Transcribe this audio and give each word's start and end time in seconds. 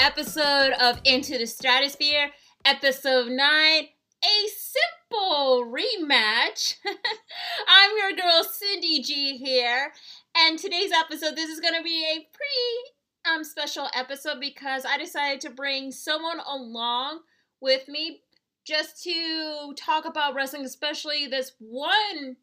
episode 0.00 0.72
of 0.80 0.98
Into 1.04 1.36
the 1.36 1.44
Stratusphere, 1.44 2.30
episode 2.64 3.30
9, 3.30 3.38
a 3.42 4.48
simple 4.56 5.70
rematch. 5.70 6.76
I'm 7.68 7.90
your 7.98 8.12
girl 8.12 8.42
Cindy 8.42 9.02
G 9.02 9.36
here, 9.36 9.92
and 10.34 10.58
today's 10.58 10.90
episode, 10.90 11.36
this 11.36 11.50
is 11.50 11.60
going 11.60 11.74
to 11.74 11.82
be 11.82 12.02
a 12.02 12.26
pretty 12.32 13.30
um, 13.30 13.44
special 13.44 13.88
episode 13.94 14.40
because 14.40 14.86
I 14.86 14.96
decided 14.96 15.42
to 15.42 15.50
bring 15.50 15.92
someone 15.92 16.40
along 16.50 17.20
with 17.60 17.86
me 17.86 18.22
just 18.66 19.02
to 19.02 19.74
talk 19.76 20.06
about 20.06 20.34
wrestling, 20.34 20.64
especially 20.64 21.26
this 21.26 21.52
one 21.58 22.36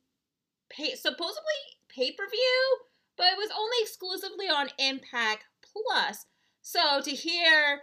pay- 0.69 0.94
supposedly 0.94 1.41
pay 1.89 2.11
per 2.11 2.30
view 2.30 2.77
but 3.17 3.25
it 3.25 3.38
was 3.38 3.49
only 3.58 3.77
exclusively 3.81 4.45
on 4.45 4.69
Impact 4.77 5.45
Plus. 5.63 6.27
So 6.70 6.99
to 7.02 7.12
hear 7.12 7.80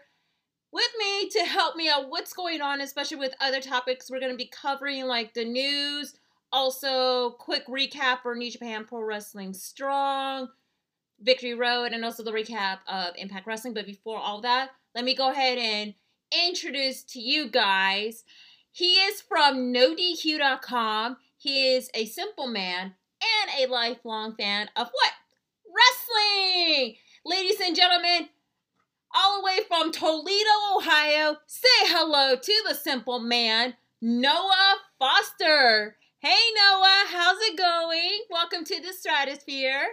with 0.70 0.90
me 0.98 1.30
to 1.30 1.38
help 1.38 1.74
me 1.74 1.88
out 1.88 2.10
what's 2.10 2.34
going 2.34 2.60
on, 2.60 2.82
especially 2.82 3.16
with 3.16 3.32
other 3.40 3.62
topics 3.62 4.10
we're 4.10 4.20
going 4.20 4.32
to 4.32 4.36
be 4.36 4.50
covering, 4.52 5.06
like 5.06 5.32
the 5.32 5.46
news, 5.46 6.12
also 6.52 7.30
quick 7.30 7.66
recap 7.66 8.20
for 8.20 8.34
New 8.34 8.50
Japan 8.50 8.84
Pro 8.84 9.00
Wrestling 9.00 9.54
Strong, 9.54 10.48
Victory 11.18 11.54
Road, 11.54 11.92
and 11.92 12.04
also 12.04 12.22
the 12.22 12.30
recap 12.30 12.80
of 12.86 13.14
Impact 13.16 13.46
Wrestling. 13.46 13.72
But 13.72 13.86
before 13.86 14.18
all 14.18 14.42
that, 14.42 14.72
let 14.94 15.06
me 15.06 15.14
go 15.14 15.30
ahead 15.30 15.56
and 15.56 15.94
introduce 16.46 17.04
to 17.04 17.20
you 17.20 17.48
guys. 17.48 18.22
He 18.70 18.96
is 18.96 19.22
from 19.22 19.72
NoDQ.com. 19.72 21.16
He 21.38 21.74
is 21.74 21.88
a 21.94 22.04
simple 22.04 22.48
man 22.48 22.96
and 23.22 23.50
a 23.58 23.72
lifelong 23.72 24.36
fan 24.36 24.68
of 24.76 24.88
what? 24.88 25.12
Wrestling! 25.74 26.96
Ladies 27.24 27.60
and 27.64 27.74
gentlemen, 27.74 28.28
all 29.14 29.40
the 29.40 29.44
way 29.44 29.58
from 29.68 29.92
Toledo, 29.92 30.50
Ohio, 30.76 31.36
say 31.46 31.68
hello 31.82 32.34
to 32.36 32.64
the 32.66 32.74
simple 32.74 33.20
man, 33.20 33.74
Noah 34.00 34.76
Foster. 34.98 35.96
Hey 36.18 36.40
Noah, 36.56 37.04
how's 37.08 37.40
it 37.42 37.56
going? 37.56 38.22
Welcome 38.28 38.64
to 38.64 38.80
the 38.80 38.92
stratusphere. 38.92 39.84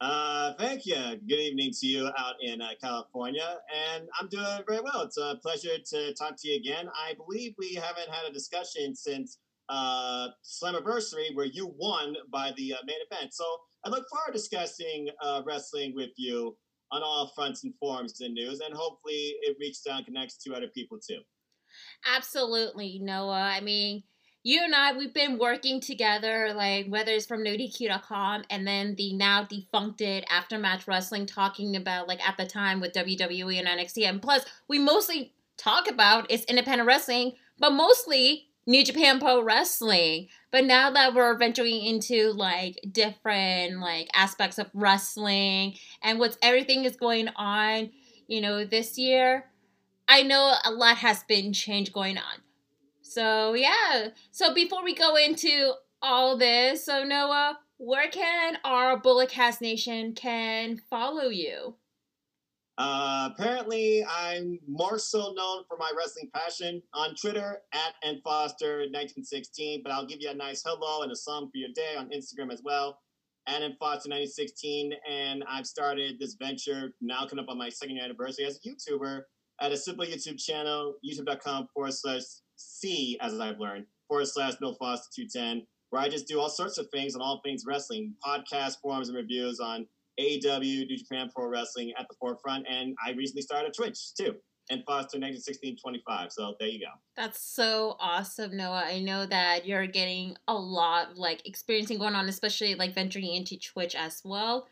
Uh, 0.00 0.54
thank 0.58 0.86
you. 0.86 0.96
Good 1.28 1.38
evening 1.38 1.72
to 1.80 1.86
you 1.86 2.10
out 2.16 2.34
in 2.40 2.62
uh, 2.62 2.70
California, 2.80 3.58
and 3.92 4.08
I'm 4.18 4.28
doing 4.28 4.46
very 4.66 4.80
well. 4.80 5.02
It's 5.02 5.18
a 5.18 5.38
pleasure 5.42 5.78
to 5.90 6.14
talk 6.14 6.36
to 6.38 6.48
you 6.48 6.56
again. 6.56 6.88
I 6.96 7.14
believe 7.14 7.54
we 7.58 7.74
haven't 7.74 8.08
had 8.08 8.28
a 8.28 8.32
discussion 8.32 8.96
since 8.96 9.38
uh, 9.68 10.28
Slammiversary, 10.42 11.34
where 11.34 11.46
you 11.46 11.74
won 11.76 12.16
by 12.32 12.52
the 12.56 12.74
uh, 12.74 12.78
main 12.86 12.96
event. 13.10 13.34
So 13.34 13.44
I 13.84 13.90
look 13.90 14.06
forward 14.08 14.28
to 14.28 14.32
discussing 14.32 15.08
uh, 15.22 15.42
wrestling 15.44 15.92
with 15.94 16.10
you 16.16 16.56
on 16.92 17.02
all 17.02 17.32
fronts 17.34 17.64
and 17.64 17.74
forms 17.80 18.20
and 18.20 18.34
news, 18.34 18.60
and 18.60 18.74
hopefully 18.74 19.34
it 19.42 19.56
reaches 19.58 19.86
out 19.90 19.98
and 19.98 20.06
connects 20.06 20.36
to 20.36 20.54
other 20.54 20.68
people 20.68 20.98
too. 20.98 21.20
Absolutely, 22.06 22.98
Noah. 23.00 23.32
I 23.32 23.60
mean, 23.60 24.02
you 24.44 24.60
and 24.62 24.74
I, 24.74 24.96
we've 24.96 25.14
been 25.14 25.38
working 25.38 25.80
together, 25.80 26.52
like 26.54 26.86
whether 26.88 27.12
it's 27.12 27.26
from 27.26 27.44
NoDQ.com 27.44 28.44
and 28.50 28.66
then 28.66 28.94
the 28.96 29.14
now 29.14 29.44
defuncted 29.44 30.24
Aftermatch 30.26 30.86
Wrestling, 30.86 31.26
talking 31.26 31.76
about 31.76 32.08
like 32.08 32.26
at 32.26 32.36
the 32.36 32.46
time 32.46 32.80
with 32.80 32.92
WWE 32.92 33.58
and 33.58 33.68
NXT, 33.68 34.06
and 34.06 34.20
plus 34.20 34.44
we 34.68 34.78
mostly 34.78 35.32
talk 35.56 35.88
about 35.88 36.30
is 36.30 36.44
independent 36.44 36.86
wrestling, 36.86 37.32
but 37.58 37.70
mostly 37.70 38.48
New 38.66 38.84
Japan 38.84 39.18
Pro 39.18 39.42
Wrestling. 39.42 40.28
But 40.52 40.66
now 40.66 40.90
that 40.90 41.14
we're 41.14 41.36
venturing 41.38 41.82
into 41.82 42.30
like 42.32 42.78
different 42.92 43.80
like 43.80 44.08
aspects 44.14 44.58
of 44.58 44.70
wrestling 44.74 45.74
and 46.02 46.18
what's 46.18 46.36
everything 46.42 46.84
is 46.84 46.94
going 46.94 47.28
on, 47.36 47.90
you 48.28 48.42
know, 48.42 48.64
this 48.64 48.98
year, 48.98 49.46
I 50.06 50.22
know 50.22 50.54
a 50.64 50.70
lot 50.70 50.98
has 50.98 51.24
been 51.24 51.54
change 51.54 51.92
going 51.92 52.18
on. 52.18 52.42
So 53.00 53.54
yeah. 53.54 54.08
So 54.30 54.52
before 54.54 54.84
we 54.84 54.94
go 54.94 55.16
into 55.16 55.72
all 56.02 56.36
this, 56.36 56.84
so 56.84 57.02
Noah, 57.02 57.58
where 57.78 58.10
can 58.10 58.58
our 58.62 58.98
Bullet 58.98 59.30
Cast 59.30 59.62
Nation 59.62 60.14
can 60.14 60.76
follow 60.90 61.28
you? 61.30 61.76
Uh, 62.78 63.28
apparently, 63.32 64.04
I'm 64.04 64.58
more 64.66 64.98
so 64.98 65.32
known 65.36 65.64
for 65.68 65.76
my 65.78 65.90
wrestling 65.96 66.30
passion 66.34 66.82
on 66.94 67.14
Twitter 67.14 67.58
at 67.72 67.94
nfoster1916, 68.04 69.82
but 69.82 69.92
I'll 69.92 70.06
give 70.06 70.20
you 70.20 70.30
a 70.30 70.34
nice 70.34 70.62
hello 70.64 71.02
and 71.02 71.12
a 71.12 71.16
song 71.16 71.50
for 71.52 71.58
your 71.58 71.68
day 71.74 71.96
on 71.98 72.08
Instagram 72.08 72.50
as 72.52 72.62
well, 72.64 72.98
at 73.46 73.60
nfoster1916. 73.60 74.92
And 75.08 75.44
I've 75.48 75.66
started 75.66 76.18
this 76.18 76.36
venture 76.40 76.94
now 77.02 77.26
coming 77.26 77.44
up 77.44 77.50
on 77.50 77.58
my 77.58 77.68
second 77.68 77.96
year 77.96 78.04
anniversary 78.04 78.46
as 78.46 78.58
a 78.64 78.68
YouTuber 78.68 79.22
at 79.60 79.72
a 79.72 79.76
simple 79.76 80.06
YouTube 80.06 80.42
channel, 80.42 80.94
youtube.com 81.04 81.68
forward 81.74 81.92
slash 81.92 82.22
C, 82.56 83.18
as 83.20 83.38
I've 83.38 83.58
learned, 83.58 83.86
forward 84.08 84.28
slash 84.28 84.54
Bill 84.56 84.74
Foster 84.74 85.10
210, 85.14 85.66
where 85.90 86.00
I 86.00 86.08
just 86.08 86.26
do 86.26 86.40
all 86.40 86.48
sorts 86.48 86.78
of 86.78 86.88
things 86.90 87.14
on 87.14 87.20
all 87.20 87.40
things 87.44 87.64
wrestling, 87.66 88.14
podcasts, 88.26 88.80
forums, 88.80 89.08
and 89.08 89.16
reviews 89.16 89.60
on 89.60 89.86
AEW, 90.20 90.86
New 90.86 90.96
Japan 90.96 91.30
Pro 91.34 91.48
Wrestling 91.48 91.92
at 91.98 92.06
the 92.08 92.14
forefront, 92.20 92.66
and 92.68 92.94
I 93.04 93.12
recently 93.12 93.42
started 93.42 93.72
Twitch 93.74 94.14
too. 94.14 94.34
And 94.70 94.84
Foster 94.86 95.18
191625. 95.18 96.30
So 96.30 96.54
there 96.60 96.68
you 96.68 96.78
go. 96.78 96.92
That's 97.16 97.42
so 97.42 97.96
awesome, 97.98 98.56
Noah. 98.56 98.84
I 98.86 99.00
know 99.00 99.26
that 99.26 99.66
you're 99.66 99.88
getting 99.88 100.36
a 100.46 100.54
lot 100.54 101.18
like 101.18 101.46
experiencing 101.46 101.98
going 101.98 102.14
on, 102.14 102.28
especially 102.28 102.76
like 102.76 102.94
venturing 102.94 103.34
into 103.34 103.58
Twitch 103.58 103.96
as 103.96 104.22
well. 104.24 104.68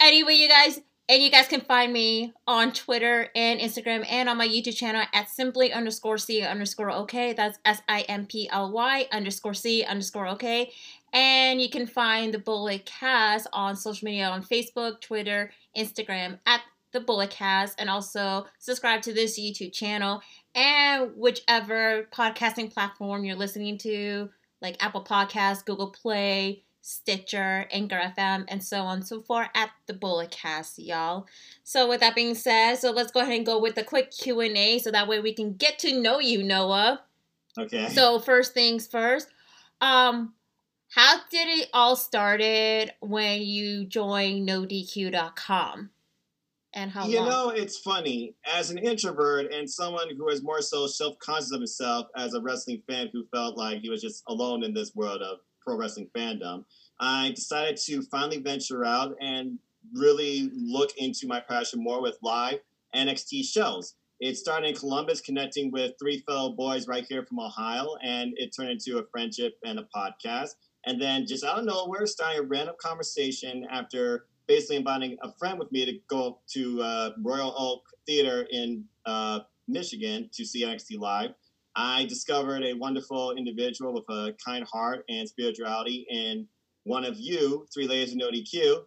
Anyway, 0.00 0.34
you 0.34 0.48
guys, 0.48 0.80
and 1.08 1.20
you 1.20 1.30
guys 1.30 1.48
can 1.48 1.62
find 1.62 1.92
me 1.92 2.32
on 2.46 2.72
Twitter 2.72 3.28
and 3.34 3.58
Instagram 3.60 4.06
and 4.08 4.28
on 4.28 4.36
my 4.36 4.46
YouTube 4.46 4.76
channel 4.76 5.02
at 5.12 5.28
simply 5.28 5.72
underscore 5.72 6.18
C 6.18 6.42
underscore 6.42 6.90
OK. 6.90 7.32
That's 7.32 7.58
S 7.64 7.82
I 7.88 8.02
M 8.02 8.26
P 8.26 8.48
L 8.52 8.70
Y 8.70 9.08
underscore 9.10 9.54
C 9.54 9.82
underscore 9.82 10.28
OK. 10.28 10.70
And 11.12 11.60
you 11.60 11.70
can 11.70 11.86
find 11.86 12.32
the 12.32 12.38
Bullet 12.38 12.84
Cast 12.86 13.46
on 13.52 13.76
social 13.76 14.06
media 14.06 14.28
on 14.28 14.42
Facebook, 14.42 15.00
Twitter, 15.00 15.50
Instagram 15.76 16.38
at 16.46 16.60
the 16.92 17.00
Bullet 17.00 17.30
Cast, 17.30 17.80
and 17.80 17.90
also 17.90 18.46
subscribe 18.58 19.02
to 19.02 19.12
this 19.12 19.38
YouTube 19.38 19.72
channel 19.72 20.22
and 20.54 21.12
whichever 21.16 22.08
podcasting 22.12 22.72
platform 22.72 23.24
you're 23.24 23.36
listening 23.36 23.78
to, 23.78 24.30
like 24.60 24.82
Apple 24.82 25.04
Podcasts, 25.04 25.64
Google 25.64 25.90
Play, 25.90 26.64
Stitcher, 26.80 27.66
Anchor 27.70 28.00
FM, 28.16 28.46
and 28.48 28.64
so 28.64 28.80
on 28.80 28.98
and 28.98 29.06
so 29.06 29.20
forth 29.20 29.48
at 29.54 29.70
the 29.86 29.92
Bullet 29.92 30.30
Cast, 30.30 30.78
y'all. 30.78 31.26
So 31.62 31.86
with 31.88 32.00
that 32.00 32.14
being 32.14 32.34
said, 32.34 32.76
so 32.76 32.90
let's 32.90 33.12
go 33.12 33.20
ahead 33.20 33.34
and 33.34 33.44
go 33.44 33.60
with 33.60 33.74
the 33.74 33.84
quick 33.84 34.10
Q 34.10 34.40
and 34.40 34.56
A, 34.56 34.78
so 34.78 34.90
that 34.90 35.06
way 35.06 35.20
we 35.20 35.34
can 35.34 35.54
get 35.54 35.78
to 35.80 36.00
know 36.00 36.18
you, 36.18 36.42
Noah. 36.42 37.02
Okay. 37.58 37.88
So 37.90 38.18
first 38.18 38.54
things 38.54 38.86
first, 38.86 39.28
um, 39.82 40.32
how 40.94 41.18
did 41.30 41.48
it 41.48 41.68
all 41.72 41.96
started 41.96 42.92
when 43.00 43.42
you 43.42 43.84
joined 43.84 44.48
NoDQ.com? 44.48 45.90
And 46.74 46.90
how 46.90 47.06
you 47.06 47.20
long? 47.20 47.28
know, 47.28 47.48
it's 47.50 47.78
funny. 47.78 48.34
As 48.46 48.70
an 48.70 48.78
introvert 48.78 49.52
and 49.52 49.68
someone 49.68 50.14
who 50.16 50.28
is 50.28 50.42
more 50.42 50.60
so 50.60 50.86
self-conscious 50.86 51.52
of 51.52 51.60
himself 51.60 52.08
as 52.16 52.34
a 52.34 52.40
wrestling 52.40 52.82
fan 52.86 53.08
who 53.12 53.24
felt 53.34 53.56
like 53.56 53.80
he 53.80 53.90
was 53.90 54.02
just 54.02 54.22
alone 54.28 54.62
in 54.62 54.74
this 54.74 54.94
world 54.94 55.22
of 55.22 55.38
pro 55.62 55.76
wrestling 55.76 56.08
fandom, 56.14 56.64
I 57.00 57.32
decided 57.34 57.78
to 57.86 58.02
finally 58.02 58.38
venture 58.38 58.84
out 58.84 59.14
and 59.20 59.58
really 59.94 60.50
look 60.54 60.90
into 60.98 61.26
my 61.26 61.40
passion 61.40 61.82
more 61.82 62.02
with 62.02 62.18
live 62.22 62.60
NXT 62.94 63.44
shows. 63.44 63.94
It 64.20 64.36
started 64.36 64.68
in 64.68 64.74
Columbus, 64.74 65.20
connecting 65.20 65.70
with 65.70 65.92
three 65.98 66.24
fellow 66.26 66.52
boys 66.52 66.88
right 66.88 67.06
here 67.08 67.24
from 67.24 67.38
Ohio, 67.38 67.96
and 68.02 68.32
it 68.36 68.54
turned 68.54 68.70
into 68.70 68.98
a 68.98 69.06
friendship 69.12 69.54
and 69.64 69.78
a 69.78 69.86
podcast. 69.94 70.50
And 70.86 71.00
then 71.00 71.26
just 71.26 71.44
out 71.44 71.58
of 71.58 71.64
nowhere, 71.64 72.06
starting 72.06 72.40
a 72.40 72.42
random 72.42 72.76
conversation 72.80 73.66
after 73.70 74.26
basically 74.46 74.76
inviting 74.76 75.16
a 75.22 75.32
friend 75.32 75.58
with 75.58 75.70
me 75.70 75.84
to 75.84 75.98
go 76.08 76.40
to 76.48 76.82
uh, 76.82 77.10
Royal 77.22 77.54
Oak 77.56 77.82
Theater 78.06 78.46
in 78.50 78.84
uh, 79.06 79.40
Michigan 79.68 80.30
to 80.32 80.44
see 80.44 80.64
NXT 80.64 80.98
live. 80.98 81.30
I 81.76 82.06
discovered 82.06 82.64
a 82.64 82.72
wonderful 82.72 83.32
individual 83.32 83.92
with 83.92 84.04
a 84.08 84.34
kind 84.44 84.64
heart 84.64 85.04
and 85.08 85.28
spirituality 85.28 86.06
in 86.10 86.48
one 86.84 87.04
of 87.04 87.16
you, 87.18 87.66
Three 87.72 87.86
Layers 87.86 88.12
of 88.12 88.16
No 88.16 88.30
DQ, 88.30 88.84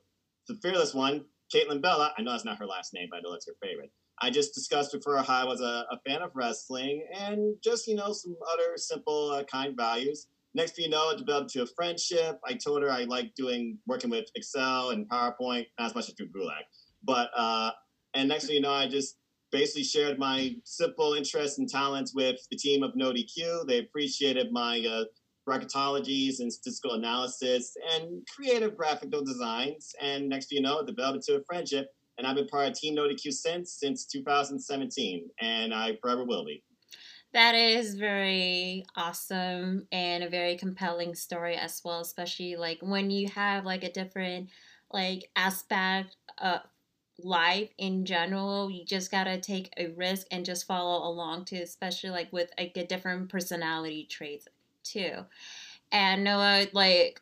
the 0.48 0.56
fearless 0.62 0.94
one, 0.94 1.24
Caitlin 1.54 1.82
Bella. 1.82 2.14
I 2.18 2.22
know 2.22 2.32
that's 2.32 2.46
not 2.46 2.58
her 2.58 2.66
last 2.66 2.94
name, 2.94 3.08
but 3.12 3.18
I 3.18 3.22
know 3.22 3.34
it's 3.34 3.48
her 3.48 3.56
favorite. 3.62 3.92
I 4.20 4.30
just 4.30 4.54
discussed 4.54 4.94
with 4.94 5.06
her 5.06 5.22
how 5.22 5.42
I 5.42 5.46
was 5.46 5.62
a, 5.62 5.86
a 5.92 6.00
fan 6.06 6.22
of 6.22 6.32
wrestling 6.36 7.06
and 7.18 7.56
just, 7.64 7.88
you 7.88 7.96
know, 7.96 8.12
some 8.12 8.36
other 8.52 8.78
simple, 8.78 9.32
uh, 9.32 9.44
kind 9.44 9.76
values. 9.76 10.28
Next 10.54 10.76
thing 10.76 10.86
you 10.86 10.92
know, 10.92 11.12
it 11.12 11.18
developed 11.18 11.52
to 11.52 11.64
a 11.64 11.66
friendship. 11.66 12.40
I 12.46 12.54
told 12.54 12.82
her 12.84 12.92
I 12.92 13.04
like 13.06 13.34
doing 13.36 13.78
working 13.88 14.10
with 14.10 14.26
Excel 14.36 14.90
and 14.90 15.10
PowerPoint, 15.10 15.66
not 15.80 15.88
as 15.88 15.96
much 15.96 16.10
as 16.10 16.16
through 16.16 16.30
Gulag. 16.30 16.64
But 17.04 17.30
uh, 17.36 17.72
and 18.14 18.28
next 18.28 18.48
thing 18.48 18.56
you 18.56 18.62
know, 18.62 18.74
I 18.74 18.88
just 18.88 19.18
basically 19.52 19.84
shared 19.84 20.20
my 20.20 20.56
simple 20.64 21.14
interests 21.14 21.60
and 21.60 21.70
talents 21.70 22.14
with 22.14 22.38
the 22.50 22.58
team 22.58 22.84
of 22.84 22.94
NoDQ. 22.94 23.68
They 23.68 23.80
appreciated 23.80 24.52
my 24.52 24.86
uh, 24.90 25.06
bracketologies 25.48 26.40
and 26.40 26.52
statistical 26.52 26.96
analysis 26.96 27.74
and 27.94 28.26
creative 28.36 28.78
graphical 28.78 29.24
designs. 29.24 29.94
And 30.02 30.30
next 30.30 30.48
thing 30.48 30.58
you 30.58 30.64
know, 30.64 30.80
it 30.80 30.88
developed 30.88 31.28
into 31.28 31.40
a 31.40 31.44
friendship. 31.46 31.88
and 32.18 32.28
I've 32.28 32.36
been 32.36 32.48
part 32.48 32.68
of 32.68 32.74
Team 32.74 32.96
No 32.96 33.08
DQ 33.08 33.32
since 33.34 33.74
since 33.80 34.06
2017, 34.06 35.30
and 35.40 35.74
I 35.74 35.98
forever 36.02 36.26
will 36.26 36.46
be. 36.46 36.64
That 37.34 37.56
is 37.56 37.96
very 37.96 38.86
awesome 38.96 39.88
and 39.92 40.24
a 40.24 40.30
very 40.30 40.58
compelling 40.58 41.16
story 41.16 41.56
as 41.56 41.82
well, 41.84 42.02
especially 42.02 42.58
like 42.58 42.80
when 42.82 43.10
you 43.10 43.30
have 43.30 43.66
like 43.66 43.84
a 43.86 43.92
different 43.92 44.50
like 44.92 45.30
aspect 45.36 46.18
of 46.38 46.60
life 47.18 47.70
in 47.78 48.06
general. 48.06 48.70
You 48.70 48.84
just 48.86 49.12
gotta 49.12 49.40
take 49.40 49.72
a 49.78 49.88
risk 49.88 50.28
and 50.32 50.46
just 50.46 50.68
follow 50.68 51.08
along 51.10 51.46
too, 51.46 51.62
especially 51.64 52.10
like 52.10 52.34
with 52.34 52.52
like 52.58 52.76
a 52.76 52.86
different 52.86 53.30
personality 53.30 54.06
traits 54.10 54.48
too. 54.84 55.26
And 55.92 56.24
Noah, 56.24 56.68
like 56.74 57.22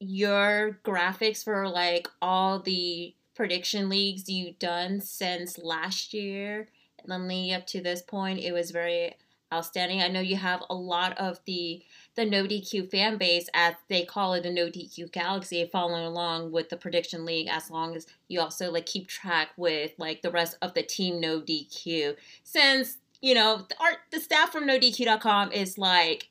your 0.00 0.80
graphics 0.84 1.44
for 1.44 1.68
like 1.68 2.08
all 2.22 2.60
the 2.60 3.14
prediction 3.34 3.88
leagues 3.88 4.28
you've 4.28 4.58
done 4.58 5.00
since 5.00 5.58
last 5.58 6.14
year 6.14 6.68
and 7.00 7.10
then 7.12 7.28
leading 7.28 7.54
up 7.54 7.66
to 7.68 7.82
this 7.82 8.02
point, 8.02 8.40
it 8.40 8.52
was 8.52 8.70
very 8.70 9.14
outstanding. 9.54 10.02
I 10.02 10.08
know 10.08 10.20
you 10.20 10.36
have 10.36 10.62
a 10.68 10.74
lot 10.74 11.16
of 11.18 11.40
the 11.46 11.82
the 12.16 12.24
No 12.24 12.44
DQ 12.44 12.90
fan 12.90 13.16
base, 13.18 13.48
as 13.54 13.74
they 13.88 14.04
call 14.04 14.34
it, 14.34 14.42
the 14.42 14.50
No 14.50 14.66
DQ 14.66 15.12
Galaxy, 15.12 15.68
following 15.70 16.04
along 16.04 16.52
with 16.52 16.68
the 16.68 16.76
prediction 16.76 17.24
league. 17.24 17.48
As 17.48 17.70
long 17.70 17.96
as 17.96 18.06
you 18.28 18.40
also 18.40 18.70
like 18.70 18.86
keep 18.86 19.08
track 19.08 19.50
with 19.56 19.92
like 19.98 20.22
the 20.22 20.30
rest 20.30 20.56
of 20.62 20.74
the 20.74 20.82
team 20.82 21.20
No 21.20 21.40
DQ, 21.40 22.16
since 22.42 22.98
you 23.20 23.34
know 23.34 23.64
the 23.68 23.76
art 23.80 23.96
the 24.10 24.20
staff 24.20 24.52
from 24.52 24.66
NoDQ.com 24.66 25.50
is 25.52 25.78
like 25.78 26.28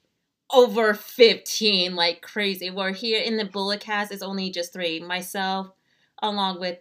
over 0.51 0.93
15 0.93 1.95
like 1.95 2.21
crazy 2.21 2.69
we're 2.69 2.93
here 2.93 3.19
in 3.19 3.37
the 3.37 3.45
bullet 3.45 3.79
cast 3.79 4.11
it's 4.11 4.21
only 4.21 4.51
just 4.51 4.71
three 4.71 4.99
myself 4.99 5.71
along 6.21 6.59
with 6.59 6.77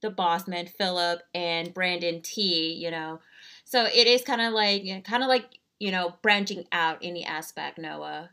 the 0.00 0.08
boss 0.08 0.48
man 0.48 0.66
philip 0.66 1.20
and 1.34 1.74
brandon 1.74 2.22
t 2.22 2.72
you 2.72 2.90
know 2.90 3.20
so 3.64 3.84
it 3.84 4.06
is 4.06 4.22
kind 4.22 4.40
of 4.40 4.54
like 4.54 4.82
kind 5.04 5.22
of 5.22 5.28
like 5.28 5.44
you 5.80 5.90
know, 5.90 6.14
branching 6.22 6.64
out 6.70 6.98
any 7.02 7.24
aspect, 7.24 7.78
Noah, 7.78 8.30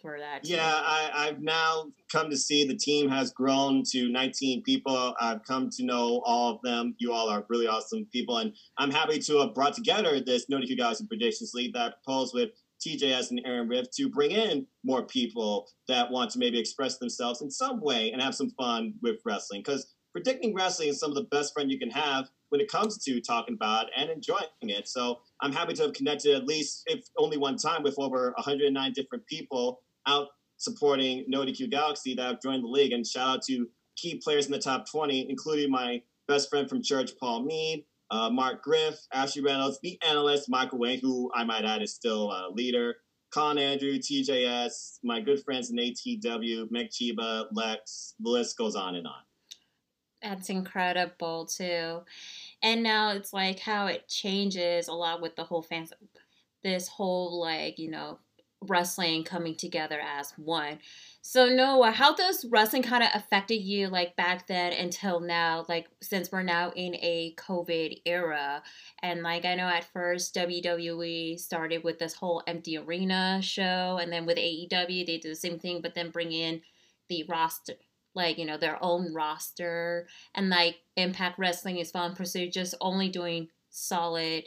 for 0.00 0.18
that. 0.18 0.46
Yeah, 0.46 0.64
I, 0.64 1.10
I've 1.12 1.42
now 1.42 1.88
come 2.10 2.30
to 2.30 2.36
see 2.36 2.66
the 2.66 2.76
team 2.76 3.10
has 3.10 3.32
grown 3.32 3.82
to 3.90 4.08
19 4.08 4.62
people. 4.62 5.14
I've 5.20 5.42
come 5.44 5.68
to 5.70 5.84
know 5.84 6.22
all 6.24 6.54
of 6.54 6.62
them. 6.62 6.94
You 6.98 7.12
all 7.12 7.28
are 7.28 7.44
really 7.48 7.66
awesome 7.66 8.06
people, 8.12 8.38
and 8.38 8.54
I'm 8.78 8.90
happy 8.90 9.18
to 9.18 9.40
have 9.40 9.54
brought 9.54 9.74
together 9.74 10.20
this 10.20 10.48
No 10.48 10.58
DQ 10.58 10.78
Guys 10.78 11.00
and 11.00 11.08
Predictions 11.08 11.52
League 11.52 11.74
that 11.74 12.02
proposed 12.04 12.32
with 12.32 12.50
TJS 12.80 13.30
and 13.30 13.40
Aaron 13.44 13.68
Riff 13.68 13.90
to 13.92 14.08
bring 14.08 14.30
in 14.30 14.66
more 14.84 15.02
people 15.02 15.68
that 15.88 16.10
want 16.10 16.30
to 16.32 16.38
maybe 16.38 16.58
express 16.58 16.98
themselves 16.98 17.42
in 17.42 17.50
some 17.50 17.80
way 17.80 18.12
and 18.12 18.22
have 18.22 18.34
some 18.34 18.50
fun 18.50 18.94
with 19.02 19.16
wrestling. 19.24 19.60
Because 19.60 19.94
predicting 20.12 20.54
wrestling 20.54 20.90
is 20.90 21.00
some 21.00 21.10
of 21.10 21.16
the 21.16 21.24
best 21.24 21.54
friend 21.54 21.70
you 21.70 21.78
can 21.78 21.90
have 21.90 22.28
when 22.50 22.60
it 22.60 22.70
comes 22.70 22.98
to 22.98 23.20
talking 23.20 23.54
about 23.54 23.86
and 23.96 24.10
enjoying 24.10 24.46
it. 24.62 24.86
So 24.86 25.20
I'm 25.44 25.52
happy 25.52 25.74
to 25.74 25.82
have 25.82 25.92
connected 25.92 26.34
at 26.34 26.46
least, 26.46 26.84
if 26.86 27.04
only 27.18 27.36
one 27.36 27.58
time, 27.58 27.82
with 27.82 27.98
over 27.98 28.32
109 28.36 28.92
different 28.92 29.26
people 29.26 29.82
out 30.06 30.28
supporting 30.56 31.26
No 31.28 31.40
DQ 31.40 31.70
Galaxy 31.70 32.14
that 32.14 32.24
have 32.26 32.40
joined 32.40 32.64
the 32.64 32.68
league. 32.68 32.92
And 32.92 33.06
shout 33.06 33.28
out 33.28 33.42
to 33.42 33.68
key 33.94 34.22
players 34.24 34.46
in 34.46 34.52
the 34.52 34.58
top 34.58 34.90
20, 34.90 35.28
including 35.28 35.70
my 35.70 36.00
best 36.28 36.48
friend 36.48 36.66
from 36.66 36.82
church, 36.82 37.10
Paul 37.20 37.44
Mead, 37.44 37.84
uh, 38.10 38.30
Mark 38.30 38.62
Griff, 38.62 38.98
Ashley 39.12 39.42
Reynolds, 39.42 39.78
the 39.82 39.98
analyst, 40.08 40.48
Michael 40.48 40.78
Wayne, 40.78 41.00
who 41.00 41.30
I 41.34 41.44
might 41.44 41.66
add 41.66 41.82
is 41.82 41.94
still 41.94 42.32
a 42.32 42.48
leader, 42.50 42.94
Con 43.30 43.58
Andrew, 43.58 43.98
TJS, 43.98 45.00
my 45.02 45.20
good 45.20 45.44
friends 45.44 45.70
in 45.70 45.76
ATW, 45.76 46.70
Meg 46.70 46.88
Chiba, 46.88 47.48
Lex, 47.52 48.14
the 48.18 48.30
list 48.30 48.56
goes 48.56 48.76
on 48.76 48.94
and 48.94 49.06
on. 49.06 49.12
That's 50.22 50.48
incredible 50.48 51.44
too. 51.44 52.00
And 52.64 52.82
now 52.82 53.10
it's 53.10 53.34
like 53.34 53.60
how 53.60 53.86
it 53.86 54.08
changes 54.08 54.88
a 54.88 54.92
lot 54.94 55.20
with 55.20 55.36
the 55.36 55.44
whole 55.44 55.62
fans 55.62 55.92
this 56.62 56.88
whole 56.88 57.38
like, 57.38 57.78
you 57.78 57.90
know, 57.90 58.18
wrestling 58.62 59.22
coming 59.22 59.54
together 59.54 60.00
as 60.00 60.32
one. 60.38 60.78
So 61.20 61.46
Noah, 61.46 61.90
how 61.90 62.14
does 62.14 62.46
wrestling 62.50 62.82
kind 62.82 63.02
of 63.02 63.10
affected 63.12 63.56
you 63.56 63.88
like 63.88 64.16
back 64.16 64.46
then 64.46 64.72
until 64.72 65.20
now? 65.20 65.66
Like 65.68 65.88
since 66.00 66.32
we're 66.32 66.42
now 66.42 66.72
in 66.74 66.94
a 66.94 67.34
COVID 67.36 68.00
era, 68.06 68.62
and 69.02 69.22
like 69.22 69.44
I 69.44 69.54
know 69.56 69.68
at 69.68 69.84
first 69.92 70.34
WWE 70.34 71.38
started 71.38 71.84
with 71.84 71.98
this 71.98 72.14
whole 72.14 72.42
empty 72.46 72.78
arena 72.78 73.40
show, 73.42 73.98
and 74.00 74.10
then 74.10 74.24
with 74.24 74.38
AEW 74.38 74.70
they 75.06 75.18
did 75.18 75.22
the 75.22 75.34
same 75.34 75.58
thing, 75.58 75.82
but 75.82 75.94
then 75.94 76.10
bring 76.10 76.32
in 76.32 76.62
the 77.10 77.24
roster 77.28 77.74
like 78.14 78.38
you 78.38 78.46
know 78.46 78.56
their 78.56 78.82
own 78.82 79.12
roster 79.12 80.06
and 80.34 80.48
like 80.48 80.76
impact 80.96 81.38
wrestling 81.38 81.78
is 81.78 81.90
fun 81.90 82.14
pursuit 82.14 82.52
just 82.52 82.74
only 82.80 83.08
doing 83.08 83.48
solid 83.70 84.44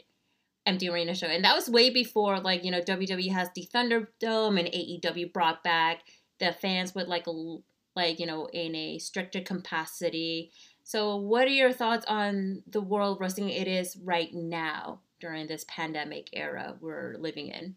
empty 0.66 0.88
arena 0.88 1.14
show. 1.14 1.26
And 1.26 1.44
that 1.44 1.56
was 1.56 1.68
way 1.68 1.90
before 1.90 2.40
like 2.40 2.64
you 2.64 2.70
know 2.70 2.80
wwe 2.80 3.32
has 3.32 3.48
the 3.54 3.68
thunderdome 3.74 4.58
and 4.58 4.68
aew 4.68 5.32
brought 5.32 5.64
back 5.64 6.02
the 6.38 6.52
fans 6.52 6.94
with 6.94 7.08
like 7.08 7.26
a 7.26 7.56
like 7.96 8.20
you 8.20 8.26
know 8.26 8.46
in 8.52 8.74
a 8.74 8.98
stricter 8.98 9.40
capacity. 9.40 10.50
So 10.84 11.16
what 11.16 11.46
are 11.46 11.50
your 11.50 11.72
thoughts 11.72 12.06
on 12.06 12.62
the 12.66 12.80
world 12.80 13.18
wrestling 13.20 13.50
it 13.50 13.68
is 13.68 13.96
right 14.02 14.32
now 14.32 15.00
during 15.20 15.46
this 15.46 15.64
pandemic 15.68 16.30
era 16.32 16.76
we're 16.80 17.16
living 17.18 17.48
in 17.48 17.74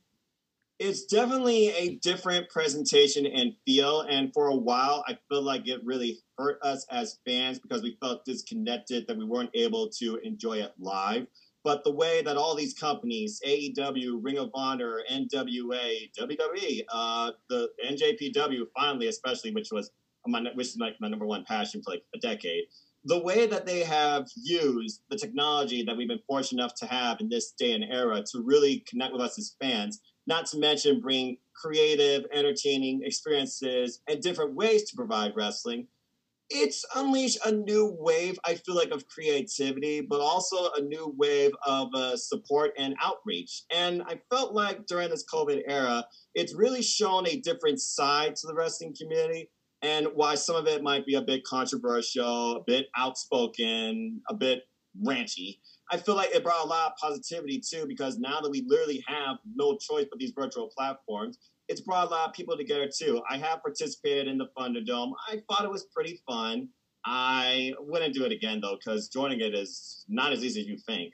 it's 0.81 1.05
definitely 1.05 1.69
a 1.69 1.95
different 1.97 2.49
presentation 2.49 3.27
and 3.27 3.53
feel. 3.65 4.01
And 4.01 4.33
for 4.33 4.47
a 4.47 4.55
while, 4.55 5.03
I 5.07 5.15
feel 5.29 5.43
like 5.43 5.67
it 5.67 5.79
really 5.85 6.17
hurt 6.39 6.57
us 6.63 6.87
as 6.89 7.19
fans 7.23 7.59
because 7.59 7.83
we 7.83 7.97
felt 8.01 8.25
disconnected 8.25 9.05
that 9.07 9.15
we 9.15 9.23
weren't 9.23 9.51
able 9.53 9.89
to 9.99 10.17
enjoy 10.23 10.53
it 10.53 10.73
live. 10.79 11.27
But 11.63 11.83
the 11.83 11.91
way 11.91 12.23
that 12.23 12.35
all 12.35 12.55
these 12.55 12.73
companies, 12.73 13.39
AEW, 13.47 14.17
Ring 14.23 14.39
of 14.39 14.49
Honor, 14.55 15.01
NWA, 15.11 16.09
WWE, 16.19 16.81
uh, 16.91 17.31
the 17.47 17.69
NJPW, 17.87 18.63
finally, 18.75 19.07
especially, 19.07 19.51
which 19.51 19.69
was 19.71 19.91
my, 20.25 20.41
which 20.55 20.69
is 20.69 20.77
like 20.77 20.95
my 20.99 21.09
number 21.09 21.27
one 21.27 21.45
passion 21.45 21.83
for 21.83 21.91
like 21.91 22.03
a 22.15 22.17
decade, 22.17 22.63
the 23.05 23.21
way 23.21 23.45
that 23.45 23.67
they 23.67 23.81
have 23.81 24.27
used 24.35 25.01
the 25.11 25.17
technology 25.17 25.83
that 25.83 25.95
we've 25.95 26.07
been 26.07 26.19
fortunate 26.27 26.59
enough 26.59 26.73
to 26.75 26.87
have 26.87 27.19
in 27.21 27.29
this 27.29 27.51
day 27.51 27.73
and 27.73 27.83
era 27.83 28.23
to 28.31 28.41
really 28.43 28.83
connect 28.87 29.13
with 29.13 29.21
us 29.21 29.37
as 29.37 29.55
fans 29.61 29.99
not 30.31 30.45
to 30.45 30.57
mention 30.57 31.01
bring 31.01 31.35
creative, 31.53 32.25
entertaining 32.31 33.01
experiences 33.03 33.99
and 34.07 34.21
different 34.21 34.55
ways 34.55 34.89
to 34.89 34.95
provide 34.95 35.33
wrestling. 35.35 35.85
It's 36.49 36.85
unleashed 36.95 37.39
a 37.45 37.51
new 37.51 37.97
wave, 37.99 38.39
I 38.45 38.55
feel 38.55 38.75
like, 38.75 38.91
of 38.91 39.05
creativity, 39.09 39.99
but 39.99 40.21
also 40.21 40.69
a 40.77 40.81
new 40.81 41.13
wave 41.17 41.51
of 41.65 41.89
uh, 41.93 42.15
support 42.15 42.71
and 42.77 42.95
outreach. 43.03 43.63
And 43.75 44.03
I 44.03 44.21
felt 44.29 44.53
like 44.53 44.85
during 44.85 45.09
this 45.09 45.25
COVID 45.25 45.63
era, 45.67 46.05
it's 46.33 46.55
really 46.55 46.81
shown 46.81 47.27
a 47.27 47.41
different 47.41 47.81
side 47.81 48.37
to 48.37 48.47
the 48.47 48.53
wrestling 48.53 48.95
community 48.97 49.49
and 49.81 50.07
why 50.13 50.35
some 50.35 50.55
of 50.55 50.65
it 50.65 50.81
might 50.81 51.05
be 51.05 51.15
a 51.15 51.21
bit 51.21 51.43
controversial, 51.43 52.57
a 52.57 52.63
bit 52.65 52.87
outspoken, 52.95 54.21
a 54.29 54.33
bit 54.33 54.63
ranchy. 55.05 55.59
I 55.91 55.97
feel 55.97 56.15
like 56.15 56.33
it 56.33 56.43
brought 56.43 56.63
a 56.63 56.67
lot 56.67 56.91
of 56.91 56.97
positivity 56.97 57.59
too, 57.59 57.85
because 57.85 58.17
now 58.17 58.39
that 58.39 58.49
we 58.49 58.63
literally 58.65 59.03
have 59.07 59.37
no 59.55 59.77
choice 59.77 60.05
but 60.09 60.19
these 60.19 60.31
virtual 60.31 60.69
platforms, 60.75 61.37
it's 61.67 61.81
brought 61.81 62.07
a 62.07 62.09
lot 62.09 62.29
of 62.29 62.33
people 62.33 62.55
together 62.55 62.89
too. 62.93 63.21
I 63.29 63.37
have 63.37 63.61
participated 63.61 64.27
in 64.27 64.37
the 64.37 64.47
Thunderdome. 64.57 65.11
I 65.27 65.41
thought 65.49 65.65
it 65.65 65.71
was 65.71 65.85
pretty 65.93 66.21
fun. 66.27 66.69
I 67.05 67.73
wouldn't 67.79 68.13
do 68.13 68.23
it 68.23 68.31
again 68.31 68.61
though, 68.61 68.77
because 68.77 69.09
joining 69.09 69.41
it 69.41 69.53
is 69.53 70.05
not 70.07 70.31
as 70.31 70.43
easy 70.43 70.61
as 70.61 70.67
you 70.67 70.77
think. 70.77 71.13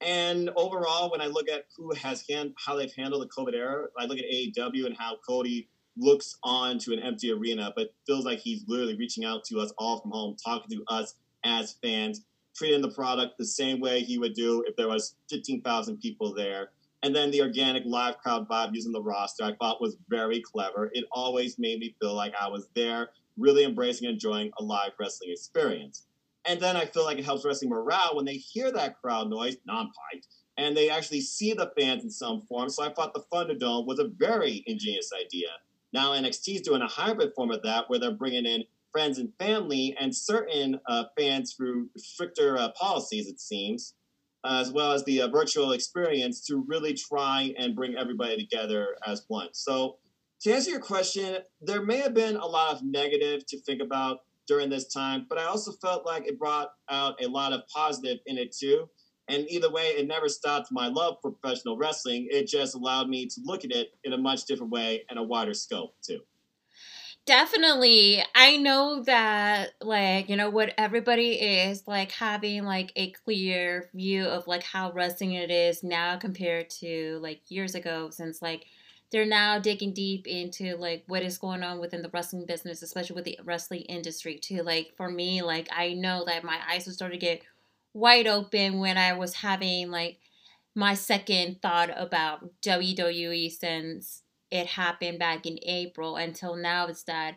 And 0.00 0.50
overall, 0.56 1.10
when 1.10 1.20
I 1.20 1.26
look 1.26 1.48
at 1.48 1.64
who 1.76 1.92
has 1.94 2.24
hand, 2.28 2.52
how 2.64 2.76
they've 2.76 2.92
handled 2.96 3.22
the 3.22 3.28
COVID 3.28 3.54
era, 3.54 3.86
I 3.98 4.04
look 4.04 4.18
at 4.18 4.24
AEW 4.26 4.86
and 4.86 4.96
how 4.96 5.16
Cody 5.26 5.68
looks 5.96 6.36
on 6.44 6.78
to 6.78 6.92
an 6.92 7.00
empty 7.00 7.32
arena, 7.32 7.72
but 7.74 7.88
feels 8.06 8.24
like 8.24 8.38
he's 8.38 8.62
literally 8.68 8.96
reaching 8.96 9.24
out 9.24 9.42
to 9.44 9.58
us 9.58 9.72
all 9.78 10.00
from 10.00 10.12
home, 10.12 10.36
talking 10.44 10.70
to 10.76 10.84
us 10.88 11.14
as 11.44 11.76
fans, 11.82 12.24
treating 12.58 12.82
the 12.82 12.90
product 12.90 13.38
the 13.38 13.46
same 13.46 13.80
way 13.80 14.00
he 14.00 14.18
would 14.18 14.34
do 14.34 14.64
if 14.66 14.74
there 14.74 14.88
was 14.88 15.14
15,000 15.30 15.98
people 15.98 16.34
there. 16.34 16.70
And 17.04 17.14
then 17.14 17.30
the 17.30 17.42
organic 17.42 17.84
live 17.86 18.18
crowd 18.18 18.48
vibe 18.48 18.74
using 18.74 18.90
the 18.90 19.00
roster, 19.00 19.44
I 19.44 19.54
thought 19.60 19.80
was 19.80 19.96
very 20.08 20.40
clever. 20.40 20.90
It 20.92 21.04
always 21.12 21.56
made 21.58 21.78
me 21.78 21.94
feel 22.00 22.14
like 22.14 22.34
I 22.40 22.48
was 22.48 22.68
there, 22.74 23.10
really 23.36 23.64
embracing 23.64 24.08
and 24.08 24.14
enjoying 24.14 24.50
a 24.58 24.64
live 24.64 24.90
wrestling 24.98 25.30
experience. 25.30 26.06
And 26.44 26.58
then 26.58 26.76
I 26.76 26.86
feel 26.86 27.04
like 27.04 27.18
it 27.18 27.24
helps 27.24 27.44
wrestling 27.44 27.70
morale 27.70 28.16
when 28.16 28.24
they 28.24 28.34
hear 28.34 28.72
that 28.72 29.00
crowd 29.00 29.30
noise, 29.30 29.58
non-piped, 29.64 30.26
and 30.56 30.76
they 30.76 30.90
actually 30.90 31.20
see 31.20 31.52
the 31.52 31.70
fans 31.78 32.02
in 32.02 32.10
some 32.10 32.42
form. 32.48 32.68
So 32.68 32.82
I 32.82 32.92
thought 32.92 33.14
the 33.14 33.24
Thunderdome 33.32 33.86
was 33.86 34.00
a 34.00 34.08
very 34.18 34.64
ingenious 34.66 35.10
idea. 35.14 35.48
Now 35.92 36.12
NXT 36.12 36.56
is 36.56 36.60
doing 36.62 36.82
a 36.82 36.88
hybrid 36.88 37.32
form 37.36 37.52
of 37.52 37.62
that 37.62 37.88
where 37.88 38.00
they're 38.00 38.10
bringing 38.10 38.44
in 38.44 38.64
friends 38.92 39.18
and 39.18 39.32
family, 39.38 39.96
and 40.00 40.14
certain 40.14 40.80
uh, 40.88 41.04
fans 41.18 41.54
through 41.54 41.88
stricter 41.96 42.56
uh, 42.56 42.70
policies, 42.72 43.28
it 43.28 43.40
seems, 43.40 43.94
as 44.44 44.72
well 44.72 44.92
as 44.92 45.04
the 45.04 45.22
uh, 45.22 45.28
virtual 45.28 45.72
experience 45.72 46.44
to 46.46 46.64
really 46.66 46.94
try 46.94 47.54
and 47.58 47.74
bring 47.74 47.96
everybody 47.96 48.36
together 48.36 48.96
as 49.06 49.24
one. 49.28 49.48
So, 49.52 49.96
to 50.42 50.52
answer 50.52 50.70
your 50.70 50.80
question, 50.80 51.38
there 51.60 51.82
may 51.82 51.98
have 51.98 52.14
been 52.14 52.36
a 52.36 52.46
lot 52.46 52.72
of 52.72 52.82
negative 52.84 53.44
to 53.46 53.60
think 53.60 53.82
about 53.82 54.20
during 54.46 54.70
this 54.70 54.86
time, 54.86 55.26
but 55.28 55.36
I 55.38 55.44
also 55.44 55.72
felt 55.72 56.06
like 56.06 56.26
it 56.26 56.38
brought 56.38 56.68
out 56.88 57.22
a 57.22 57.28
lot 57.28 57.52
of 57.52 57.62
positive 57.74 58.18
in 58.26 58.38
it 58.38 58.54
too. 58.56 58.88
And 59.28 59.44
either 59.50 59.70
way, 59.70 59.88
it 59.88 60.06
never 60.06 60.28
stopped 60.28 60.68
my 60.72 60.88
love 60.88 61.16
for 61.20 61.32
professional 61.32 61.76
wrestling. 61.76 62.28
It 62.30 62.46
just 62.46 62.74
allowed 62.74 63.08
me 63.08 63.26
to 63.26 63.40
look 63.44 63.64
at 63.64 63.72
it 63.72 63.88
in 64.04 64.14
a 64.14 64.18
much 64.18 64.46
different 64.46 64.72
way 64.72 65.04
and 65.10 65.18
a 65.18 65.22
wider 65.22 65.52
scope 65.52 65.94
too. 66.02 66.20
Definitely. 67.28 68.24
I 68.34 68.56
know 68.56 69.02
that 69.02 69.74
like, 69.82 70.30
you 70.30 70.36
know, 70.36 70.48
what 70.48 70.72
everybody 70.78 71.32
is 71.32 71.82
like 71.86 72.10
having 72.10 72.64
like 72.64 72.90
a 72.96 73.10
clear 73.10 73.90
view 73.92 74.24
of 74.24 74.46
like 74.46 74.62
how 74.62 74.92
wrestling 74.92 75.32
it 75.32 75.50
is 75.50 75.82
now 75.82 76.16
compared 76.16 76.70
to 76.80 77.18
like 77.20 77.42
years 77.50 77.74
ago 77.74 78.08
since 78.08 78.40
like 78.40 78.64
they're 79.12 79.26
now 79.26 79.58
digging 79.58 79.92
deep 79.92 80.26
into 80.26 80.74
like 80.76 81.04
what 81.06 81.22
is 81.22 81.36
going 81.36 81.62
on 81.62 81.78
within 81.80 82.00
the 82.00 82.08
wrestling 82.14 82.46
business, 82.46 82.80
especially 82.80 83.16
with 83.16 83.26
the 83.26 83.38
wrestling 83.44 83.82
industry 83.82 84.38
too. 84.38 84.62
Like 84.62 84.94
for 84.96 85.10
me, 85.10 85.42
like 85.42 85.68
I 85.70 85.92
know 85.92 86.24
that 86.24 86.44
my 86.44 86.58
eyes 86.66 86.86
would 86.86 86.94
start 86.94 87.12
to 87.12 87.18
get 87.18 87.42
wide 87.92 88.26
open 88.26 88.78
when 88.78 88.96
I 88.96 89.12
was 89.12 89.34
having 89.34 89.90
like 89.90 90.16
my 90.74 90.94
second 90.94 91.60
thought 91.60 91.90
about 91.94 92.48
WWE 92.62 93.50
since 93.50 94.22
it 94.50 94.66
happened 94.66 95.18
back 95.18 95.46
in 95.46 95.58
April 95.62 96.16
until 96.16 96.56
now 96.56 96.86
is 96.86 97.04
that 97.04 97.36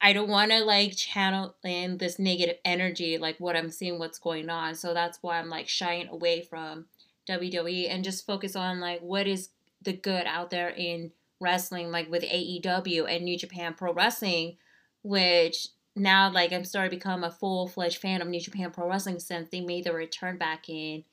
I 0.00 0.12
don't 0.12 0.30
want 0.30 0.50
to 0.50 0.64
like 0.64 0.96
channel 0.96 1.54
in 1.62 1.98
this 1.98 2.18
negative 2.18 2.56
energy, 2.64 3.18
like 3.18 3.38
what 3.38 3.56
I'm 3.56 3.70
seeing, 3.70 3.98
what's 3.98 4.18
going 4.18 4.48
on. 4.48 4.74
So 4.74 4.94
that's 4.94 5.18
why 5.22 5.38
I'm 5.38 5.50
like 5.50 5.68
shying 5.68 6.08
away 6.08 6.42
from 6.42 6.86
WWE 7.28 7.92
and 7.92 8.02
just 8.02 8.26
focus 8.26 8.56
on 8.56 8.80
like 8.80 9.00
what 9.00 9.26
is 9.26 9.50
the 9.82 9.92
good 9.92 10.26
out 10.26 10.50
there 10.50 10.70
in 10.70 11.12
wrestling, 11.40 11.90
like 11.90 12.10
with 12.10 12.22
AEW 12.22 13.06
and 13.08 13.24
New 13.24 13.38
Japan 13.38 13.74
Pro 13.74 13.92
Wrestling, 13.92 14.56
which 15.02 15.68
now 15.94 16.30
like 16.30 16.52
I'm 16.52 16.64
starting 16.64 16.90
to 16.90 16.96
become 16.96 17.22
a 17.22 17.30
full 17.30 17.68
fledged 17.68 17.98
fan 17.98 18.22
of 18.22 18.28
New 18.28 18.40
Japan 18.40 18.70
Pro 18.70 18.88
Wrestling 18.88 19.18
since 19.18 19.50
they 19.50 19.60
made 19.60 19.84
the 19.84 19.92
return 19.92 20.38
back 20.38 20.68
in 20.68 21.04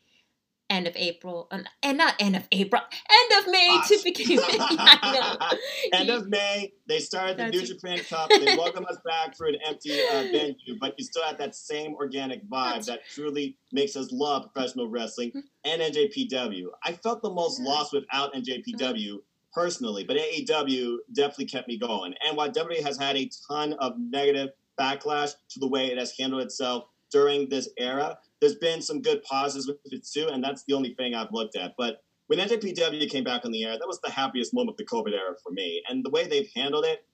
end 0.70 0.88
of 0.88 0.96
April, 0.96 1.48
um, 1.52 1.64
and 1.84 1.98
not 1.98 2.16
end 2.20 2.36
of 2.36 2.48
April, 2.52 2.82
end 3.10 3.46
of 3.46 3.52
May 3.52 3.68
Gosh. 3.68 3.88
to 3.90 4.00
begin 4.04 4.38
with. 4.38 4.62
end 5.94 6.10
of 6.10 6.28
May, 6.28 6.72
they 6.88 7.00
started 7.00 7.38
the 7.38 7.44
That's 7.44 7.58
New 7.58 7.66
Japan 7.66 8.00
Cup. 8.00 8.30
They 8.30 8.56
welcome 8.58 8.86
us 8.86 8.98
back 9.06 9.36
for 9.36 9.48
an 9.48 9.58
empty 9.66 10.00
uh, 10.14 10.24
venue, 10.24 10.78
but 10.80 10.96
you 10.98 11.06
still 11.06 11.24
have 11.24 11.38
that 11.38 11.56
same 11.56 11.96
organic 11.96 12.48
vibe 12.50 12.76
That's... 12.76 12.88
that 12.88 13.00
truly 13.14 13.58
makes 13.72 13.96
us 13.96 14.12
love 14.12 14.52
professional 14.54 14.90
wrestling 14.90 15.30
mm-hmm. 15.30 15.40
and 15.66 15.82
NJPW. 15.82 16.66
I 16.84 16.94
felt 16.94 17.22
the 17.22 17.32
most 17.32 17.60
yeah. 17.60 17.70
lost 17.70 17.94
without 17.94 18.34
NJPW 18.34 19.18
personally, 19.54 20.04
but 20.04 20.18
AEW 20.18 20.98
definitely 21.14 21.46
kept 21.46 21.68
me 21.68 21.78
going. 21.78 22.14
And 22.26 22.38
while 22.38 22.50
WWE 22.50 22.84
has 22.84 22.98
had 22.98 23.16
a 23.16 23.30
ton 23.50 23.74
of 23.74 23.94
negative 23.98 24.50
backlash 24.80 25.34
to 25.50 25.60
the 25.60 25.68
way 25.68 25.88
it 25.88 25.98
has 25.98 26.14
handled 26.18 26.44
itself 26.44 26.86
during 27.12 27.50
this 27.50 27.70
era, 27.78 28.18
there's 28.42 28.56
been 28.56 28.82
some 28.82 29.02
good 29.02 29.24
pauses 29.24 29.68
with 29.68 29.78
it 29.86 30.06
too, 30.06 30.28
and 30.32 30.44
that's 30.44 30.64
the 30.64 30.74
only 30.74 30.94
thing 30.96 31.16
I've 31.16 31.32
looked 31.32 31.56
at. 31.56 31.74
But 31.78 32.02
when 32.28 32.40
NJPW 32.40 33.10
came 33.10 33.24
back 33.24 33.46
on 33.46 33.52
the 33.52 33.64
air, 33.64 33.74
that 33.74 33.88
was 33.88 34.00
the 34.02 34.12
happiest 34.12 34.54
moment 34.54 34.72
of 34.72 34.78
the 34.78 34.86
COVID 34.86 35.14
era 35.14 35.36
for 35.44 35.52
me. 35.52 35.82
And 35.90 36.04
the 36.04 36.10
way 36.10 36.28
they've 36.28 36.50
handled 36.56 36.86
it, 36.86 37.06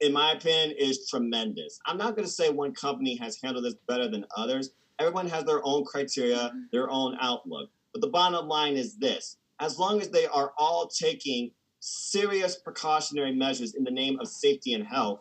in 0.00 0.12
my 0.12 0.32
opinion, 0.32 0.76
is 0.78 1.08
tremendous. 1.08 1.78
I'm 1.86 1.98
not 1.98 2.14
going 2.16 2.26
to 2.26 2.32
say 2.32 2.50
one 2.50 2.72
company 2.72 3.16
has 3.16 3.38
handled 3.42 3.64
this 3.64 3.74
better 3.88 4.08
than 4.08 4.24
others. 4.36 4.70
Everyone 4.98 5.28
has 5.28 5.44
their 5.44 5.60
own 5.64 5.84
criteria, 5.84 6.36
mm-hmm. 6.36 6.58
their 6.72 6.88
own 6.88 7.16
outlook. 7.20 7.70
But 7.92 8.00
the 8.00 8.08
bottom 8.08 8.46
line 8.48 8.76
is 8.76 8.96
this 8.96 9.36
as 9.60 9.78
long 9.78 10.00
as 10.00 10.08
they 10.08 10.26
are 10.26 10.52
all 10.56 10.86
taking 10.88 11.50
serious 11.80 12.56
precautionary 12.56 13.34
measures 13.34 13.74
in 13.74 13.84
the 13.84 13.90
name 13.90 14.18
of 14.20 14.28
safety 14.28 14.74
and 14.74 14.86
health, 14.86 15.20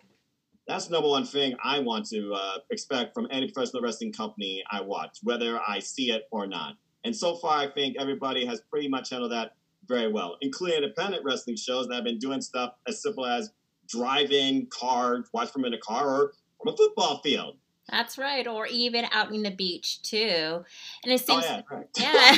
that's 0.69 0.85
the 0.85 0.93
number 0.93 1.09
one 1.09 1.25
thing 1.25 1.55
I 1.63 1.79
want 1.79 2.05
to 2.09 2.31
uh, 2.31 2.57
expect 2.69 3.15
from 3.15 3.27
any 3.31 3.49
professional 3.49 3.81
wrestling 3.81 4.13
company 4.13 4.63
I 4.71 4.81
watch, 4.81 5.17
whether 5.23 5.59
I 5.67 5.79
see 5.79 6.11
it 6.11 6.27
or 6.31 6.45
not. 6.45 6.75
And 7.03 7.15
so 7.15 7.35
far, 7.37 7.57
I 7.57 7.71
think 7.71 7.95
everybody 7.99 8.45
has 8.45 8.61
pretty 8.69 8.87
much 8.87 9.09
handled 9.09 9.31
that 9.31 9.55
very 9.87 10.11
well, 10.11 10.37
including 10.41 10.83
independent 10.83 11.25
wrestling 11.25 11.55
shows 11.55 11.87
that 11.87 11.95
have 11.95 12.03
been 12.03 12.19
doing 12.19 12.39
stuff 12.39 12.73
as 12.87 13.01
simple 13.01 13.25
as 13.25 13.49
driving 13.87 14.67
cars, 14.67 15.27
watch 15.33 15.49
from 15.49 15.65
in 15.65 15.73
a 15.73 15.79
car 15.79 16.07
or 16.07 16.33
from 16.61 16.71
a 16.71 16.77
football 16.77 17.19
field. 17.23 17.55
That's 17.91 18.17
right, 18.17 18.45
or 18.47 18.67
even 18.67 19.05
out 19.11 19.33
in 19.33 19.43
the 19.43 19.51
beach 19.51 20.01
too. 20.01 20.63
And 21.03 21.13
it 21.13 21.23
oh, 21.29 21.39
seems, 21.41 21.45
oh, 21.45 21.83
yeah, 21.97 22.37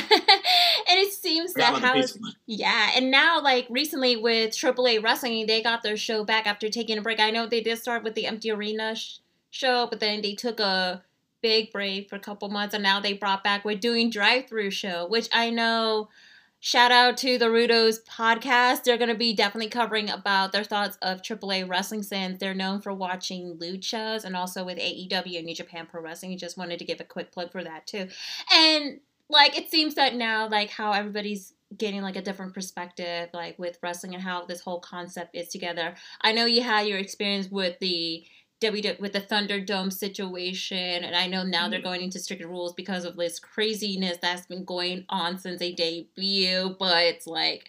and 0.88 0.98
it 0.98 1.12
seems 1.12 1.54
that 1.54 1.74
how, 1.80 2.00
yeah, 2.46 2.90
and 2.96 3.10
now 3.10 3.40
like 3.40 3.66
recently 3.70 4.16
with 4.16 4.50
AAA 4.52 5.02
Wrestling, 5.02 5.46
they 5.46 5.62
got 5.62 5.82
their 5.82 5.96
show 5.96 6.24
back 6.24 6.46
after 6.46 6.68
taking 6.68 6.98
a 6.98 7.02
break. 7.02 7.20
I 7.20 7.30
know 7.30 7.46
they 7.46 7.60
did 7.60 7.78
start 7.78 8.02
with 8.02 8.14
the 8.14 8.26
Empty 8.26 8.50
Arena 8.50 8.94
sh- 8.94 9.18
show, 9.50 9.86
but 9.88 10.00
then 10.00 10.22
they 10.22 10.34
took 10.34 10.60
a 10.60 11.02
big 11.42 11.72
break 11.72 12.08
for 12.08 12.16
a 12.16 12.20
couple 12.20 12.48
months, 12.48 12.74
and 12.74 12.82
now 12.82 13.00
they 13.00 13.12
brought 13.12 13.44
back 13.44 13.64
we're 13.64 13.76
doing 13.76 14.10
drive 14.10 14.48
through 14.48 14.70
show, 14.70 15.06
which 15.06 15.28
I 15.32 15.50
know 15.50 16.08
Shout 16.64 16.92
out 16.92 17.16
to 17.16 17.38
the 17.38 17.46
Rudos 17.46 18.04
podcast. 18.04 18.84
They're 18.84 18.96
going 18.96 19.08
to 19.08 19.16
be 19.16 19.32
definitely 19.32 19.68
covering 19.68 20.08
about 20.08 20.52
their 20.52 20.62
thoughts 20.62 20.96
of 21.02 21.20
AAA 21.20 21.68
wrestling 21.68 22.04
since 22.04 22.38
they're 22.38 22.54
known 22.54 22.80
for 22.80 22.94
watching 22.94 23.58
luchas 23.58 24.22
and 24.22 24.36
also 24.36 24.64
with 24.64 24.78
AEW 24.78 25.38
and 25.38 25.46
New 25.46 25.56
Japan 25.56 25.88
Pro 25.90 26.00
Wrestling. 26.00 26.38
Just 26.38 26.56
wanted 26.56 26.78
to 26.78 26.84
give 26.84 27.00
a 27.00 27.04
quick 27.04 27.32
plug 27.32 27.50
for 27.50 27.64
that 27.64 27.88
too. 27.88 28.06
And 28.54 29.00
like 29.28 29.58
it 29.58 29.72
seems 29.72 29.96
that 29.96 30.14
now 30.14 30.48
like 30.48 30.70
how 30.70 30.92
everybody's 30.92 31.52
getting 31.76 32.00
like 32.00 32.14
a 32.14 32.22
different 32.22 32.54
perspective 32.54 33.30
like 33.34 33.58
with 33.58 33.80
wrestling 33.82 34.14
and 34.14 34.22
how 34.22 34.44
this 34.44 34.60
whole 34.60 34.78
concept 34.78 35.34
is 35.34 35.48
together. 35.48 35.96
I 36.20 36.30
know 36.30 36.44
you 36.44 36.62
had 36.62 36.86
your 36.86 36.98
experience 36.98 37.50
with 37.50 37.76
the 37.80 38.24
With 38.70 39.12
the 39.12 39.20
Thunderdome 39.20 39.92
situation, 39.92 41.04
and 41.04 41.16
I 41.16 41.26
know 41.26 41.42
now 41.42 41.68
they're 41.68 41.78
mm-hmm. 41.78 41.88
going 41.88 42.02
into 42.02 42.18
stricter 42.18 42.46
rules 42.46 42.72
because 42.74 43.04
of 43.04 43.16
this 43.16 43.38
craziness 43.38 44.18
that's 44.20 44.46
been 44.46 44.64
going 44.64 45.04
on 45.08 45.38
since 45.38 45.58
they 45.58 45.72
debut. 45.72 46.76
But 46.78 47.04
it's 47.04 47.26
like, 47.26 47.68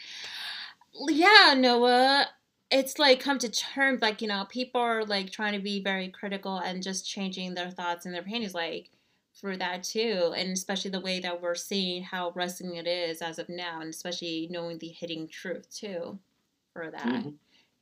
yeah, 1.08 1.56
Noah, 1.58 2.28
it's 2.72 3.00
like 3.00 3.20
come 3.20 3.40
to 3.40 3.50
terms. 3.50 4.02
Like 4.02 4.22
you 4.22 4.28
know, 4.28 4.46
people 4.50 4.82
are 4.82 5.06
like 5.06 5.32
trying 5.32 5.54
to 5.54 5.60
be 5.60 5.82
very 5.82 6.10
critical 6.10 6.58
and 6.58 6.84
just 6.84 7.08
changing 7.08 7.54
their 7.54 7.72
thoughts 7.72 8.06
and 8.06 8.14
their 8.14 8.22
opinions. 8.22 8.54
Like 8.54 8.90
for 9.34 9.58
that 9.58 9.84
too, 9.84 10.34
and 10.38 10.52
especially 10.52 10.92
the 10.92 11.00
way 11.00 11.20
that 11.20 11.42
we're 11.42 11.56
seeing 11.56 12.04
how 12.04 12.32
wrestling 12.36 12.76
it 12.76 12.88
is 12.88 13.22
as 13.22 13.40
of 13.40 13.50
now, 13.50 13.82
and 13.82 13.90
especially 13.90 14.48
knowing 14.52 14.78
the 14.78 14.88
hitting 14.88 15.28
truth 15.28 15.68
too 15.74 16.20
for 16.74 16.92
that. 16.92 17.06
Mm-hmm. 17.06 17.30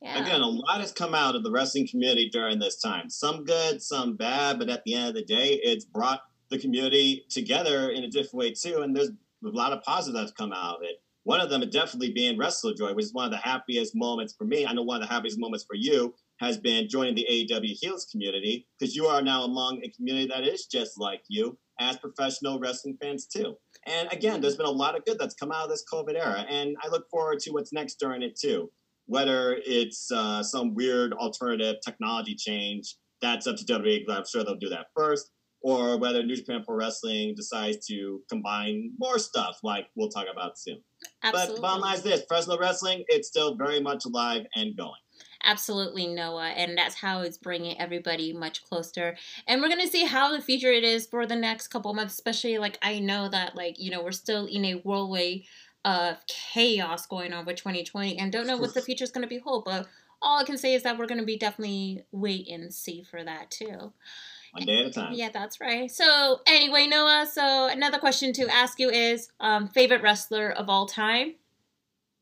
Yeah. 0.02 0.20
Again, 0.20 0.40
a 0.40 0.48
lot 0.48 0.80
has 0.80 0.90
come 0.90 1.14
out 1.14 1.36
of 1.36 1.44
the 1.44 1.50
wrestling 1.52 1.86
community 1.86 2.28
during 2.28 2.58
this 2.58 2.80
time. 2.80 3.08
Some 3.08 3.44
good, 3.44 3.80
some 3.80 4.16
bad, 4.16 4.58
but 4.58 4.68
at 4.68 4.82
the 4.84 4.94
end 4.94 5.10
of 5.10 5.14
the 5.14 5.24
day, 5.24 5.60
it's 5.62 5.84
brought 5.84 6.22
the 6.50 6.58
community 6.58 7.24
together 7.30 7.90
in 7.90 8.02
a 8.02 8.08
different 8.08 8.34
way 8.34 8.50
too. 8.52 8.80
And 8.80 8.96
there's 8.96 9.10
a 9.10 9.48
lot 9.48 9.72
of 9.72 9.82
positive 9.84 10.20
that's 10.20 10.32
come 10.32 10.52
out 10.52 10.76
of 10.76 10.82
it. 10.82 11.00
One 11.22 11.40
of 11.40 11.50
them 11.50 11.60
definitely 11.70 12.10
being 12.10 12.36
WrestleJoy, 12.36 12.96
which 12.96 13.04
is 13.04 13.14
one 13.14 13.26
of 13.26 13.30
the 13.30 13.36
happiest 13.36 13.94
moments 13.94 14.34
for 14.36 14.44
me. 14.44 14.66
I 14.66 14.72
know 14.72 14.82
one 14.82 15.00
of 15.00 15.08
the 15.08 15.14
happiest 15.14 15.38
moments 15.38 15.64
for 15.64 15.76
you 15.76 16.12
has 16.40 16.58
been 16.58 16.88
joining 16.88 17.14
the 17.14 17.26
AEW 17.30 17.76
Heels 17.80 18.08
community 18.10 18.66
because 18.76 18.96
you 18.96 19.06
are 19.06 19.22
now 19.22 19.44
among 19.44 19.82
a 19.84 19.90
community 19.90 20.26
that 20.26 20.42
is 20.42 20.66
just 20.66 20.98
like 20.98 21.22
you 21.28 21.56
as 21.78 21.96
professional 21.96 22.58
wrestling 22.58 22.98
fans 23.00 23.26
too. 23.26 23.54
And 23.86 24.08
again, 24.10 24.40
there's 24.40 24.56
been 24.56 24.66
a 24.66 24.70
lot 24.70 24.96
of 24.96 25.04
good 25.04 25.20
that's 25.20 25.34
come 25.34 25.52
out 25.52 25.64
of 25.64 25.70
this 25.70 25.84
COVID 25.92 26.16
era, 26.16 26.44
and 26.48 26.76
I 26.82 26.88
look 26.88 27.08
forward 27.08 27.38
to 27.40 27.52
what's 27.52 27.72
next 27.72 28.00
during 28.00 28.22
it 28.22 28.36
too 28.36 28.68
whether 29.06 29.58
it's 29.64 30.10
uh, 30.12 30.42
some 30.42 30.74
weird 30.74 31.12
alternative 31.12 31.76
technology 31.84 32.34
change, 32.34 32.96
that's 33.20 33.46
up 33.46 33.56
to 33.56 33.64
WWE. 33.64 34.04
I'm 34.08 34.24
sure 34.30 34.44
they'll 34.44 34.56
do 34.56 34.68
that 34.70 34.86
first. 34.96 35.30
Or 35.64 35.96
whether 35.96 36.24
New 36.24 36.34
Japan 36.34 36.64
Pro 36.66 36.74
Wrestling 36.74 37.34
decides 37.36 37.86
to 37.86 38.20
combine 38.28 38.90
more 38.98 39.20
stuff, 39.20 39.58
like 39.62 39.86
we'll 39.94 40.08
talk 40.08 40.26
about 40.32 40.58
soon. 40.58 40.82
Absolutely. 41.22 41.54
But 41.54 41.62
bottom 41.62 41.80
line 41.82 41.94
is 41.94 42.02
this: 42.02 42.24
professional 42.24 42.58
wrestling, 42.58 43.04
it's 43.06 43.28
still 43.28 43.54
very 43.54 43.80
much 43.80 44.04
alive 44.04 44.44
and 44.56 44.76
going 44.76 44.98
absolutely 45.44 46.06
Noah, 46.06 46.50
and 46.50 46.76
that's 46.76 46.94
how 46.94 47.22
it's 47.22 47.38
bringing 47.38 47.78
everybody 47.80 48.32
much 48.32 48.64
closer. 48.64 49.16
And 49.46 49.60
we're 49.60 49.68
gonna 49.68 49.86
see 49.86 50.04
how 50.04 50.32
the 50.32 50.40
future 50.40 50.72
it 50.72 50.84
is 50.84 51.06
for 51.06 51.26
the 51.26 51.36
next 51.36 51.68
couple 51.68 51.92
months, 51.94 52.14
especially 52.14 52.58
like 52.58 52.78
I 52.82 52.98
know 52.98 53.28
that 53.28 53.56
like 53.56 53.78
you 53.78 53.90
know 53.90 54.02
we're 54.02 54.12
still 54.12 54.46
in 54.46 54.64
a 54.64 54.74
whirlwind 54.74 55.42
of 55.84 56.16
chaos 56.26 57.06
going 57.06 57.32
on 57.32 57.44
with 57.44 57.56
2020 57.56 58.18
and 58.18 58.32
don't 58.32 58.46
know 58.46 58.56
what 58.56 58.74
the 58.74 58.82
future 58.82 59.04
is 59.04 59.10
going 59.10 59.22
to 59.22 59.28
be 59.28 59.38
hold. 59.38 59.64
But 59.64 59.86
all 60.20 60.38
I 60.38 60.44
can 60.44 60.56
say 60.56 60.74
is 60.74 60.82
that 60.84 60.98
we're 60.98 61.06
going 61.06 61.20
to 61.20 61.26
be 61.26 61.36
definitely 61.36 62.04
wait 62.12 62.48
and 62.48 62.72
see 62.72 63.02
for 63.02 63.22
that 63.24 63.50
too. 63.50 63.92
One 64.52 64.66
day 64.66 64.80
at 64.80 64.86
a 64.86 64.90
time. 64.90 65.14
Yeah, 65.14 65.30
that's 65.32 65.60
right. 65.60 65.90
So 65.90 66.40
anyway, 66.46 66.86
Noah. 66.86 67.26
So 67.30 67.68
another 67.68 67.98
question 67.98 68.32
to 68.34 68.54
ask 68.54 68.78
you 68.78 68.90
is 68.90 69.30
um, 69.40 69.68
favorite 69.68 70.02
wrestler 70.02 70.50
of 70.50 70.68
all 70.68 70.86
time. 70.86 71.34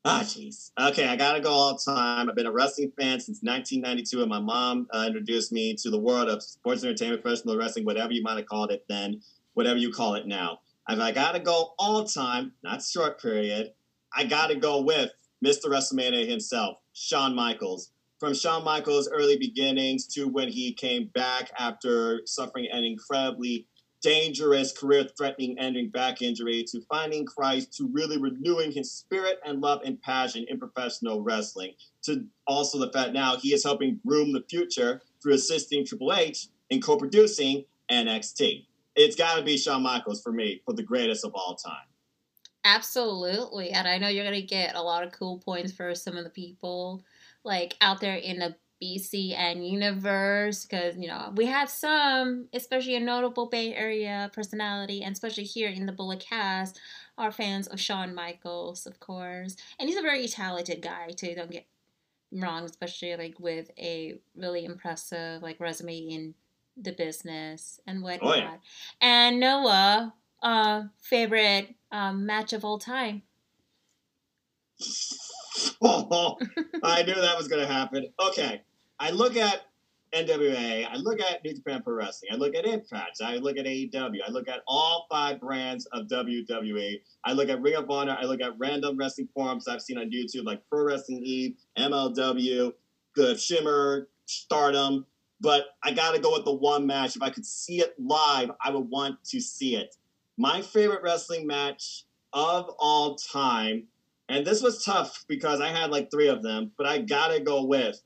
Ah, 0.03 0.21
jeez. 0.23 0.71
Okay, 0.79 1.07
I 1.07 1.15
gotta 1.15 1.41
go 1.41 1.51
all 1.51 1.77
time. 1.77 2.27
I've 2.27 2.35
been 2.35 2.47
a 2.47 2.51
wrestling 2.51 2.91
fan 2.97 3.19
since 3.19 3.41
1992, 3.43 4.21
and 4.21 4.29
my 4.29 4.39
mom 4.39 4.87
uh, 4.91 5.03
introduced 5.05 5.51
me 5.51 5.75
to 5.75 5.91
the 5.91 5.99
world 5.99 6.27
of 6.27 6.41
sports 6.41 6.83
entertainment, 6.83 7.21
professional 7.21 7.55
wrestling, 7.55 7.85
whatever 7.85 8.11
you 8.11 8.23
might 8.23 8.37
have 8.37 8.47
called 8.47 8.71
it 8.71 8.83
then, 8.89 9.21
whatever 9.53 9.77
you 9.77 9.91
call 9.91 10.15
it 10.15 10.25
now. 10.25 10.59
If 10.91 10.99
I 10.99 11.13
got 11.13 11.31
to 11.31 11.39
go 11.39 11.73
all 11.79 12.03
time, 12.03 12.51
not 12.63 12.83
short 12.83 13.21
period, 13.21 13.71
I 14.13 14.25
got 14.25 14.47
to 14.47 14.55
go 14.55 14.81
with 14.81 15.09
Mr. 15.43 15.67
WrestleMania 15.67 16.27
himself, 16.27 16.79
Shawn 16.91 17.33
Michaels. 17.33 17.91
from 18.19 18.33
Shawn 18.33 18.65
Michaels' 18.65 19.07
early 19.09 19.37
beginnings 19.37 20.05
to 20.07 20.27
when 20.27 20.49
he 20.49 20.73
came 20.73 21.09
back 21.13 21.49
after 21.57 22.21
suffering 22.25 22.67
an 22.73 22.83
incredibly 22.83 23.67
dangerous, 24.01 24.77
career 24.77 25.07
threatening 25.17 25.57
ending 25.57 25.89
back 25.89 26.21
injury 26.21 26.65
to 26.67 26.81
finding 26.81 27.25
Christ 27.25 27.71
to 27.77 27.87
really 27.93 28.17
renewing 28.17 28.73
his 28.73 28.91
spirit 28.91 29.39
and 29.45 29.61
love 29.61 29.79
and 29.85 29.99
passion 30.01 30.45
in 30.49 30.59
professional 30.59 31.21
wrestling. 31.21 31.71
To 32.03 32.25
also 32.47 32.77
the 32.77 32.91
fact 32.91 33.13
now 33.13 33.37
he 33.37 33.53
is 33.53 33.63
helping 33.63 34.01
groom 34.05 34.33
the 34.33 34.43
future 34.49 35.01
through 35.23 35.35
assisting 35.35 35.85
Triple 35.85 36.11
H 36.11 36.49
in 36.69 36.81
co 36.81 36.97
producing 36.97 37.63
NXT. 37.89 38.65
It's 38.95 39.15
got 39.15 39.37
to 39.37 39.43
be 39.43 39.57
Shawn 39.57 39.83
Michaels 39.83 40.21
for 40.21 40.31
me 40.31 40.61
for 40.65 40.73
the 40.73 40.83
greatest 40.83 41.25
of 41.25 41.33
all 41.33 41.55
time. 41.55 41.87
Absolutely. 42.63 43.71
And 43.71 43.87
I 43.87 43.97
know 43.97 44.07
you're 44.07 44.29
to 44.29 44.41
get 44.41 44.75
a 44.75 44.81
lot 44.81 45.03
of 45.03 45.11
cool 45.11 45.39
points 45.39 45.71
for 45.71 45.95
some 45.95 46.17
of 46.17 46.23
the 46.23 46.29
people 46.29 47.03
like 47.43 47.75
out 47.81 47.99
there 48.01 48.15
in 48.15 48.37
the 48.37 48.55
BCN 48.81 49.69
universe 49.69 50.65
because 50.65 50.97
you 50.97 51.07
know 51.07 51.31
we 51.35 51.45
have 51.45 51.69
some, 51.69 52.47
especially 52.51 52.95
a 52.95 52.99
notable 52.99 53.45
Bay 53.45 53.75
Area 53.75 54.31
personality, 54.33 55.03
and 55.03 55.13
especially 55.13 55.43
here 55.43 55.69
in 55.69 55.85
the 55.85 55.91
Bullet 55.91 56.19
cast, 56.19 56.79
are 57.17 57.31
fans 57.31 57.67
of 57.67 57.79
Shawn 57.79 58.15
Michaels, 58.15 58.87
of 58.87 58.99
course, 58.99 59.55
and 59.79 59.87
he's 59.87 59.99
a 59.99 60.01
very 60.01 60.27
talented 60.27 60.81
guy 60.81 61.09
too. 61.09 61.35
Don't 61.35 61.51
get 61.51 61.67
wrong, 62.31 62.63
especially 62.63 63.15
like 63.15 63.39
with 63.39 63.69
a 63.77 64.19
really 64.35 64.65
impressive 64.65 65.43
like 65.43 65.59
resume 65.59 65.97
in 65.97 66.33
the 66.83 66.91
business 66.91 67.79
and 67.87 68.01
whatnot. 68.01 68.31
Oh, 68.31 68.35
yeah. 68.35 68.55
And 69.01 69.39
Noah, 69.39 70.13
uh, 70.41 70.83
favorite 71.01 71.75
um, 71.91 72.25
match 72.25 72.53
of 72.53 72.65
all 72.65 72.79
time. 72.79 73.23
oh, 75.81 76.37
I 76.83 77.03
knew 77.03 77.15
that 77.15 77.37
was 77.37 77.47
going 77.47 77.65
to 77.65 77.71
happen. 77.71 78.07
Okay, 78.19 78.61
I 78.99 79.11
look 79.11 79.37
at 79.37 79.61
NWA, 80.13 80.87
I 80.89 80.97
look 80.97 81.21
at 81.21 81.43
New 81.43 81.53
Japan 81.53 81.81
Pro 81.83 81.93
Wrestling, 81.93 82.31
I 82.33 82.35
look 82.35 82.53
at 82.55 82.65
Impact, 82.65 83.21
I 83.23 83.37
look 83.37 83.57
at 83.57 83.65
AEW, 83.65 84.17
I 84.27 84.31
look 84.31 84.49
at 84.49 84.59
all 84.67 85.07
five 85.09 85.39
brands 85.39 85.85
of 85.93 86.07
WWE. 86.07 87.01
I 87.23 87.31
look 87.31 87.47
at 87.47 87.61
Ring 87.61 87.75
of 87.75 87.89
Honor, 87.89 88.17
I 88.19 88.25
look 88.25 88.41
at 88.41 88.51
random 88.59 88.97
wrestling 88.97 89.29
forums 89.33 89.67
I've 89.67 89.81
seen 89.81 89.97
on 89.97 90.11
YouTube 90.11 90.43
like 90.43 90.61
Pro 90.69 90.83
Wrestling 90.83 91.21
Eve, 91.23 91.55
MLW, 91.77 92.73
Good 93.15 93.39
Shimmer, 93.39 94.09
Stardom. 94.25 95.05
But 95.41 95.65
I 95.83 95.91
got 95.91 96.13
to 96.13 96.21
go 96.21 96.33
with 96.33 96.45
the 96.45 96.53
one 96.53 96.85
match. 96.85 97.15
If 97.15 97.21
I 97.21 97.31
could 97.31 97.45
see 97.45 97.81
it 97.81 97.95
live, 97.99 98.51
I 98.63 98.69
would 98.69 98.89
want 98.89 99.23
to 99.25 99.41
see 99.41 99.75
it. 99.75 99.95
My 100.37 100.61
favorite 100.61 101.01
wrestling 101.03 101.47
match 101.47 102.05
of 102.31 102.69
all 102.79 103.15
time, 103.15 103.87
and 104.29 104.45
this 104.45 104.61
was 104.61 104.85
tough 104.85 105.25
because 105.27 105.59
I 105.59 105.69
had 105.69 105.91
like 105.91 106.09
three 106.09 106.27
of 106.27 106.43
them, 106.43 106.71
but 106.77 106.85
I 106.85 106.99
got 106.99 107.29
to 107.29 107.39
go 107.39 107.65
with 107.65 108.01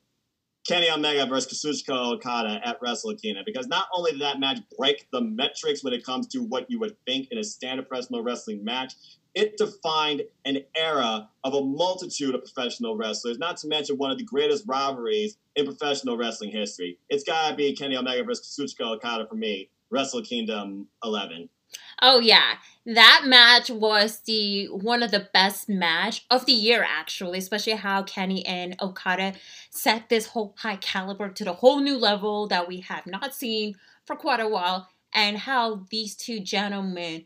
Kenny 0.66 0.90
Omega 0.90 1.28
versus 1.28 1.64
Kazuchika 1.64 2.14
Okada 2.14 2.60
at 2.66 2.78
Wrestle 2.82 3.16
Kingdom 3.16 3.44
because 3.46 3.68
not 3.68 3.88
only 3.94 4.12
did 4.12 4.22
that 4.22 4.40
match 4.40 4.60
break 4.78 5.08
the 5.12 5.22
metrics 5.22 5.84
when 5.84 5.94
it 5.94 6.04
comes 6.04 6.26
to 6.28 6.40
what 6.40 6.70
you 6.72 6.80
would 6.80 6.96
think 7.06 7.28
in 7.30 7.38
a 7.38 7.44
standard 7.44 7.88
professional 7.88 8.24
wrestling 8.24 8.64
match, 8.64 8.94
it 9.36 9.58
defined 9.58 10.24
an 10.46 10.60
era 10.76 11.30
of 11.44 11.54
a 11.54 11.62
multitude 11.62 12.34
of 12.34 12.42
professional 12.42 12.96
wrestlers, 12.96 13.38
not 13.38 13.58
to 13.58 13.68
mention 13.68 13.98
one 13.98 14.10
of 14.10 14.18
the 14.18 14.24
greatest 14.24 14.64
rivalries 14.66 15.38
in 15.56 15.66
professional 15.66 16.18
wrestling 16.18 16.52
history. 16.52 16.98
It's 17.10 17.24
got 17.24 17.50
to 17.50 17.56
be 17.56 17.76
Kenny 17.76 17.98
Omega 17.98 18.24
versus 18.24 18.58
Kazuchika 18.58 18.96
Okada 18.96 19.28
for 19.28 19.36
me, 19.36 19.70
Wrestle 19.90 20.22
Kingdom 20.22 20.88
11. 21.04 21.50
Oh 22.02 22.20
yeah, 22.20 22.56
that 22.86 23.24
match 23.26 23.70
was 23.70 24.20
the 24.26 24.68
one 24.68 25.04
of 25.04 25.12
the 25.12 25.28
best 25.34 25.68
match 25.68 26.26
of 26.30 26.46
the 26.46 26.54
year 26.54 26.86
actually, 26.88 27.40
especially 27.40 27.74
how 27.74 28.04
Kenny 28.04 28.46
and 28.46 28.76
Okada 28.82 29.34
set 29.70 30.08
this 30.08 30.28
whole 30.28 30.56
high 30.58 30.76
caliber 30.78 31.30
to 31.30 31.44
the 31.44 31.54
whole 31.54 31.80
new 31.80 31.98
level 31.98 32.48
that 32.48 32.68
we 32.68 32.82
have 32.82 33.06
not 33.06 33.34
seen 33.34 33.76
for 34.06 34.16
quite 34.16 34.40
a 34.40 34.48
while 34.48 34.90
and 35.14 35.38
how 35.40 35.86
these 35.90 36.16
two 36.16 36.40
gentlemen 36.40 37.26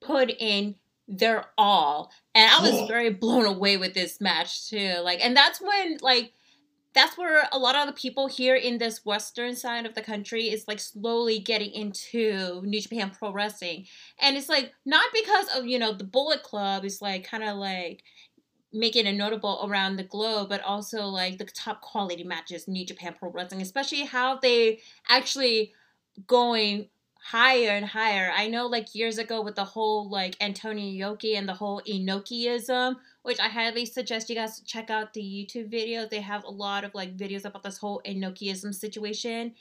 put 0.00 0.30
in 0.38 0.74
their 1.08 1.46
all. 1.56 2.12
And 2.34 2.50
I 2.50 2.60
was 2.60 2.88
very 2.88 3.10
blown 3.10 3.46
away 3.46 3.76
with 3.76 3.94
this 3.94 4.20
match 4.20 4.68
too. 4.68 4.96
Like 5.02 5.24
and 5.24 5.36
that's 5.36 5.60
when 5.60 5.98
like 6.00 6.32
that's 6.96 7.18
where 7.18 7.46
a 7.52 7.58
lot 7.58 7.76
of 7.76 7.86
the 7.86 7.92
people 7.92 8.26
here 8.26 8.54
in 8.54 8.78
this 8.78 9.04
western 9.04 9.54
side 9.54 9.84
of 9.84 9.94
the 9.94 10.00
country 10.00 10.44
is 10.44 10.66
like 10.66 10.80
slowly 10.80 11.38
getting 11.38 11.70
into 11.72 12.62
New 12.64 12.80
Japan 12.80 13.12
Pro 13.16 13.30
Wrestling. 13.30 13.84
And 14.18 14.34
it's 14.34 14.48
like 14.48 14.72
not 14.86 15.04
because 15.12 15.46
of, 15.54 15.66
you 15.66 15.78
know, 15.78 15.92
the 15.92 16.04
Bullet 16.04 16.42
Club 16.42 16.86
is 16.86 17.02
like 17.02 17.28
kind 17.28 17.44
of 17.44 17.58
like 17.58 18.02
making 18.72 19.06
it 19.06 19.12
notable 19.12 19.60
around 19.68 19.96
the 19.96 20.04
globe, 20.04 20.48
but 20.48 20.62
also 20.62 21.04
like 21.04 21.36
the 21.36 21.44
top 21.44 21.82
quality 21.82 22.24
matches 22.24 22.66
New 22.66 22.86
Japan 22.86 23.14
Pro 23.18 23.30
Wrestling, 23.30 23.60
especially 23.60 24.06
how 24.06 24.38
they 24.38 24.80
actually 25.06 25.74
going 26.26 26.88
higher 27.30 27.70
and 27.70 27.84
higher. 27.84 28.30
I 28.32 28.46
know 28.46 28.68
like 28.68 28.94
years 28.94 29.18
ago 29.18 29.42
with 29.42 29.56
the 29.56 29.64
whole 29.64 30.08
like 30.08 30.36
Antonio 30.40 31.16
Inoki 31.16 31.36
and 31.36 31.48
the 31.48 31.54
whole 31.54 31.82
Inokiism, 31.82 32.94
which 33.22 33.40
I 33.40 33.48
highly 33.48 33.84
suggest 33.84 34.30
you 34.30 34.36
guys 34.36 34.60
check 34.60 34.90
out 34.90 35.12
the 35.12 35.20
YouTube 35.20 35.68
videos. 35.68 36.08
They 36.08 36.20
have 36.20 36.44
a 36.44 36.50
lot 36.50 36.84
of 36.84 36.94
like 36.94 37.16
videos 37.16 37.44
about 37.44 37.64
this 37.64 37.78
whole 37.78 38.00
Inokiism 38.06 38.72
situation 38.72 39.54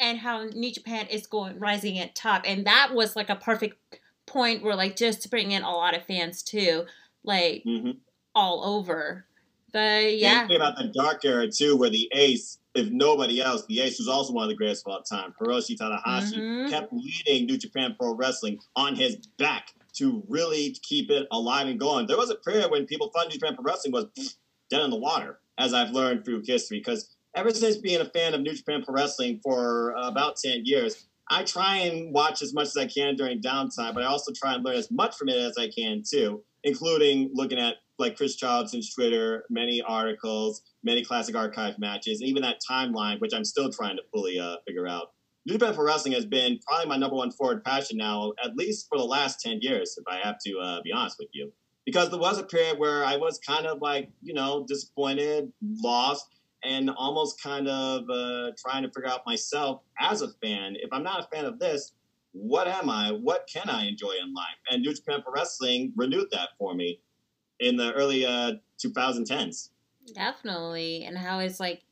and 0.00 0.18
how 0.18 0.46
New 0.46 0.72
Japan 0.72 1.06
is 1.12 1.28
going 1.28 1.60
rising 1.60 1.96
at 2.00 2.16
top. 2.16 2.42
And 2.44 2.66
that 2.66 2.92
was 2.92 3.14
like 3.14 3.30
a 3.30 3.36
perfect 3.36 3.76
point 4.26 4.64
where 4.64 4.74
like 4.74 4.96
just 4.96 5.22
to 5.22 5.28
bring 5.28 5.52
in 5.52 5.62
a 5.62 5.70
lot 5.70 5.96
of 5.96 6.04
fans 6.04 6.42
too, 6.42 6.86
like 7.22 7.62
mm-hmm. 7.64 7.92
all 8.34 8.64
over. 8.64 9.26
But 9.72 10.18
yeah. 10.18 10.48
About 10.50 10.76
the 10.76 10.88
dark 10.92 11.24
era 11.24 11.46
too, 11.48 11.76
where 11.76 11.88
the 11.88 12.10
ace 12.12 12.58
if 12.74 12.90
nobody 12.90 13.40
else, 13.40 13.64
the 13.66 13.80
Ace 13.80 13.98
was 13.98 14.08
also 14.08 14.32
one 14.32 14.44
of 14.44 14.48
the 14.48 14.56
greatest 14.56 14.86
of 14.86 14.92
all 14.92 15.02
time. 15.02 15.34
Hiroshi 15.40 15.76
Tanahashi 15.76 16.38
mm-hmm. 16.38 16.70
kept 16.70 16.92
leading 16.92 17.46
New 17.46 17.58
Japan 17.58 17.94
Pro 17.98 18.14
Wrestling 18.14 18.58
on 18.76 18.94
his 18.94 19.16
back 19.38 19.72
to 19.94 20.22
really 20.28 20.74
keep 20.82 21.10
it 21.10 21.26
alive 21.30 21.66
and 21.66 21.78
going. 21.78 22.06
There 22.06 22.16
was 22.16 22.30
a 22.30 22.36
period 22.36 22.70
when 22.70 22.86
people 22.86 23.10
thought 23.10 23.28
New 23.28 23.34
Japan 23.34 23.54
Pro 23.54 23.64
Wrestling 23.64 23.92
was 23.92 24.06
dead 24.70 24.80
in 24.80 24.90
the 24.90 24.96
water, 24.96 25.38
as 25.58 25.74
I've 25.74 25.90
learned 25.90 26.24
through 26.24 26.42
history. 26.46 26.78
Because 26.78 27.14
ever 27.34 27.50
since 27.50 27.76
being 27.76 28.00
a 28.00 28.06
fan 28.06 28.32
of 28.32 28.40
New 28.40 28.54
Japan 28.54 28.82
Pro 28.82 28.94
Wrestling 28.94 29.40
for 29.42 29.94
about 29.98 30.36
10 30.36 30.64
years, 30.64 31.06
I 31.30 31.44
try 31.44 31.76
and 31.78 32.12
watch 32.12 32.42
as 32.42 32.54
much 32.54 32.68
as 32.68 32.76
I 32.76 32.86
can 32.86 33.16
during 33.16 33.40
downtime, 33.40 33.94
but 33.94 34.02
I 34.02 34.06
also 34.06 34.32
try 34.32 34.54
and 34.54 34.64
learn 34.64 34.76
as 34.76 34.90
much 34.90 35.16
from 35.16 35.28
it 35.28 35.36
as 35.36 35.56
I 35.58 35.68
can 35.68 36.02
too, 36.02 36.42
including 36.64 37.30
looking 37.32 37.58
at 37.58 37.76
like 37.98 38.16
Chris 38.16 38.36
Charlton's 38.36 38.94
Twitter, 38.94 39.44
many 39.50 39.80
articles, 39.82 40.62
many 40.82 41.04
classic 41.04 41.36
archive 41.36 41.78
matches, 41.78 42.20
and 42.20 42.28
even 42.28 42.42
that 42.42 42.60
timeline, 42.68 43.20
which 43.20 43.32
I'm 43.34 43.44
still 43.44 43.70
trying 43.70 43.96
to 43.96 44.02
fully 44.12 44.38
uh, 44.38 44.56
figure 44.66 44.88
out. 44.88 45.12
New 45.44 45.54
Japan 45.54 45.74
Pro 45.74 45.84
Wrestling 45.84 46.14
has 46.14 46.24
been 46.24 46.60
probably 46.66 46.88
my 46.88 46.96
number 46.96 47.16
one 47.16 47.32
forward 47.32 47.64
passion 47.64 47.96
now, 47.96 48.32
at 48.44 48.56
least 48.56 48.86
for 48.88 48.96
the 48.96 49.04
last 49.04 49.40
10 49.40 49.58
years, 49.60 49.98
if 49.98 50.04
I 50.06 50.24
have 50.24 50.36
to 50.46 50.58
uh, 50.58 50.82
be 50.82 50.92
honest 50.92 51.16
with 51.18 51.28
you. 51.32 51.52
Because 51.84 52.10
there 52.10 52.18
was 52.18 52.38
a 52.38 52.44
period 52.44 52.78
where 52.78 53.04
I 53.04 53.16
was 53.16 53.40
kind 53.40 53.66
of 53.66 53.80
like, 53.82 54.08
you 54.22 54.34
know, 54.34 54.64
disappointed, 54.68 55.52
lost, 55.82 56.28
and 56.62 56.90
almost 56.90 57.42
kind 57.42 57.66
of 57.66 58.08
uh, 58.08 58.52
trying 58.56 58.84
to 58.84 58.88
figure 58.90 59.08
out 59.08 59.26
myself 59.26 59.82
as 59.98 60.22
a 60.22 60.28
fan. 60.40 60.76
If 60.76 60.92
I'm 60.92 61.02
not 61.02 61.24
a 61.24 61.34
fan 61.34 61.44
of 61.44 61.58
this, 61.58 61.92
what 62.30 62.68
am 62.68 62.88
I? 62.88 63.10
What 63.10 63.48
can 63.52 63.68
I 63.68 63.86
enjoy 63.86 64.12
in 64.22 64.32
life? 64.32 64.46
And 64.70 64.82
New 64.82 64.94
Japan 64.94 65.22
Pro 65.22 65.32
Wrestling 65.34 65.92
renewed 65.96 66.28
that 66.30 66.50
for 66.56 66.74
me 66.74 67.00
in 67.62 67.76
the 67.76 67.92
early 67.92 68.26
uh, 68.26 68.54
2010s. 68.78 69.68
Definitely, 70.14 71.04
and 71.04 71.16
how 71.16 71.38
it's 71.38 71.60
like 71.60 71.82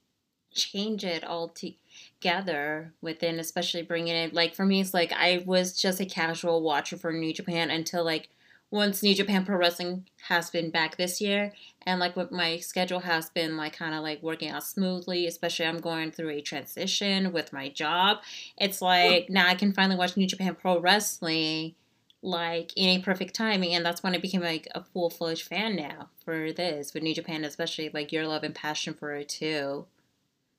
change 0.52 1.04
it 1.04 1.24
all 1.24 1.48
together 1.48 2.92
within, 3.00 3.38
especially 3.38 3.82
bringing 3.82 4.14
it 4.14 4.34
like 4.34 4.54
for 4.54 4.66
me, 4.66 4.80
it's 4.80 4.94
like 4.94 5.12
I 5.12 5.42
was 5.46 5.80
just 5.80 6.00
a 6.00 6.06
casual 6.06 6.62
watcher 6.62 6.96
for 6.96 7.12
New 7.12 7.32
Japan 7.32 7.70
until 7.70 8.04
like 8.04 8.28
once 8.72 9.02
New 9.02 9.14
Japan 9.14 9.44
Pro 9.44 9.56
Wrestling 9.56 10.06
has 10.28 10.48
been 10.50 10.70
back 10.70 10.96
this 10.96 11.20
year, 11.20 11.52
and 11.86 11.98
like 11.98 12.16
what 12.16 12.30
my 12.30 12.58
schedule 12.58 13.00
has 13.00 13.30
been 13.30 13.56
like 13.56 13.76
kind 13.76 13.94
of 13.94 14.02
like 14.02 14.22
working 14.22 14.50
out 14.50 14.64
smoothly, 14.64 15.26
especially 15.26 15.66
I'm 15.66 15.80
going 15.80 16.12
through 16.12 16.30
a 16.30 16.40
transition 16.40 17.32
with 17.32 17.52
my 17.52 17.68
job. 17.68 18.18
It's 18.58 18.80
like 18.80 19.30
now 19.30 19.46
I 19.46 19.54
can 19.54 19.72
finally 19.72 19.96
watch 19.96 20.16
New 20.16 20.26
Japan 20.26 20.54
Pro 20.54 20.80
Wrestling 20.80 21.74
like 22.22 22.72
in 22.76 23.00
a 23.00 23.02
perfect 23.02 23.34
timing 23.34 23.74
and 23.74 23.84
that's 23.84 24.02
when 24.02 24.14
I 24.14 24.18
became 24.18 24.42
like 24.42 24.68
a 24.74 24.84
full 24.84 25.10
fledged 25.10 25.46
fan 25.46 25.76
now 25.76 26.10
for 26.24 26.52
this 26.52 26.92
with 26.92 27.02
New 27.02 27.14
Japan, 27.14 27.44
especially 27.44 27.90
like 27.92 28.12
your 28.12 28.26
love 28.26 28.42
and 28.42 28.54
passion 28.54 28.94
for 28.94 29.14
it 29.14 29.28
too. 29.28 29.86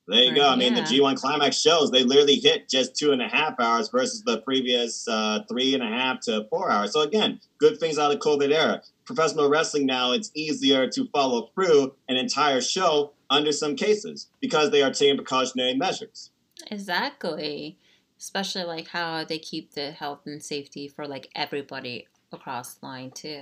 There 0.08 0.24
you 0.24 0.36
go. 0.36 0.50
I 0.50 0.56
mean, 0.56 0.74
the 0.74 0.82
G1 0.82 1.16
Climax 1.16 1.62
shows 1.62 1.92
they 1.92 2.04
literally 2.04 2.36
hit 2.36 2.68
just 2.68 2.96
two 2.96 3.12
and 3.12 3.22
a 3.22 3.28
half 3.28 3.60
hours 3.60 3.90
versus 3.90 4.24
the 4.24 4.40
previous 4.40 5.08
uh, 5.08 5.44
three 5.48 5.74
and 5.76 5.84
a 5.84 5.88
half 5.88 6.20
to 6.22 6.48
four 6.50 6.72
hours. 6.72 6.92
So 6.92 7.02
again, 7.02 7.40
good 7.60 7.80
things 7.80 8.00
out 8.00 8.12
of 8.12 8.20
COVID 8.20 8.52
era. 8.52 8.82
Professional 9.06 9.50
wrestling 9.50 9.86
now, 9.86 10.12
it's 10.12 10.32
easier 10.34 10.90
to 10.90 11.08
follow 11.14 11.50
through 11.54 11.94
an 12.10 12.18
entire 12.18 12.62
show 12.62 13.14
under 13.30 13.52
some 13.52 13.76
cases 13.76 14.28
because 14.42 14.72
they 14.72 14.82
are 14.82 14.92
taking 14.92 15.18
precautionary 15.18 15.76
measures. 15.76 16.32
Exactly 16.70 17.78
especially 18.22 18.64
like 18.64 18.88
how 18.88 19.26
they 19.26 19.40
keep 19.40 19.74
the 19.74 19.92
health 19.92 20.22
and 20.26 20.44
safety 20.44 20.88
for 20.88 21.08
like 21.08 21.28
everybody 21.36 22.08
across 22.32 22.76
the 22.76 22.86
line 22.86 23.10
too. 23.10 23.42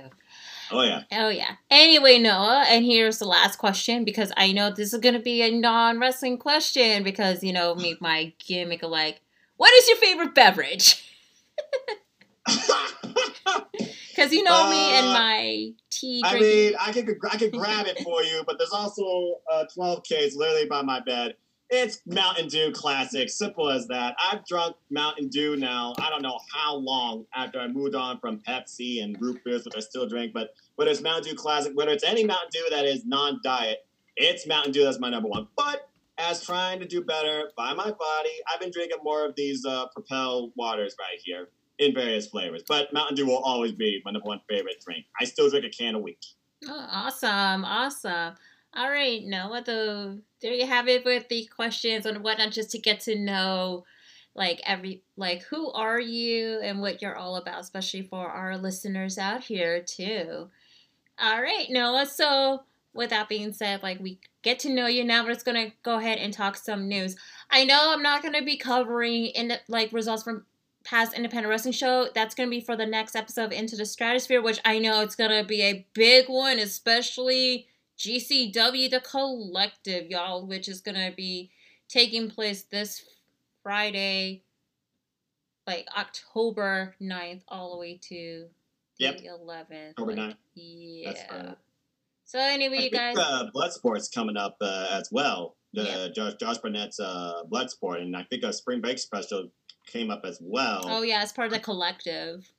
Oh 0.72 0.82
yeah. 0.82 1.02
Oh 1.12 1.28
yeah. 1.28 1.56
Anyway, 1.70 2.18
Noah, 2.18 2.64
and 2.66 2.82
here's 2.84 3.18
the 3.18 3.26
last 3.26 3.58
question 3.58 4.04
because 4.04 4.32
I 4.38 4.52
know 4.52 4.70
this 4.70 4.94
is 4.94 5.00
gonna 5.00 5.20
be 5.20 5.42
a 5.42 5.50
non-wrestling 5.50 6.38
question 6.38 7.04
because 7.04 7.44
you 7.44 7.52
know 7.52 7.74
me 7.74 7.98
my 8.00 8.32
gimmick 8.38 8.82
of 8.82 8.90
like, 8.90 9.20
what 9.58 9.72
is 9.74 9.86
your 9.86 9.98
favorite 9.98 10.34
beverage? 10.34 11.04
Because 14.20 14.32
you 14.34 14.42
know 14.42 14.66
uh, 14.66 14.70
me 14.70 14.98
and 14.98 15.06
uh, 15.06 15.12
my 15.12 15.72
tea. 15.88 16.20
Drinking. 16.20 16.36
I 16.36 16.40
mean, 16.40 16.74
I 16.78 16.92
could 16.92 17.16
I 17.30 17.36
could 17.38 17.52
grab 17.52 17.86
it 17.86 18.00
for 18.00 18.22
you, 18.22 18.42
but 18.46 18.58
there's 18.58 18.72
also 18.72 19.40
uh, 19.50 19.64
12 19.72 20.02
Ks 20.02 20.34
literally 20.36 20.66
by 20.66 20.82
my 20.82 21.00
bed. 21.00 21.36
It's 21.72 22.00
Mountain 22.04 22.48
Dew 22.48 22.72
Classic, 22.72 23.30
simple 23.30 23.70
as 23.70 23.86
that. 23.86 24.16
I've 24.20 24.44
drunk 24.44 24.74
Mountain 24.90 25.28
Dew 25.28 25.54
now. 25.54 25.94
I 26.00 26.10
don't 26.10 26.20
know 26.20 26.40
how 26.52 26.74
long 26.74 27.26
after 27.32 27.60
I 27.60 27.68
moved 27.68 27.94
on 27.94 28.18
from 28.18 28.40
Pepsi 28.40 29.04
and 29.04 29.16
root 29.20 29.40
beers, 29.44 29.64
which 29.64 29.74
I 29.76 29.80
still 29.80 30.08
drink. 30.08 30.32
But 30.34 30.50
whether 30.74 30.90
it's 30.90 31.00
Mountain 31.00 31.30
Dew 31.30 31.36
Classic, 31.36 31.70
whether 31.76 31.92
it's 31.92 32.02
any 32.02 32.24
Mountain 32.24 32.48
Dew 32.52 32.66
that 32.70 32.86
is 32.86 33.06
non-diet, 33.06 33.86
it's 34.16 34.48
Mountain 34.48 34.72
Dew 34.72 34.82
that's 34.82 34.98
my 34.98 35.10
number 35.10 35.28
one. 35.28 35.46
But 35.56 35.88
as 36.18 36.44
trying 36.44 36.80
to 36.80 36.86
do 36.86 37.04
better 37.04 37.52
by 37.56 37.72
my 37.72 37.84
body, 37.84 38.34
I've 38.52 38.58
been 38.58 38.72
drinking 38.72 38.98
more 39.04 39.24
of 39.24 39.36
these 39.36 39.64
uh, 39.64 39.86
Propel 39.94 40.50
waters 40.56 40.96
right 40.98 41.20
here 41.22 41.50
in 41.78 41.94
various 41.94 42.26
flavors. 42.26 42.64
But 42.66 42.92
Mountain 42.92 43.14
Dew 43.14 43.26
will 43.26 43.44
always 43.44 43.70
be 43.70 44.02
my 44.04 44.10
number 44.10 44.26
one 44.26 44.40
favorite 44.48 44.82
drink. 44.84 45.04
I 45.20 45.24
still 45.24 45.48
drink 45.48 45.64
a 45.64 45.70
can 45.70 45.94
a 45.94 46.00
week. 46.00 46.18
Oh, 46.68 46.86
awesome, 46.90 47.64
awesome. 47.64 48.34
All 48.74 48.90
right, 48.90 49.22
Noah, 49.24 49.62
the 49.64 50.22
there 50.40 50.54
you 50.54 50.66
have 50.66 50.88
it 50.88 51.04
with 51.04 51.28
the 51.28 51.46
questions 51.46 52.06
and 52.06 52.22
whatnot, 52.22 52.52
just 52.52 52.70
to 52.70 52.78
get 52.78 53.00
to 53.00 53.18
know 53.18 53.84
like 54.34 54.60
every 54.64 55.02
like 55.16 55.42
who 55.44 55.70
are 55.72 56.00
you 56.00 56.60
and 56.62 56.80
what 56.80 57.02
you're 57.02 57.16
all 57.16 57.36
about, 57.36 57.60
especially 57.60 58.02
for 58.02 58.28
our 58.28 58.56
listeners 58.56 59.18
out 59.18 59.44
here 59.44 59.82
too. 59.82 60.48
All 61.18 61.42
right, 61.42 61.66
Noah. 61.68 62.06
So 62.06 62.62
with 62.94 63.10
that 63.10 63.28
being 63.28 63.52
said, 63.52 63.82
like 63.82 64.00
we 64.00 64.18
get 64.42 64.60
to 64.60 64.70
know 64.70 64.86
you 64.86 65.04
now, 65.04 65.24
we're 65.24 65.34
just 65.34 65.44
gonna 65.44 65.72
go 65.82 65.98
ahead 65.98 66.18
and 66.18 66.32
talk 66.32 66.56
some 66.56 66.88
news. 66.88 67.16
I 67.50 67.64
know 67.64 67.92
I'm 67.92 68.02
not 68.02 68.22
gonna 68.22 68.42
be 68.42 68.56
covering 68.56 69.26
in 69.26 69.52
like 69.68 69.92
results 69.92 70.22
from 70.22 70.46
past 70.84 71.12
independent 71.14 71.50
wrestling 71.50 71.72
show. 71.72 72.08
That's 72.14 72.34
gonna 72.34 72.50
be 72.50 72.60
for 72.60 72.76
the 72.76 72.86
next 72.86 73.16
episode 73.16 73.52
Into 73.52 73.76
the 73.76 73.82
Stratusphere, 73.82 74.42
which 74.42 74.60
I 74.64 74.78
know 74.78 75.02
it's 75.02 75.16
gonna 75.16 75.44
be 75.44 75.62
a 75.62 75.86
big 75.92 76.28
one, 76.28 76.58
especially 76.58 77.66
GCW 78.00 78.90
the 78.90 79.00
Collective, 79.00 80.10
y'all, 80.10 80.46
which 80.46 80.68
is 80.68 80.80
gonna 80.80 81.12
be 81.14 81.50
taking 81.86 82.30
place 82.30 82.62
this 82.62 83.04
Friday, 83.62 84.42
like 85.66 85.86
October 85.96 86.94
9th, 87.00 87.42
all 87.48 87.72
the 87.72 87.78
way 87.78 88.00
to 88.08 88.46
yep. 88.98 89.18
the 89.18 89.28
11th. 89.28 89.90
October 89.90 90.16
like, 90.16 90.30
9th. 90.30 90.36
Yeah. 90.54 91.54
So 92.24 92.38
anyway, 92.38 92.84
you 92.84 92.90
guys. 92.90 93.18
Uh, 93.18 93.50
Bloodsport's 93.54 94.08
coming 94.08 94.36
up 94.36 94.56
uh, 94.62 94.88
as 94.92 95.10
well. 95.12 95.56
The 95.74 95.82
yeah. 95.82 96.08
Josh, 96.14 96.34
Josh 96.40 96.58
Barnett's 96.58 97.00
uh, 97.00 97.42
Bloodsport, 97.52 98.00
and 98.00 98.16
I 98.16 98.24
think 98.24 98.44
a 98.44 98.52
Spring 98.52 98.80
Break 98.80 98.98
special 98.98 99.50
came 99.86 100.10
up 100.10 100.22
as 100.24 100.38
well. 100.40 100.82
Oh 100.84 101.02
yeah, 101.02 101.20
as 101.20 101.32
part 101.32 101.48
of 101.48 101.52
the 101.52 101.60
collective. 101.60 102.50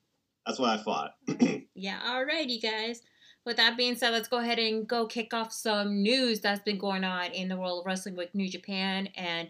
That's 0.45 0.59
what 0.59 0.69
I 0.69 0.83
thought. 0.83 1.15
yeah. 1.73 1.99
All 2.05 2.23
right, 2.23 2.47
you 2.47 2.61
guys. 2.61 3.01
With 3.45 3.57
that 3.57 3.75
being 3.75 3.95
said, 3.95 4.11
let's 4.11 4.27
go 4.27 4.37
ahead 4.37 4.59
and 4.59 4.87
go 4.87 5.07
kick 5.07 5.33
off 5.33 5.51
some 5.51 6.03
news 6.03 6.41
that's 6.41 6.61
been 6.63 6.77
going 6.77 7.03
on 7.03 7.31
in 7.31 7.47
the 7.47 7.57
world 7.57 7.79
of 7.79 7.85
wrestling 7.85 8.15
with 8.15 8.35
New 8.35 8.49
Japan 8.49 9.09
and 9.15 9.49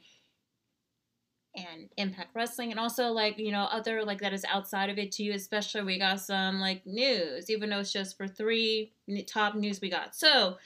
and 1.54 1.90
Impact 1.98 2.34
Wrestling, 2.34 2.72
and 2.72 2.80
also 2.80 3.10
like 3.10 3.38
you 3.38 3.52
know 3.52 3.64
other 3.64 4.06
like 4.06 4.22
that 4.22 4.34
is 4.34 4.46
outside 4.46 4.90
of 4.90 4.98
it 4.98 5.12
too. 5.12 5.32
Especially 5.34 5.84
we 5.84 6.00
got 6.00 6.22
some 6.22 6.60
like 6.60 6.86
news, 6.86 7.50
even 7.50 7.70
though 7.70 7.80
it's 7.80 7.92
just 7.92 8.16
for 8.16 8.28
three 8.28 8.94
top 9.28 9.56
news 9.56 9.82
we 9.82 9.90
got. 9.90 10.16
So 10.16 10.58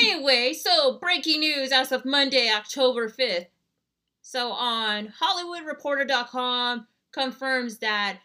anyway, 0.00 0.52
so 0.52 0.98
breaking 0.98 1.40
news 1.40 1.70
as 1.70 1.92
of 1.92 2.04
Monday, 2.04 2.50
October 2.50 3.08
fifth. 3.08 3.46
So 4.22 4.50
on 4.50 5.12
HollywoodReporter.com 5.22 6.88
confirms 7.12 7.78
that 7.78 8.18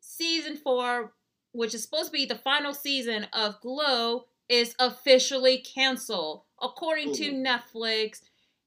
season 0.00 0.56
four, 0.56 1.12
which 1.52 1.74
is 1.74 1.82
supposed 1.82 2.06
to 2.06 2.12
be 2.12 2.26
the 2.26 2.34
final 2.34 2.74
season 2.74 3.26
of 3.32 3.60
Glow, 3.60 4.26
is 4.48 4.74
officially 4.78 5.58
canceled. 5.58 6.42
According 6.60 7.14
to 7.14 7.32
mm-hmm. 7.32 7.46
Netflix, 7.46 8.20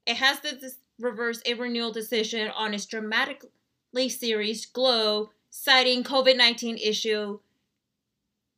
it 0.05 0.15
has 0.17 0.39
to 0.41 0.57
reverse 0.99 1.41
a 1.45 1.53
renewal 1.53 1.91
decision 1.91 2.49
on 2.49 2.73
its 2.73 2.85
dramatically 2.85 4.09
series 4.09 4.65
Glow, 4.65 5.29
citing 5.49 6.03
COVID 6.03 6.37
19 6.37 6.77
issue 6.77 7.39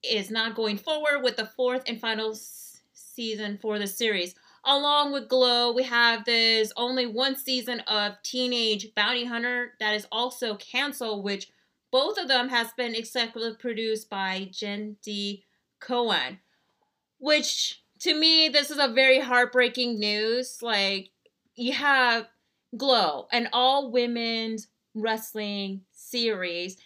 is 0.03 0.29
not 0.29 0.55
going 0.55 0.77
forward 0.77 1.21
with 1.23 1.37
the 1.37 1.45
fourth 1.45 1.83
and 1.87 1.99
final 1.99 2.31
s- 2.31 2.81
season 2.93 3.57
for 3.61 3.79
the 3.79 3.87
series. 3.87 4.35
Along 4.63 5.13
with 5.13 5.29
Glow, 5.29 5.71
we 5.71 5.83
have 5.83 6.25
this 6.25 6.71
only 6.75 7.05
one 7.05 7.35
season 7.35 7.79
of 7.81 8.21
Teenage 8.21 8.93
Bounty 8.95 9.25
Hunter 9.25 9.73
that 9.79 9.95
is 9.95 10.07
also 10.11 10.55
canceled, 10.55 11.23
which 11.23 11.49
both 11.91 12.17
of 12.17 12.27
them 12.27 12.49
has 12.49 12.71
been 12.73 12.95
executive 12.95 13.59
produced 13.59 14.09
by 14.09 14.49
Jenji 14.51 15.43
Kohan. 15.81 16.39
Which 17.19 17.81
to 17.99 18.13
me, 18.13 18.49
this 18.49 18.69
is 18.69 18.77
a 18.77 18.93
very 18.93 19.19
heartbreaking 19.19 19.99
news. 19.99 20.61
Like 20.61 21.09
you 21.55 21.73
have 21.73 22.27
Glow, 22.75 23.27
an 23.31 23.49
all 23.53 23.91
women's 23.91 24.67
wrestling 24.93 25.81
series 25.93 26.77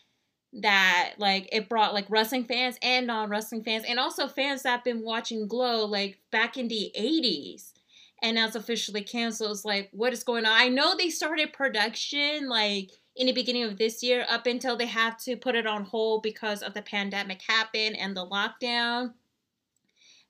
that 0.54 1.14
like 1.18 1.48
it 1.52 1.70
brought 1.70 1.94
like 1.94 2.06
wrestling 2.10 2.44
fans 2.44 2.78
and 2.82 3.08
non-wrestling 3.08 3.64
fans 3.64 3.86
and 3.88 3.98
also 3.98 4.28
fans 4.28 4.64
that 4.64 4.70
have 4.70 4.84
been 4.84 5.02
watching 5.02 5.48
glow 5.48 5.86
like 5.86 6.20
back 6.30 6.58
in 6.58 6.68
the 6.68 6.92
80s 6.98 7.72
and 8.22 8.36
now 8.36 8.48
it's 8.48 8.56
officially 8.58 9.02
canceled 9.02 9.52
it's 9.52 9.64
like 9.64 9.88
what 9.94 10.12
is 10.12 10.26
going 10.26 10.46
on 10.46 10.52
i 10.54 10.68
know 10.68 10.94
they 10.98 11.10
started 11.10 11.54
production 11.54 12.50
like 12.50 12.92
in 13.22 13.28
the 13.28 13.34
beginning 13.34 13.64
of 13.64 13.78
this 13.78 14.02
year 14.02 14.26
up 14.28 14.48
until 14.48 14.76
they 14.76 14.88
have 14.88 15.18
to 15.18 15.38
put 15.38 15.56
it 15.56 15.68
on 15.68 15.86
hold 15.86 16.24
because 16.24 16.62
of 16.62 16.74
the 16.74 16.82
pandemic 16.82 17.42
happened 17.48 17.96
and 17.98 18.18
the 18.18 18.26
lockdown 18.26 19.14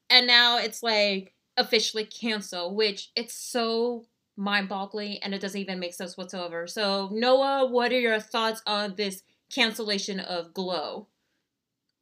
and 0.10 0.28
now 0.28 0.58
it's 0.58 0.84
like 0.84 1.34
officially 1.58 2.06
canceled 2.06 2.76
which 2.76 3.12
it's 3.16 3.34
so 3.34 4.06
mind-boggling 4.36 5.18
and 5.24 5.34
it 5.34 5.40
doesn't 5.40 5.62
even 5.62 5.80
make 5.80 5.94
sense 5.94 6.18
whatsoever 6.18 6.68
so 6.68 7.10
noah 7.12 7.66
what 7.66 7.92
are 7.92 8.00
your 8.00 8.20
thoughts 8.20 8.62
on 8.68 8.94
this 8.96 9.24
cancellation 9.52 10.20
of 10.20 10.54
Glow. 10.54 11.08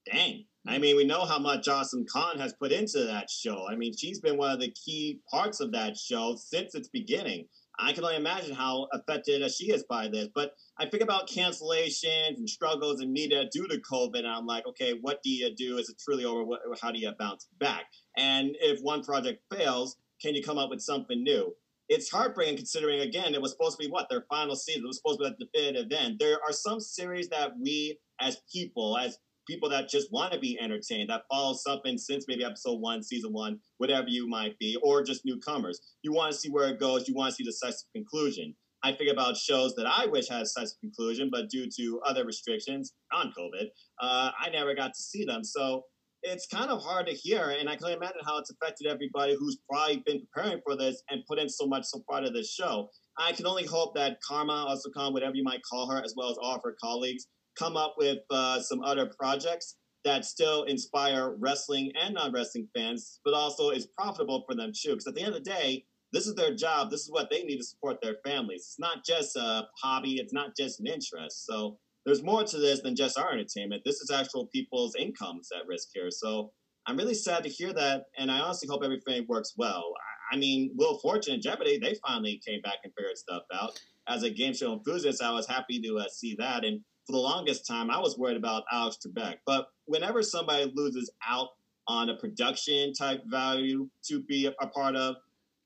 Dang. 0.05 0.45
I 0.67 0.77
mean, 0.77 0.95
we 0.95 1.05
know 1.05 1.25
how 1.25 1.39
much 1.39 1.67
Awesome 1.67 2.05
Kong 2.05 2.37
has 2.37 2.53
put 2.53 2.71
into 2.71 3.05
that 3.05 3.29
show. 3.29 3.67
I 3.67 3.75
mean, 3.75 3.95
she's 3.95 4.19
been 4.19 4.37
one 4.37 4.51
of 4.51 4.59
the 4.59 4.71
key 4.71 5.19
parts 5.29 5.61
of 5.61 5.71
that 5.71 5.97
show 5.97 6.35
since 6.35 6.75
its 6.75 6.89
beginning. 6.89 7.47
I 7.79 7.93
can 7.93 8.03
only 8.03 8.17
imagine 8.17 8.53
how 8.53 8.87
affected 8.93 9.49
she 9.51 9.71
is 9.71 9.83
by 9.83 10.07
this. 10.07 10.27
But 10.33 10.53
I 10.77 10.85
think 10.85 11.01
about 11.01 11.29
cancellations 11.29 12.37
and 12.37 12.49
struggles 12.49 13.01
in 13.01 13.11
media 13.11 13.45
due 13.51 13.67
to 13.67 13.79
COVID, 13.79 14.19
and 14.19 14.27
I'm 14.27 14.45
like, 14.45 14.67
okay, 14.67 14.95
what 15.01 15.23
do 15.23 15.29
you 15.29 15.55
do? 15.55 15.77
Is 15.77 15.89
it 15.89 15.97
truly 16.03 16.25
over? 16.25 16.57
How 16.81 16.91
do 16.91 16.99
you 16.99 17.11
bounce 17.17 17.47
back? 17.59 17.85
And 18.17 18.55
if 18.59 18.79
one 18.81 19.03
project 19.03 19.41
fails, 19.53 19.97
can 20.21 20.35
you 20.35 20.43
come 20.43 20.57
up 20.57 20.69
with 20.69 20.81
something 20.81 21.23
new? 21.23 21.53
it's 21.89 22.09
heartbreaking 22.09 22.55
considering 22.55 23.01
again 23.01 23.33
it 23.33 23.41
was 23.41 23.51
supposed 23.51 23.77
to 23.77 23.83
be 23.83 23.91
what 23.91 24.07
their 24.09 24.25
final 24.29 24.55
season. 24.55 24.83
It 24.83 24.87
was 24.87 24.97
supposed 24.97 25.19
to 25.19 25.31
be 25.31 25.35
the 25.39 25.45
definitive 25.45 25.91
end. 25.91 26.19
There 26.19 26.37
are 26.45 26.53
some 26.53 26.79
series 26.79 27.27
that 27.29 27.53
we 27.59 27.97
as 28.21 28.37
people, 28.51 28.97
as 28.97 29.17
people 29.49 29.67
that 29.69 29.89
just 29.89 30.11
want 30.11 30.31
to 30.31 30.39
be 30.39 30.59
entertained, 30.61 31.09
that 31.09 31.23
follow 31.29 31.53
something 31.53 31.97
since 31.97 32.25
maybe 32.27 32.45
episode 32.45 32.79
one, 32.79 33.01
season 33.01 33.33
one, 33.33 33.59
whatever 33.79 34.07
you 34.07 34.29
might 34.29 34.57
be, 34.59 34.77
or 34.83 35.01
just 35.01 35.25
newcomers. 35.25 35.79
You 36.03 36.13
want 36.13 36.31
to 36.31 36.37
see 36.37 36.49
where 36.49 36.69
it 36.69 36.79
goes. 36.79 37.07
You 37.07 37.15
want 37.15 37.31
to 37.31 37.35
see 37.35 37.43
the 37.43 37.51
successful 37.51 37.89
conclusion. 37.95 38.53
I 38.83 38.93
think 38.93 39.11
about 39.11 39.35
shows 39.35 39.73
that 39.75 39.87
I 39.87 40.05
wish 40.05 40.29
had 40.29 40.43
a 40.43 40.45
successful 40.45 40.77
conclusion, 40.81 41.29
but 41.31 41.49
due 41.49 41.67
to 41.77 41.99
other 42.05 42.25
restrictions 42.25 42.93
on 43.11 43.33
COVID, 43.37 43.65
uh, 44.01 44.31
I 44.39 44.49
never 44.53 44.75
got 44.75 44.93
to 44.93 45.01
see 45.01 45.25
them. 45.25 45.43
So 45.43 45.83
it's 46.21 46.47
kind 46.47 46.69
of 46.69 46.81
hard 46.81 47.07
to 47.07 47.13
hear, 47.13 47.55
and 47.57 47.69
I 47.69 47.75
can 47.75 47.87
imagine 47.87 48.21
how 48.25 48.37
it's 48.37 48.51
affected 48.51 48.87
everybody 48.87 49.35
who's 49.37 49.57
probably 49.69 50.03
been 50.05 50.21
preparing 50.31 50.61
for 50.65 50.75
this 50.77 51.01
and 51.09 51.25
put 51.27 51.39
in 51.39 51.49
so 51.49 51.65
much 51.65 51.85
so 51.85 52.03
far 52.07 52.21
to 52.21 52.29
this 52.29 52.53
show. 52.53 52.89
I 53.17 53.31
can 53.31 53.45
only 53.45 53.65
hope 53.65 53.95
that 53.95 54.17
Kharma, 54.29 54.67
Asukan, 54.67 55.13
whatever 55.13 55.35
you 55.35 55.43
might 55.43 55.61
call 55.69 55.89
her, 55.89 56.01
as 56.03 56.13
well 56.15 56.29
as 56.29 56.37
all 56.41 56.55
of 56.55 56.61
her 56.63 56.75
colleagues, 56.81 57.27
come 57.59 57.75
up 57.75 57.95
with 57.97 58.19
uh, 58.31 58.61
some 58.61 58.81
other 58.81 59.11
projects 59.19 59.75
that 60.05 60.23
still 60.23 60.63
inspire 60.63 61.35
wrestling 61.39 61.91
and 62.01 62.13
non-wrestling 62.15 62.67
fans, 62.75 63.19
but 63.25 63.33
also 63.33 63.69
is 63.69 63.87
profitable 63.97 64.45
for 64.47 64.55
them 64.55 64.71
too. 64.73 64.91
Because 64.91 65.07
at 65.07 65.15
the 65.15 65.21
end 65.21 65.35
of 65.35 65.43
the 65.43 65.49
day, 65.49 65.85
this 66.13 66.25
is 66.25 66.35
their 66.35 66.55
job. 66.55 66.89
This 66.89 67.01
is 67.01 67.11
what 67.11 67.29
they 67.29 67.43
need 67.43 67.57
to 67.57 67.63
support 67.63 67.97
their 68.01 68.15
families. 68.25 68.61
It's 68.61 68.79
not 68.79 69.05
just 69.05 69.35
a 69.35 69.67
hobby. 69.83 70.15
It's 70.15 70.33
not 70.33 70.55
just 70.57 70.79
an 70.79 70.87
interest. 70.87 71.45
So 71.45 71.77
there's 72.05 72.23
more 72.23 72.43
to 72.43 72.57
this 72.57 72.81
than 72.81 72.95
just 72.95 73.19
our 73.19 73.31
entertainment. 73.31 73.83
This 73.85 73.99
is 74.01 74.09
actual 74.09 74.47
people's 74.47 74.95
incomes 74.95 75.49
at 75.53 75.67
risk 75.67 75.89
here. 75.93 76.09
So 76.09 76.51
I'm 76.87 76.97
really 76.97 77.13
sad 77.13 77.43
to 77.43 77.49
hear 77.49 77.73
that, 77.73 78.05
and 78.17 78.31
I 78.31 78.39
honestly 78.39 78.67
hope 78.67 78.81
everything 78.83 79.25
works 79.27 79.53
well. 79.57 79.93
I 80.31 80.37
mean, 80.37 80.71
Will 80.75 80.97
Fortune 80.99 81.35
and 81.35 81.43
Jeopardy, 81.43 81.77
they 81.77 81.95
finally 82.07 82.41
came 82.47 82.61
back 82.61 82.77
and 82.83 82.93
figured 82.97 83.17
stuff 83.17 83.43
out. 83.53 83.79
As 84.07 84.23
a 84.23 84.29
game 84.29 84.53
show 84.55 84.73
enthusiast, 84.73 85.21
I 85.21 85.31
was 85.31 85.45
happy 85.45 85.79
to 85.81 85.97
uh, 85.99 86.07
see 86.11 86.35
that. 86.39 86.65
And 86.65 86.81
for 87.09 87.13
the 87.13 87.17
longest 87.17 87.65
time, 87.65 87.89
I 87.89 87.99
was 87.99 88.19
worried 88.19 88.37
about 88.37 88.65
Alex 88.71 88.99
Trebek. 89.03 89.37
But 89.43 89.69
whenever 89.85 90.21
somebody 90.21 90.71
loses 90.75 91.09
out 91.27 91.49
on 91.87 92.09
a 92.09 92.15
production 92.15 92.93
type 92.93 93.23
value 93.25 93.89
to 94.03 94.21
be 94.21 94.45
a, 94.45 94.67
part 94.67 94.95
of, 94.95 95.15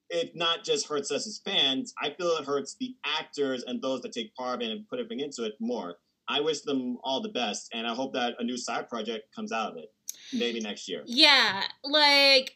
it 0.10 0.38
not 0.38 0.64
just 0.64 0.88
hurts 0.88 1.12
us 1.12 1.28
as 1.28 1.42
fans. 1.44 1.94
I 2.02 2.12
feel 2.12 2.28
it 2.38 2.46
hurts 2.46 2.78
the 2.80 2.96
actors 3.04 3.66
and 3.68 3.82
those 3.82 4.02
that 4.04 4.14
take 4.14 4.34
part 4.36 4.64
in 4.64 4.72
and 4.72 4.88
put 4.88 5.00
everything 5.00 5.20
into 5.20 5.44
it 5.44 5.56
more. 5.60 5.96
I 6.30 6.40
wish 6.40 6.62
them 6.62 6.98
all 7.04 7.22
the 7.22 7.28
best, 7.28 7.70
and 7.74 7.86
I 7.86 7.94
hope 7.94 8.14
that 8.14 8.36
a 8.40 8.44
new 8.46 8.56
side 8.56 8.88
project 8.88 9.36
comes 9.36 9.52
out 9.52 9.72
of 9.72 9.78
it, 9.78 9.92
maybe 10.32 10.62
next 10.62 10.88
year. 10.88 11.04
Yeah, 11.06 11.64
like 11.84 12.56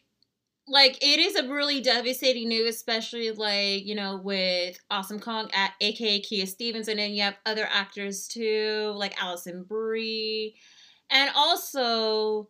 like 0.70 0.98
it 1.02 1.18
is 1.18 1.36
a 1.36 1.48
really 1.48 1.80
devastating 1.80 2.48
news, 2.48 2.74
especially 2.76 3.30
like 3.30 3.86
you 3.86 3.94
know 3.94 4.20
with 4.22 4.78
Awesome 4.90 5.20
Kong 5.20 5.50
at 5.52 5.72
aka 5.80 6.20
Kia 6.20 6.46
Stevens, 6.46 6.88
and 6.88 6.98
then 6.98 7.12
you 7.12 7.22
have 7.22 7.36
other 7.46 7.68
actors 7.70 8.28
too, 8.28 8.92
like 8.96 9.20
Alison 9.22 9.64
Brie, 9.64 10.56
and 11.10 11.30
also 11.34 12.48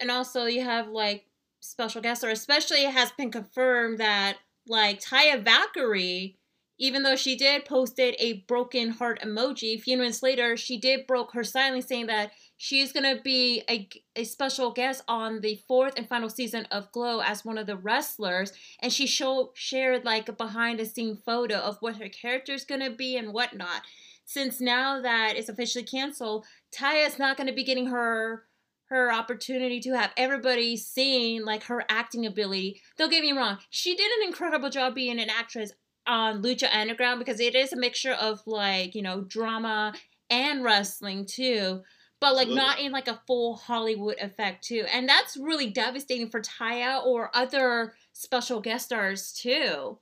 and 0.00 0.10
also 0.10 0.46
you 0.46 0.62
have 0.62 0.88
like 0.88 1.26
special 1.60 2.00
guests, 2.00 2.24
or 2.24 2.30
especially 2.30 2.84
it 2.84 2.92
has 2.92 3.12
been 3.12 3.30
confirmed 3.30 3.98
that 3.98 4.38
like 4.66 5.00
Taya 5.00 5.42
Valkyrie, 5.44 6.38
even 6.78 7.02
though 7.02 7.16
she 7.16 7.36
did 7.36 7.64
posted 7.64 8.14
a 8.18 8.44
broken 8.48 8.90
heart 8.90 9.20
emoji, 9.22 9.74
a 9.74 9.80
few 9.80 9.96
minutes 9.96 10.22
later 10.22 10.56
she 10.56 10.78
did 10.78 11.06
broke 11.06 11.32
her 11.32 11.44
silence, 11.44 11.86
saying 11.86 12.06
that 12.06 12.32
She's 12.60 12.92
going 12.92 13.16
to 13.16 13.22
be 13.22 13.62
a, 13.70 13.88
a 14.16 14.24
special 14.24 14.72
guest 14.72 15.04
on 15.06 15.42
the 15.42 15.62
fourth 15.68 15.94
and 15.96 16.08
final 16.08 16.28
season 16.28 16.66
of 16.72 16.90
Glow 16.90 17.20
as 17.20 17.44
one 17.44 17.56
of 17.56 17.68
the 17.68 17.76
wrestlers. 17.76 18.52
And 18.80 18.92
she 18.92 19.06
show, 19.06 19.52
shared 19.54 20.04
like 20.04 20.28
a 20.28 20.32
behind 20.32 20.80
the 20.80 20.84
scene 20.84 21.16
photo 21.24 21.54
of 21.54 21.78
what 21.78 21.96
her 21.96 22.08
character 22.08 22.52
is 22.52 22.64
going 22.64 22.80
to 22.80 22.90
be 22.90 23.16
and 23.16 23.32
whatnot. 23.32 23.82
Since 24.24 24.60
now 24.60 25.00
that 25.00 25.34
it's 25.36 25.48
officially 25.48 25.84
canceled, 25.84 26.46
Taya 26.76 27.06
is 27.06 27.16
not 27.16 27.36
going 27.36 27.46
to 27.46 27.54
be 27.54 27.64
getting 27.64 27.86
her 27.86 28.44
her 28.86 29.12
opportunity 29.12 29.80
to 29.80 29.92
have 29.92 30.10
everybody 30.16 30.74
seeing 30.74 31.44
like 31.44 31.64
her 31.64 31.84
acting 31.90 32.24
ability. 32.24 32.80
Don't 32.96 33.10
get 33.10 33.22
me 33.22 33.32
wrong, 33.32 33.58
she 33.68 33.94
did 33.94 34.10
an 34.18 34.26
incredible 34.26 34.70
job 34.70 34.94
being 34.94 35.20
an 35.20 35.28
actress 35.28 35.72
on 36.06 36.42
Lucha 36.42 36.74
Underground 36.74 37.18
because 37.18 37.38
it 37.38 37.54
is 37.54 37.72
a 37.72 37.76
mixture 37.76 38.14
of 38.14 38.40
like, 38.46 38.94
you 38.94 39.02
know, 39.02 39.20
drama 39.20 39.92
and 40.30 40.64
wrestling 40.64 41.26
too 41.26 41.82
but 42.20 42.34
like 42.34 42.48
Absolutely. 42.48 42.64
not 42.64 42.80
in 42.80 42.92
like 42.92 43.08
a 43.08 43.20
full 43.26 43.56
Hollywood 43.56 44.16
effect 44.20 44.64
too. 44.64 44.84
And 44.92 45.08
that's 45.08 45.36
really 45.36 45.70
devastating 45.70 46.30
for 46.30 46.40
Taya 46.40 47.04
or 47.04 47.30
other 47.34 47.94
special 48.12 48.60
guest 48.60 48.86
stars 48.86 49.32
too. 49.32 49.98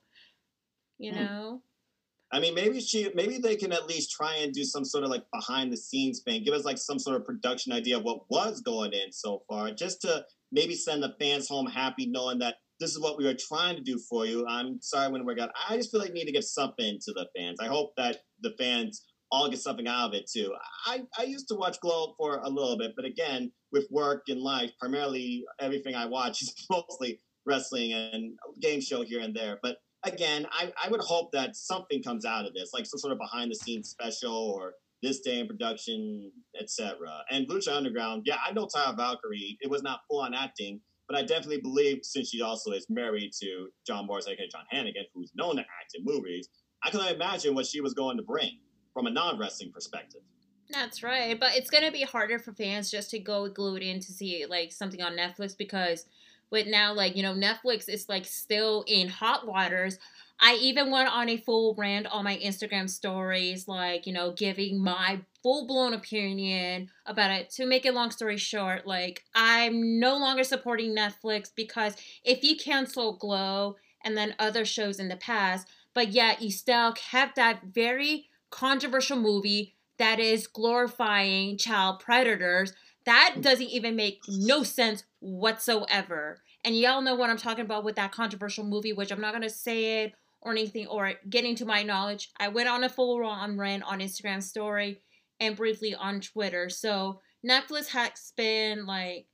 You 0.97 1.11
mm. 1.11 1.15
know? 1.15 1.61
I 2.31 2.39
mean, 2.39 2.55
maybe 2.55 2.81
she, 2.81 3.09
maybe 3.15 3.37
they 3.37 3.55
can 3.55 3.71
at 3.71 3.87
least 3.87 4.11
try 4.11 4.35
and 4.37 4.53
do 4.53 4.63
some 4.63 4.83
sort 4.83 5.05
of 5.05 5.09
like 5.09 5.23
behind 5.33 5.71
the 5.71 5.77
scenes 5.77 6.21
thing. 6.21 6.43
Give 6.43 6.53
us 6.53 6.65
like 6.65 6.77
some 6.77 6.99
sort 6.99 7.15
of 7.15 7.25
production 7.25 7.71
idea 7.71 7.97
of 7.97 8.03
what 8.03 8.29
was 8.29 8.61
going 8.61 8.91
in 8.91 9.11
so 9.11 9.43
far, 9.47 9.71
just 9.71 10.01
to 10.01 10.25
maybe 10.51 10.75
send 10.75 11.03
the 11.03 11.15
fans 11.19 11.47
home 11.47 11.67
happy, 11.67 12.05
knowing 12.07 12.39
that 12.39 12.55
this 12.79 12.91
is 12.91 12.99
what 12.99 13.17
we 13.17 13.25
were 13.25 13.33
trying 13.33 13.75
to 13.75 13.81
do 13.81 13.97
for 13.97 14.25
you. 14.25 14.45
I'm 14.45 14.81
sorry 14.81 15.11
when 15.11 15.25
we 15.25 15.35
got. 15.35 15.51
I 15.69 15.77
just 15.77 15.89
feel 15.89 16.01
like 16.01 16.09
we 16.09 16.19
need 16.19 16.25
to 16.25 16.31
give 16.33 16.43
something 16.43 16.99
to 17.01 17.13
the 17.13 17.27
fans. 17.35 17.59
I 17.61 17.67
hope 17.67 17.95
that 17.95 18.17
the 18.41 18.53
fans 18.59 19.05
all 19.31 19.49
get 19.49 19.59
something 19.59 19.87
out 19.87 20.09
of 20.09 20.13
it 20.13 20.29
too. 20.29 20.53
I, 20.85 21.01
I 21.17 21.23
used 21.23 21.47
to 21.49 21.55
watch 21.55 21.79
Glow 21.81 22.13
for 22.17 22.39
a 22.43 22.49
little 22.49 22.77
bit, 22.77 22.93
but 22.95 23.05
again, 23.05 23.51
with 23.71 23.87
work 23.91 24.23
and 24.27 24.41
life, 24.41 24.71
primarily 24.79 25.43
everything 25.59 25.95
I 25.95 26.05
watch 26.05 26.41
is 26.41 26.53
mostly 26.69 27.19
wrestling 27.45 27.93
and 27.93 28.37
game 28.61 28.81
show 28.81 29.03
here 29.03 29.21
and 29.21 29.35
there. 29.35 29.59
But 29.61 29.77
again, 30.03 30.45
I, 30.51 30.71
I 30.83 30.89
would 30.89 31.01
hope 31.01 31.31
that 31.33 31.55
something 31.55 32.03
comes 32.03 32.25
out 32.25 32.45
of 32.45 32.53
this, 32.53 32.71
like 32.73 32.85
some 32.85 32.99
sort 32.99 33.13
of 33.13 33.19
behind 33.19 33.51
the 33.51 33.55
scenes 33.55 33.89
special 33.89 34.33
or 34.33 34.73
this 35.03 35.19
day 35.19 35.39
in 35.39 35.47
production, 35.47 36.31
etc. 36.59 36.97
And 37.29 37.47
Lucha 37.47 37.75
Underground, 37.75 38.23
yeah, 38.25 38.37
I 38.45 38.51
know 38.51 38.67
Taya 38.67 38.95
Valkyrie. 38.95 39.57
It 39.61 39.69
was 39.69 39.83
not 39.83 40.01
full 40.09 40.21
on 40.21 40.33
acting, 40.33 40.81
but 41.07 41.17
I 41.17 41.21
definitely 41.21 41.61
believe 41.61 41.99
since 42.01 42.29
she 42.29 42.41
also 42.41 42.71
is 42.71 42.87
married 42.89 43.31
to 43.41 43.67
John 43.85 44.07
Morris, 44.07 44.27
aka 44.27 44.47
John 44.47 44.63
Hennigan, 44.73 45.05
who's 45.13 45.31
known 45.35 45.57
to 45.57 45.61
act 45.61 45.93
in 45.95 46.03
movies, 46.03 46.49
I 46.83 46.89
can 46.89 47.01
imagine 47.13 47.55
what 47.55 47.65
she 47.65 47.81
was 47.81 47.93
going 47.93 48.17
to 48.17 48.23
bring 48.23 48.59
from 48.97 49.05
a 49.05 49.11
non 49.11 49.37
wrestling 49.37 49.71
perspective. 49.71 50.21
That's 50.71 51.03
right, 51.03 51.39
but 51.39 51.55
it's 51.55 51.69
gonna 51.69 51.91
be 51.91 52.01
harder 52.01 52.39
for 52.39 52.51
fans 52.51 52.89
just 52.89 53.11
to 53.11 53.19
go 53.19 53.47
glued 53.47 53.83
in 53.83 53.99
to 53.99 54.11
see 54.11 54.43
like 54.49 54.71
something 54.71 55.03
on 55.03 55.15
Netflix 55.15 55.55
because 55.55 56.07
with 56.49 56.65
now 56.65 56.93
like 56.93 57.15
you 57.15 57.21
know 57.21 57.35
Netflix 57.35 57.87
is 57.87 58.09
like 58.09 58.25
still 58.25 58.83
in 58.87 59.07
hot 59.07 59.45
waters. 59.45 59.99
I 60.39 60.55
even 60.55 60.89
went 60.89 61.09
on 61.09 61.29
a 61.29 61.37
full 61.37 61.75
rant 61.75 62.07
on 62.07 62.23
my 62.23 62.37
Instagram 62.37 62.89
stories, 62.89 63.67
like 63.67 64.07
you 64.07 64.13
know, 64.13 64.31
giving 64.31 64.83
my 64.83 65.21
full 65.43 65.67
blown 65.67 65.93
opinion 65.93 66.89
about 67.05 67.29
it. 67.29 67.51
To 67.51 67.67
make 67.67 67.85
a 67.85 67.91
long 67.91 68.09
story 68.09 68.37
short, 68.37 68.87
like 68.87 69.25
I'm 69.35 69.99
no 69.99 70.17
longer 70.17 70.43
supporting 70.43 70.95
Netflix 70.95 71.51
because 71.55 71.95
if 72.23 72.43
you 72.43 72.57
cancel 72.57 73.15
Glow 73.17 73.75
and 74.03 74.17
then 74.17 74.33
other 74.39 74.65
shows 74.65 74.99
in 74.99 75.07
the 75.07 75.17
past, 75.17 75.67
but 75.93 76.09
yet 76.09 76.41
you 76.41 76.49
still 76.49 76.93
kept 76.93 77.35
that 77.35 77.61
very 77.63 78.29
controversial 78.49 79.17
movie 79.17 79.75
that 79.97 80.19
is 80.19 80.47
glorifying 80.47 81.57
child 81.57 81.99
predators. 81.99 82.73
That 83.05 83.35
doesn't 83.41 83.69
even 83.69 83.95
make 83.95 84.21
no 84.27 84.63
sense 84.63 85.03
whatsoever. 85.19 86.41
And 86.63 86.77
y'all 86.77 87.01
know 87.01 87.15
what 87.15 87.29
I'm 87.29 87.37
talking 87.37 87.65
about 87.65 87.83
with 87.83 87.95
that 87.95 88.11
controversial 88.11 88.65
movie, 88.65 88.93
which 88.93 89.11
I'm 89.11 89.21
not 89.21 89.33
gonna 89.33 89.49
say 89.49 90.03
it 90.03 90.13
or 90.41 90.51
anything 90.51 90.87
or 90.87 91.13
getting 91.29 91.55
to 91.55 91.65
my 91.65 91.83
knowledge. 91.83 92.31
I 92.37 92.49
went 92.49 92.69
on 92.69 92.83
a 92.83 92.89
full 92.89 93.23
on 93.25 93.57
rant 93.57 93.83
on 93.83 93.99
Instagram 93.99 94.43
story 94.43 95.01
and 95.39 95.55
briefly 95.55 95.95
on 95.95 96.21
Twitter. 96.21 96.69
So 96.69 97.21
Netflix 97.47 97.87
has 97.89 98.33
been 98.35 98.85
like 98.85 99.27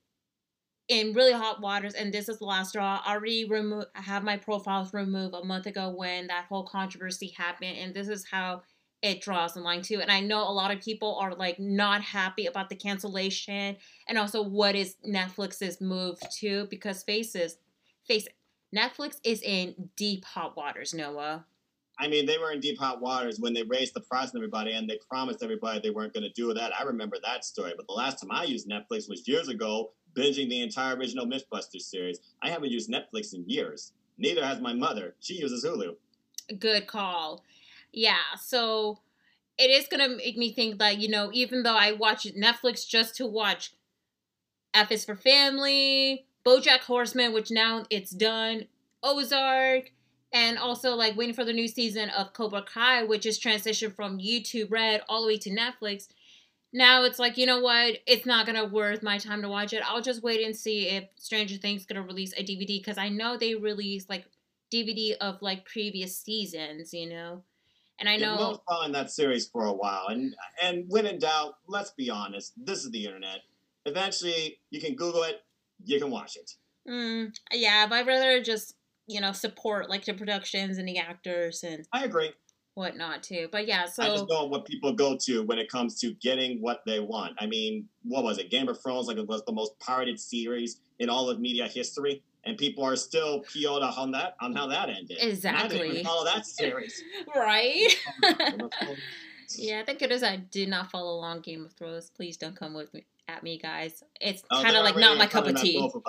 in 0.89 1.13
really 1.13 1.31
hot 1.31 1.61
waters, 1.61 1.93
and 1.93 2.13
this 2.13 2.27
is 2.27 2.39
the 2.39 2.45
last 2.45 2.69
straw. 2.69 3.01
I 3.05 3.13
already 3.13 3.45
remove 3.45 3.85
I 3.95 4.01
have 4.01 4.23
my 4.23 4.37
profiles 4.37 4.93
removed 4.93 5.33
a 5.33 5.43
month 5.43 5.65
ago 5.65 5.89
when 5.89 6.27
that 6.27 6.45
whole 6.45 6.65
controversy 6.65 7.33
happened, 7.37 7.77
and 7.77 7.93
this 7.93 8.07
is 8.07 8.25
how 8.29 8.63
it 9.03 9.19
draws 9.19 9.53
the 9.53 9.59
line 9.59 9.81
too. 9.81 9.99
And 9.99 10.09
I 10.09 10.21
know 10.21 10.39
a 10.39 10.49
lot 10.49 10.71
of 10.71 10.79
people 10.79 11.17
are 11.19 11.35
like 11.35 11.59
not 11.59 12.01
happy 12.01 12.45
about 12.45 12.69
the 12.69 12.75
cancellation 12.75 13.75
and 14.07 14.17
also 14.17 14.41
what 14.41 14.75
is 14.75 14.95
Netflix's 15.05 15.81
move 15.81 16.17
too, 16.31 16.67
because 16.69 17.03
faces 17.03 17.57
face 18.07 18.25
it, 18.25 18.33
Netflix 18.75 19.17
is 19.23 19.41
in 19.43 19.75
deep 19.97 20.25
hot 20.25 20.57
waters, 20.57 20.93
Noah. 20.93 21.45
I 21.99 22.07
mean, 22.07 22.25
they 22.25 22.39
were 22.39 22.51
in 22.51 22.59
deep 22.59 22.79
hot 22.79 23.01
waters 23.01 23.39
when 23.39 23.53
they 23.53 23.61
raised 23.63 23.93
the 23.93 24.01
price 24.01 24.31
on 24.31 24.37
everybody 24.37 24.71
and 24.71 24.89
they 24.89 24.97
promised 25.07 25.43
everybody 25.43 25.79
they 25.79 25.91
weren't 25.91 26.13
going 26.13 26.23
to 26.23 26.31
do 26.31 26.53
that. 26.53 26.71
I 26.77 26.83
remember 26.83 27.17
that 27.23 27.45
story. 27.45 27.73
But 27.75 27.85
the 27.85 27.93
last 27.93 28.21
time 28.21 28.31
I 28.31 28.45
used 28.45 28.67
Netflix 28.67 29.07
was 29.07 29.27
years 29.27 29.49
ago, 29.49 29.91
binging 30.15 30.49
the 30.49 30.61
entire 30.61 30.95
original 30.95 31.27
Mythbusters 31.27 31.81
series. 31.81 32.19
I 32.41 32.49
haven't 32.49 32.71
used 32.71 32.89
Netflix 32.89 33.33
in 33.35 33.47
years. 33.47 33.91
Neither 34.17 34.43
has 34.43 34.61
my 34.61 34.73
mother. 34.73 35.15
She 35.19 35.35
uses 35.35 35.65
Hulu. 35.65 35.95
Good 36.57 36.87
call 36.87 37.43
yeah, 37.93 38.35
so 38.41 38.99
it 39.57 39.69
is 39.69 39.87
gonna 39.87 40.09
make 40.09 40.37
me 40.37 40.51
think 40.51 40.79
that 40.79 40.97
you 40.97 41.07
know, 41.07 41.29
even 41.33 41.63
though 41.63 41.77
I 41.77 41.93
watch 41.93 42.25
Netflix 42.35 42.87
just 42.87 43.15
to 43.17 43.27
watch 43.27 43.71
F 44.73 44.91
is 44.91 45.05
for 45.05 45.15
Family, 45.15 46.25
BoJack 46.45 46.79
Horseman, 46.79 47.33
which 47.33 47.51
now 47.51 47.85
it's 47.89 48.11
done, 48.11 48.65
Ozark, 49.03 49.91
and 50.33 50.57
also 50.57 50.95
like 50.95 51.15
waiting 51.15 51.35
for 51.35 51.45
the 51.45 51.53
new 51.53 51.67
season 51.67 52.09
of 52.09 52.33
Cobra 52.33 52.63
Kai, 52.63 53.03
which 53.03 53.25
is 53.25 53.39
transitioned 53.39 53.95
from 53.95 54.17
YouTube 54.17 54.71
Red 54.71 55.03
all 55.07 55.21
the 55.21 55.27
way 55.27 55.37
to 55.37 55.51
Netflix. 55.51 56.07
Now 56.75 57.03
it's 57.03 57.19
like, 57.19 57.37
you 57.37 57.45
know 57.45 57.61
what? 57.61 57.99
It's 58.07 58.25
not 58.25 58.47
gonna 58.47 58.65
worth 58.65 59.03
my 59.03 59.19
time 59.19 59.43
to 59.43 59.49
watch 59.49 59.73
it. 59.73 59.83
I'll 59.87 60.01
just 60.01 60.23
wait 60.23 60.43
and 60.43 60.55
see 60.55 60.87
if 60.89 61.03
Stranger 61.17 61.57
Things 61.57 61.85
gonna 61.85 62.01
release 62.01 62.33
a 62.33 62.43
DVD 62.43 62.79
because 62.79 62.97
I 62.97 63.09
know 63.09 63.37
they 63.37 63.53
release 63.53 64.09
like 64.09 64.25
DVD 64.73 65.15
of 65.21 65.43
like 65.43 65.65
previous 65.65 66.17
seasons, 66.17 66.91
you 66.93 67.07
know. 67.07 67.43
And 67.99 68.09
I 68.09 68.17
know 68.17 68.35
we'll 68.37 68.63
following 68.67 68.91
that 68.93 69.11
series 69.11 69.47
for 69.47 69.65
a 69.65 69.73
while, 69.73 70.07
and 70.09 70.35
and 70.61 70.85
when 70.87 71.05
in 71.05 71.19
doubt, 71.19 71.55
let's 71.67 71.91
be 71.91 72.09
honest. 72.09 72.53
This 72.57 72.83
is 72.83 72.91
the 72.91 73.05
internet. 73.05 73.39
Eventually, 73.85 74.59
you 74.71 74.81
can 74.81 74.95
Google 74.95 75.23
it, 75.23 75.43
you 75.85 75.99
can 75.99 76.09
watch 76.09 76.35
it. 76.35 76.51
Mm, 76.89 77.33
yeah, 77.51 77.85
but 77.87 77.95
I'd 77.95 78.07
rather 78.07 78.41
just 78.41 78.75
you 79.07 79.21
know 79.21 79.31
support 79.31 79.89
like 79.89 80.05
the 80.05 80.13
productions 80.13 80.77
and 80.77 80.87
the 80.87 80.97
actors 80.97 81.63
and 81.63 81.85
I 81.91 82.05
agree 82.05 82.31
whatnot 82.75 83.23
too. 83.23 83.49
But 83.51 83.67
yeah, 83.67 83.85
so 83.85 84.03
I 84.03 84.07
just 84.07 84.29
know 84.29 84.45
what 84.45 84.65
people 84.65 84.93
go 84.93 85.17
to 85.25 85.43
when 85.43 85.59
it 85.59 85.69
comes 85.69 85.99
to 85.99 86.13
getting 86.15 86.61
what 86.61 86.81
they 86.85 86.99
want. 86.99 87.33
I 87.39 87.45
mean, 87.45 87.87
what 88.03 88.23
was 88.23 88.37
it? 88.37 88.49
Game 88.49 88.67
of 88.67 88.81
Thrones, 88.81 89.07
like 89.07 89.17
it 89.17 89.27
was 89.27 89.43
the 89.45 89.51
most 89.51 89.77
pirated 89.79 90.19
series 90.19 90.81
in 90.99 91.09
all 91.09 91.29
of 91.29 91.39
media 91.39 91.67
history 91.67 92.23
and 92.45 92.57
people 92.57 92.83
are 92.83 92.95
still 92.95 93.41
PO'd 93.41 93.83
on 93.83 94.11
that 94.11 94.35
on 94.41 94.55
how 94.55 94.67
that 94.67 94.89
ended. 94.89 95.17
Exactly. 95.19 96.03
follow 96.03 96.25
that 96.25 96.45
series. 96.45 97.01
right. 97.35 97.95
yeah, 99.57 99.83
thank 99.85 99.99
goodness 99.99 100.23
I 100.23 100.37
did 100.37 100.69
not 100.69 100.91
follow 100.91 101.17
along 101.17 101.41
Game 101.41 101.65
of 101.65 101.73
Thrones. 101.73 102.11
Please 102.15 102.37
don't 102.37 102.55
come 102.55 102.73
with 102.73 102.93
me 102.93 103.05
at 103.27 103.43
me, 103.43 103.57
guys. 103.57 104.03
It's 104.19 104.43
oh, 104.51 104.61
kind 104.61 104.75
of 104.75 104.83
like 104.83 104.97
not 104.97 105.17
my 105.17 105.27
cup 105.27 105.47
of 105.47 105.55
tea. 105.55 105.79
Of. 105.79 106.03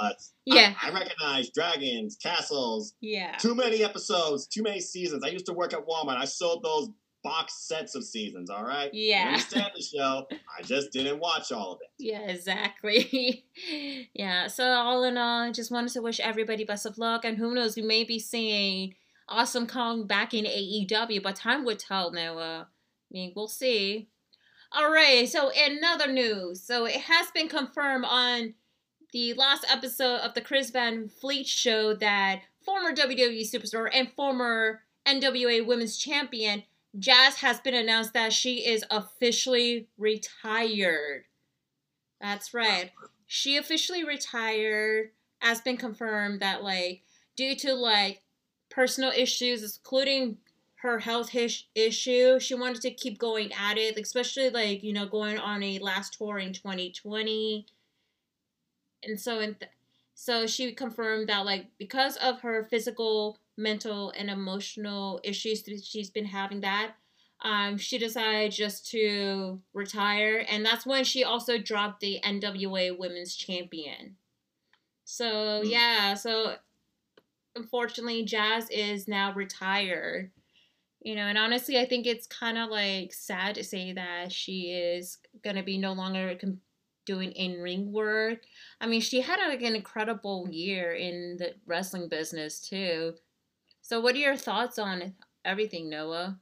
Yeah. 0.45 0.75
I, 0.83 0.91
I, 0.91 0.93
recognize 0.93 1.51
dragons, 1.51 2.17
castles. 2.17 2.95
Yeah. 3.01 3.37
Too 3.37 3.55
many 3.55 3.85
episodes, 3.85 4.47
too 4.47 4.63
many 4.63 4.81
seasons. 4.81 5.23
I 5.25 5.29
used 5.29 5.47
to 5.47 5.53
work 5.53 5.73
at 5.73 5.87
Walmart. 5.87 6.17
I 6.17 6.25
sold 6.25 6.63
those 6.65 6.91
box 7.25 7.67
sets 7.67 7.97
of 7.97 8.05
seasons. 8.05 8.51
All 8.51 8.63
right. 8.63 8.91
Yeah. 8.93 9.25
I 9.25 9.29
understand 9.29 9.73
the 9.75 9.83
show. 9.83 10.27
I 10.31 10.63
just 10.63 10.93
didn't 10.93 11.19
watch 11.19 11.51
all 11.51 11.73
of 11.73 11.81
it. 11.81 11.89
Yeah, 11.99 12.21
exactly. 12.21 13.47
yeah. 14.15 14.47
So 14.47 14.65
all 14.65 15.03
in 15.03 15.19
all, 15.19 15.43
I 15.43 15.51
just 15.51 15.73
wanted 15.73 15.93
to 15.95 16.03
wish 16.03 16.21
everybody 16.21 16.65
best 16.65 16.87
of 16.87 16.99
luck, 16.99 17.25
and 17.25 17.39
who 17.39 17.55
knows, 17.55 17.75
we 17.75 17.83
may 17.83 18.05
be 18.05 18.21
seeing 18.21 18.95
Awesome 19.29 19.67
Kong 19.67 20.07
back 20.07 20.35
in 20.35 20.45
AEW, 20.45 21.23
but 21.23 21.35
time 21.35 21.65
would 21.65 21.79
tell, 21.79 22.13
Noah. 22.13 22.69
I 22.69 23.13
mean, 23.13 23.33
we'll 23.35 23.49
see. 23.49 24.09
All 24.71 24.93
right. 24.93 25.29
So 25.29 25.51
another 25.51 26.13
news. 26.13 26.63
So 26.63 26.85
it 26.85 26.97
has 26.97 27.31
been 27.31 27.49
confirmed 27.49 28.05
on 28.07 28.55
the 29.13 29.33
last 29.35 29.65
episode 29.71 30.19
of 30.19 30.35
the 30.35 30.41
Chris 30.41 30.71
Van 30.71 31.09
Vliet 31.21 31.47
show 31.47 31.95
that 31.95 32.41
former 32.61 32.93
WWE 32.93 33.43
superstar 33.43 33.89
and 33.93 34.11
former 34.13 34.81
NWA 35.07 35.65
Women's 35.65 35.97
Champion 35.97 36.65
Jazz 36.99 37.37
has 37.37 37.61
been 37.61 37.75
announced 37.75 38.13
that 38.15 38.33
she 38.33 38.67
is 38.67 38.85
officially 38.91 39.89
retired. 39.99 41.25
That's 42.21 42.55
right. 42.55 42.93
She 43.27 43.57
officially 43.57 44.05
retired. 44.05 45.11
Has 45.41 45.61
been 45.61 45.77
confirmed 45.77 46.41
that 46.41 46.63
like 46.63 47.03
due 47.37 47.55
to 47.57 47.75
like 47.75 48.23
personal 48.71 49.11
issues, 49.11 49.63
including 49.79 50.39
her 50.77 50.99
health 50.99 51.35
issue, 51.75 52.39
she 52.41 52.55
wanted 52.55 52.81
to 52.83 52.91
keep 52.91 53.19
going 53.19 53.53
at 53.53 53.77
it, 53.77 53.99
especially 53.99 54.51
like 54.51 54.83
you 54.83 54.93
know 54.93 55.07
going 55.07 55.39
on 55.39 55.63
a 55.63 55.79
last 55.81 56.15
tour 56.15 56.39
in 56.39 56.53
2020. 56.53 57.67
And 59.03 59.21
so 59.21 59.41
in 59.41 59.55
th- 59.57 59.71
so 60.15 60.47
she 60.47 60.73
confirmed 60.73 61.29
that 61.29 61.45
like 61.45 61.67
because 61.79 62.17
of 62.17 62.41
her 62.41 62.65
physical 62.65 63.39
mental 63.57 64.13
and 64.17 64.31
emotional 64.31 65.21
issues 65.23 65.63
that 65.63 65.85
she's 65.85 66.11
been 66.11 66.25
having 66.25 66.61
that 66.61 66.95
um, 67.43 67.77
she 67.77 67.99
decided 67.99 68.53
just 68.53 68.91
to 68.91 69.61
retire 69.75 70.45
and 70.49 70.65
that's 70.65 70.87
when 70.87 71.05
she 71.05 71.25
also 71.25 71.59
dropped 71.59 72.01
the 72.01 72.19
nwa 72.25 72.97
women's 72.99 73.35
champion. 73.35 74.17
So 75.05 75.61
hmm. 75.63 75.69
yeah 75.69 76.15
so 76.15 76.57
unfortunately 77.57 78.25
jazz 78.25 78.69
is 78.71 79.07
now 79.07 79.33
retired 79.33 80.33
you 81.01 81.15
know 81.15 81.23
and 81.23 81.39
honestly 81.39 81.79
i 81.79 81.85
think 81.85 82.05
it's 82.05 82.27
kind 82.27 82.59
of 82.59 82.69
like 82.69 83.13
sad 83.13 83.55
to 83.55 83.63
say 83.63 83.93
that 83.93 84.33
she 84.33 84.73
is 84.73 85.19
going 85.45 85.55
to 85.55 85.63
be 85.63 85.79
no 85.79 85.93
longer 85.93 86.37
doing 87.07 87.33
in 87.33 87.61
ring 87.61 87.93
work. 87.93 88.41
I 88.81 88.87
mean 88.87 89.01
she 89.01 89.21
had 89.21 89.39
like 89.47 89.63
an 89.63 89.77
incredible 89.77 90.49
year 90.51 90.93
in 90.93 91.37
the 91.39 91.55
wrestling 91.67 92.09
business 92.09 92.61
too 92.61 93.15
so, 93.85 94.01
what 94.01 94.15
are 94.15 94.19
your 94.19 94.35
thoughts 94.35 94.79
on 94.79 95.13
everything, 95.45 95.91
Noah? 95.91 96.39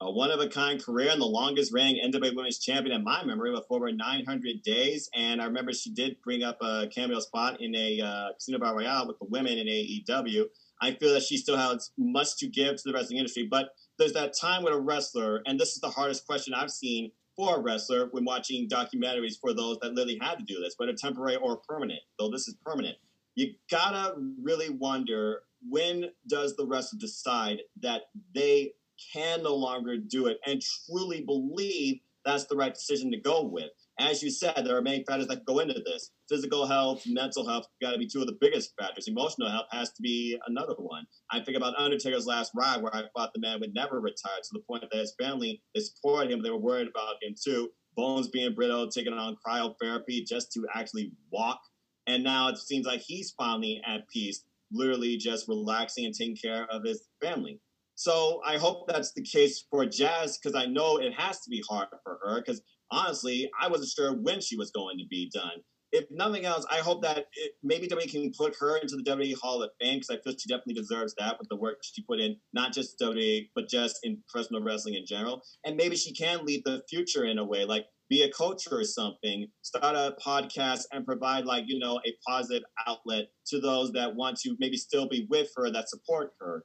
A 0.00 0.10
one 0.10 0.32
of 0.32 0.40
a 0.40 0.48
kind 0.48 0.82
career 0.82 1.10
and 1.12 1.20
the 1.20 1.24
longest 1.24 1.72
reigning 1.72 2.02
NWA 2.04 2.34
Women's 2.34 2.58
Champion 2.58 2.96
in 2.96 3.04
my 3.04 3.24
memory 3.24 3.52
with 3.52 3.64
over 3.70 3.90
900 3.92 4.62
days. 4.62 5.08
And 5.14 5.40
I 5.40 5.44
remember 5.44 5.72
she 5.72 5.90
did 5.90 6.20
bring 6.22 6.42
up 6.42 6.58
a 6.60 6.88
cameo 6.92 7.20
spot 7.20 7.60
in 7.60 7.72
a 7.76 8.00
uh, 8.00 8.32
Casino 8.34 8.58
Battle 8.58 8.78
Royale 8.78 9.06
with 9.06 9.20
the 9.20 9.26
women 9.26 9.58
in 9.58 9.68
AEW. 9.68 10.46
I 10.82 10.90
feel 10.90 11.14
that 11.14 11.22
she 11.22 11.36
still 11.36 11.56
has 11.56 11.92
much 11.96 12.36
to 12.38 12.48
give 12.48 12.74
to 12.76 12.82
the 12.84 12.92
wrestling 12.92 13.18
industry, 13.18 13.46
but 13.48 13.70
there's 13.96 14.12
that 14.14 14.34
time 14.36 14.64
with 14.64 14.74
a 14.74 14.80
wrestler, 14.80 15.42
and 15.46 15.58
this 15.58 15.74
is 15.74 15.80
the 15.80 15.88
hardest 15.88 16.26
question 16.26 16.52
I've 16.52 16.72
seen 16.72 17.12
for 17.36 17.58
a 17.58 17.60
wrestler 17.60 18.08
when 18.10 18.24
watching 18.24 18.68
documentaries 18.68 19.38
for 19.40 19.54
those 19.54 19.78
that 19.82 19.94
literally 19.94 20.18
had 20.20 20.38
to 20.40 20.44
do 20.44 20.60
this, 20.60 20.74
whether 20.78 20.92
temporary 20.94 21.36
or 21.36 21.58
permanent, 21.58 22.00
though 22.18 22.28
this 22.28 22.48
is 22.48 22.56
permanent. 22.66 22.96
You 23.36 23.52
gotta 23.70 24.14
really 24.42 24.70
wonder 24.70 25.42
when 25.68 26.06
does 26.28 26.56
the 26.56 26.66
wrestler 26.66 26.98
decide 26.98 27.58
that 27.80 28.02
they 28.34 28.72
can 29.12 29.42
no 29.42 29.54
longer 29.54 29.96
do 29.96 30.26
it 30.26 30.38
and 30.46 30.62
truly 30.86 31.20
believe 31.20 32.00
that's 32.24 32.46
the 32.46 32.56
right 32.56 32.74
decision 32.74 33.10
to 33.12 33.20
go 33.20 33.42
with? 33.42 33.70
As 33.98 34.22
you 34.22 34.30
said, 34.30 34.62
there 34.64 34.76
are 34.76 34.82
many 34.82 35.04
factors 35.04 35.28
that 35.28 35.46
go 35.46 35.60
into 35.60 35.80
this. 35.84 36.10
Physical 36.28 36.66
health, 36.66 37.02
mental 37.06 37.48
health 37.48 37.66
got 37.80 37.92
to 37.92 37.98
be 37.98 38.06
two 38.06 38.20
of 38.20 38.26
the 38.26 38.36
biggest 38.40 38.74
factors. 38.78 39.08
Emotional 39.08 39.48
health 39.50 39.66
has 39.70 39.90
to 39.92 40.02
be 40.02 40.38
another 40.46 40.74
one. 40.76 41.06
I 41.30 41.40
think 41.40 41.56
about 41.56 41.78
Undertaker's 41.78 42.26
last 42.26 42.52
ride, 42.54 42.82
where 42.82 42.94
I 42.94 43.04
thought 43.16 43.32
the 43.32 43.40
man 43.40 43.60
would 43.60 43.74
never 43.74 44.00
retire 44.00 44.38
to 44.42 44.50
the 44.52 44.60
point 44.60 44.82
that 44.82 44.98
his 44.98 45.14
family 45.20 45.62
they 45.74 45.80
supported 45.80 46.30
him. 46.30 46.42
They 46.42 46.50
were 46.50 46.58
worried 46.58 46.88
about 46.88 47.22
him 47.22 47.34
too. 47.42 47.70
Bones 47.96 48.28
being 48.28 48.54
brittle, 48.54 48.90
taking 48.90 49.14
on 49.14 49.36
cryotherapy 49.46 50.26
just 50.26 50.52
to 50.52 50.66
actually 50.74 51.12
walk. 51.30 51.60
And 52.06 52.22
now 52.22 52.48
it 52.48 52.58
seems 52.58 52.86
like 52.86 53.00
he's 53.00 53.30
finally 53.30 53.80
at 53.86 54.06
peace 54.08 54.44
literally 54.72 55.16
just 55.16 55.48
relaxing 55.48 56.04
and 56.06 56.14
taking 56.14 56.36
care 56.36 56.66
of 56.70 56.82
his 56.84 57.08
family. 57.22 57.60
So 57.94 58.42
I 58.44 58.58
hope 58.58 58.86
that's 58.86 59.12
the 59.12 59.22
case 59.22 59.64
for 59.70 59.86
Jazz 59.86 60.38
because 60.38 60.54
I 60.54 60.66
know 60.66 60.98
it 60.98 61.12
has 61.16 61.40
to 61.40 61.50
be 61.50 61.62
hard 61.68 61.88
for 62.04 62.18
her 62.22 62.40
because 62.40 62.60
honestly, 62.90 63.50
I 63.60 63.68
wasn't 63.68 63.90
sure 63.90 64.12
when 64.14 64.40
she 64.40 64.56
was 64.56 64.70
going 64.70 64.98
to 64.98 65.04
be 65.08 65.30
done. 65.32 65.62
If 65.92 66.04
nothing 66.10 66.44
else, 66.44 66.66
I 66.70 66.78
hope 66.78 67.02
that 67.02 67.18
it, 67.18 67.52
maybe 67.62 67.86
WWE 67.86 68.10
can 68.10 68.32
put 68.36 68.54
her 68.60 68.76
into 68.76 68.96
the 68.96 69.02
WWE 69.02 69.36
Hall 69.40 69.62
of 69.62 69.70
Fame 69.80 69.96
because 69.96 70.10
I 70.10 70.20
feel 70.22 70.36
she 70.36 70.48
definitely 70.48 70.74
deserves 70.74 71.14
that 71.18 71.38
with 71.38 71.48
the 71.48 71.56
work 71.56 71.76
she 71.82 72.02
put 72.02 72.20
in, 72.20 72.36
not 72.52 72.74
just 72.74 72.98
WWE, 73.00 73.48
but 73.54 73.68
just 73.68 74.00
in 74.02 74.18
professional 74.28 74.62
wrestling 74.62 74.96
in 74.96 75.06
general. 75.06 75.42
And 75.64 75.76
maybe 75.76 75.96
she 75.96 76.12
can 76.12 76.44
lead 76.44 76.62
the 76.64 76.82
future 76.90 77.24
in 77.24 77.38
a 77.38 77.44
way. 77.44 77.64
Like 77.64 77.86
be 78.08 78.22
a 78.22 78.30
coach 78.30 78.64
or 78.70 78.84
something, 78.84 79.46
start 79.62 79.96
a 79.96 80.14
podcast 80.24 80.82
and 80.92 81.04
provide 81.04 81.44
like, 81.44 81.64
you 81.66 81.78
know, 81.78 82.00
a 82.06 82.14
positive 82.26 82.62
outlet 82.86 83.26
to 83.46 83.60
those 83.60 83.90
that 83.92 84.14
want 84.14 84.38
to 84.38 84.56
maybe 84.58 84.76
still 84.76 85.08
be 85.08 85.26
with 85.28 85.48
her, 85.56 85.70
that 85.70 85.88
support 85.88 86.32
her. 86.40 86.64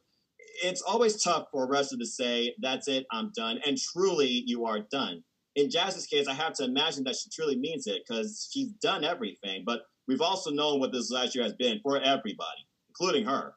It's 0.64 0.82
always 0.82 1.24
tough 1.24 1.48
for 1.52 1.66
a 1.66 1.68
wrestler 1.68 1.98
to 1.98 2.06
say, 2.06 2.54
that's 2.62 2.88
it, 2.88 3.06
I'm 3.12 3.32
done. 3.36 3.60
And 3.66 3.78
truly, 3.78 4.44
you 4.46 4.66
are 4.66 4.80
done. 4.92 5.24
In 5.56 5.70
Jazz's 5.70 6.06
case, 6.06 6.28
I 6.28 6.34
have 6.34 6.54
to 6.54 6.64
imagine 6.64 7.04
that 7.06 7.16
she 7.16 7.30
truly 7.30 7.58
means 7.58 7.88
it 7.88 8.04
because 8.08 8.50
she's 8.52 8.72
done 8.82 9.04
everything. 9.04 9.64
But 9.66 9.82
we've 10.08 10.22
also 10.22 10.52
known 10.52 10.80
what 10.80 10.92
this 10.92 11.12
last 11.12 11.36
year 11.36 11.44
has 11.44 11.54
been 11.54 11.80
for 11.84 11.98
everybody, 11.98 12.68
including 12.90 13.26
her. 13.26 13.54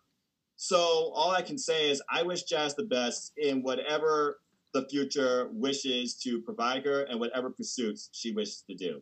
So 0.56 1.12
all 1.14 1.32
I 1.32 1.42
can 1.42 1.58
say 1.58 1.90
is 1.90 2.02
I 2.10 2.22
wish 2.22 2.44
Jazz 2.44 2.74
the 2.74 2.84
best 2.84 3.32
in 3.36 3.62
whatever 3.62 4.38
the 4.74 4.86
future 4.88 5.48
wishes 5.52 6.14
to 6.16 6.40
provide 6.42 6.84
her 6.84 7.02
and 7.04 7.18
whatever 7.18 7.48
pursuits 7.48 8.10
she 8.12 8.32
wishes 8.32 8.64
to 8.68 8.74
do. 8.74 9.00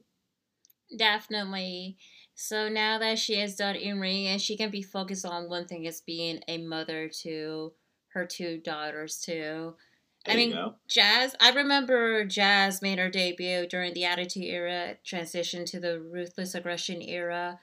Definitely. 0.96 1.96
So 2.34 2.68
now 2.68 2.98
that 2.98 3.18
she 3.18 3.36
has 3.36 3.56
done 3.56 3.76
in 3.76 3.98
ring 3.98 4.26
and 4.26 4.40
she 4.40 4.56
can 4.56 4.70
be 4.70 4.82
focused 4.82 5.24
on 5.24 5.48
one 5.48 5.66
thing 5.66 5.86
as 5.86 6.02
being 6.02 6.40
a 6.46 6.58
mother 6.58 7.08
to 7.22 7.72
her 8.08 8.26
two 8.26 8.58
daughters 8.58 9.20
too. 9.20 9.74
There 10.24 10.34
I 10.34 10.36
mean, 10.36 10.56
Jazz. 10.88 11.34
I 11.40 11.50
remember 11.50 12.24
Jazz 12.24 12.80
made 12.80 12.98
her 12.98 13.10
debut 13.10 13.66
during 13.66 13.92
the 13.92 14.04
Attitude 14.04 14.44
Era, 14.44 14.96
transition 15.04 15.64
to 15.66 15.80
the 15.80 15.98
Ruthless 15.98 16.54
Aggression 16.54 17.02
era. 17.02 17.58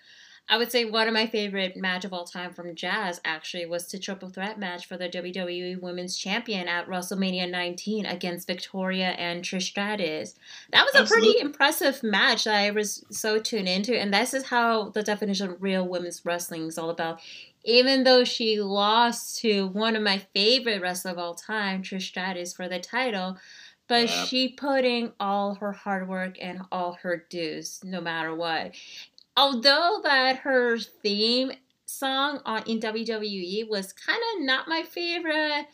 I 0.49 0.57
would 0.57 0.71
say 0.71 0.83
one 0.83 1.07
of 1.07 1.13
my 1.13 1.27
favorite 1.27 1.77
match 1.77 2.05
of 2.05 2.11
all 2.11 2.25
time 2.25 2.53
from 2.53 2.73
Jazz 2.73 3.21
actually 3.23 3.67
was 3.67 3.85
the 3.85 3.99
triple 3.99 4.29
threat 4.29 4.57
match 4.57 4.87
for 4.87 4.97
the 4.97 5.07
WWE 5.07 5.79
Women's 5.79 6.17
Champion 6.17 6.67
at 6.67 6.87
WrestleMania 6.87 7.49
19 7.49 8.07
against 8.07 8.47
Victoria 8.47 9.09
and 9.09 9.43
Trish 9.43 9.63
Stratus. 9.63 10.33
That 10.71 10.85
was 10.85 10.95
Absolutely. 10.95 11.29
a 11.29 11.33
pretty 11.33 11.45
impressive 11.45 12.01
match 12.01 12.45
that 12.45 12.55
I 12.55 12.71
was 12.71 13.05
so 13.11 13.39
tuned 13.39 13.69
into, 13.69 13.95
and 13.95 14.11
this 14.11 14.33
is 14.33 14.45
how 14.45 14.89
the 14.89 15.03
definition 15.03 15.51
of 15.51 15.61
real 15.61 15.87
women's 15.87 16.25
wrestling 16.25 16.65
is 16.65 16.79
all 16.79 16.89
about. 16.89 17.21
Even 17.63 18.03
though 18.03 18.23
she 18.23 18.59
lost 18.59 19.39
to 19.41 19.67
one 19.67 19.95
of 19.95 20.01
my 20.01 20.17
favorite 20.33 20.81
wrestlers 20.81 21.11
of 21.11 21.19
all 21.19 21.35
time, 21.35 21.83
Trish 21.83 22.07
Stratus, 22.07 22.53
for 22.53 22.67
the 22.67 22.79
title, 22.79 23.37
but 23.89 24.07
yeah. 24.07 24.25
she 24.25 24.49
put 24.49 24.85
in 24.85 25.11
all 25.19 25.55
her 25.55 25.73
hard 25.73 26.07
work 26.07 26.37
and 26.39 26.61
all 26.71 26.93
her 27.01 27.25
dues 27.29 27.81
no 27.83 27.99
matter 27.99 28.33
what 28.33 28.73
although 29.39 30.01
that 30.03 30.39
her 30.39 30.77
theme 30.77 31.51
song 31.85 32.41
on 32.45 32.61
in 32.63 32.79
WWE 32.79 33.69
was 33.69 33.93
kind 33.93 34.19
of 34.35 34.43
not 34.43 34.67
my 34.67 34.83
favorite, 34.83 35.65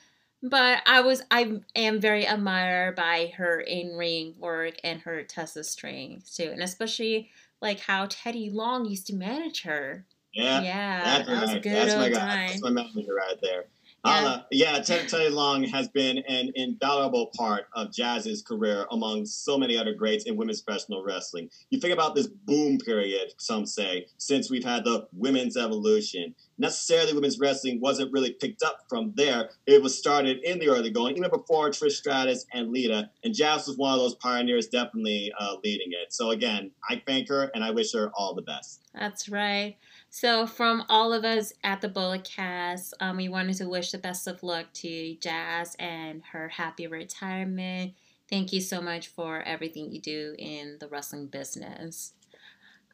but 0.43 0.84
I 0.86 1.01
was 1.01 1.24
I 1.32 1.59
am 1.76 1.99
very 1.99 2.26
admired 2.26 2.95
by 2.95 3.34
her 3.38 3.59
in 3.59 3.95
ring 3.97 4.36
work 4.38 4.76
and 4.84 5.01
her 5.01 5.24
Tessa 5.24 5.63
strings 5.63 6.36
too, 6.36 6.49
and 6.51 6.61
especially 6.61 7.32
like 7.59 7.80
how 7.80 8.05
Teddy 8.07 8.51
Long 8.51 8.86
used 8.86 9.07
to 9.07 9.16
manage 9.16 9.63
her. 9.63 10.05
Yeah, 10.32 10.61
yeah, 10.61 11.03
that's 11.03 11.28
that 11.28 11.41
was 11.41 11.53
a 11.53 11.59
good 11.59 11.74
that's 11.74 11.93
old 11.93 12.11
my 12.11 12.20
time. 12.20 12.47
That's 12.49 12.61
my 12.61 12.70
memory 12.70 13.07
right 13.09 13.38
there. 13.41 13.66
Yeah, 14.06 14.41
yeah 14.51 14.80
Teddy, 14.80 15.08
Teddy 15.08 15.30
Long 15.30 15.64
has 15.64 15.88
been 15.89 16.20
an 16.20 16.51
invaluable 16.56 17.32
part 17.36 17.66
of 17.74 17.91
Jazz's 17.91 18.41
career 18.41 18.86
among 18.91 19.26
so 19.26 19.58
many 19.58 19.78
other 19.78 19.93
greats 19.93 20.26
in 20.26 20.36
women's 20.36 20.62
professional 20.62 21.03
wrestling. 21.03 21.49
You 21.70 21.80
think 21.80 21.93
about 21.93 22.16
this 22.16 22.28
boom 22.28 22.78
period, 22.78 23.34
some 23.38 23.66
say, 23.66 24.08
since 24.18 24.49
we've 24.49 24.64
had 24.64 24.84
the 24.84 25.08
women's 25.14 25.58
evolution. 25.58 26.36
necessarily 26.58 27.14
women's 27.14 27.39
wrestling 27.39 27.82
wasn't 27.82 28.12
really 28.14 28.32
picked 28.32 28.64
up 28.64 28.80
from 28.88 29.12
there. 29.16 29.49
It 29.66 29.82
was 29.82 29.97
started 29.97 30.38
in 30.43 30.60
the 30.60 30.70
early 30.70 30.89
going, 30.89 31.18
even 31.18 31.30
before 31.30 31.70
Trish 31.70 31.91
Stratus 31.91 32.45
and 32.53 32.72
Lita. 32.72 33.10
And 33.24 33.34
Jazz 33.34 33.68
was 33.68 33.78
one 33.78 33.93
of 33.93 33.99
those 33.99 34.16
pioneers, 34.16 34.68
definitely 34.68 35.34
uh, 35.39 35.56
leading 35.64 35.89
it. 35.91 36.14
So 36.14 36.32
again, 36.32 36.72
I 36.89 37.01
thank 37.06 37.28
her 37.30 37.51
and 37.53 37.64
I 37.64 37.72
wish 37.72 37.93
her 37.93 38.12
all 38.16 38.36
the 38.36 38.41
best. 38.41 38.84
That's 38.93 39.28
right. 39.28 39.78
So, 40.18 40.47
from 40.47 40.86
all 40.88 41.11
of 41.11 41.26
us 41.26 41.51
at 41.61 41.82
the 41.82 41.89
Bullet 41.89 42.24
Cast, 42.24 42.93
um, 43.01 43.18
we 43.18 43.28
wanted 43.28 43.57
to 43.57 43.68
wish 43.68 43.91
the 43.91 43.97
best 43.97 44.28
of 44.28 44.43
luck 44.43 44.68
to 44.76 45.18
Jazz 45.18 45.76
and 45.78 46.24
her 46.32 46.47
happy 46.47 46.88
retirement. 46.88 47.95
Thank 48.30 48.53
you 48.53 48.61
so 48.61 48.80
much 48.80 49.09
for 49.09 49.41
everything 49.41 49.91
you 49.91 49.99
do 49.99 50.34
in 50.39 50.78
the 50.80 50.88
wrestling 50.88 51.28
business. 51.28 52.13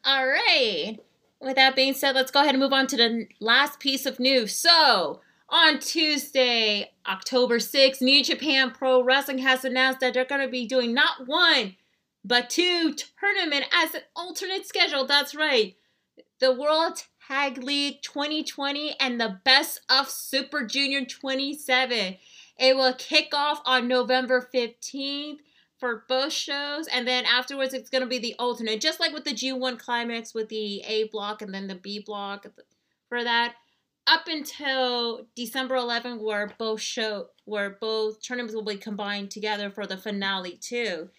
All 0.03 0.25
right. 0.25 0.97
With 1.39 1.57
that 1.57 1.75
being 1.75 1.93
said, 1.93 2.15
let's 2.15 2.31
go 2.31 2.41
ahead 2.41 2.55
and 2.55 2.59
move 2.59 2.73
on 2.73 2.87
to 2.87 2.97
the 2.97 3.27
last 3.39 3.79
piece 3.79 4.07
of 4.07 4.19
news. 4.19 4.55
So, 4.55 5.21
on 5.47 5.77
Tuesday, 5.77 6.89
October 7.05 7.59
6th, 7.59 8.01
New 8.01 8.23
Japan 8.23 8.71
Pro 8.71 9.03
Wrestling 9.03 9.37
has 9.37 9.63
announced 9.63 9.99
that 9.99 10.15
they're 10.15 10.25
going 10.25 10.41
to 10.41 10.51
be 10.51 10.65
doing 10.65 10.91
not 10.91 11.27
one, 11.27 11.75
but 12.25 12.49
two 12.49 12.95
tournament 12.95 13.65
as 13.71 13.93
an 13.93 14.01
alternate 14.15 14.65
schedule. 14.65 15.05
That's 15.05 15.35
right. 15.35 15.75
The 16.39 16.51
World 16.51 17.03
Tag 17.27 17.63
League 17.63 18.01
2020 18.01 18.95
and 18.99 19.19
the 19.19 19.39
Best 19.43 19.81
of 19.89 20.09
Super 20.09 20.65
Junior 20.65 21.05
27. 21.05 22.17
It 22.57 22.75
will 22.75 22.93
kick 22.93 23.29
off 23.33 23.61
on 23.65 23.87
November 23.87 24.47
15th 24.53 25.37
for 25.77 26.03
both 26.07 26.33
shows, 26.33 26.87
and 26.87 27.07
then 27.07 27.25
afterwards 27.25 27.73
it's 27.73 27.89
going 27.89 28.03
to 28.03 28.07
be 28.07 28.19
the 28.19 28.35
alternate, 28.37 28.81
just 28.81 28.99
like 28.99 29.13
with 29.13 29.23
the 29.23 29.33
G1 29.33 29.79
climax 29.79 30.33
with 30.33 30.49
the 30.49 30.81
A 30.81 31.05
block 31.09 31.41
and 31.41 31.53
then 31.53 31.67
the 31.67 31.75
B 31.75 32.03
block 32.05 32.45
for 33.07 33.23
that. 33.23 33.55
Up 34.07 34.27
until 34.27 35.27
December 35.35 35.75
11th, 35.75 36.21
where 36.21 36.51
both 36.57 36.81
show 36.81 37.27
where 37.45 37.77
both 37.79 38.21
tournaments 38.21 38.55
will 38.55 38.63
be 38.63 38.75
combined 38.75 39.29
together 39.29 39.69
for 39.69 39.85
the 39.85 39.97
finale 39.97 40.57
too. 40.59 41.09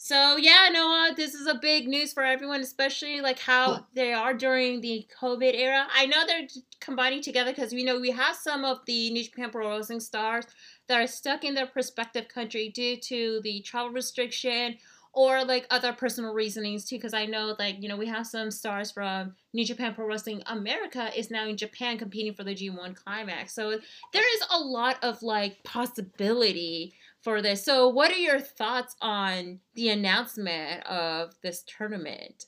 So 0.00 0.36
yeah, 0.36 0.68
Noah, 0.72 1.12
this 1.16 1.34
is 1.34 1.48
a 1.48 1.56
big 1.56 1.88
news 1.88 2.12
for 2.12 2.22
everyone, 2.22 2.60
especially 2.60 3.20
like 3.20 3.40
how 3.40 3.84
they 3.94 4.12
are 4.12 4.32
during 4.32 4.80
the 4.80 5.08
COVID 5.20 5.54
era. 5.56 5.88
I 5.92 6.06
know 6.06 6.24
they're 6.24 6.46
combining 6.78 7.20
together 7.20 7.50
because 7.50 7.72
we 7.72 7.82
know 7.82 7.98
we 7.98 8.12
have 8.12 8.36
some 8.36 8.64
of 8.64 8.78
the 8.86 9.10
New 9.10 9.24
Japan 9.24 9.50
Pro 9.50 9.76
Wrestling 9.76 9.98
stars 9.98 10.44
that 10.86 11.02
are 11.02 11.08
stuck 11.08 11.42
in 11.42 11.54
their 11.54 11.66
prospective 11.66 12.28
country 12.28 12.68
due 12.68 12.96
to 12.96 13.40
the 13.42 13.60
travel 13.62 13.90
restriction 13.90 14.76
or 15.14 15.44
like 15.44 15.66
other 15.70 15.92
personal 15.92 16.34
reasonings 16.34 16.84
too 16.84 16.96
because 16.96 17.14
i 17.14 17.24
know 17.24 17.56
like 17.58 17.76
you 17.80 17.88
know 17.88 17.96
we 17.96 18.06
have 18.06 18.26
some 18.26 18.50
stars 18.50 18.90
from 18.90 19.34
new 19.54 19.64
japan 19.64 19.94
pro 19.94 20.06
wrestling 20.06 20.42
america 20.46 21.10
is 21.18 21.30
now 21.30 21.46
in 21.48 21.56
japan 21.56 21.96
competing 21.96 22.34
for 22.34 22.44
the 22.44 22.54
g1 22.54 22.94
climax 22.94 23.54
so 23.54 23.70
there 24.12 24.36
is 24.36 24.42
a 24.52 24.58
lot 24.58 25.02
of 25.02 25.22
like 25.22 25.62
possibility 25.64 26.94
for 27.28 27.42
this. 27.42 27.62
So, 27.62 27.88
what 27.88 28.10
are 28.10 28.16
your 28.16 28.40
thoughts 28.40 28.96
on 29.02 29.60
the 29.74 29.90
announcement 29.90 30.82
of 30.86 31.34
this 31.42 31.62
tournament? 31.64 32.46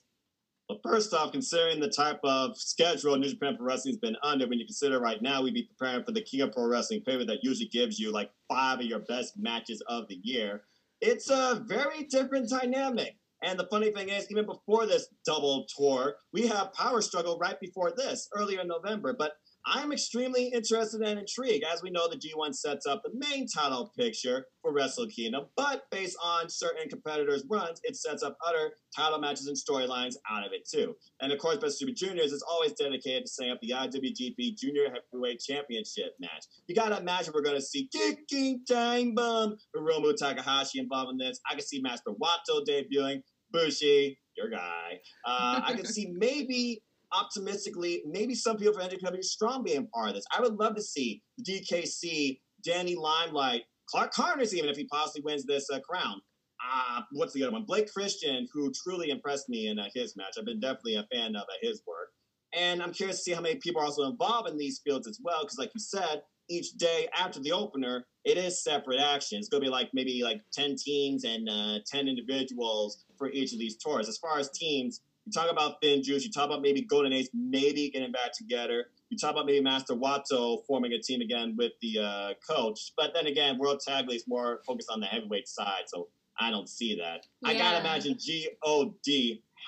Well, 0.71 0.81
first 0.83 1.13
off, 1.13 1.33
considering 1.33 1.81
the 1.81 1.91
type 1.91 2.21
of 2.25 2.57
schedule 2.57 3.15
New 3.19 3.29
Japan 3.29 3.57
Pro 3.57 3.67
Wrestling 3.67 3.93
has 3.93 4.01
been 4.01 4.17
under, 4.23 4.49
when 4.49 4.59
you 4.59 4.65
consider 4.65 4.99
right 4.99 5.21
now 5.21 5.43
we'd 5.43 5.53
be 5.53 5.69
preparing 5.77 6.03
for 6.03 6.13
the 6.13 6.23
King 6.23 6.41
of 6.43 6.53
Pro 6.53 6.67
Wrestling 6.67 7.03
pay 7.03 7.23
that 7.23 7.45
usually 7.45 7.69
gives 7.69 7.99
you 7.99 8.11
like 8.11 8.31
five 8.49 8.79
of 8.79 8.87
your 8.87 9.01
best 9.01 9.35
matches 9.37 9.83
of 9.87 10.09
the 10.09 10.19
year, 10.23 10.63
it's 11.03 11.29
a 11.29 11.63
very 11.67 12.05
different 12.05 12.49
dynamic. 12.49 13.17
And 13.43 13.59
the 13.59 13.69
funny 13.71 13.91
thing 13.91 14.09
is, 14.09 14.31
even 14.31 14.47
before 14.47 14.87
this 14.87 15.09
double 15.27 15.67
tour, 15.77 16.15
we 16.33 16.47
have 16.47 16.73
Power 16.73 17.03
Struggle 17.03 17.39
right 17.39 17.61
before 17.61 17.93
this, 17.95 18.29
earlier 18.35 18.61
in 18.61 18.69
November. 18.69 19.15
But 19.19 19.33
I'm 19.67 19.93
extremely 19.93 20.47
interested 20.47 21.03
and 21.03 21.19
intrigued. 21.19 21.65
As 21.65 21.83
we 21.83 21.91
know, 21.91 22.09
the 22.09 22.17
G1 22.17 22.55
sets 22.55 22.87
up 22.87 23.03
the 23.03 23.11
main 23.15 23.47
title 23.47 23.93
picture 23.97 24.47
for 24.63 24.73
Wrestle 24.73 25.07
Kingdom, 25.07 25.47
but 25.57 25.85
based 25.91 26.17
on 26.23 26.49
certain 26.49 26.89
competitors' 26.89 27.45
runs, 27.49 27.81
it 27.85 27.97
sets 27.97 28.23
up 28.23 28.37
other 28.47 28.73
title 28.97 29.19
matches 29.19 29.47
and 29.47 29.57
storylines 29.57 30.15
out 30.31 30.47
of 30.47 30.53
it 30.53 30.69
too. 30.69 30.97
And 31.21 31.33
of 31.33 31.39
course, 31.39 31.59
Best 31.59 31.79
Super 31.79 31.93
Juniors 31.93 32.33
is 32.33 32.43
always 32.43 32.73
dedicated 32.73 33.27
to 33.27 33.31
setting 33.31 33.53
up 33.53 33.61
the 33.61 33.71
IWGP 33.71 34.57
Junior 34.57 34.89
Heavyweight 35.13 35.41
Championship 35.41 36.15
match. 36.21 36.47
You 36.67 36.75
gotta 36.75 36.99
imagine 36.99 37.33
we're 37.35 37.43
gonna 37.43 37.61
see 37.61 37.89
Ticking 37.93 38.65
Time 38.65 39.15
Bomb, 39.15 39.57
Hiromu 39.77 40.17
Takahashi 40.17 40.79
involved 40.79 41.13
in 41.13 41.19
this. 41.19 41.41
I 41.51 41.55
can 41.55 41.65
see 41.65 41.81
Master 41.81 42.13
Wato 42.13 42.65
debuting, 42.67 43.23
Bushi, 43.53 44.19
your 44.37 44.49
guy. 44.49 45.01
Uh, 45.27 45.61
I 45.65 45.75
can 45.75 45.85
see 45.85 46.07
maybe 46.13 46.83
optimistically, 47.13 48.03
maybe 48.07 48.35
some 48.35 48.57
people 48.57 48.75
from 48.75 48.89
NJPW 48.89 49.25
Strong 49.25 49.65
being 49.65 49.87
part 49.89 50.11
of 50.11 50.15
this. 50.15 50.25
I 50.37 50.41
would 50.41 50.59
love 50.59 50.75
to 50.77 50.83
see 50.83 51.23
the 51.39 51.45
DKC, 51.45 52.41
Danny 52.65 52.95
Limelight, 52.95 53.63
Clark 53.89 54.13
Connors, 54.13 54.55
even 54.55 54.71
if 54.71 54.77
he 54.77 54.85
possibly 54.85 55.23
wins 55.23 55.45
this 55.45 55.69
uh, 55.73 55.81
crown. 55.81 56.21
Uh, 56.63 57.03
what's 57.13 57.33
the 57.33 57.43
other 57.43 57.53
one? 57.53 57.65
Blake 57.65 57.93
Christian, 57.93 58.47
who 58.53 58.71
truly 58.73 59.11
impressed 59.11 59.49
me 59.49 59.69
in 59.69 59.79
uh, 59.79 59.87
his 59.95 60.17
match. 60.17 60.35
I've 60.39 60.45
been 60.45 60.61
definitely 60.61 60.97
a 60.97 61.07
fan 61.13 61.35
of 61.35 61.43
uh, 61.43 61.59
his 61.63 61.83
work. 61.87 62.11
And 62.53 62.83
I'm 62.83 62.93
curious 62.93 63.19
to 63.19 63.23
see 63.23 63.33
how 63.33 63.41
many 63.41 63.57
people 63.57 63.81
are 63.81 63.85
also 63.85 64.11
involved 64.11 64.49
in 64.49 64.59
these 64.59 64.81
fields 64.85 65.07
as 65.07 65.19
well, 65.23 65.43
because 65.43 65.59
like 65.59 65.71
you 65.75 65.81
said, 65.81 66.23
each 66.49 66.73
day 66.73 67.09
after 67.17 67.41
the 67.41 67.53
opener, 67.53 68.05
it 68.25 68.37
is 68.37 68.63
separate 68.63 69.01
action. 69.01 69.39
It's 69.39 69.49
going 69.49 69.63
to 69.63 69.67
be 69.67 69.71
like 69.71 69.91
maybe 69.95 70.23
like 70.23 70.41
10 70.53 70.75
teams 70.77 71.25
and 71.25 71.49
uh, 71.49 71.79
10 71.87 72.09
individuals 72.09 73.05
for 73.17 73.31
each 73.31 73.53
of 73.53 73.59
these 73.59 73.77
tours. 73.77 74.09
As 74.09 74.19
far 74.19 74.39
as 74.39 74.51
teams, 74.51 75.01
you 75.27 75.33
talk 75.33 75.51
about 75.51 75.81
FinJuice. 75.83 76.23
You 76.23 76.31
talk 76.31 76.47
about 76.47 76.63
maybe 76.63 76.83
Golden 76.83 77.13
Ace 77.13 77.29
maybe 77.35 77.91
getting 77.91 78.13
back 78.13 78.33
together. 78.37 78.87
You 79.11 79.19
talk 79.19 79.33
about 79.33 79.47
maybe 79.47 79.61
Master 79.61 79.95
Wato 79.95 80.65
forming 80.67 80.93
a 80.93 80.99
team 80.99 81.21
again 81.21 81.55
with 81.57 81.73
the 81.83 81.99
uh, 81.99 82.31
coach. 82.49 82.93
But 82.97 83.13
then 83.15 83.27
again, 83.27 83.59
World 83.59 83.81
Tag 83.87 84.09
League 84.09 84.17
is 84.17 84.29
more 84.29 84.61
focused 84.67 84.91
on 84.91 85.01
the 85.01 85.07
heavyweight 85.07 85.49
side, 85.49 85.85
so 85.87 86.09
I 86.39 86.51
don't 86.51 86.69
see 86.69 86.97
that. 86.97 87.27
Yeah. 87.43 87.51
I 87.51 87.59
gotta 87.59 87.81
imagine 87.81 88.17
God 88.65 88.95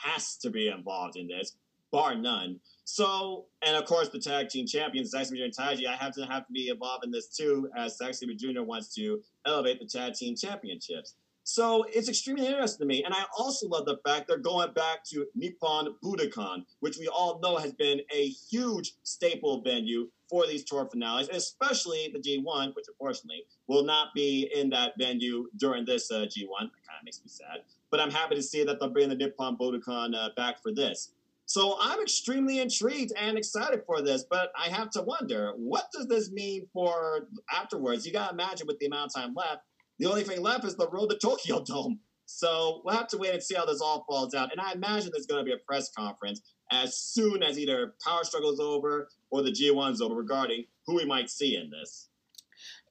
has 0.05 0.36
to 0.38 0.50
be 0.50 0.68
involved 0.68 1.16
in 1.16 1.28
this, 1.28 1.57
bar 1.90 2.14
none. 2.14 2.59
So, 2.84 3.46
and 3.64 3.76
of 3.76 3.84
course, 3.84 4.09
the 4.09 4.18
tag 4.18 4.48
team 4.48 4.66
champions, 4.66 5.11
Zack 5.11 5.26
Sabre 5.26 5.44
and 5.44 5.55
Taichi, 5.55 5.86
I 5.86 5.94
have 5.94 6.12
to 6.14 6.26
have 6.26 6.46
to 6.46 6.53
be 6.53 6.68
involved 6.68 7.05
in 7.05 7.11
this 7.11 7.28
too, 7.28 7.70
as 7.76 7.96
Zack 7.96 8.14
Sabre 8.14 8.32
Jr. 8.36 8.62
wants 8.62 8.94
to 8.94 9.20
elevate 9.46 9.78
the 9.78 9.86
tag 9.86 10.14
team 10.14 10.34
championships. 10.34 11.14
So 11.45 11.84
it's 11.88 12.09
extremely 12.09 12.47
interesting 12.47 12.80
to 12.80 12.86
me. 12.86 13.03
And 13.05 13.12
I 13.12 13.24
also 13.36 13.68
love 13.68 13.84
the 13.84 13.99
fact 14.07 14.28
they're 14.28 14.38
going 14.38 14.72
back 14.72 15.05
to 15.07 15.26
Nippon 15.34 15.95
Budokan, 16.03 16.64
which 16.80 16.99
we 16.99 17.09
all 17.09 17.40
know 17.40 17.57
has 17.57 17.72
been 17.72 18.01
a 18.14 18.28
huge 18.28 18.95
staple 19.03 19.61
venue 19.62 20.09
for 20.30 20.47
these 20.47 20.64
tour 20.64 20.88
finales, 20.90 21.28
especially 21.30 22.12
the 22.12 22.18
G1, 22.18 22.74
which 22.74 22.86
unfortunately 22.88 23.45
will 23.66 23.84
not 23.84 24.14
be 24.14 24.51
in 24.55 24.70
that 24.70 24.95
venue 24.99 25.49
during 25.57 25.84
this 25.84 26.11
uh, 26.11 26.26
G1. 26.26 26.61
That 26.61 26.86
kind 26.86 26.99
of 27.01 27.05
makes 27.05 27.20
me 27.20 27.26
sad. 27.28 27.62
But 27.90 28.01
I'm 28.01 28.11
happy 28.11 28.36
to 28.36 28.43
see 28.43 28.64
that 28.64 28.78
they'll 28.80 28.90
bring 28.90 29.09
the 29.09 29.16
Nippon 29.16 29.57
Budokan 29.57 30.14
uh, 30.14 30.30
back 30.36 30.62
for 30.62 30.72
this. 30.72 31.11
So 31.47 31.76
I'm 31.80 32.01
extremely 32.01 32.61
intrigued 32.61 33.12
and 33.20 33.36
excited 33.36 33.82
for 33.84 34.01
this, 34.01 34.24
but 34.24 34.53
I 34.59 34.68
have 34.68 34.90
to 34.93 35.03
wonder, 35.03 35.53
what 35.57 35.84
does 35.93 36.07
this 36.07 36.30
mean 36.30 36.66
for 36.72 37.28
afterwards? 37.53 38.07
You 38.07 38.12
got 38.12 38.28
to 38.28 38.32
imagine 38.32 38.66
with 38.66 38.78
the 38.78 38.86
amount 38.86 39.11
of 39.14 39.22
time 39.22 39.34
left, 39.34 39.62
the 39.99 40.09
only 40.09 40.24
thing 40.24 40.43
left 40.43 40.64
is 40.64 40.76
the 40.76 40.88
road 40.88 41.09
to 41.09 41.18
Tokyo 41.18 41.62
Dome. 41.62 42.01
So 42.26 42.80
we'll 42.84 42.97
have 42.97 43.09
to 43.09 43.18
wait 43.18 43.34
and 43.34 43.43
see 43.43 43.55
how 43.55 43.66
this 43.66 43.80
all 43.80 44.05
falls 44.09 44.34
out. 44.34 44.53
And 44.53 44.61
I 44.61 44.72
imagine 44.72 45.11
there's 45.12 45.26
going 45.26 45.45
to 45.45 45.49
be 45.49 45.55
a 45.55 45.64
press 45.66 45.90
conference 45.90 46.40
as 46.70 46.97
soon 46.97 47.43
as 47.43 47.59
either 47.59 47.95
Power 48.05 48.24
struggle's 48.24 48.61
over 48.61 49.09
or 49.30 49.43
the 49.43 49.51
G1 49.51 49.93
is 49.93 50.01
over 50.01 50.14
regarding 50.14 50.64
who 50.86 50.97
we 50.97 51.05
might 51.05 51.30
see 51.30 51.57
in 51.57 51.70
this. 51.70 52.09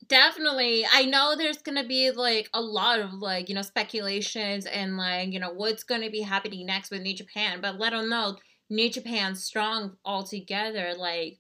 Definitely. 0.08 0.86
I 0.92 1.06
know 1.06 1.36
there's 1.36 1.62
going 1.62 1.82
to 1.82 1.88
be 1.88 2.12
like 2.12 2.50
a 2.54 2.62
lot 2.62 3.00
of 3.00 3.14
like, 3.14 3.50
you 3.50 3.56
know, 3.56 3.62
speculations 3.62 4.66
and 4.66 4.98
like, 4.98 5.32
you 5.32 5.40
know, 5.40 5.54
what's 5.54 5.84
going 5.84 6.02
to 6.02 6.10
be 6.10 6.22
happening 6.22 6.66
next 6.66 6.92
with 6.92 7.02
New 7.02 7.16
Japan, 7.16 7.60
but 7.62 7.80
let 7.80 7.92
them 7.92 8.10
know 8.10 8.38
New 8.70 8.90
Japan's 8.90 9.44
strong 9.44 9.98
altogether. 10.04 10.94
Like, 10.98 11.40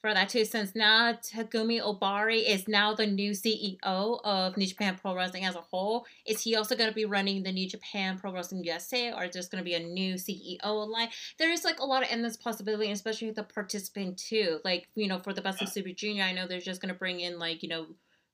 for 0.00 0.14
that 0.14 0.30
too, 0.30 0.44
since 0.44 0.74
now 0.74 1.12
Takami 1.12 1.80
Ohbari 1.80 2.48
is 2.48 2.66
now 2.66 2.94
the 2.94 3.06
new 3.06 3.32
CEO 3.32 3.76
of 3.82 4.56
New 4.56 4.66
Japan 4.66 4.96
Pro 5.00 5.14
Wrestling 5.14 5.44
as 5.44 5.56
a 5.56 5.60
whole. 5.60 6.06
Is 6.26 6.42
he 6.42 6.56
also 6.56 6.74
going 6.74 6.88
to 6.88 6.94
be 6.94 7.04
running 7.04 7.42
the 7.42 7.52
New 7.52 7.68
Japan 7.68 8.18
Pro 8.18 8.32
Wrestling 8.32 8.64
USA, 8.64 9.12
or 9.12 9.28
there's 9.28 9.48
going 9.48 9.62
to 9.62 9.68
be 9.68 9.74
a 9.74 9.80
new 9.80 10.14
CEO 10.14 10.88
line? 10.88 11.08
There 11.38 11.52
is 11.52 11.64
like 11.64 11.80
a 11.80 11.84
lot 11.84 12.02
of 12.02 12.08
endless 12.10 12.36
possibility, 12.36 12.90
especially 12.90 13.28
with 13.28 13.36
the 13.36 13.42
participant 13.42 14.16
too. 14.16 14.60
Like 14.64 14.88
you 14.94 15.06
know, 15.06 15.18
for 15.18 15.34
the 15.34 15.42
Best 15.42 15.60
of 15.60 15.68
Super 15.68 15.90
Junior, 15.90 16.24
I 16.24 16.32
know 16.32 16.46
they're 16.46 16.60
just 16.60 16.80
going 16.80 16.92
to 16.92 16.98
bring 16.98 17.20
in 17.20 17.38
like 17.38 17.62
you 17.62 17.68
know 17.68 17.86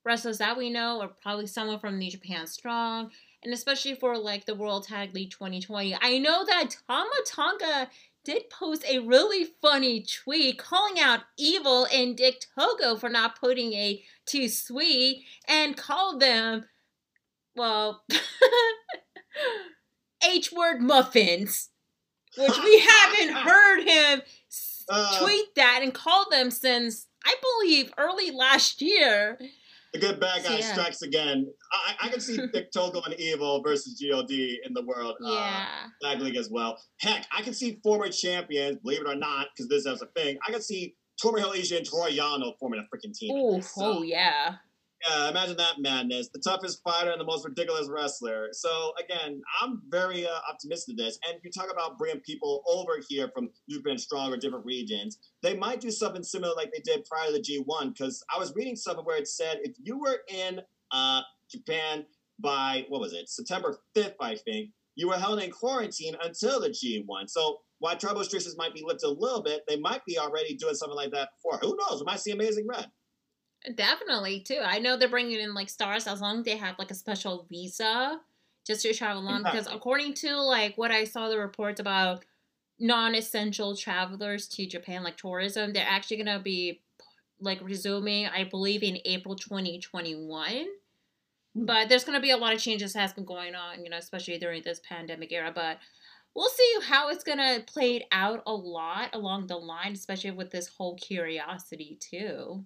wrestlers 0.05 0.37
that 0.37 0.57
we 0.57 0.69
know, 0.69 1.01
or 1.01 1.09
probably 1.21 1.47
someone 1.47 1.79
from 1.79 1.99
New 1.99 2.09
Japan 2.09 2.47
Strong. 2.47 3.11
And 3.43 3.53
especially 3.53 3.93
for 3.93 4.17
like 4.17 4.45
the 4.45 4.55
World 4.55 4.87
Tag 4.87 5.13
League 5.13 5.31
2020, 5.31 5.97
I 6.01 6.17
know 6.17 6.43
that 6.45 6.75
Tama 6.87 7.09
Tonga 7.25 7.89
did 8.27 8.49
post 8.49 8.83
a 8.85 8.99
really 8.99 9.45
funny 9.61 10.03
tweet 10.03 10.57
calling 10.57 10.99
out 10.99 11.21
Evil 11.37 11.87
and 11.93 12.17
Dick 12.17 12.43
Togo 12.59 12.97
for 12.97 13.07
not 13.07 13.39
putting 13.39 13.71
a 13.71 14.03
too 14.25 14.49
sweet 14.49 15.23
and 15.47 15.77
called 15.77 16.19
them, 16.19 16.65
well, 17.55 18.03
H 20.29 20.51
word 20.51 20.81
muffins, 20.81 21.69
which 22.37 22.57
we 22.65 22.79
haven't 22.89 23.33
heard 23.33 23.87
him 23.87 24.21
uh, 24.89 25.19
tweet 25.21 25.55
that 25.55 25.79
and 25.81 25.93
call 25.93 26.29
them 26.29 26.51
since 26.51 27.07
I 27.23 27.33
believe 27.61 27.93
early 27.97 28.31
last 28.31 28.81
year. 28.81 29.39
The 29.99 30.07
good 30.07 30.19
bad 30.19 30.43
guy 30.43 30.59
yeah. 30.59 30.73
strikes 30.73 31.01
again. 31.01 31.47
I, 31.71 32.07
I 32.07 32.09
can 32.09 32.19
see 32.19 32.37
Togo 32.73 33.01
and 33.01 33.13
Evil 33.15 33.61
versus 33.63 34.01
God 34.01 34.29
in 34.29 34.73
the 34.73 34.83
world 34.83 35.15
uh, 35.23 35.31
yeah. 35.31 35.65
uh, 36.05 36.13
League 36.15 36.35
as 36.35 36.49
well. 36.49 36.77
Heck, 36.99 37.25
I 37.35 37.41
can 37.41 37.53
see 37.53 37.79
former 37.83 38.09
champions, 38.09 38.77
believe 38.77 39.01
it 39.01 39.07
or 39.07 39.15
not, 39.15 39.47
because 39.55 39.67
this 39.69 39.85
is 39.85 40.01
a 40.01 40.05
thing. 40.07 40.37
I 40.47 40.51
can 40.51 40.61
see 40.61 40.95
Tomohiro 41.23 41.53
Ishii 41.53 41.77
and 41.77 41.85
Toru 41.85 42.11
Yano 42.11 42.53
forming 42.59 42.79
a 42.79 42.95
freaking 42.95 43.13
team. 43.13 43.35
Ooh, 43.35 43.61
so, 43.61 43.99
oh 43.99 44.01
yeah. 44.03 44.55
Yeah, 45.05 45.29
imagine 45.29 45.57
that 45.57 45.75
madness. 45.79 46.29
The 46.33 46.39
toughest 46.39 46.81
fighter 46.83 47.11
and 47.11 47.21
the 47.21 47.25
most 47.25 47.45
ridiculous 47.45 47.87
wrestler. 47.87 48.49
So 48.51 48.93
again, 49.03 49.41
I'm 49.61 49.81
very 49.89 50.25
uh, 50.25 50.39
optimistic 50.49 50.93
of 50.93 50.97
this. 50.97 51.19
And 51.27 51.37
you 51.43 51.51
talk 51.51 51.71
about 51.71 51.97
bringing 51.97 52.21
people 52.21 52.63
over 52.67 52.93
here 53.07 53.29
from 53.33 53.49
Japan 53.69 53.97
Strong 53.97 54.33
or 54.33 54.37
different 54.37 54.65
regions. 54.65 55.19
They 55.43 55.55
might 55.55 55.81
do 55.81 55.91
something 55.91 56.23
similar 56.23 56.53
like 56.55 56.71
they 56.73 56.81
did 56.81 57.05
prior 57.05 57.27
to 57.27 57.33
the 57.33 57.39
G1. 57.39 57.93
Because 57.93 58.23
I 58.33 58.39
was 58.39 58.53
reading 58.55 58.75
something 58.75 59.05
where 59.05 59.17
it 59.17 59.27
said 59.27 59.59
if 59.61 59.75
you 59.83 59.99
were 59.99 60.19
in 60.29 60.61
uh, 60.91 61.21
Japan 61.51 62.05
by 62.39 62.85
what 62.89 63.01
was 63.01 63.13
it 63.13 63.29
September 63.29 63.77
5th, 63.95 64.15
I 64.19 64.35
think 64.35 64.71
you 64.95 65.07
were 65.07 65.17
held 65.17 65.41
in 65.41 65.51
quarantine 65.51 66.15
until 66.23 66.59
the 66.59 66.69
G1. 66.69 67.29
So 67.29 67.59
while 67.79 67.95
tribal 67.95 68.21
restrictions 68.21 68.57
might 68.57 68.73
be 68.73 68.83
lifted 68.83 69.07
a 69.07 69.11
little 69.11 69.43
bit, 69.43 69.61
they 69.67 69.77
might 69.77 70.03
be 70.05 70.17
already 70.17 70.55
doing 70.55 70.73
something 70.73 70.95
like 70.95 71.11
that 71.11 71.29
before. 71.37 71.59
Who 71.59 71.77
knows? 71.77 72.01
We 72.01 72.05
might 72.05 72.19
see 72.19 72.31
Amazing 72.31 72.67
Red. 72.67 72.87
Definitely 73.75 74.41
too. 74.41 74.61
I 74.63 74.79
know 74.79 74.95
they're 74.95 75.09
bringing 75.09 75.39
in 75.39 75.53
like 75.53 75.69
stars 75.69 76.07
as 76.07 76.21
long 76.21 76.39
as 76.39 76.45
they 76.45 76.57
have 76.57 76.79
like 76.79 76.91
a 76.91 76.95
special 76.95 77.45
visa 77.49 78.19
just 78.65 78.81
to 78.83 78.93
travel 78.93 79.21
along. 79.21 79.43
Because 79.43 79.67
according 79.67 80.13
to 80.15 80.37
like 80.41 80.77
what 80.77 80.91
I 80.91 81.03
saw 81.03 81.29
the 81.29 81.39
reports 81.39 81.79
about 81.79 82.23
non-essential 82.79 83.75
travelers 83.75 84.47
to 84.49 84.67
Japan, 84.67 85.03
like 85.03 85.17
tourism, 85.17 85.73
they're 85.73 85.85
actually 85.87 86.17
gonna 86.17 86.39
be 86.39 86.81
like 87.39 87.59
resuming, 87.61 88.27
I 88.27 88.45
believe, 88.45 88.83
in 88.83 88.99
April 89.05 89.35
2021. 89.35 90.65
Hmm. 91.55 91.65
But 91.65 91.89
there's 91.89 92.03
gonna 92.05 92.21
be 92.21 92.31
a 92.31 92.37
lot 92.37 92.53
of 92.53 92.61
changes 92.61 92.93
that 92.93 92.99
has 93.01 93.13
been 93.13 93.25
going 93.25 93.55
on, 93.55 93.83
you 93.83 93.89
know, 93.89 93.97
especially 93.97 94.37
during 94.37 94.61
this 94.63 94.79
pandemic 94.87 95.31
era. 95.33 95.51
But 95.53 95.79
we'll 96.35 96.49
see 96.49 96.75
how 96.83 97.09
it's 97.09 97.23
gonna 97.23 97.63
play 97.67 98.07
out 98.11 98.43
a 98.45 98.53
lot 98.53 99.09
along 99.13 99.47
the 99.47 99.57
line, 99.57 99.93
especially 99.93 100.31
with 100.31 100.51
this 100.51 100.67
whole 100.67 100.95
curiosity 100.95 101.97
too. 101.99 102.65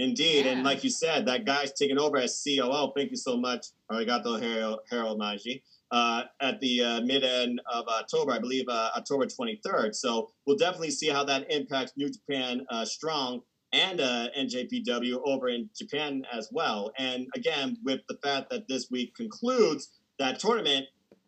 Indeed, 0.00 0.46
yeah. 0.46 0.52
and 0.52 0.64
like 0.64 0.82
you 0.82 0.88
said, 0.88 1.26
that 1.26 1.44
guy's 1.44 1.72
taking 1.74 1.98
over 1.98 2.16
as 2.16 2.42
COO. 2.42 2.92
Thank 2.96 3.10
you 3.10 3.18
so 3.18 3.36
much, 3.36 3.66
Arigato 3.92 4.40
Harold, 4.40 4.80
Harold 4.90 5.20
Meij. 5.20 5.60
Uh, 5.92 6.22
at 6.40 6.58
the 6.60 6.82
uh, 6.82 7.00
mid 7.02 7.22
end 7.22 7.60
of 7.70 7.86
October, 7.86 8.32
I 8.32 8.38
believe 8.38 8.64
uh, 8.68 8.90
October 8.96 9.26
23rd. 9.26 9.94
So 9.94 10.30
we'll 10.46 10.56
definitely 10.56 10.92
see 10.92 11.08
how 11.08 11.24
that 11.24 11.52
impacts 11.52 11.92
New 11.96 12.08
Japan 12.08 12.64
uh, 12.70 12.84
Strong 12.84 13.42
and 13.72 14.00
uh, 14.00 14.28
NJPW 14.38 15.20
over 15.26 15.48
in 15.48 15.68
Japan 15.76 16.22
as 16.32 16.48
well. 16.50 16.92
And 16.96 17.26
again, 17.34 17.76
with 17.84 18.00
the 18.08 18.16
fact 18.22 18.50
that 18.50 18.68
this 18.68 18.88
week 18.90 19.14
concludes 19.14 19.90
that 20.18 20.38
tournament, 20.38 20.86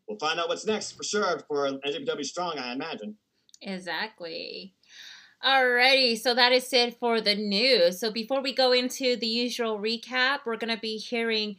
we'll 0.08 0.18
find 0.18 0.40
out 0.40 0.48
what's 0.48 0.64
next 0.64 0.92
for 0.92 1.02
sure 1.02 1.40
for 1.46 1.68
NJPW 1.68 2.24
Strong, 2.24 2.58
I 2.58 2.72
imagine. 2.72 3.16
Exactly. 3.60 4.74
Alrighty, 5.44 6.16
so 6.20 6.34
that 6.34 6.52
is 6.52 6.72
it 6.72 7.00
for 7.00 7.20
the 7.20 7.34
news. 7.34 7.98
So 7.98 8.12
before 8.12 8.40
we 8.40 8.54
go 8.54 8.70
into 8.70 9.16
the 9.16 9.26
usual 9.26 9.76
recap, 9.76 10.40
we're 10.46 10.56
gonna 10.56 10.76
be 10.76 10.98
hearing 10.98 11.56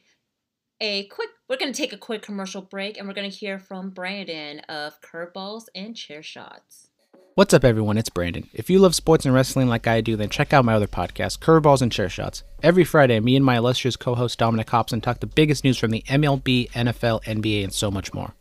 a 0.80 1.04
quick. 1.08 1.30
We're 1.50 1.58
gonna 1.58 1.74
take 1.74 1.92
a 1.92 1.98
quick 1.98 2.22
commercial 2.22 2.62
break, 2.62 2.98
and 2.98 3.06
we're 3.06 3.14
gonna 3.14 3.28
hear 3.28 3.60
from 3.60 3.90
Brandon 3.90 4.62
of 4.70 5.02
Curveballs 5.02 5.66
and 5.76 5.98
Chair 5.98 6.24
Shots. 6.24 6.88
What's 7.36 7.54
up, 7.54 7.66
everyone? 7.66 7.98
It's 7.98 8.08
Brandon. 8.08 8.48
If 8.54 8.70
you 8.70 8.80
love 8.80 8.96
sports 8.96 9.26
and 9.26 9.36
wrestling 9.36 9.68
like 9.68 9.86
I 9.86 10.00
do, 10.00 10.16
then 10.16 10.30
check 10.30 10.54
out 10.54 10.64
my 10.64 10.76
other 10.76 10.88
podcast, 10.88 11.40
Curveballs 11.40 11.82
and 11.82 11.92
Chair 11.92 12.08
Shots. 12.08 12.44
Every 12.62 12.86
Friday, 12.86 13.20
me 13.20 13.36
and 13.36 13.44
my 13.44 13.58
illustrious 13.58 13.98
co-host 13.98 14.40
Dominic 14.40 14.70
Hobson 14.70 15.02
talk 15.02 15.20
the 15.20 15.28
biggest 15.28 15.66
news 15.66 15.78
from 15.78 15.92
the 15.92 16.04
MLB, 16.08 16.72
NFL, 16.72 17.22
NBA, 17.26 17.66
and 17.66 17.74
so 17.74 17.92
much 17.92 18.14
more. 18.14 18.34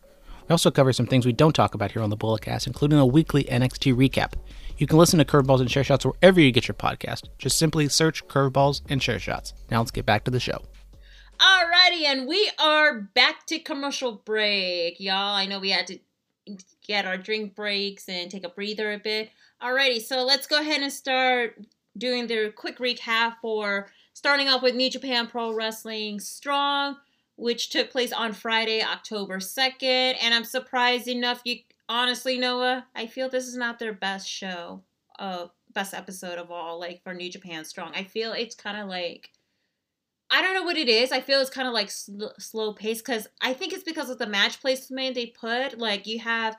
We 0.49 0.53
also 0.53 0.71
cover 0.71 0.93
some 0.93 1.07
things 1.07 1.27
we 1.27 1.33
don't 1.33 1.55
talk 1.55 1.75
about 1.75 1.91
here 1.91 2.03
on 2.03 2.11
the 2.11 2.17
Bulletcast, 2.17 2.69
including 2.69 3.01
a 3.01 3.07
weekly 3.07 3.43
NXT 3.45 3.93
recap. 3.95 4.35
You 4.83 4.89
can 4.89 4.99
listen 4.99 5.21
to 5.21 5.25
Curveballs 5.25 5.61
and 5.61 5.69
Chair 5.69 5.85
Shots 5.85 6.05
wherever 6.05 6.41
you 6.41 6.51
get 6.51 6.67
your 6.67 6.75
podcast. 6.75 7.29
Just 7.39 7.57
simply 7.57 7.89
search 7.89 8.27
Curveballs 8.27 8.81
and 8.89 9.01
Chair 9.01 9.21
Shots. 9.21 9.55
Now 9.71 9.79
let's 9.79 9.93
get 9.93 10.05
back 10.05 10.25
to 10.25 10.33
the 10.33 10.41
show. 10.41 10.61
Alrighty, 11.39 12.03
and 12.05 12.27
we 12.27 12.51
are 12.59 13.03
back 13.15 13.47
to 13.47 13.61
commercial 13.61 14.11
break, 14.25 14.99
y'all. 14.99 15.37
I 15.37 15.47
know 15.47 15.61
we 15.61 15.71
had 15.71 15.87
to 15.87 16.01
get 16.85 17.07
our 17.07 17.17
drink 17.17 17.55
breaks 17.55 18.09
and 18.09 18.29
take 18.29 18.45
a 18.45 18.49
breather 18.49 18.93
a 18.93 18.99
bit. 18.99 19.31
Alrighty, 19.63 20.03
so 20.03 20.25
let's 20.25 20.49
go 20.49 20.59
ahead 20.59 20.83
and 20.83 20.93
start 20.93 21.65
doing 21.97 22.27
the 22.27 22.53
quick 22.57 22.79
recap 22.79 23.35
for 23.41 23.87
starting 24.15 24.49
off 24.49 24.65
with 24.65 24.75
New 24.75 24.91
Japan 24.91 25.29
Pro 25.29 25.55
Wrestling 25.55 26.19
Strong, 26.19 26.97
which 27.37 27.71
took 27.71 27.93
place 27.93 28.13
on 28.13 28.33
Friday, 28.33 28.83
October 28.83 29.39
2nd. 29.39 30.17
And 30.21 30.35
I'm 30.35 30.43
surprised 30.43 31.07
enough 31.07 31.41
you 31.45 31.59
honestly, 31.93 32.39
Noah, 32.39 32.87
I 32.95 33.07
feel 33.07 33.29
this 33.29 33.47
is 33.47 33.57
not 33.57 33.79
their 33.79 33.93
best 33.93 34.27
show, 34.27 34.83
uh, 35.19 35.49
best 35.75 35.93
episode 35.93 36.39
of 36.39 36.51
all, 36.51 36.81
like 36.81 37.03
for 37.05 37.13
New 37.13 37.31
Japan 37.31 37.67
Strong. 37.67 37.93
I 37.95 38.05
feel 38.05 38.33
it's 38.33 38.55
kind 38.55 38.79
of 38.81 38.89
like, 38.89 39.29
I 40.31 40.41
don't 40.41 40.55
know 40.55 40.63
what 40.63 40.79
it 40.79 40.89
is. 40.89 41.13
I 41.13 41.21
feel 41.21 41.41
it's 41.41 41.51
kind 41.51 41.69
of 41.69 41.75
like 41.75 41.91
sl- 41.91 42.29
slow 42.39 42.73
pace 42.73 43.03
because 43.03 43.29
I 43.43 43.53
think 43.53 43.75
it's 43.75 43.85
because 43.85 44.09
of 44.09 44.19
the 44.19 44.27
match 44.27 44.61
placement 44.63 45.15
they 45.15 45.27
put. 45.27 45.79
Like 45.79 46.07
you 46.07 46.19
have 46.21 46.57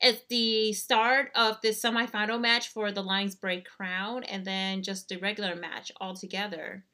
at 0.00 0.26
the 0.30 0.72
start 0.72 1.30
of 1.34 1.58
the 1.62 1.68
semifinal 1.68 2.40
match 2.40 2.68
for 2.68 2.90
the 2.90 3.02
Lions 3.02 3.34
Break 3.34 3.66
Crown, 3.68 4.24
and 4.24 4.46
then 4.46 4.82
just 4.82 5.10
the 5.10 5.18
regular 5.18 5.54
match 5.54 5.92
all 6.00 6.14
together. 6.14 6.84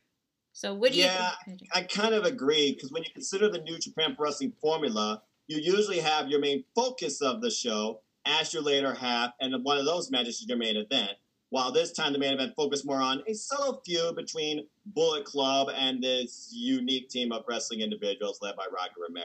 So 0.53 0.75
what 0.75 0.91
do 0.91 0.99
yeah, 0.99 1.31
you? 1.47 1.53
Yeah, 1.61 1.69
I 1.73 1.83
kind 1.83 2.15
of 2.15 2.25
agree 2.25 2.73
because 2.73 2.91
when 2.91 3.05
you 3.05 3.11
consider 3.13 3.49
the 3.49 3.61
New 3.61 3.79
Japan 3.79 4.17
Wrestling 4.19 4.55
formula, 4.61 5.23
you 5.49 5.59
usually 5.59 6.01
have 6.01 6.29
your 6.29 6.41
main 6.41 6.65
focus 6.75 7.21
of 7.23 7.41
the 7.41 7.51
show 7.51 8.01
as 8.27 8.53
your 8.53 8.63
later 8.63 8.95
half, 8.95 9.31
and 9.41 9.55
one 9.65 9.79
of 9.79 9.85
those 9.85 10.11
matches 10.11 10.41
is 10.41 10.47
your 10.49 10.59
main 10.59 10.77
event. 10.77 11.13
While 11.51 11.71
this 11.71 11.93
time 11.93 12.13
the 12.13 12.19
main 12.19 12.35
event 12.35 12.55
focused 12.57 12.85
more 12.85 13.01
on 13.01 13.23
a 13.29 13.35
subtle 13.35 13.81
feud 13.87 14.17
between 14.17 14.67
Bullet 14.87 15.25
Club 15.25 15.69
and 15.75 16.03
this 16.03 16.51
unique 16.53 17.09
team 17.09 17.31
of 17.31 17.45
wrestling 17.49 17.81
individuals 17.81 18.41
led 18.43 18.57
by 18.57 18.65
Rocky 18.65 18.95
Romero. 19.01 19.25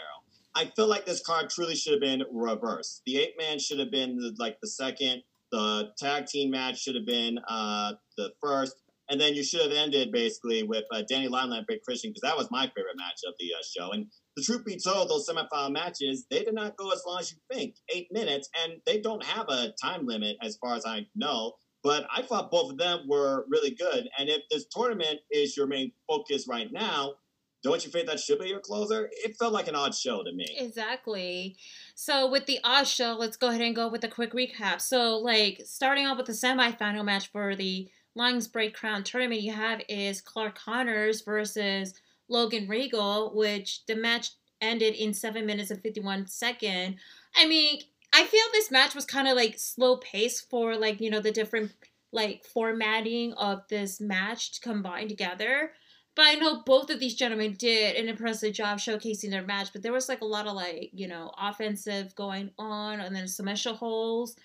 I 0.54 0.66
feel 0.76 0.88
like 0.88 1.06
this 1.06 1.22
card 1.22 1.50
truly 1.50 1.76
should 1.76 1.94
have 1.94 2.02
been 2.02 2.24
reversed. 2.32 3.02
The 3.06 3.18
eight 3.18 3.34
man 3.40 3.58
should 3.58 3.80
have 3.80 3.90
been 3.90 4.18
the, 4.18 4.36
like 4.38 4.60
the 4.62 4.68
second. 4.68 5.24
The 5.52 5.92
tag 5.98 6.28
team 6.28 6.52
match 6.52 6.82
should 6.82 6.96
have 6.96 7.06
been 7.06 7.40
uh, 7.48 7.94
the 8.18 8.32
first, 8.42 8.76
and 9.10 9.20
then 9.20 9.34
you 9.34 9.44
should 9.44 9.62
have 9.62 9.72
ended 9.72 10.12
basically 10.12 10.64
with 10.64 10.86
uh, 10.92 11.02
Danny 11.10 11.28
Limelight 11.28 11.60
and 11.60 11.68
Big 11.68 11.82
Christian 11.82 12.12
because 12.12 12.22
that 12.22 12.38
was 12.38 12.50
my 12.52 12.68
favorite 12.68 12.96
match 12.98 13.22
of 13.28 13.34
the 13.40 13.52
uh, 13.54 13.64
show. 13.64 13.92
And 13.92 14.08
the 14.36 14.44
truth 14.44 14.66
be 14.66 14.78
told, 14.78 15.10
those 15.10 15.28
semifinal 15.28 15.72
matches, 15.72 16.26
they 16.30 16.44
did 16.44 16.54
not 16.54 16.78
go 16.78 16.92
as 16.92 17.04
long 17.06 17.20
as 17.20 17.32
you 17.32 17.38
think, 17.52 17.76
eight 17.94 18.08
minutes, 18.12 18.50
and 18.64 18.74
they 18.86 19.00
don't 19.00 19.24
have 19.24 19.48
a 19.50 19.74
time 19.82 20.06
limit 20.06 20.38
as 20.42 20.58
far 20.58 20.76
as 20.76 20.86
I 20.86 21.08
know. 21.16 21.54
But 21.84 22.06
I 22.16 22.22
thought 22.22 22.52
both 22.52 22.72
of 22.72 22.78
them 22.78 23.08
were 23.08 23.46
really 23.50 23.72
good. 23.72 24.08
And 24.18 24.30
if 24.30 24.44
this 24.50 24.66
tournament 24.72 25.20
is 25.32 25.58
your 25.58 25.68
main 25.68 25.92
focus 26.08 26.46
right 26.48 26.72
now, 26.72 27.16
don't 27.64 27.84
you 27.86 27.92
think 27.92 28.08
that 28.08 28.20
should 28.20 28.40
be 28.40 28.50
your 28.50 28.60
closer? 28.60 29.10
It 29.24 29.36
felt 29.38 29.54
like 29.54 29.68
an 29.68 29.76
odd 29.76 29.94
show 29.94 30.24
to 30.24 30.32
me. 30.32 30.46
Exactly. 30.58 31.56
So 31.96 32.30
with 32.30 32.46
the 32.46 32.60
odd 32.64 32.88
show, 32.88 33.16
let's 33.20 33.38
go 33.38 33.50
ahead 33.50 33.62
and 33.62 33.76
go 33.76 33.88
with 33.88 34.04
a 34.04 34.08
quick 34.08 34.34
recap. 34.34 34.82
So 34.82 35.18
like 35.18 35.62
starting 35.66 36.08
off 36.08 36.18
with 36.18 36.28
the 36.28 36.34
semifinal 36.34 37.06
match 37.06 37.32
for 37.32 37.56
the 37.56 37.88
Lions 38.16 38.48
Break 38.48 38.74
Crown 38.74 39.04
tournament, 39.04 39.42
you 39.42 39.54
have 39.54 39.82
is 39.88 40.22
Clark 40.22 40.58
Connors 40.58 41.22
versus 41.22 41.94
Logan 42.32 42.68
Riegel, 42.68 43.32
which 43.36 43.86
the 43.86 43.96
match 43.96 44.30
ended 44.62 44.96
in 44.96 45.14
seven 45.14 45.46
minutes 45.46 45.72
and 45.72 45.82
51 45.82 46.28
seconds. 46.28 46.96
I 47.36 47.48
mean, 47.48 47.82
I 48.14 48.26
feel 48.26 48.44
this 48.52 48.72
match 48.72 48.96
was 48.96 49.06
kind 49.06 49.28
of 49.28 49.36
like 49.36 49.58
slow 49.58 49.98
pace 49.98 50.42
for 50.42 50.76
like, 50.76 51.02
you 51.02 51.10
know, 51.10 51.20
the 51.20 51.32
different 51.32 51.74
like 52.12 52.44
formatting 52.44 53.34
of 53.34 53.68
this 53.70 54.02
match 54.02 54.54
to 54.54 54.62
combine 54.62 55.08
together. 55.08 55.72
But 56.16 56.26
I 56.26 56.34
know 56.36 56.62
both 56.66 56.90
of 56.90 57.00
these 57.00 57.16
gentlemen 57.16 57.56
did 57.58 57.96
an 57.96 58.10
impressive 58.10 58.54
job 58.54 58.80
showcasing 58.80 59.30
their 59.30 59.46
match, 59.46 59.72
but 59.72 59.82
there 59.82 59.94
was 59.94 60.10
like 60.10 60.22
a 60.22 60.26
lot 60.26 60.46
of 60.46 60.56
like, 60.56 60.90
you 60.94 61.08
know, 61.08 61.32
offensive 61.38 62.14
going 62.16 62.52
on 62.60 63.00
and 63.00 63.16
then 63.16 63.28
submission 63.30 63.76
holes. 63.76 64.36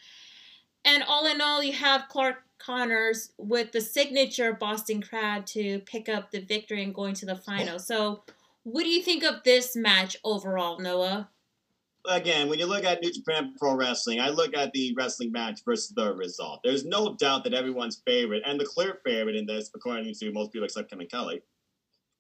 And 0.87 1.03
all 1.03 1.27
in 1.27 1.41
all, 1.41 1.65
you 1.65 1.73
have 1.73 2.09
Clark 2.09 2.37
Connors 2.59 3.33
with 3.37 3.73
the 3.73 3.81
signature 3.81 4.53
Boston 4.53 5.03
Crab 5.03 5.45
to 5.47 5.81
pick 5.81 6.09
up 6.09 6.31
the 6.31 6.41
victory 6.41 6.83
and 6.85 6.95
going 6.95 7.15
to 7.15 7.27
the 7.27 7.35
final. 7.35 7.81
So, 7.81 8.23
what 8.63 8.85
do 8.85 8.89
you 8.89 9.03
think 9.03 9.25
of 9.25 9.43
this 9.45 9.75
match 9.75 10.17
overall, 10.25 10.79
Noah? 10.79 11.29
Again, 12.09 12.49
when 12.49 12.61
you 12.61 12.67
look 12.67 12.85
at 12.85 13.03
New 13.03 13.13
Japan 13.13 13.55
Pro 13.59 13.75
Wrestling, 13.75 14.21
I 14.21 14.29
look 14.29 14.57
at 14.57 14.73
the 14.73 14.95
wrestling 14.97 15.33
match 15.33 15.61
versus 15.65 15.93
the 15.95 16.15
result. 16.15 16.61
There's 16.63 16.85
no 16.85 17.17
doubt 17.17 17.43
that 17.45 17.55
everyone's 17.55 18.01
favorite, 18.07 18.45
and 18.47 18.61
the 18.61 18.65
clear 18.65 19.01
favorite 19.05 19.35
in 19.35 19.45
this, 19.45 19.71
according 19.75 20.15
to 20.15 20.33
most 20.33 20.53
people 20.53 20.67
except 20.67 20.89
Kevin 20.89 21.09
Kelly, 21.09 21.43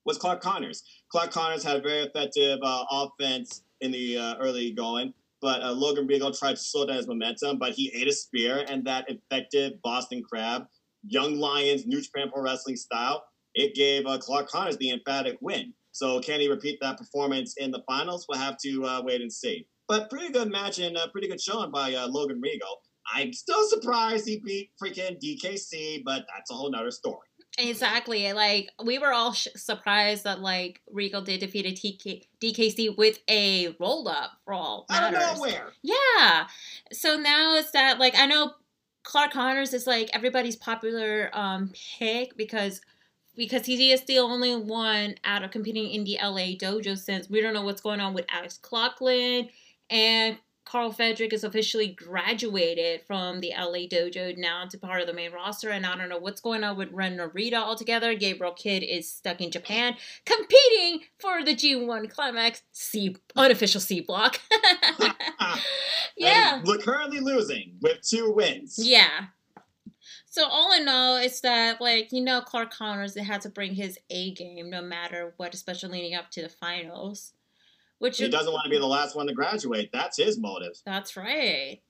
was 0.04 0.18
Clark 0.18 0.40
Connors. 0.40 0.82
Clark 1.08 1.30
Connors 1.30 1.62
had 1.62 1.76
a 1.76 1.80
very 1.80 2.00
effective 2.00 2.58
uh, 2.64 2.84
offense 2.90 3.62
in 3.80 3.92
the 3.92 4.18
uh, 4.18 4.34
early 4.40 4.72
going 4.72 5.14
but 5.40 5.62
uh, 5.62 5.72
Logan 5.72 6.06
Riegel 6.06 6.32
tried 6.32 6.56
to 6.56 6.62
slow 6.62 6.86
down 6.86 6.96
his 6.96 7.08
momentum, 7.08 7.58
but 7.58 7.72
he 7.72 7.92
ate 7.94 8.08
a 8.08 8.12
spear, 8.12 8.64
and 8.68 8.84
that 8.84 9.06
effective 9.08 9.72
Boston 9.82 10.22
Crab, 10.22 10.64
Young 11.06 11.36
Lions, 11.36 11.86
New 11.86 12.00
Japan 12.00 12.30
Pro 12.32 12.42
Wrestling 12.42 12.76
style, 12.76 13.24
it 13.54 13.74
gave 13.74 14.06
uh, 14.06 14.18
Clark 14.18 14.48
Connors 14.48 14.76
the 14.76 14.90
emphatic 14.90 15.38
win. 15.40 15.72
So 15.92 16.20
can 16.20 16.40
he 16.40 16.48
repeat 16.48 16.78
that 16.82 16.98
performance 16.98 17.54
in 17.56 17.70
the 17.70 17.82
finals? 17.86 18.26
We'll 18.28 18.38
have 18.38 18.58
to 18.58 18.84
uh, 18.84 19.02
wait 19.02 19.22
and 19.22 19.32
see. 19.32 19.66
But 19.88 20.10
pretty 20.10 20.30
good 20.30 20.50
match 20.50 20.78
and 20.78 20.96
uh, 20.96 21.08
pretty 21.08 21.28
good 21.28 21.40
showing 21.40 21.70
by 21.70 21.94
uh, 21.94 22.06
Logan 22.08 22.40
Riegel. 22.42 22.82
I'm 23.14 23.32
still 23.32 23.66
surprised 23.68 24.26
he 24.26 24.40
beat 24.44 24.70
freaking 24.82 25.16
DKC, 25.22 26.02
but 26.04 26.26
that's 26.34 26.50
a 26.50 26.54
whole 26.54 26.70
nother 26.70 26.90
story. 26.90 27.28
Exactly. 27.58 28.32
Like 28.32 28.70
we 28.84 28.98
were 28.98 29.12
all 29.12 29.32
sh- 29.32 29.48
surprised 29.56 30.24
that 30.24 30.40
like 30.40 30.80
Riegel 30.92 31.22
did 31.22 31.40
defeat 31.40 31.64
a 31.66 31.70
TK- 31.72 32.24
DKC 32.40 32.96
with 32.96 33.18
a 33.30 33.74
roll 33.80 34.06
up 34.08 34.32
for 34.44 34.52
all 34.52 34.84
Out 34.90 35.14
of 35.14 35.18
matters. 35.18 35.36
nowhere. 35.38 35.72
Yeah. 35.82 36.46
So 36.92 37.16
now 37.16 37.54
it's 37.56 37.70
that 37.70 37.98
like 37.98 38.14
I 38.16 38.26
know 38.26 38.52
Clark 39.04 39.32
Connors 39.32 39.72
is 39.72 39.86
like 39.86 40.10
everybody's 40.12 40.56
popular 40.56 41.30
um 41.32 41.72
pick 41.98 42.36
because 42.36 42.82
because 43.36 43.64
he 43.66 43.90
is 43.92 44.02
the 44.04 44.18
only 44.18 44.54
one 44.56 45.14
out 45.24 45.42
of 45.42 45.50
competing 45.50 45.90
in 45.90 46.04
the 46.04 46.18
LA 46.22 46.56
dojo 46.58 46.96
since 46.98 47.28
we 47.30 47.40
don't 47.40 47.54
know 47.54 47.62
what's 47.62 47.80
going 47.82 48.00
on 48.00 48.12
with 48.14 48.24
Alex 48.30 48.58
Coughlin 48.62 49.48
and 49.88 50.36
Karl 50.66 50.90
Frederick 50.90 51.32
is 51.32 51.44
officially 51.44 51.86
graduated 51.86 53.00
from 53.06 53.40
the 53.40 53.52
LA 53.56 53.86
dojo 53.86 54.36
now 54.36 54.66
to 54.66 54.76
part 54.76 55.00
of 55.00 55.06
the 55.06 55.14
main 55.14 55.32
roster 55.32 55.70
and 55.70 55.86
I 55.86 55.96
don't 55.96 56.08
know 56.08 56.18
what's 56.18 56.40
going 56.40 56.64
on 56.64 56.76
with 56.76 56.90
Ren 56.90 57.16
Narita 57.16 57.54
altogether. 57.54 58.14
Gabriel 58.14 58.52
Kidd 58.52 58.82
is 58.82 59.10
stuck 59.10 59.40
in 59.40 59.52
Japan 59.52 59.94
competing 60.24 61.06
for 61.20 61.44
the 61.44 61.54
G1 61.54 62.10
Climax 62.10 62.62
C 62.72 63.16
unofficial 63.36 63.80
C 63.80 64.00
block. 64.00 64.40
yeah. 66.16 66.56
And 66.56 66.66
we're 66.66 66.78
currently 66.78 67.20
losing 67.20 67.76
with 67.80 68.02
two 68.02 68.32
wins. 68.32 68.76
Yeah. 68.76 69.26
So 70.26 70.46
all 70.46 70.72
in 70.72 70.88
all, 70.88 71.16
it's 71.16 71.40
that 71.42 71.80
like 71.80 72.12
you 72.12 72.22
know 72.22 72.40
Clark 72.40 72.72
Connors 72.72 73.16
had 73.16 73.40
to 73.42 73.48
bring 73.48 73.74
his 73.74 73.98
A 74.10 74.34
game 74.34 74.68
no 74.68 74.82
matter 74.82 75.32
what, 75.36 75.54
especially 75.54 76.00
leading 76.00 76.14
up 76.14 76.30
to 76.32 76.42
the 76.42 76.48
finals. 76.48 77.32
Which 77.98 78.18
He 78.18 78.24
is, 78.24 78.30
doesn't 78.30 78.52
want 78.52 78.64
to 78.64 78.70
be 78.70 78.78
the 78.78 78.86
last 78.86 79.16
one 79.16 79.26
to 79.26 79.32
graduate. 79.32 79.90
That's 79.92 80.16
his 80.18 80.38
motive. 80.38 80.72
that's 80.84 81.16
right. 81.16 81.80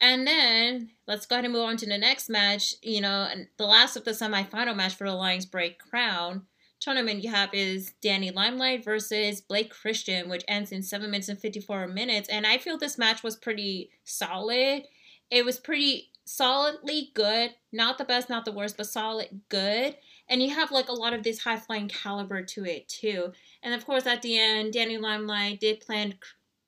And 0.00 0.26
then 0.26 0.90
let's 1.06 1.24
go 1.24 1.36
ahead 1.36 1.44
and 1.44 1.54
move 1.54 1.62
on 1.62 1.76
to 1.78 1.86
the 1.86 1.96
next 1.98 2.28
match. 2.28 2.74
You 2.82 3.00
know, 3.00 3.28
and 3.30 3.46
the 3.56 3.66
last 3.66 3.96
of 3.96 4.04
the 4.04 4.10
semifinal 4.10 4.74
match 4.76 4.96
for 4.96 5.08
the 5.08 5.14
Lions 5.14 5.46
Break 5.46 5.78
Crown 5.78 6.42
tournament 6.80 7.22
you 7.22 7.30
have 7.30 7.48
is 7.54 7.94
Danny 8.02 8.30
Limelight 8.30 8.84
versus 8.84 9.40
Blake 9.40 9.70
Christian, 9.70 10.28
which 10.28 10.44
ends 10.48 10.72
in 10.72 10.82
seven 10.82 11.10
minutes 11.10 11.28
and 11.28 11.38
fifty 11.38 11.60
four 11.60 11.86
minutes. 11.86 12.28
And 12.28 12.46
I 12.46 12.58
feel 12.58 12.76
this 12.76 12.98
match 12.98 13.22
was 13.22 13.36
pretty 13.36 13.90
solid. 14.02 14.82
It 15.30 15.44
was 15.44 15.58
pretty 15.58 16.10
solidly 16.24 17.10
good. 17.14 17.52
Not 17.72 17.96
the 17.98 18.04
best, 18.04 18.28
not 18.28 18.44
the 18.44 18.52
worst, 18.52 18.76
but 18.76 18.86
solid 18.86 19.42
good. 19.48 19.96
And 20.28 20.42
you 20.42 20.50
have 20.54 20.70
like 20.70 20.88
a 20.88 20.92
lot 20.92 21.12
of 21.12 21.22
this 21.22 21.40
high 21.40 21.58
flying 21.58 21.88
caliber 21.88 22.42
to 22.42 22.64
it 22.64 22.88
too. 22.88 23.32
And 23.62 23.74
of 23.74 23.84
course, 23.84 24.06
at 24.06 24.22
the 24.22 24.38
end, 24.38 24.72
Danny 24.72 24.96
Limelight 24.96 25.60
did 25.60 25.80
plan 25.80 26.14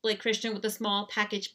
Blake 0.03 0.21
Christian 0.21 0.55
with 0.55 0.65
a 0.65 0.71
small 0.71 1.07
package 1.07 1.55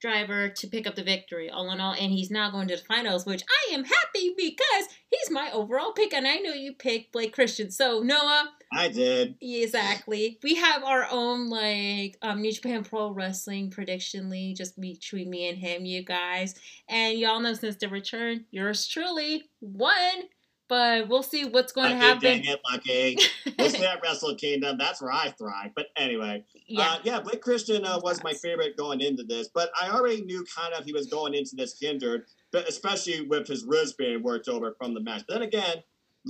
driver 0.00 0.48
to 0.48 0.66
pick 0.66 0.86
up 0.86 0.96
the 0.96 1.02
victory, 1.02 1.50
all 1.50 1.70
in 1.70 1.80
all. 1.80 1.92
And 1.92 2.10
he's 2.12 2.30
now 2.30 2.50
going 2.50 2.68
to 2.68 2.76
the 2.76 2.82
finals, 2.82 3.26
which 3.26 3.42
I 3.48 3.74
am 3.74 3.84
happy 3.84 4.34
because 4.36 4.88
he's 5.10 5.30
my 5.30 5.50
overall 5.52 5.92
pick. 5.92 6.12
And 6.12 6.26
I 6.26 6.36
know 6.36 6.52
you 6.52 6.72
picked 6.72 7.12
Blake 7.12 7.34
Christian. 7.34 7.70
So, 7.70 8.00
Noah, 8.00 8.50
I 8.72 8.88
did. 8.88 9.36
exactly. 9.40 10.38
We 10.42 10.54
have 10.56 10.82
our 10.82 11.06
own, 11.10 11.48
like, 11.48 12.16
um, 12.22 12.40
New 12.40 12.52
Japan 12.52 12.84
Pro 12.84 13.10
Wrestling 13.10 13.70
prediction 13.70 14.30
league 14.30 14.56
just 14.56 14.80
between 14.80 15.28
me 15.28 15.48
and 15.48 15.58
him, 15.58 15.84
you 15.84 16.02
guys. 16.02 16.54
And 16.88 17.18
y'all 17.18 17.40
know 17.40 17.54
since 17.54 17.76
the 17.76 17.88
return, 17.88 18.46
yours 18.50 18.86
truly 18.86 19.44
won. 19.60 20.22
But 20.70 21.08
we'll 21.08 21.24
see 21.24 21.44
what's 21.44 21.72
going 21.72 21.90
to 21.90 21.96
happen. 21.96 22.22
Dang 22.22 22.44
it, 22.44 22.60
lucky. 22.64 23.18
We'll 23.58 23.70
see 23.70 23.84
at 23.84 24.00
Wrestle 24.04 24.36
Kingdom. 24.36 24.78
That's 24.78 25.02
where 25.02 25.10
I 25.10 25.30
thrive. 25.30 25.72
But 25.74 25.86
anyway, 25.96 26.44
yeah. 26.68 26.92
Uh, 26.92 26.98
yeah, 27.02 27.20
Blake 27.20 27.42
Christian 27.42 27.84
uh, 27.84 27.98
was 27.98 28.22
my 28.22 28.32
favorite 28.32 28.76
going 28.76 29.00
into 29.00 29.24
this, 29.24 29.48
but 29.52 29.70
I 29.82 29.90
already 29.90 30.22
knew 30.22 30.44
kind 30.56 30.72
of 30.72 30.84
he 30.84 30.92
was 30.92 31.08
going 31.08 31.34
into 31.34 31.56
this 31.56 31.76
hindered, 31.80 32.26
but 32.52 32.68
especially 32.68 33.22
with 33.22 33.48
his 33.48 33.64
ribs 33.64 33.94
being 33.94 34.22
worked 34.22 34.48
over 34.48 34.76
from 34.78 34.94
the 34.94 35.00
match. 35.00 35.24
Then 35.28 35.42
again, 35.42 35.82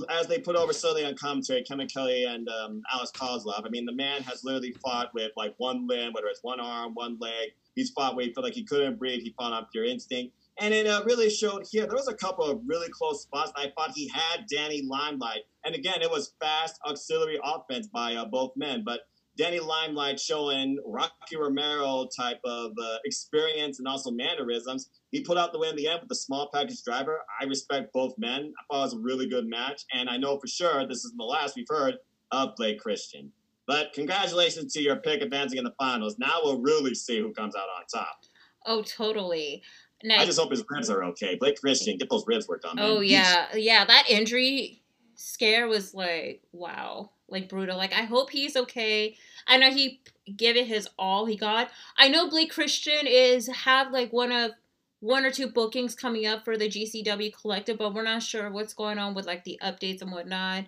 as 0.09 0.25
they 0.25 0.39
put 0.39 0.55
over 0.55 0.73
Sully 0.73 1.05
on 1.05 1.15
commentary, 1.15 1.61
Kevin 1.61 1.87
Kelly 1.87 2.25
and 2.25 2.49
um, 2.49 2.81
Alex 2.91 3.11
Koslov, 3.11 3.63
I 3.63 3.69
mean, 3.69 3.85
the 3.85 3.93
man 3.93 4.23
has 4.23 4.43
literally 4.43 4.71
fought 4.83 5.13
with 5.13 5.31
like 5.37 5.53
one 5.57 5.87
limb, 5.87 6.13
whether 6.13 6.27
it's 6.27 6.43
one 6.43 6.59
arm, 6.59 6.95
one 6.95 7.17
leg. 7.19 7.49
He's 7.75 7.91
fought 7.91 8.15
where 8.15 8.25
he 8.25 8.33
felt 8.33 8.45
like 8.45 8.53
he 8.53 8.63
couldn't 8.63 8.97
breathe. 8.97 9.21
He 9.21 9.35
fought 9.37 9.53
on 9.53 9.67
pure 9.71 9.85
instinct. 9.85 10.33
And 10.61 10.75
it 10.75 10.85
uh, 10.85 11.01
really 11.07 11.31
showed 11.31 11.65
here. 11.71 11.87
There 11.87 11.95
was 11.95 12.07
a 12.07 12.13
couple 12.13 12.45
of 12.45 12.61
really 12.67 12.87
close 12.89 13.23
spots. 13.23 13.51
I 13.55 13.71
thought 13.75 13.93
he 13.95 14.07
had 14.09 14.45
Danny 14.47 14.83
Limelight. 14.83 15.41
And 15.65 15.73
again, 15.73 16.03
it 16.03 16.11
was 16.11 16.33
fast 16.39 16.79
auxiliary 16.87 17.39
offense 17.43 17.87
by 17.87 18.13
uh, 18.13 18.25
both 18.25 18.51
men. 18.55 18.83
But 18.85 19.01
Danny 19.37 19.59
Limelight 19.59 20.19
showing 20.19 20.77
Rocky 20.85 21.35
Romero 21.35 22.07
type 22.15 22.39
of 22.45 22.73
uh, 22.79 22.97
experience 23.05 23.79
and 23.79 23.87
also 23.87 24.11
mannerisms. 24.11 24.91
He 25.09 25.21
put 25.21 25.35
out 25.35 25.51
the 25.51 25.57
win 25.57 25.71
in 25.71 25.77
the 25.77 25.87
end 25.87 26.01
with 26.01 26.09
the 26.09 26.15
small 26.15 26.47
package 26.53 26.83
driver. 26.83 27.21
I 27.41 27.45
respect 27.45 27.91
both 27.91 28.13
men. 28.19 28.53
I 28.59 28.61
thought 28.71 28.81
it 28.81 28.83
was 28.83 28.93
a 28.93 28.99
really 28.99 29.27
good 29.27 29.47
match. 29.47 29.81
And 29.91 30.11
I 30.11 30.17
know 30.17 30.37
for 30.37 30.45
sure 30.47 30.85
this 30.85 31.03
is 31.03 31.11
the 31.17 31.23
last 31.23 31.55
we've 31.55 31.65
heard 31.67 31.95
of 32.29 32.55
Blake 32.55 32.79
Christian. 32.79 33.31
But 33.65 33.93
congratulations 33.93 34.73
to 34.73 34.81
your 34.81 34.97
pick 34.97 35.23
advancing 35.23 35.57
in 35.57 35.63
the 35.63 35.73
finals. 35.79 36.19
Now 36.19 36.39
we'll 36.43 36.61
really 36.61 36.93
see 36.93 37.17
who 37.17 37.33
comes 37.33 37.55
out 37.55 37.61
on 37.61 37.85
top. 37.91 38.19
Oh, 38.65 38.83
totally. 38.83 39.63
I 40.09 40.25
just 40.25 40.39
hope 40.39 40.51
his 40.51 40.63
ribs 40.69 40.89
are 40.89 41.03
okay. 41.05 41.35
Blake 41.35 41.59
Christian, 41.59 41.97
get 41.97 42.09
those 42.09 42.25
ribs 42.27 42.47
worked 42.47 42.65
on. 42.65 42.75
man. 42.75 42.85
Oh 42.85 42.99
He's- 42.99 43.11
yeah, 43.11 43.55
yeah. 43.55 43.85
That 43.85 44.09
injury 44.09 44.81
scare 45.15 45.67
was 45.67 45.93
like 45.93 46.41
wow, 46.51 47.11
like 47.27 47.49
brutal. 47.49 47.77
Like 47.77 47.93
I 47.93 48.03
hope 48.03 48.31
he's 48.31 48.55
okay. 48.55 49.15
I 49.47 49.57
know 49.57 49.71
he 49.71 50.01
gave 50.35 50.55
it 50.57 50.67
his 50.67 50.87
all 50.97 51.25
he 51.25 51.35
got. 51.35 51.69
I 51.97 52.07
know 52.09 52.29
Blake 52.29 52.51
Christian 52.51 53.05
is 53.07 53.47
have 53.47 53.91
like 53.91 54.11
one 54.11 54.31
of 54.31 54.51
one 54.99 55.25
or 55.25 55.31
two 55.31 55.47
bookings 55.47 55.95
coming 55.95 56.25
up 56.27 56.45
for 56.45 56.57
the 56.57 56.69
GCW 56.69 57.33
collective, 57.39 57.77
but 57.77 57.93
we're 57.93 58.03
not 58.03 58.21
sure 58.23 58.51
what's 58.51 58.73
going 58.73 58.99
on 58.99 59.13
with 59.13 59.25
like 59.25 59.43
the 59.43 59.59
updates 59.63 60.01
and 60.01 60.11
whatnot. 60.11 60.65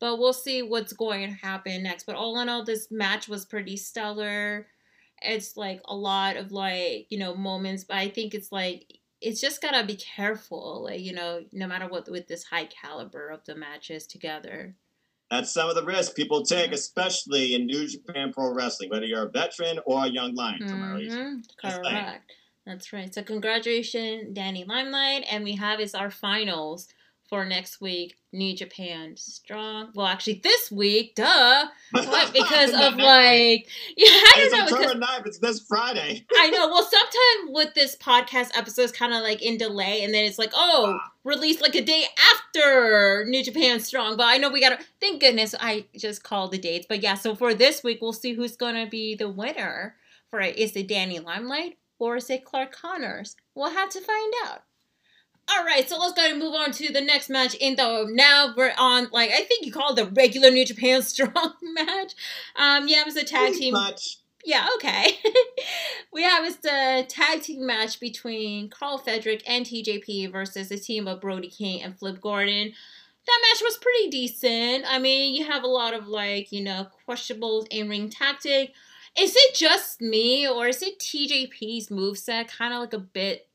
But 0.00 0.18
we'll 0.18 0.32
see 0.32 0.60
what's 0.62 0.92
going 0.92 1.28
to 1.30 1.46
happen 1.46 1.82
next. 1.82 2.04
But 2.04 2.16
all 2.16 2.38
in 2.40 2.48
all, 2.48 2.64
this 2.64 2.90
match 2.90 3.28
was 3.28 3.44
pretty 3.44 3.76
stellar. 3.76 4.66
It's 5.24 5.56
like 5.56 5.80
a 5.86 5.96
lot 5.96 6.36
of 6.36 6.52
like 6.52 7.06
you 7.10 7.18
know 7.18 7.34
moments, 7.34 7.84
but 7.84 7.96
I 7.96 8.08
think 8.08 8.34
it's 8.34 8.52
like 8.52 8.92
it's 9.20 9.40
just 9.40 9.62
gotta 9.62 9.86
be 9.86 9.96
careful, 9.96 10.84
like 10.84 11.00
you 11.00 11.12
know, 11.12 11.44
no 11.52 11.66
matter 11.66 11.88
what 11.88 12.08
with 12.10 12.28
this 12.28 12.44
high 12.44 12.66
caliber 12.66 13.28
of 13.28 13.44
the 13.44 13.54
matches 13.54 14.06
together. 14.06 14.76
That's 15.30 15.52
some 15.52 15.68
of 15.68 15.74
the 15.74 15.84
risks 15.84 16.12
people 16.14 16.44
take, 16.44 16.72
especially 16.72 17.54
in 17.54 17.66
New 17.66 17.88
Japan 17.88 18.32
Pro 18.32 18.52
Wrestling, 18.54 18.90
whether 18.90 19.06
you're 19.06 19.26
a 19.26 19.30
veteran 19.30 19.80
or 19.86 20.04
a 20.04 20.08
young 20.08 20.34
lion 20.34 20.62
from 20.68 20.82
our 20.82 20.98
age. 20.98 21.10
Mhm, 21.10 21.42
Just 21.64 21.80
saying. 21.82 22.04
Correct. 22.04 22.32
That's 22.66 22.92
right. 22.92 23.12
So 23.12 23.22
congratulations, 23.22 24.34
Danny 24.34 24.64
Limelight, 24.64 25.24
and 25.30 25.44
we 25.44 25.56
have 25.56 25.80
is 25.80 25.94
our 25.94 26.10
finals 26.10 26.88
for 27.34 27.44
next 27.44 27.80
week, 27.80 28.16
New 28.32 28.54
Japan 28.54 29.16
Strong. 29.16 29.90
Well, 29.96 30.06
actually, 30.06 30.40
this 30.44 30.70
week, 30.70 31.16
duh. 31.16 31.66
What? 31.90 32.32
Because 32.32 32.70
of 32.72 32.94
like, 32.94 33.66
yeah, 33.96 34.06
I 34.06 34.32
don't 34.36 34.52
know. 34.52 34.64
Because 34.66 34.86
October 34.86 35.04
9th. 35.04 35.26
It's 35.26 35.38
this 35.38 35.58
Friday. 35.58 36.24
I 36.36 36.50
know. 36.50 36.68
Well, 36.68 36.84
sometimes 36.84 37.50
with 37.52 37.74
this 37.74 37.96
podcast 37.96 38.56
episode 38.56 38.82
is 38.82 38.92
kind 38.92 39.12
of 39.12 39.22
like 39.22 39.42
in 39.42 39.58
delay, 39.58 40.04
and 40.04 40.14
then 40.14 40.24
it's 40.24 40.38
like, 40.38 40.52
oh, 40.54 40.96
released 41.24 41.60
like 41.60 41.74
a 41.74 41.82
day 41.82 42.04
after 42.32 43.24
New 43.26 43.42
Japan 43.42 43.80
Strong. 43.80 44.16
But 44.16 44.26
I 44.26 44.36
know 44.36 44.48
we 44.48 44.60
gotta. 44.60 44.78
Thank 45.00 45.20
goodness 45.20 45.56
I 45.58 45.86
just 45.96 46.22
called 46.22 46.52
the 46.52 46.58
dates. 46.58 46.86
But 46.88 47.02
yeah, 47.02 47.14
so 47.14 47.34
for 47.34 47.52
this 47.52 47.82
week, 47.82 47.98
we'll 48.00 48.12
see 48.12 48.34
who's 48.34 48.56
gonna 48.56 48.86
be 48.86 49.16
the 49.16 49.28
winner 49.28 49.96
for 50.30 50.40
it. 50.40 50.56
Is 50.56 50.76
it 50.76 50.86
Danny 50.86 51.18
Limelight 51.18 51.78
or 51.98 52.14
is 52.14 52.30
it 52.30 52.44
Clark 52.44 52.70
Connors? 52.70 53.34
We'll 53.56 53.72
have 53.72 53.90
to 53.90 54.00
find 54.00 54.32
out. 54.46 54.62
All 55.50 55.64
right, 55.64 55.88
so 55.88 55.98
let's 55.98 56.14
go 56.14 56.26
and 56.26 56.38
move 56.38 56.54
on 56.54 56.72
to 56.72 56.92
the 56.92 57.00
next 57.02 57.28
match. 57.28 57.54
In 57.54 57.76
the 57.76 58.06
now 58.10 58.54
we're 58.56 58.72
on 58.78 59.08
like 59.12 59.30
I 59.30 59.42
think 59.42 59.66
you 59.66 59.72
call 59.72 59.92
it 59.92 59.96
the 59.96 60.06
regular 60.06 60.50
New 60.50 60.64
Japan 60.64 61.02
Strong 61.14 61.54
match. 61.62 62.14
Um, 62.56 62.88
yeah, 62.88 63.00
it 63.00 63.06
was 63.06 63.16
a 63.16 63.24
tag 63.24 63.48
Pretty 63.48 63.58
team. 63.58 63.74
much. 63.74 64.18
Yeah, 64.44 64.66
okay. 64.76 65.18
we 66.12 66.22
have 66.22 66.44
it's 66.44 66.56
the 66.56 67.04
tag 67.08 67.42
team 67.42 67.66
match 67.66 68.00
between 68.00 68.68
Karl 68.68 68.98
Frederick 68.98 69.42
and 69.46 69.64
TJP 69.64 70.30
versus 70.32 70.70
a 70.70 70.78
team 70.78 71.08
of 71.08 71.20
Brody 71.20 71.48
King 71.48 71.82
and 71.82 71.98
Flip 71.98 72.20
Gordon. 72.20 72.72
That 73.26 73.40
match 73.42 73.62
was 73.62 73.78
pretty 73.78 74.10
decent. 74.10 74.84
I 74.86 74.98
mean, 74.98 75.34
you 75.34 75.46
have 75.46 75.64
a 75.64 75.68
lot 75.68 75.94
of 75.94 76.08
like, 76.08 76.52
you 76.52 76.62
know, 76.62 76.86
questionable 77.06 77.66
in 77.70 77.88
ring 77.88 78.10
tactic. 78.10 78.72
Is 79.18 79.34
it 79.34 79.54
just 79.54 80.00
me 80.02 80.46
or 80.46 80.68
is 80.68 80.82
it 80.82 80.98
TJP's 80.98 81.88
moveset 81.88 82.48
kind 82.48 82.74
of 82.74 82.80
like 82.80 82.92
a 82.92 82.98
bit 82.98 83.48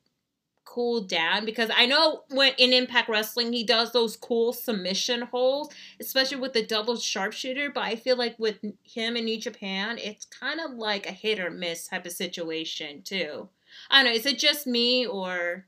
cool 0.70 1.02
down 1.02 1.46
because 1.46 1.72
I 1.76 1.88
know 1.88 2.24
when 2.30 2.54
in 2.60 2.74
Impact 2.74 3.10
Wrestling 3.10 3.52
he 3.52 3.64
does 3.64 3.92
those 3.92 4.16
cool 4.16 4.54
submission 4.54 5.24
holds, 5.24 5.74
especially 6.00 6.38
with 6.38 6.54
the 6.54 6.66
double 6.66 6.96
sharpshooter. 6.96 7.72
But 7.72 7.86
I 7.86 7.96
feel 7.96 8.18
like 8.18 8.38
with 8.38 8.60
him 8.84 9.18
in 9.18 9.26
New 9.26 9.40
Japan, 9.40 9.98
it's 9.98 10.26
kind 10.26 10.60
of 10.60 10.74
like 10.74 11.08
a 11.08 11.12
hit 11.12 11.40
or 11.40 11.50
miss 11.50 11.88
type 11.88 12.06
of 12.06 12.12
situation 12.12 13.02
too. 13.02 13.50
I 13.90 14.04
don't 14.04 14.12
know. 14.12 14.18
Is 14.18 14.26
it 14.26 14.38
just 14.38 14.68
me 14.68 15.06
or? 15.06 15.66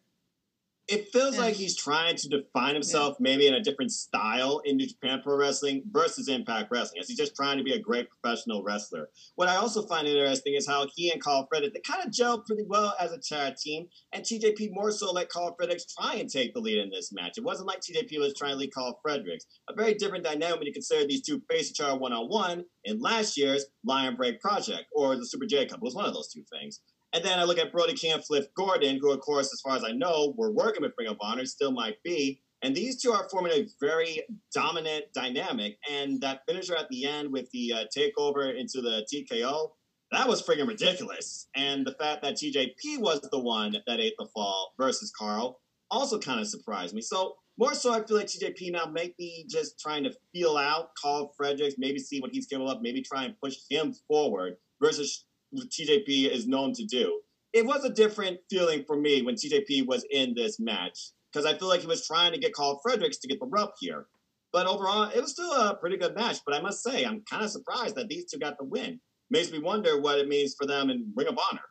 It 0.91 1.07
feels 1.13 1.35
yeah. 1.35 1.41
like 1.41 1.53
he's 1.53 1.77
trying 1.77 2.17
to 2.17 2.27
define 2.27 2.73
himself 2.73 3.15
yeah. 3.17 3.23
maybe 3.23 3.47
in 3.47 3.53
a 3.53 3.61
different 3.61 3.93
style 3.93 4.61
in 4.65 4.75
New 4.75 4.85
Japan 4.85 5.21
Pro 5.23 5.37
Wrestling 5.37 5.83
versus 5.89 6.27
Impact 6.27 6.69
Wrestling. 6.69 6.99
As 6.99 7.07
he's 7.07 7.17
just 7.17 7.33
trying 7.33 7.57
to 7.57 7.63
be 7.63 7.71
a 7.71 7.79
great 7.79 8.07
professional 8.09 8.61
wrestler. 8.61 9.07
What 9.35 9.47
I 9.47 9.55
also 9.55 9.83
find 9.83 10.05
interesting 10.05 10.55
is 10.55 10.67
how 10.67 10.87
he 10.93 11.09
and 11.09 11.23
Karl 11.23 11.47
Fredericks, 11.49 11.73
they 11.73 11.93
kind 11.93 12.05
of 12.05 12.11
gelled 12.11 12.45
pretty 12.45 12.65
well 12.67 12.93
as 12.99 13.13
a 13.13 13.19
tag 13.19 13.55
team, 13.55 13.87
and 14.11 14.23
TJP 14.23 14.71
more 14.73 14.91
so 14.91 15.13
let 15.13 15.29
Karl 15.29 15.55
Fredericks 15.57 15.85
try 15.95 16.15
and 16.15 16.29
take 16.29 16.53
the 16.53 16.59
lead 16.59 16.79
in 16.79 16.89
this 16.89 17.13
match. 17.13 17.37
It 17.37 17.45
wasn't 17.45 17.69
like 17.69 17.79
TJP 17.79 18.19
was 18.19 18.33
trying 18.37 18.51
to 18.51 18.57
lead 18.57 18.73
Karl 18.73 18.99
Fredericks. 19.01 19.45
A 19.69 19.73
very 19.73 19.93
different 19.93 20.25
dynamic 20.25 20.59
when 20.59 20.67
you 20.67 20.73
consider 20.73 21.07
these 21.07 21.21
two 21.21 21.41
face 21.49 21.69
each 21.69 21.79
other 21.79 21.97
one 21.97 22.11
on 22.11 22.27
one 22.27 22.65
in 22.83 22.99
last 22.99 23.37
year's 23.37 23.65
Lion 23.85 24.17
Break 24.17 24.41
Project 24.41 24.87
or 24.93 25.15
the 25.15 25.25
Super 25.25 25.45
J 25.45 25.67
Cup. 25.67 25.77
It 25.77 25.83
was 25.83 25.95
one 25.95 26.05
of 26.05 26.13
those 26.13 26.33
two 26.33 26.43
things. 26.51 26.81
And 27.13 27.23
then 27.23 27.39
I 27.39 27.43
look 27.43 27.57
at 27.57 27.71
Brody 27.71 27.93
King 27.93 28.19
Flip 28.21 28.51
Gordon, 28.55 28.97
who, 29.01 29.11
of 29.11 29.19
course, 29.19 29.51
as 29.53 29.61
far 29.61 29.75
as 29.75 29.83
I 29.83 29.91
know, 29.91 30.33
were 30.37 30.51
working 30.51 30.81
with 30.81 30.93
Ring 30.97 31.09
of 31.09 31.17
Honor, 31.19 31.45
still 31.45 31.71
might 31.71 32.01
be. 32.03 32.41
And 32.63 32.75
these 32.75 33.01
two 33.01 33.11
are 33.11 33.27
forming 33.29 33.51
a 33.51 33.67
very 33.79 34.21
dominant 34.53 35.05
dynamic. 35.13 35.77
And 35.89 36.21
that 36.21 36.41
finisher 36.47 36.75
at 36.75 36.87
the 36.89 37.05
end 37.05 37.31
with 37.31 37.49
the 37.51 37.73
uh, 37.73 37.83
takeover 37.95 38.57
into 38.57 38.81
the 38.81 39.05
TKO, 39.11 39.71
that 40.11 40.27
was 40.27 40.41
friggin' 40.41 40.67
ridiculous. 40.67 41.47
And 41.55 41.85
the 41.85 41.93
fact 41.93 42.21
that 42.21 42.35
TJP 42.35 42.99
was 42.99 43.21
the 43.31 43.39
one 43.39 43.75
that 43.87 43.99
ate 43.99 44.15
the 44.19 44.27
fall 44.33 44.73
versus 44.77 45.11
Karl 45.17 45.59
also 45.89 46.19
kind 46.19 46.39
of 46.39 46.47
surprised 46.47 46.93
me. 46.93 47.01
So 47.01 47.35
more 47.57 47.73
so, 47.73 47.93
I 47.93 48.03
feel 48.03 48.17
like 48.17 48.27
TJP 48.27 48.71
now 48.71 48.85
may 48.85 49.13
be 49.17 49.45
just 49.49 49.79
trying 49.79 50.03
to 50.05 50.13
feel 50.33 50.57
out 50.57 50.91
Karl 51.01 51.33
Fredericks, 51.37 51.75
maybe 51.77 51.99
see 51.99 52.19
what 52.19 52.31
he's 52.31 52.47
capable 52.47 52.71
of, 52.71 52.81
maybe 52.81 53.01
try 53.01 53.23
and 53.25 53.35
push 53.39 53.57
him 53.69 53.93
forward 54.07 54.55
versus 54.81 55.25
TJP 55.55 56.29
is 56.31 56.47
known 56.47 56.73
to 56.73 56.85
do. 56.85 57.21
It 57.53 57.65
was 57.65 57.83
a 57.83 57.89
different 57.89 58.39
feeling 58.49 58.83
for 58.85 58.95
me 58.95 59.21
when 59.21 59.35
TJP 59.35 59.85
was 59.85 60.05
in 60.09 60.33
this 60.35 60.59
match 60.59 60.97
because 61.31 61.45
I 61.45 61.57
feel 61.57 61.67
like 61.67 61.81
he 61.81 61.87
was 61.87 62.07
trying 62.07 62.31
to 62.33 62.39
get 62.39 62.53
Karl 62.53 62.79
Fredericks 62.83 63.17
to 63.19 63.27
get 63.27 63.39
the 63.39 63.47
rub 63.47 63.71
here. 63.79 64.07
But 64.53 64.67
overall, 64.67 65.09
it 65.09 65.21
was 65.21 65.31
still 65.31 65.51
a 65.51 65.75
pretty 65.75 65.97
good 65.97 66.15
match. 66.15 66.39
But 66.45 66.55
I 66.55 66.61
must 66.61 66.83
say, 66.83 67.05
I'm 67.05 67.23
kind 67.29 67.43
of 67.43 67.51
surprised 67.51 67.95
that 67.95 68.09
these 68.09 68.25
two 68.25 68.39
got 68.39 68.57
the 68.57 68.65
win. 68.65 68.99
Makes 69.29 69.51
me 69.51 69.59
wonder 69.59 69.99
what 69.99 70.19
it 70.19 70.27
means 70.27 70.55
for 70.59 70.67
them 70.67 70.89
in 70.89 71.11
Ring 71.15 71.27
of 71.27 71.37
Honor. 71.51 71.61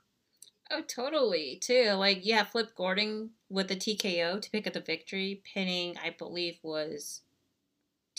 Oh, 0.70 0.82
totally, 0.82 1.58
too. 1.60 1.90
Like, 1.92 2.20
yeah, 2.22 2.44
Flip 2.44 2.68
Gordon 2.76 3.30
with 3.48 3.68
the 3.68 3.76
TKO 3.76 4.40
to 4.40 4.50
pick 4.50 4.66
up 4.66 4.72
the 4.72 4.80
victory, 4.80 5.42
pinning, 5.52 5.96
I 6.02 6.14
believe, 6.16 6.58
was 6.62 7.22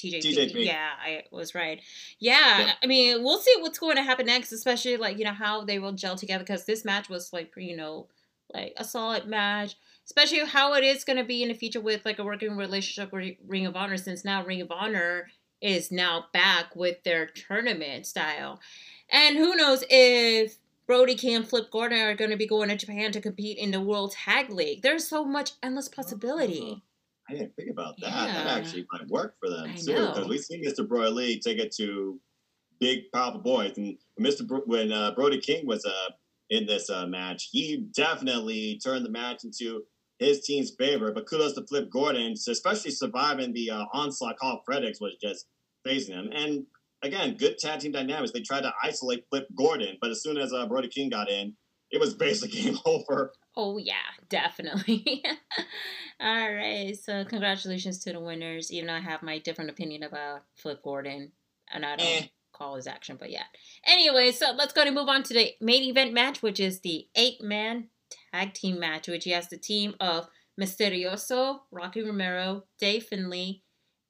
TJP. 0.02 0.54
TJP. 0.54 0.66
Yeah, 0.66 0.90
I 1.00 1.24
was 1.32 1.54
right. 1.54 1.82
Yeah, 2.20 2.60
yeah, 2.60 2.74
I 2.84 2.88
mean, 2.88 3.24
we'll 3.24 3.38
see 3.38 3.54
what's 3.60 3.80
going 3.80 3.96
to 3.98 4.04
happen 4.04 4.26
next, 4.26 4.52
especially 4.52 4.98
like 4.98 5.18
you 5.18 5.26
know 5.26 5.34
how 5.34 5.64
they 5.64 5.80
will 5.80 5.94
gel 5.94 6.16
together 6.16 6.44
because 6.44 6.66
this 6.66 6.84
match 6.84 7.10
was 7.10 7.32
like 7.32 7.54
you 7.56 7.76
know 7.76 8.08
like 8.54 8.74
a 8.78 8.84
solid 8.84 9.28
match, 9.28 9.76
especially 10.06 10.46
how 10.46 10.74
it 10.74 10.84
is 10.84 11.04
going 11.04 11.18
to 11.18 11.24
be 11.24 11.44
in 11.44 11.50
the 11.50 11.56
future 11.56 11.82
with 11.82 12.06
like 12.06 12.20
a 12.20 12.24
working 12.24 12.58
relationship 12.58 13.12
with 13.12 13.36
Ring 13.48 13.66
of 13.66 13.76
Honor 13.76 13.98
since 13.98 14.26
now 14.26 14.44
Ring 14.44 14.62
of 14.62 14.72
Honor 14.72 15.30
is 15.62 15.92
now 15.92 16.26
back 16.34 16.76
with 16.76 17.04
their 17.04 17.28
tournament 17.28 18.06
style, 18.06 18.60
and 19.10 19.38
who 19.38 19.56
knows 19.56 19.84
if 19.90 20.58
Brody 20.88 21.16
King 21.16 21.44
Flip 21.44 21.72
Gordon 21.72 22.00
are 22.00 22.16
going 22.16 22.32
to 22.32 22.38
be 22.38 22.48
going 22.48 22.70
to 22.70 22.76
Japan 22.76 23.12
to 23.14 23.22
compete 23.22 23.58
in 23.58 23.72
the 23.72 23.80
World 23.80 24.12
Tag 24.12 24.50
League. 24.50 24.82
There's 24.82 25.08
so 25.08 25.24
much 25.24 25.52
endless 25.64 25.88
possibility. 25.88 26.62
Mm-hmm. 26.62 26.80
I 27.32 27.34
didn't 27.34 27.56
think 27.56 27.70
about 27.70 27.96
that. 28.02 28.10
Yeah. 28.10 28.44
That 28.44 28.58
actually 28.58 28.86
might 28.92 29.08
work 29.08 29.36
for 29.40 29.50
them 29.50 29.72
I 29.72 29.76
too, 29.76 30.08
because 30.08 30.28
we've 30.28 30.42
seen 30.42 30.64
Mr. 30.64 30.86
Broly 30.86 31.40
take 31.40 31.60
it 31.60 31.74
to 31.78 32.20
big 32.80 33.12
powerful 33.14 33.40
boys, 33.40 33.78
and 33.78 33.98
Mr. 34.20 34.46
Bro- 34.46 34.64
when 34.66 34.92
uh, 34.92 35.12
Brody 35.12 35.40
King 35.40 35.66
was 35.66 35.86
uh, 35.86 36.12
in 36.50 36.66
this 36.66 36.90
uh, 36.90 37.06
match, 37.06 37.50
he 37.52 37.86
definitely 37.96 38.80
turned 38.84 39.06
the 39.06 39.10
match 39.10 39.46
into 39.46 39.84
his 40.20 40.42
team's 40.42 40.72
favor. 40.78 41.12
But 41.14 41.26
kudos 41.26 41.54
to 41.54 41.66
Flip 41.66 41.90
Gordon, 41.90 42.34
especially 42.34 42.92
surviving 42.92 43.54
the 43.54 43.72
uh, 43.72 43.86
onslaught. 43.94 44.38
Karl 44.38 44.62
Fredericks 44.66 45.00
was 45.00 45.16
just 45.22 45.46
facing 45.86 46.16
him, 46.16 46.30
and 46.34 46.66
again, 47.02 47.38
good 47.38 47.58
tag 47.58 47.80
team 47.80 47.94
dynamics. 47.94 48.32
They 48.32 48.42
tried 48.42 48.62
to 48.62 48.74
isolate 48.84 49.26
Flip 49.30 49.48
Gordon, 49.56 49.98
but 50.02 50.12
as 50.12 50.22
soon 50.22 50.38
as 50.38 50.52
uh, 50.52 50.66
Brody 50.68 50.90
King 50.90 51.10
got 51.10 51.30
in, 51.30 51.54
it 51.92 52.00
was 52.02 52.14
basically 52.28 52.62
game 52.62 52.80
over. 52.86 53.32
Oh 53.56 53.78
yeah, 53.78 53.96
definitely. 54.30 55.24
All 56.22 56.54
right, 56.54 56.96
so 56.96 57.26
congratulations 57.26 58.00
to 58.00 58.14
the 58.14 58.20
winners. 58.20 58.72
Even 58.72 58.88
though 58.88 58.94
I 58.94 59.00
have 59.00 59.24
my 59.24 59.40
different 59.40 59.70
opinion 59.70 60.04
about 60.04 60.44
Flip 60.56 60.82
Gordon, 60.84 61.32
and 61.74 61.86
I 61.86 61.96
don't 61.96 62.24
eh. 62.24 62.28
call 62.54 62.76
his 62.76 62.88
action, 62.88 63.18
but 63.20 63.32
yeah. 63.32 63.44
Anyway, 63.86 64.32
so 64.32 64.52
let's 64.56 64.74
go 64.74 64.86
to 64.86 64.92
move 64.92 65.10
on 65.10 65.24
to 65.24 65.34
the 65.34 65.52
main 65.60 65.84
event 65.84 66.14
match, 66.14 66.42
which 66.42 66.60
is 66.60 66.80
the 66.80 67.08
eight-man 67.16 67.88
tag 68.34 68.54
team 68.54 68.80
match, 68.80 69.08
which 69.08 69.26
has 69.26 69.50
the 69.50 69.58
team 69.58 69.96
of 70.00 70.28
Misterioso, 70.60 71.62
Rocky 71.72 72.04
Romero, 72.04 72.64
Dave 72.80 73.04
Finlay, 73.04 73.64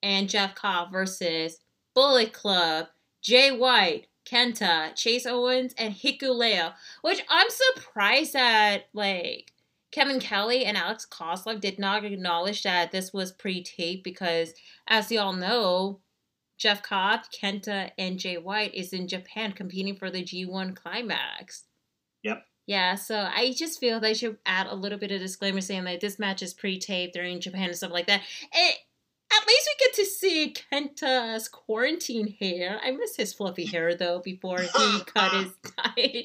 and 0.04 0.30
Jeff 0.30 0.54
Cobb 0.56 0.92
versus 0.92 1.60
Bullet 1.96 2.34
Club, 2.34 2.88
Jay 3.22 3.52
White, 3.56 4.08
Kenta, 4.26 4.95
Chase 4.95 5.26
Owens, 5.26 5.74
and 5.78 5.93
Hikuleo, 5.93 6.74
which 7.01 7.24
I'm 7.30 7.47
surprised 7.49 8.34
that 8.34 8.86
like 8.93 9.51
Kevin 9.91 10.19
Kelly 10.19 10.65
and 10.65 10.78
Alex 10.78 11.05
Koslov 11.09 11.59
did 11.59 11.78
not 11.78 12.05
acknowledge 12.05 12.63
that 12.63 12.91
this 12.91 13.11
was 13.11 13.32
pre-taped 13.32 14.03
because, 14.03 14.53
as 14.88 15.11
you 15.11 15.19
all 15.19 15.34
know, 15.34 15.99
Jeff 16.57 16.82
Cobb, 16.82 17.22
Kenta, 17.32 17.91
and 17.97 18.19
Jay 18.19 18.38
White 18.38 18.74
is 18.74 18.93
in 18.93 19.07
Japan 19.07 19.51
competing 19.51 19.95
for 19.95 20.09
the 20.09 20.24
G1 20.24 20.76
Climax. 20.76 21.65
Yep. 22.24 22.45
Yeah, 22.67 22.95
so 22.95 23.28
I 23.34 23.53
just 23.57 23.80
feel 23.80 23.99
they 23.99 24.13
should 24.13 24.38
add 24.45 24.67
a 24.67 24.76
little 24.76 24.99
bit 24.99 25.11
of 25.11 25.19
disclaimer 25.19 25.61
saying 25.61 25.84
that 25.86 25.99
this 25.99 26.19
match 26.19 26.41
is 26.41 26.53
pre-taped, 26.53 27.13
they're 27.13 27.39
Japan 27.39 27.69
and 27.69 27.76
stuff 27.76 27.91
like 27.91 28.07
that. 28.07 28.22
It, 28.53 28.78
at 29.34 29.48
least 29.48 29.70
we 29.70 29.86
get 29.86 29.94
to 29.96 30.06
see 30.06 30.54
Kenta's 30.54 31.48
quarantine 31.48 32.36
hair. 32.40 32.80
I 32.84 32.92
miss 32.92 33.16
his 33.16 33.34
fluffy 33.34 33.66
hair 33.66 33.96
though 33.96 34.20
before 34.20 34.60
he 34.60 35.00
cut 35.06 35.32
his 35.32 35.54
tie. 35.78 36.24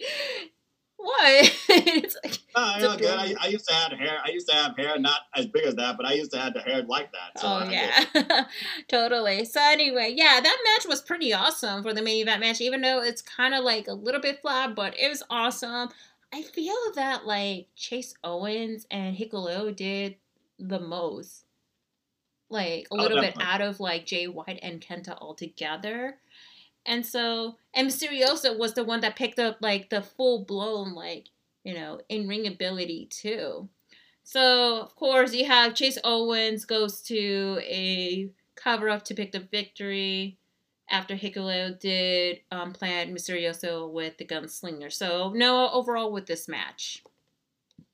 What? 0.96 1.56
it's 1.68 2.16
like, 2.24 2.38
uh, 2.54 2.74
it's 2.78 2.96
good. 2.96 3.10
I, 3.10 3.34
I, 3.40 3.46
used 3.48 3.68
to 3.68 3.74
have 3.74 3.92
hair. 3.92 4.18
I 4.24 4.30
used 4.30 4.48
to 4.48 4.54
have 4.56 4.76
hair 4.76 4.98
not 4.98 5.20
as 5.36 5.46
big 5.46 5.64
as 5.64 5.74
that, 5.76 5.96
but 5.96 6.04
I 6.04 6.14
used 6.14 6.32
to 6.32 6.38
have 6.38 6.54
the 6.54 6.60
hair 6.60 6.82
like 6.82 7.12
that. 7.12 7.40
So 7.40 7.46
oh 7.46 7.70
yeah, 7.70 8.44
totally. 8.88 9.44
So 9.44 9.60
anyway, 9.62 10.14
yeah, 10.16 10.40
that 10.42 10.58
match 10.64 10.88
was 10.88 11.02
pretty 11.02 11.32
awesome 11.32 11.82
for 11.82 11.94
the 11.94 12.02
main 12.02 12.22
event 12.22 12.40
match. 12.40 12.60
Even 12.60 12.80
though 12.80 13.02
it's 13.02 13.22
kind 13.22 13.54
of 13.54 13.62
like 13.62 13.88
a 13.88 13.92
little 13.92 14.20
bit 14.20 14.40
flat, 14.40 14.74
but 14.74 14.98
it 14.98 15.08
was 15.08 15.22
awesome. 15.30 15.90
I 16.32 16.42
feel 16.42 16.74
that 16.96 17.24
like 17.26 17.68
Chase 17.76 18.14
Owens 18.24 18.86
and 18.90 19.16
Hikuleo 19.16 19.74
did 19.76 20.16
the 20.58 20.80
most 20.80 21.45
like 22.48 22.86
a 22.90 22.94
oh, 22.94 22.96
little 22.96 23.20
bit 23.20 23.36
out 23.40 23.60
of 23.60 23.80
like 23.80 24.06
Jay 24.06 24.26
White 24.26 24.60
and 24.62 24.80
Kenta 24.80 25.16
altogether. 25.18 26.18
And 26.84 27.04
so, 27.04 27.56
and 27.74 27.88
Mysterioso 27.88 28.56
was 28.56 28.74
the 28.74 28.84
one 28.84 29.00
that 29.00 29.16
picked 29.16 29.38
up 29.38 29.58
like 29.60 29.90
the 29.90 30.02
full 30.02 30.44
blown, 30.44 30.94
like, 30.94 31.28
you 31.64 31.74
know, 31.74 32.00
in 32.08 32.28
ring 32.28 32.46
ability 32.46 33.08
too. 33.10 33.68
So, 34.22 34.80
of 34.80 34.94
course, 34.96 35.34
you 35.34 35.46
have 35.46 35.74
Chase 35.74 35.98
Owens 36.04 36.64
goes 36.64 37.00
to 37.02 37.60
a 37.62 38.30
cover 38.54 38.88
up 38.88 39.04
to 39.04 39.14
pick 39.14 39.32
the 39.32 39.40
victory 39.40 40.38
after 40.88 41.16
Hikuleo 41.16 41.78
did 41.78 42.40
um, 42.52 42.72
plant 42.72 43.12
Mysterioso 43.12 43.90
with 43.92 44.18
the 44.18 44.24
gunslinger. 44.24 44.92
So, 44.92 45.32
no 45.34 45.70
overall 45.70 46.12
with 46.12 46.26
this 46.26 46.48
match. 46.48 47.02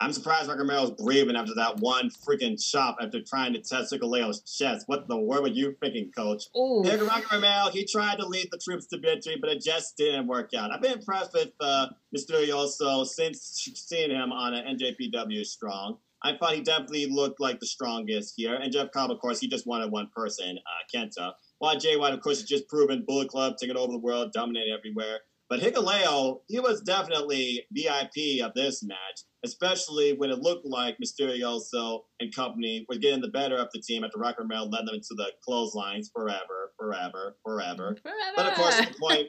I'm 0.03 0.13
surprised 0.13 0.49
Rocky 0.49 0.95
breathing 0.99 1.37
after 1.37 1.55
that 1.55 1.77
one 1.77 2.11
freaking 2.11 2.61
chop 2.61 2.97
after 3.01 3.23
trying 3.23 3.53
to 3.53 3.61
test 3.61 3.93
Hikuleo's 3.93 4.41
chest. 4.41 4.89
What 4.89 5.07
the 5.07 5.17
word 5.17 5.43
were 5.43 5.49
you 5.49 5.77
thinking, 5.81 6.11
coach? 6.11 6.43
Ooh. 6.57 6.83
Rocky 6.83 7.25
Romero, 7.31 7.71
he 7.71 7.87
tried 7.87 8.19
to 8.19 8.27
lead 8.27 8.49
the 8.51 8.59
troops 8.59 8.87
to 8.87 8.99
victory, 8.99 9.37
but 9.41 9.49
it 9.49 9.63
just 9.63 9.97
didn't 9.97 10.27
work 10.27 10.51
out. 10.57 10.73
I've 10.73 10.83
been 10.83 10.99
impressed 10.99 11.33
with 11.33 11.51
uh, 11.61 11.87
Mysterioso 12.13 13.07
since 13.07 13.71
seeing 13.77 14.11
him 14.11 14.33
on 14.33 14.55
an 14.55 14.77
NJPW 14.77 15.47
Strong. 15.47 15.99
I 16.25 16.37
thought 16.37 16.55
he 16.55 16.63
definitely 16.63 17.07
looked 17.07 17.41
like 17.41 17.61
the 17.61 17.67
strongest 17.67 18.35
here. 18.37 18.57
And 18.57 18.73
Jeff 18.73 18.91
Cobb, 18.91 19.13
of 19.13 19.21
course, 19.21 19.39
he 19.39 19.47
just 19.47 19.69
wanted 19.69 19.93
one 19.93 20.09
person, 20.15 20.59
uh, 20.59 20.97
Kenta. 20.99 21.33
While 21.59 21.79
Jay 21.79 21.97
White, 21.97 22.15
of 22.15 22.23
course, 22.23 22.41
has 22.41 22.49
just 22.49 22.69
proven 22.69 23.05
Bullet 23.07 23.29
Club, 23.29 23.55
taking 23.57 23.77
over 23.77 23.93
the 23.93 23.99
world, 23.99 24.33
dominating 24.33 24.77
everywhere. 24.77 25.21
But 25.49 25.61
Hikuleo, 25.61 26.41
he 26.49 26.61
was 26.61 26.81
definitely 26.81 27.67
VIP 27.71 28.43
of 28.43 28.55
this 28.55 28.83
match, 28.83 29.21
especially 29.45 30.13
when 30.15 30.31
it 30.31 30.39
looked 30.39 30.67
like 30.67 30.97
Mysterioso 30.99 32.03
and 32.21 32.35
company 32.35 32.87
were 32.89 32.97
getting 32.97 33.21
the 33.21 33.29
better 33.29 33.57
of 33.57 33.69
the 33.75 33.81
team 33.81 34.05
after 34.05 34.19
Rock 34.19 34.37
Romero 34.39 34.65
led 34.65 34.87
them 34.87 34.95
into 34.95 35.15
the 35.17 35.33
clotheslines 35.45 36.11
forever, 36.15 36.73
forever, 36.79 37.37
forever. 37.45 37.97
forever. 38.03 38.33
But 38.37 38.47
of 38.47 38.55
course, 38.55 38.77
the 38.77 38.95
point, 39.01 39.29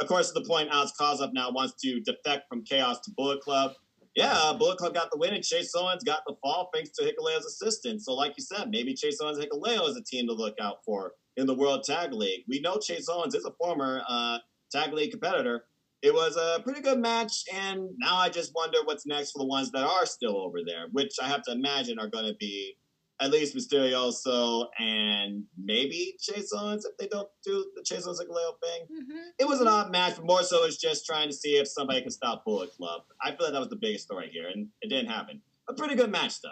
of 0.00 0.06
course, 0.06 0.32
the 0.32 0.44
point 0.44 0.68
Alex 0.70 0.92
Koslov 1.00 1.30
now 1.32 1.50
wants 1.50 1.74
to 1.82 2.00
defect 2.00 2.44
from 2.48 2.64
Chaos 2.64 3.00
to 3.00 3.10
Bullet 3.16 3.40
Club. 3.40 3.72
yeah, 4.14 4.52
Bullet 4.58 4.78
Club 4.78 4.94
got 4.94 5.10
the 5.10 5.18
win 5.18 5.34
and 5.34 5.44
Chase 5.44 5.72
Owens 5.74 6.04
got 6.04 6.20
the 6.26 6.34
fall 6.42 6.70
thanks 6.72 6.90
to 6.90 7.04
Hikuleo's 7.04 7.44
assistance. 7.44 8.04
So, 8.04 8.14
like 8.14 8.34
you 8.36 8.44
said, 8.44 8.70
maybe 8.70 8.94
Chase 8.94 9.18
Owens 9.20 9.38
and 9.38 9.48
Hikuleo 9.48 9.88
is 9.88 9.96
a 9.96 10.02
team 10.02 10.26
to 10.28 10.34
look 10.34 10.54
out 10.60 10.76
for 10.84 11.12
in 11.36 11.46
the 11.46 11.54
World 11.54 11.84
Tag 11.84 12.12
League. 12.12 12.44
We 12.48 12.60
know 12.60 12.78
Chase 12.78 13.08
Owens 13.08 13.34
is 13.34 13.44
a 13.44 13.52
former 13.60 14.02
uh, 14.08 14.38
Tag 14.70 14.92
League 14.92 15.10
competitor. 15.10 15.64
It 16.02 16.14
was 16.14 16.36
a 16.36 16.62
pretty 16.62 16.80
good 16.80 17.00
match, 17.00 17.44
and 17.52 17.88
now 17.98 18.16
I 18.16 18.28
just 18.28 18.54
wonder 18.54 18.78
what's 18.84 19.06
next 19.06 19.32
for 19.32 19.38
the 19.38 19.46
ones 19.46 19.70
that 19.72 19.84
are 19.84 20.06
still 20.06 20.36
over 20.36 20.58
there, 20.64 20.86
which 20.92 21.16
I 21.20 21.28
have 21.28 21.42
to 21.42 21.52
imagine 21.52 21.98
are 21.98 22.08
going 22.08 22.26
to 22.26 22.36
be 22.38 22.76
at 23.20 23.32
least 23.32 23.56
Mysterioso 23.56 24.66
and 24.78 25.42
maybe 25.60 26.14
Chase 26.20 26.52
Owens 26.56 26.84
if 26.84 26.96
they 26.98 27.08
don't 27.08 27.28
do 27.44 27.66
the 27.74 27.82
Chase 27.82 28.06
Owens 28.06 28.20
Hikuleo 28.20 28.52
thing. 28.62 28.82
Mm-hmm. 28.84 29.28
It 29.40 29.48
was 29.48 29.60
an 29.60 29.66
odd 29.66 29.90
match, 29.90 30.16
but 30.16 30.24
more 30.24 30.44
so 30.44 30.64
it's 30.64 30.76
just 30.76 31.04
trying 31.04 31.28
to 31.28 31.34
see 31.34 31.56
if 31.56 31.66
somebody 31.66 32.00
can 32.00 32.12
stop 32.12 32.44
Bullet 32.44 32.70
Club. 32.76 33.02
I 33.20 33.30
feel 33.30 33.46
like 33.46 33.52
that 33.52 33.58
was 33.58 33.70
the 33.70 33.76
biggest 33.76 34.04
story 34.04 34.30
here, 34.32 34.48
and 34.48 34.68
it 34.82 34.88
didn't 34.88 35.10
happen. 35.10 35.42
A 35.68 35.74
pretty 35.74 35.96
good 35.96 36.12
match 36.12 36.40
though. 36.40 36.50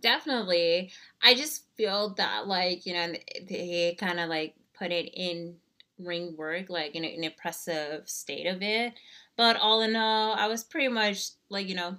Definitely. 0.00 0.90
I 1.22 1.34
just 1.34 1.66
feel 1.76 2.14
that 2.14 2.48
like, 2.48 2.84
you 2.84 2.94
know, 2.94 3.12
they 3.48 3.96
kind 3.98 4.18
of 4.18 4.28
like 4.28 4.54
put 4.76 4.90
it 4.90 5.10
in 5.14 5.56
ring 5.98 6.36
work, 6.36 6.70
like 6.70 6.94
in 6.94 7.04
an 7.04 7.24
impressive 7.24 8.08
state 8.08 8.46
of 8.46 8.62
it. 8.62 8.94
But 9.36 9.56
all 9.56 9.82
in 9.82 9.96
all, 9.96 10.34
I 10.34 10.48
was 10.48 10.64
pretty 10.64 10.88
much 10.88 11.30
like, 11.48 11.68
you 11.68 11.74
know, 11.74 11.96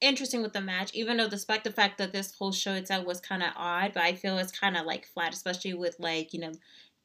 interesting 0.00 0.42
with 0.42 0.52
the 0.52 0.60
match, 0.60 0.90
even 0.94 1.16
though 1.16 1.28
despite 1.28 1.64
the 1.64 1.72
fact 1.72 1.98
that 1.98 2.12
this 2.12 2.34
whole 2.34 2.52
show 2.52 2.74
itself 2.74 3.06
was 3.06 3.20
kind 3.20 3.42
of 3.42 3.50
odd, 3.56 3.92
but 3.94 4.02
I 4.02 4.14
feel 4.14 4.38
it's 4.38 4.52
kind 4.52 4.76
of 4.76 4.84
like 4.86 5.06
flat, 5.06 5.34
especially 5.34 5.74
with 5.74 5.96
like, 5.98 6.34
you 6.34 6.40
know, 6.40 6.52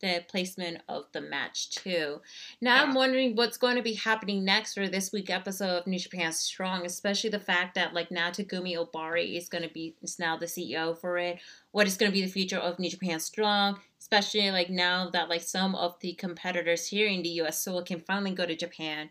the 0.02 0.24
placement 0.28 0.82
of 0.89 1.06
the 1.12 1.22
match 1.22 1.70
too. 1.70 2.22
Now 2.60 2.76
yeah. 2.76 2.84
I'm 2.84 2.93
wondering 2.93 3.36
what's 3.36 3.58
going 3.58 3.78
to 3.78 3.82
be 3.82 3.93
happening 3.93 4.43
next 4.43 4.74
for 4.74 4.88
this 4.88 5.12
week 5.12 5.30
episode 5.30 5.78
of 5.78 5.88
New 5.88 5.99
Japan 5.99 6.32
Strong, 6.34 6.86
especially 6.86 7.30
the 7.30 7.39
fact 7.39 7.76
that 7.76 7.93
like 7.93 8.12
now 8.12 8.30
Takami 8.30 8.76
Ohbari 8.76 9.38
is 9.38 9.49
going 9.49 9.64
to 9.64 9.70
be 9.70 9.95
is 10.02 10.20
now 10.20 10.38
the 10.38 10.45
CEO 10.45 10.97
for 10.97 11.18
it. 11.18 11.39
What 11.72 11.88
is 11.88 11.97
going 11.97 12.12
to 12.12 12.14
be 12.14 12.24
the 12.26 12.32
future 12.32 12.58
of 12.58 12.80
New 12.80 12.89
Japan 12.89 13.20
Strong, 13.20 13.80
especially 13.99 14.52
like 14.52 14.70
now 14.70 15.10
that 15.12 15.30
like 15.30 15.43
some 15.43 15.76
of 15.76 15.99
the 16.02 16.14
competitors 16.14 16.88
here 16.88 17.08
in 17.08 17.22
the 17.22 17.41
US 17.41 17.62
so 17.62 17.82
can 17.82 17.99
finally 17.99 18.34
go 18.34 18.45
to 18.45 18.56
Japan 18.56 19.10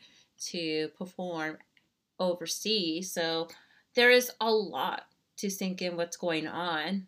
to 0.48 0.88
perform 0.98 1.58
overseas. 2.18 3.12
So 3.12 3.48
there 3.94 4.10
is 4.10 4.30
a 4.40 4.50
lot 4.50 5.04
to 5.38 5.50
sink 5.50 5.82
in 5.82 5.96
what's 5.96 6.16
going 6.16 6.46
on. 6.46 7.06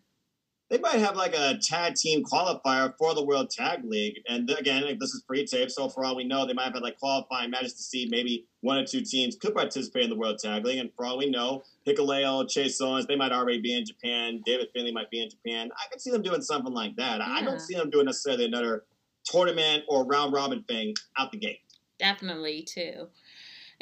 They 0.73 0.79
might 0.79 0.97
have 1.01 1.15
like 1.15 1.35
a 1.35 1.59
tag 1.61 1.93
team 1.93 2.23
qualifier 2.23 2.97
for 2.97 3.13
the 3.13 3.23
World 3.23 3.51
Tag 3.51 3.85
League. 3.85 4.15
And 4.27 4.49
again, 4.49 4.83
like, 4.83 4.97
this 4.97 5.13
is 5.13 5.21
pre-tape, 5.21 5.69
so 5.69 5.87
for 5.87 6.03
all 6.03 6.15
we 6.15 6.23
know, 6.23 6.47
they 6.47 6.53
might 6.53 6.63
have 6.63 6.73
had 6.73 6.81
like 6.81 6.97
qualifying 6.97 7.51
matches 7.51 7.73
to 7.73 7.83
see 7.83 8.07
maybe 8.09 8.47
one 8.61 8.79
or 8.79 8.83
two 8.83 9.01
teams 9.01 9.35
could 9.35 9.53
participate 9.53 10.05
in 10.05 10.09
the 10.09 10.15
World 10.15 10.39
Tag 10.39 10.65
League. 10.65 10.79
And 10.79 10.89
for 10.95 11.05
all 11.05 11.19
we 11.19 11.29
know, 11.29 11.61
Hikuleo, 11.85 12.49
Chase 12.49 12.81
Owens, 12.81 13.05
they 13.05 13.15
might 13.15 13.31
already 13.31 13.61
be 13.61 13.77
in 13.77 13.85
Japan. 13.85 14.41
David 14.47 14.69
Finlay 14.73 14.91
might 14.91 15.11
be 15.11 15.21
in 15.21 15.29
Japan. 15.29 15.69
I 15.77 15.87
could 15.91 16.01
see 16.01 16.09
them 16.09 16.23
doing 16.23 16.41
something 16.41 16.73
like 16.73 16.95
that. 16.95 17.19
Yeah. 17.19 17.27
I 17.29 17.43
don't 17.43 17.59
see 17.59 17.75
them 17.75 17.91
doing 17.91 18.07
necessarily 18.07 18.45
another 18.45 18.85
tournament 19.25 19.83
or 19.87 20.07
round 20.07 20.33
robin 20.33 20.63
thing 20.63 20.95
out 21.19 21.31
the 21.31 21.37
gate. 21.37 21.59
Definitely, 21.99 22.63
too. 22.63 23.09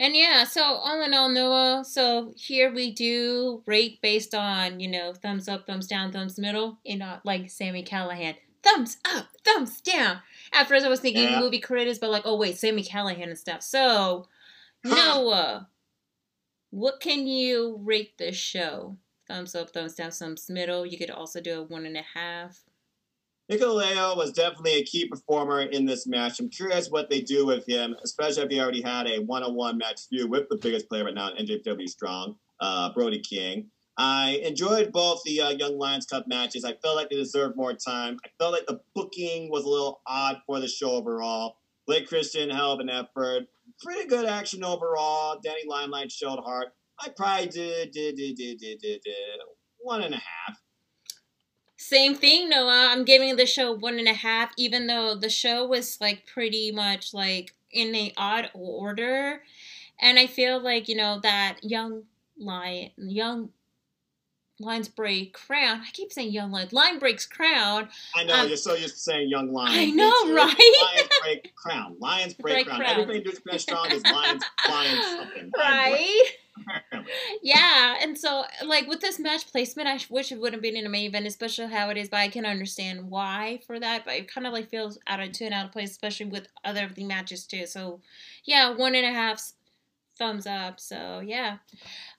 And 0.02 0.16
yeah, 0.16 0.46
so 0.46 0.64
all 0.64 1.04
in 1.04 1.14
all, 1.14 1.30
Noah, 1.30 1.86
so 1.86 2.34
here 2.36 2.74
we 2.74 2.92
do 2.92 3.62
rate 3.68 4.02
based 4.02 4.34
on, 4.34 4.80
you 4.80 4.88
know, 4.88 5.14
thumbs 5.14 5.48
up, 5.48 5.68
thumbs 5.68 5.86
down, 5.86 6.12
thumbs 6.12 6.40
middle, 6.40 6.80
you 6.84 6.98
know, 6.98 7.20
like 7.24 7.52
Sammy 7.52 7.84
Callahan. 7.84 8.34
Thumbs 8.64 8.98
up, 9.06 9.28
thumbs 9.46 9.80
down. 9.80 10.22
At 10.54 10.68
first 10.68 10.88
I 10.88 10.90
was 10.90 11.02
thinking 11.02 11.26
yeah. 11.26 11.40
movie 11.40 11.60
critics, 11.60 12.00
but 12.00 12.10
like, 12.10 12.24
oh 12.26 12.36
wait, 12.36 12.58
Sammy 12.58 12.82
Callahan 12.82 13.30
and 13.30 13.38
stuff. 13.38 13.62
So, 13.62 14.26
Noah, 14.84 15.68
what 16.72 17.00
can 17.00 17.28
you 17.28 17.80
rate 17.84 18.18
this 18.18 18.36
show? 18.36 18.98
Thumbs 19.28 19.54
up, 19.54 19.70
thumbs 19.70 19.94
down, 19.94 20.10
thumbs 20.10 20.50
middle. 20.50 20.84
You 20.84 20.98
could 20.98 21.12
also 21.12 21.40
do 21.42 21.60
a 21.60 21.64
one 21.64 21.86
and 21.86 21.96
a 21.96 22.06
half. 22.16 22.64
Hikuleo 23.52 24.16
was 24.16 24.32
definitely 24.32 24.76
a 24.76 24.84
key 24.86 25.10
performer 25.10 25.62
in 25.62 25.86
this 25.86 26.08
match. 26.08 26.40
I'm 26.40 26.50
curious 26.50 26.90
what 26.90 27.10
they 27.10 27.20
do 27.20 27.46
with 27.46 27.68
him, 27.68 27.98
especially 28.02 28.44
if 28.44 28.50
he 28.50 28.62
already 28.62 28.82
had 28.82 29.08
a 29.08 29.20
one-on-one 29.20 29.78
match 29.78 30.08
feud 30.10 30.30
with 30.30 30.48
the 30.50 30.56
biggest 30.56 30.88
player 30.88 31.04
right 31.04 31.14
now 31.14 31.34
in 31.34 31.46
NJPW 31.46 31.90
Strong, 31.90 32.38
uh, 32.62 32.94
Brody 32.94 33.20
King. 33.20 33.70
I 33.98 34.42
enjoyed 34.46 34.94
both 34.94 35.22
the 35.26 35.42
uh, 35.42 35.50
Young 35.50 35.78
Lions 35.78 36.06
Cup 36.06 36.30
matches. 36.30 36.64
I 36.64 36.76
felt 36.82 36.96
like 36.96 37.10
they 37.10 37.18
deserved 37.18 37.58
more 37.58 37.74
time. 37.74 38.18
I 38.24 38.30
felt 38.40 38.54
like 38.54 38.68
the 38.68 38.80
booking 38.96 39.52
was 39.52 39.66
a 39.66 39.70
little 39.70 40.02
odd 40.08 40.38
for 40.48 40.62
the 40.62 40.70
show 40.70 40.92
overall. 40.92 41.58
Blake 41.88 42.08
Christian 42.08 42.50
held 42.50 42.80
an 42.80 42.90
effort. 42.90 43.48
Pretty 43.84 44.08
good 44.08 44.26
action 44.26 44.64
overall. 44.64 45.42
Danny 45.44 45.64
Limelight 45.68 46.10
showed 46.10 46.40
heart. 46.40 46.68
I 47.02 47.10
probably 47.10 47.48
did, 47.48 47.92
did, 47.92 48.16
did, 48.16 48.38
did, 48.38 48.60
did, 48.60 48.80
did, 48.80 49.02
did 49.04 49.40
one 49.80 50.04
and 50.04 50.14
a 50.14 50.18
half. 50.18 50.58
Same 51.82 52.14
thing, 52.14 52.48
Noah. 52.48 52.90
I'm 52.92 53.04
giving 53.06 53.36
the 53.38 53.48
show 53.48 53.72
one 53.72 53.98
and 53.98 54.08
a 54.08 54.14
half, 54.14 54.52
even 54.56 54.86
though 54.86 55.16
the 55.16 55.30
show 55.30 55.66
was 55.66 56.00
like 56.00 56.28
pretty 56.28 56.72
much 56.72 57.12
like 57.12 57.56
in 57.72 57.96
a 57.96 58.14
odd 58.16 58.52
order. 58.54 59.42
And 60.00 60.20
I 60.20 60.28
feel 60.28 60.62
like, 60.62 60.88
you 60.88 60.96
know, 60.96 61.20
that 61.24 61.58
young 61.64 62.04
lion 62.38 62.92
young 62.98 63.50
Lions 64.60 64.90
break 64.90 65.34
crown. 65.34 65.82
I 65.82 65.90
keep 65.92 66.14
saying 66.14 66.32
young 66.32 66.52
lion. 66.52 66.70
Line 66.72 67.00
breaks 67.00 67.26
crown. 67.26 67.90
I 68.16 68.24
know 68.24 68.42
um, 68.42 68.48
you're 68.48 68.58
so 68.58 68.76
used 68.76 68.94
to 68.94 69.00
saying 69.00 69.30
young 69.30 69.52
lion. 69.52 69.76
I 69.76 69.86
know, 69.90 70.36
right? 70.36 70.56
Lions 70.94 71.10
break 71.24 71.56
crown. 71.56 71.96
Lions 72.00 72.34
break, 72.40 72.54
break 72.54 72.68
crown. 72.68 72.82
crown. 72.82 73.02
Everything 73.02 73.58
strong 73.58 73.90
is 73.90 74.04
lions, 74.04 74.44
lions 74.70 75.06
something. 75.06 75.52
Right. 75.58 76.24
Yeah, 77.42 77.96
and 78.02 78.18
so 78.18 78.44
like 78.66 78.88
with 78.88 79.00
this 79.00 79.20
match 79.20 79.52
placement, 79.52 79.88
I 79.88 80.00
wish 80.10 80.32
it 80.32 80.40
would 80.40 80.54
have 80.54 80.62
been 80.62 80.76
in 80.76 80.86
a 80.86 80.90
main 80.90 81.08
event, 81.08 81.28
especially 81.28 81.68
how 81.68 81.90
it 81.90 81.98
is. 81.98 82.10
But 82.10 82.18
I 82.18 82.28
can 82.28 82.46
understand 82.46 83.10
why 83.10 83.62
for 83.66 83.80
that. 83.80 84.06
But 84.06 84.16
it 84.16 84.32
kind 84.32 84.48
of 84.48 84.54
like 84.54 84.70
feels 84.70 85.00
out 85.08 85.20
of 85.20 85.32
tune, 85.32 85.54
out 85.54 85.66
of 85.66 85.72
place, 85.72 85.92
especially 85.92 86.28
with 86.28 86.48
other 86.64 86.86
of 86.86 86.96
the 86.96 87.04
matches 87.04 87.46
too. 87.46 87.66
So 87.66 88.02
yeah, 88.44 88.76
one 88.76 88.96
and 88.96 89.06
a 89.06 89.12
half 89.12 89.42
thumbs 90.18 90.46
up. 90.46 90.80
So 90.80 91.22
yeah. 91.26 91.58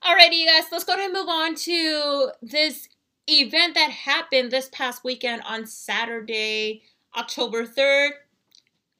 Alrighty, 0.03 0.39
you 0.39 0.47
guys, 0.47 0.65
let's 0.71 0.83
go 0.83 0.93
ahead 0.93 1.05
and 1.05 1.13
move 1.13 1.29
on 1.29 1.55
to 1.55 2.31
this 2.41 2.87
event 3.27 3.75
that 3.75 3.91
happened 3.91 4.51
this 4.51 4.69
past 4.73 5.03
weekend 5.03 5.41
on 5.47 5.65
Saturday, 5.65 6.81
October 7.15 7.65
3rd. 7.65 8.09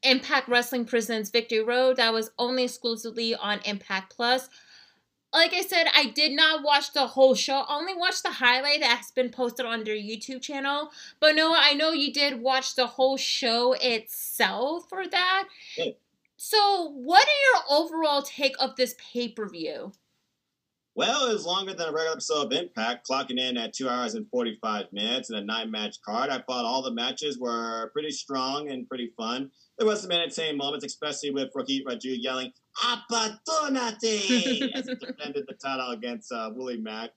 Impact 0.04 0.50
Wrestling 0.50 0.86
presents 0.86 1.30
Victory 1.30 1.64
Road. 1.64 1.96
That 1.96 2.14
was 2.14 2.32
only 2.38 2.66
exclusively 2.66 3.36
on 3.36 3.60
Impact 3.66 4.14
Plus. 4.14 4.50
Like 5.34 5.54
I 5.54 5.62
said, 5.62 5.88
I 5.96 6.06
did 6.06 6.34
not 6.34 6.64
watch 6.64 6.94
the 6.94 7.08
whole 7.08 7.34
show. 7.34 7.62
I 7.68 7.76
only 7.76 7.96
watched 7.96 8.22
the 8.22 8.30
highlight 8.30 8.82
that's 8.82 9.10
been 9.10 9.32
posted 9.32 9.66
on 9.66 9.84
their 9.84 9.96
YouTube 9.96 10.44
channel. 10.44 10.92
But 11.20 11.36
Noah, 11.36 11.58
I 11.60 11.74
know 11.74 11.92
you 11.92 12.14
did 12.14 12.42
watch 12.42 12.76
the 12.76 12.86
whole 12.86 13.18
show 13.18 13.74
itself 13.82 14.88
for 14.90 15.08
that. 15.08 15.50
So, 16.38 16.92
what 16.94 17.26
are 17.26 17.72
your 17.72 17.80
overall 17.82 18.22
take 18.22 18.56
of 18.60 18.76
this 18.76 18.96
pay 19.12 19.30
per 19.30 19.50
view? 19.50 19.94
Well, 20.96 21.28
it 21.28 21.34
was 21.34 21.46
longer 21.46 21.74
than 21.74 21.90
a 21.90 21.92
regular 21.92 22.12
episode 22.12 22.46
of 22.46 22.52
Impact, 22.52 23.08
clocking 23.10 23.40
in 23.40 23.58
at 23.58 23.74
two 23.74 23.90
hours 23.90 24.14
and 24.14 24.30
45 24.30 24.94
minutes 24.94 25.32
and 25.32 25.40
a 25.40 25.44
nine 25.44 25.72
match 25.72 26.00
card. 26.06 26.30
I 26.30 26.38
thought 26.38 26.66
all 26.66 26.84
the 26.84 26.92
matches 26.92 27.40
were 27.40 27.90
pretty 27.94 28.12
strong 28.12 28.70
and 28.70 28.88
pretty 28.88 29.12
fun. 29.18 29.50
There 29.80 29.88
was 29.88 30.02
some 30.02 30.12
entertaining 30.12 30.58
moments, 30.58 30.86
especially 30.86 31.32
with 31.32 31.52
Rohit 31.54 31.84
Raju 31.86 32.16
yelling, 32.20 32.54
Opportunity! 32.86 34.72
as 34.76 34.88
he 34.88 34.96
defended 34.96 35.46
the 35.48 35.56
title 35.62 35.92
against 35.92 36.32
uh, 36.32 36.50
Willie 36.54 36.78
Mack. 36.78 37.12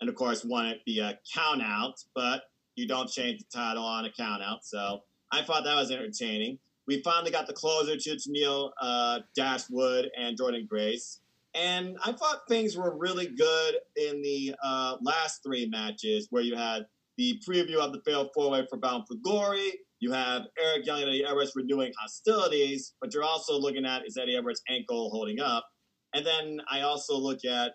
And 0.00 0.08
of 0.08 0.16
course, 0.16 0.44
won 0.44 0.66
it 0.66 0.80
via 0.86 1.18
count 1.34 1.62
out, 1.62 2.02
but 2.14 2.44
you 2.74 2.88
don't 2.88 3.08
change 3.08 3.40
the 3.40 3.46
title 3.56 3.84
on 3.84 4.04
a 4.04 4.12
count 4.12 4.42
out. 4.42 4.64
So 4.64 5.00
I 5.30 5.42
thought 5.42 5.64
that 5.64 5.76
was 5.76 5.90
entertaining 5.90 6.58
we 6.86 7.00
finally 7.02 7.30
got 7.30 7.46
the 7.46 7.52
closer 7.52 7.96
to 7.96 8.18
Neil 8.26 8.72
uh, 8.80 9.20
Dashwood 9.36 10.10
and 10.18 10.38
Jordynne 10.38 10.68
Grace. 10.68 11.20
And 11.54 11.96
I 12.04 12.12
thought 12.12 12.48
things 12.48 12.76
were 12.76 12.96
really 12.96 13.26
good 13.26 13.74
in 13.96 14.22
the 14.22 14.54
uh, 14.62 14.96
last 15.02 15.42
three 15.42 15.66
matches 15.66 16.28
where 16.30 16.42
you 16.42 16.56
had 16.56 16.86
the 17.18 17.40
preview 17.46 17.76
of 17.76 17.92
the 17.92 18.00
failed 18.04 18.30
four-way 18.34 18.66
for 18.70 18.78
Bound 18.78 19.04
for 19.06 19.14
Glory. 19.16 19.72
You 20.02 20.10
have 20.10 20.48
Eric 20.58 20.84
Young 20.84 20.98
and 21.02 21.10
Eddie 21.10 21.24
Edwards 21.24 21.52
renewing 21.54 21.92
hostilities, 21.96 22.94
but 23.00 23.14
you're 23.14 23.22
also 23.22 23.56
looking 23.56 23.86
at 23.86 24.04
is 24.04 24.16
Eddie 24.16 24.36
Edwards' 24.36 24.60
ankle 24.68 25.10
holding 25.10 25.38
up? 25.38 25.64
And 26.12 26.26
then 26.26 26.60
I 26.68 26.80
also 26.80 27.16
look 27.16 27.44
at 27.44 27.74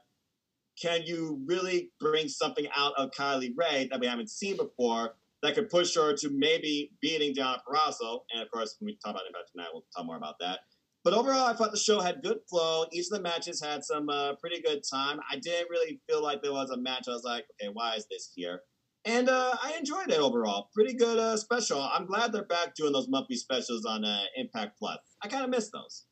can 0.78 1.03
you 1.05 1.41
really 1.45 1.89
bring 2.01 2.28
something 2.28 2.67
out 2.75 2.91
of 2.97 3.11
Kylie 3.11 3.53
Rae 3.55 3.88
that 3.89 4.01
we 4.01 4.07
haven't 4.07 4.30
seen 4.30 4.57
before 4.57 5.15
that 5.41 5.55
could 5.55 5.69
push 5.69 5.95
her 5.95 6.17
to 6.17 6.30
maybe 6.30 6.91
beating 7.01 7.34
Deonna 7.34 7.59
Purrazzo. 7.65 8.23
And 8.34 8.43
of 8.43 8.51
course, 8.51 8.75
when 8.80 8.88
we 8.88 8.97
talk 9.01 9.11
about 9.11 9.25
Impact 9.25 9.51
tonight, 9.53 9.69
we'll 9.71 9.86
talk 9.95 10.05
more 10.05 10.17
about 10.17 10.36
that. 10.41 10.59
But 11.05 11.13
overall, 11.13 11.47
I 11.47 11.53
thought 11.53 11.71
the 11.71 11.78
show 11.78 12.01
had 12.01 12.21
good 12.21 12.39
flow. 12.49 12.88
Each 12.91 13.05
of 13.05 13.11
the 13.11 13.21
matches 13.21 13.63
had 13.63 13.86
some 13.86 14.09
uh, 14.09 14.36
pretty 14.36 14.61
good 14.61 14.82
time. 14.84 15.21
I 15.32 15.38
didn't 15.38 15.69
really 15.69 16.01
feel 16.09 16.21
like 16.21 16.43
there 16.43 16.51
was 16.51 16.71
a 16.71 16.78
match 16.78 17.07
I 17.07 17.11
was 17.11 17.23
like, 17.23 17.45
okay, 17.61 17.71
why 17.71 17.95
is 17.95 18.05
this 18.11 18.34
here? 18.36 18.63
And 19.07 19.29
uh, 19.29 19.55
I 19.63 19.73
enjoyed 19.79 20.09
it 20.09 20.19
overall. 20.19 20.69
Pretty 20.73 20.93
good 20.93 21.17
uh, 21.17 21.37
special. 21.37 21.81
I'm 21.81 22.05
glad 22.05 22.33
they're 22.33 22.43
back 22.43 22.75
doing 22.75 22.91
those 22.91 23.07
monthly 23.07 23.37
specials 23.37 23.85
on 23.85 24.03
uh, 24.03 24.23
Impact 24.35 24.77
Plus. 24.77 24.97
I 25.23 25.29
kind 25.29 25.45
of 25.45 25.49
miss 25.49 25.69
those. 25.69 26.03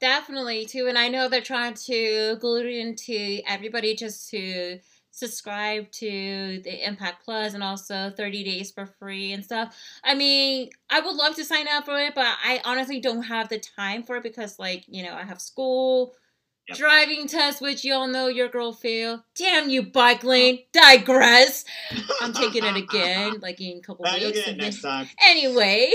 Definitely, 0.00 0.64
too. 0.64 0.86
And 0.86 0.96
I 0.96 1.08
know 1.08 1.28
they're 1.28 1.40
trying 1.40 1.74
to 1.86 2.36
glue 2.40 2.60
it 2.60 2.66
into 2.66 3.40
everybody 3.48 3.96
just 3.96 4.30
to 4.30 4.78
subscribe 5.10 5.90
to 5.92 6.60
the 6.62 6.86
Impact 6.86 7.24
Plus 7.24 7.54
and 7.54 7.62
also 7.62 8.12
30 8.16 8.44
days 8.44 8.70
for 8.70 8.86
free 8.86 9.32
and 9.32 9.44
stuff. 9.44 9.76
I 10.04 10.14
mean, 10.14 10.70
I 10.90 11.00
would 11.00 11.16
love 11.16 11.34
to 11.36 11.44
sign 11.44 11.66
up 11.66 11.86
for 11.86 11.98
it, 11.98 12.14
but 12.14 12.36
I 12.44 12.60
honestly 12.64 13.00
don't 13.00 13.22
have 13.24 13.48
the 13.48 13.58
time 13.58 14.04
for 14.04 14.16
it 14.16 14.22
because, 14.22 14.60
like, 14.60 14.84
you 14.86 15.02
know, 15.02 15.14
I 15.14 15.24
have 15.24 15.40
school, 15.40 16.14
Yep. 16.68 16.78
Driving 16.78 17.26
test, 17.28 17.60
which 17.60 17.84
y'all 17.84 18.06
know 18.06 18.26
your 18.26 18.48
girl 18.48 18.72
failed. 18.72 19.20
Damn 19.34 19.68
you, 19.68 19.82
bike 19.82 20.20
uh-huh. 20.20 20.28
lane. 20.28 20.58
Digress. 20.72 21.66
I'm 22.22 22.32
taking 22.34 22.64
it 22.64 22.74
again, 22.74 23.38
like 23.42 23.60
in 23.60 23.78
a 23.78 23.80
couple 23.82 24.04
weeks. 24.04 24.46
Get 24.46 24.56
next 24.56 24.80
time. 24.80 25.06
Anyway, 25.26 25.92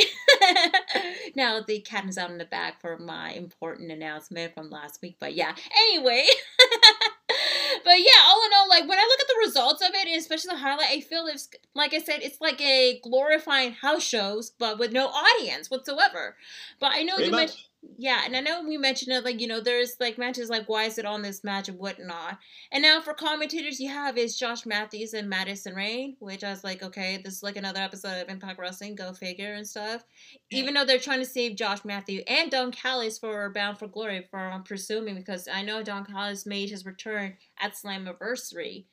now 1.36 1.62
the 1.62 1.80
cat 1.80 2.06
is 2.08 2.20
out 2.20 2.30
in 2.30 2.38
the 2.38 2.46
bag 2.46 2.76
for 2.82 3.00
my 3.00 3.32
important 3.32 3.92
announcement 3.92 4.54
from 4.54 4.70
last 4.70 5.02
week. 5.02 5.16
But 5.20 5.34
yeah, 5.34 5.56
anyway. 5.88 6.28
but 7.84 8.00
yeah, 8.00 8.22
all 8.28 8.46
in 8.46 8.52
all, 8.56 8.70
like 8.70 8.88
when 8.88 9.00
I 9.00 9.08
look 9.10 9.22
at 9.22 9.28
the 9.28 9.48
results 9.48 9.82
of 9.82 9.90
it, 9.96 10.08
and 10.08 10.20
especially 10.20 10.52
the 10.52 10.58
highlight, 10.58 10.90
I 10.92 11.02
feel 11.02 11.26
it's 11.26 11.50
like 11.74 11.96
I 11.96 12.00
said, 12.00 12.20
it's 12.22 12.42
like 12.42 12.62
a 12.62 13.00
glorifying 13.04 13.72
house 13.72 14.04
shows, 14.04 14.52
but 14.52 14.78
with 14.78 14.92
no 14.92 15.08
audience 15.08 15.72
whatsoever. 15.72 16.36
But 16.80 16.92
I 16.94 17.02
know 17.02 17.16
Pretty 17.16 17.30
you 17.30 17.32
much. 17.32 17.40
mentioned 17.40 17.69
yeah, 17.98 18.24
and 18.26 18.36
I 18.36 18.42
know 18.42 18.64
we 18.64 18.78
mentioned 18.78 19.14
it, 19.14 19.24
like, 19.24 19.40
you 19.40 19.48
know, 19.48 19.62
there's 19.62 19.96
like 20.00 20.18
matches 20.18 20.50
like, 20.50 20.68
why 20.68 20.84
is 20.86 20.98
it 20.98 21.06
on 21.06 21.22
this 21.22 21.44
match 21.44 21.70
and 21.70 21.78
whatnot. 21.78 22.38
And 22.72 22.82
now 22.82 23.00
for 23.00 23.14
commentators, 23.14 23.80
you 23.80 23.90
have 23.90 24.18
is 24.18 24.38
Josh 24.38 24.66
Matthews 24.66 25.14
and 25.14 25.30
Madison 25.30 25.76
Rayne, 25.76 26.18
which 26.20 26.44
I 26.44 26.50
was 26.50 26.64
like, 26.64 26.84
okay, 26.84 27.22
this 27.24 27.36
is 27.36 27.44
like 27.44 27.56
another 27.56 27.80
episode 27.80 28.22
of 28.22 28.30
Impact 28.30 28.60
Wrestling, 28.60 28.96
go 28.96 29.14
figure 29.14 29.54
and 29.54 29.68
stuff. 29.68 30.04
Even 30.52 30.74
though 30.74 30.86
they're 30.86 31.00
trying 31.00 31.20
to 31.20 31.26
save 31.26 31.56
Josh 31.56 31.86
Matthews 31.86 32.24
and 32.28 32.52
Don 32.52 32.72
Callis 32.72 33.18
for 33.18 33.50
Bound 33.50 33.78
for 33.78 33.88
Glory, 33.88 34.28
for 34.30 34.40
I'm 34.40 34.64
presuming, 34.64 35.16
because 35.16 35.48
I 35.52 35.62
know 35.62 35.82
Don 35.82 36.06
Callis 36.06 36.46
made 36.46 36.70
his 36.70 36.86
return 36.86 37.38
at 37.60 37.76
Slammiversary. 37.76 38.86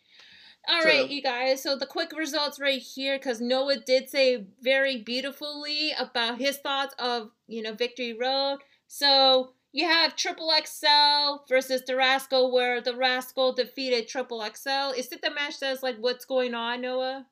All 0.68 0.82
True. 0.82 0.90
right, 0.90 1.10
you 1.10 1.22
guys. 1.22 1.62
So 1.62 1.76
the 1.76 1.86
quick 1.86 2.12
results 2.16 2.58
right 2.58 2.82
here, 2.82 3.18
because 3.18 3.40
Noah 3.40 3.78
did 3.78 4.10
say 4.10 4.46
very 4.60 5.00
beautifully 5.02 5.92
about 5.96 6.38
his 6.38 6.58
thoughts 6.58 6.94
of 6.98 7.30
you 7.46 7.62
know 7.62 7.72
Victory 7.72 8.14
Road. 8.14 8.58
So 8.86 9.52
you 9.72 9.86
have 9.86 10.16
Triple 10.16 10.50
XL 10.64 11.44
versus 11.48 11.82
the 11.86 11.96
Rascal, 11.96 12.52
where 12.52 12.80
the 12.80 12.96
Rascal 12.96 13.52
defeated 13.52 14.08
Triple 14.08 14.40
XL. 14.40 14.92
Is 14.96 15.12
it 15.12 15.22
the 15.22 15.30
match 15.30 15.60
that's 15.60 15.82
like 15.82 15.96
what's 15.98 16.24
going 16.24 16.54
on, 16.54 16.80
Noah? 16.80 17.26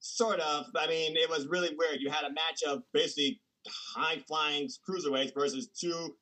Sort 0.00 0.40
of. 0.40 0.66
I 0.76 0.86
mean, 0.86 1.16
it 1.16 1.28
was 1.28 1.46
really 1.46 1.74
weird. 1.76 2.00
You 2.00 2.10
had 2.10 2.24
a 2.24 2.32
match 2.32 2.62
of 2.66 2.82
basically 2.92 3.40
high 3.68 4.22
flying 4.26 4.68
cruiserweights 4.88 5.34
versus 5.34 5.68
two 5.68 6.16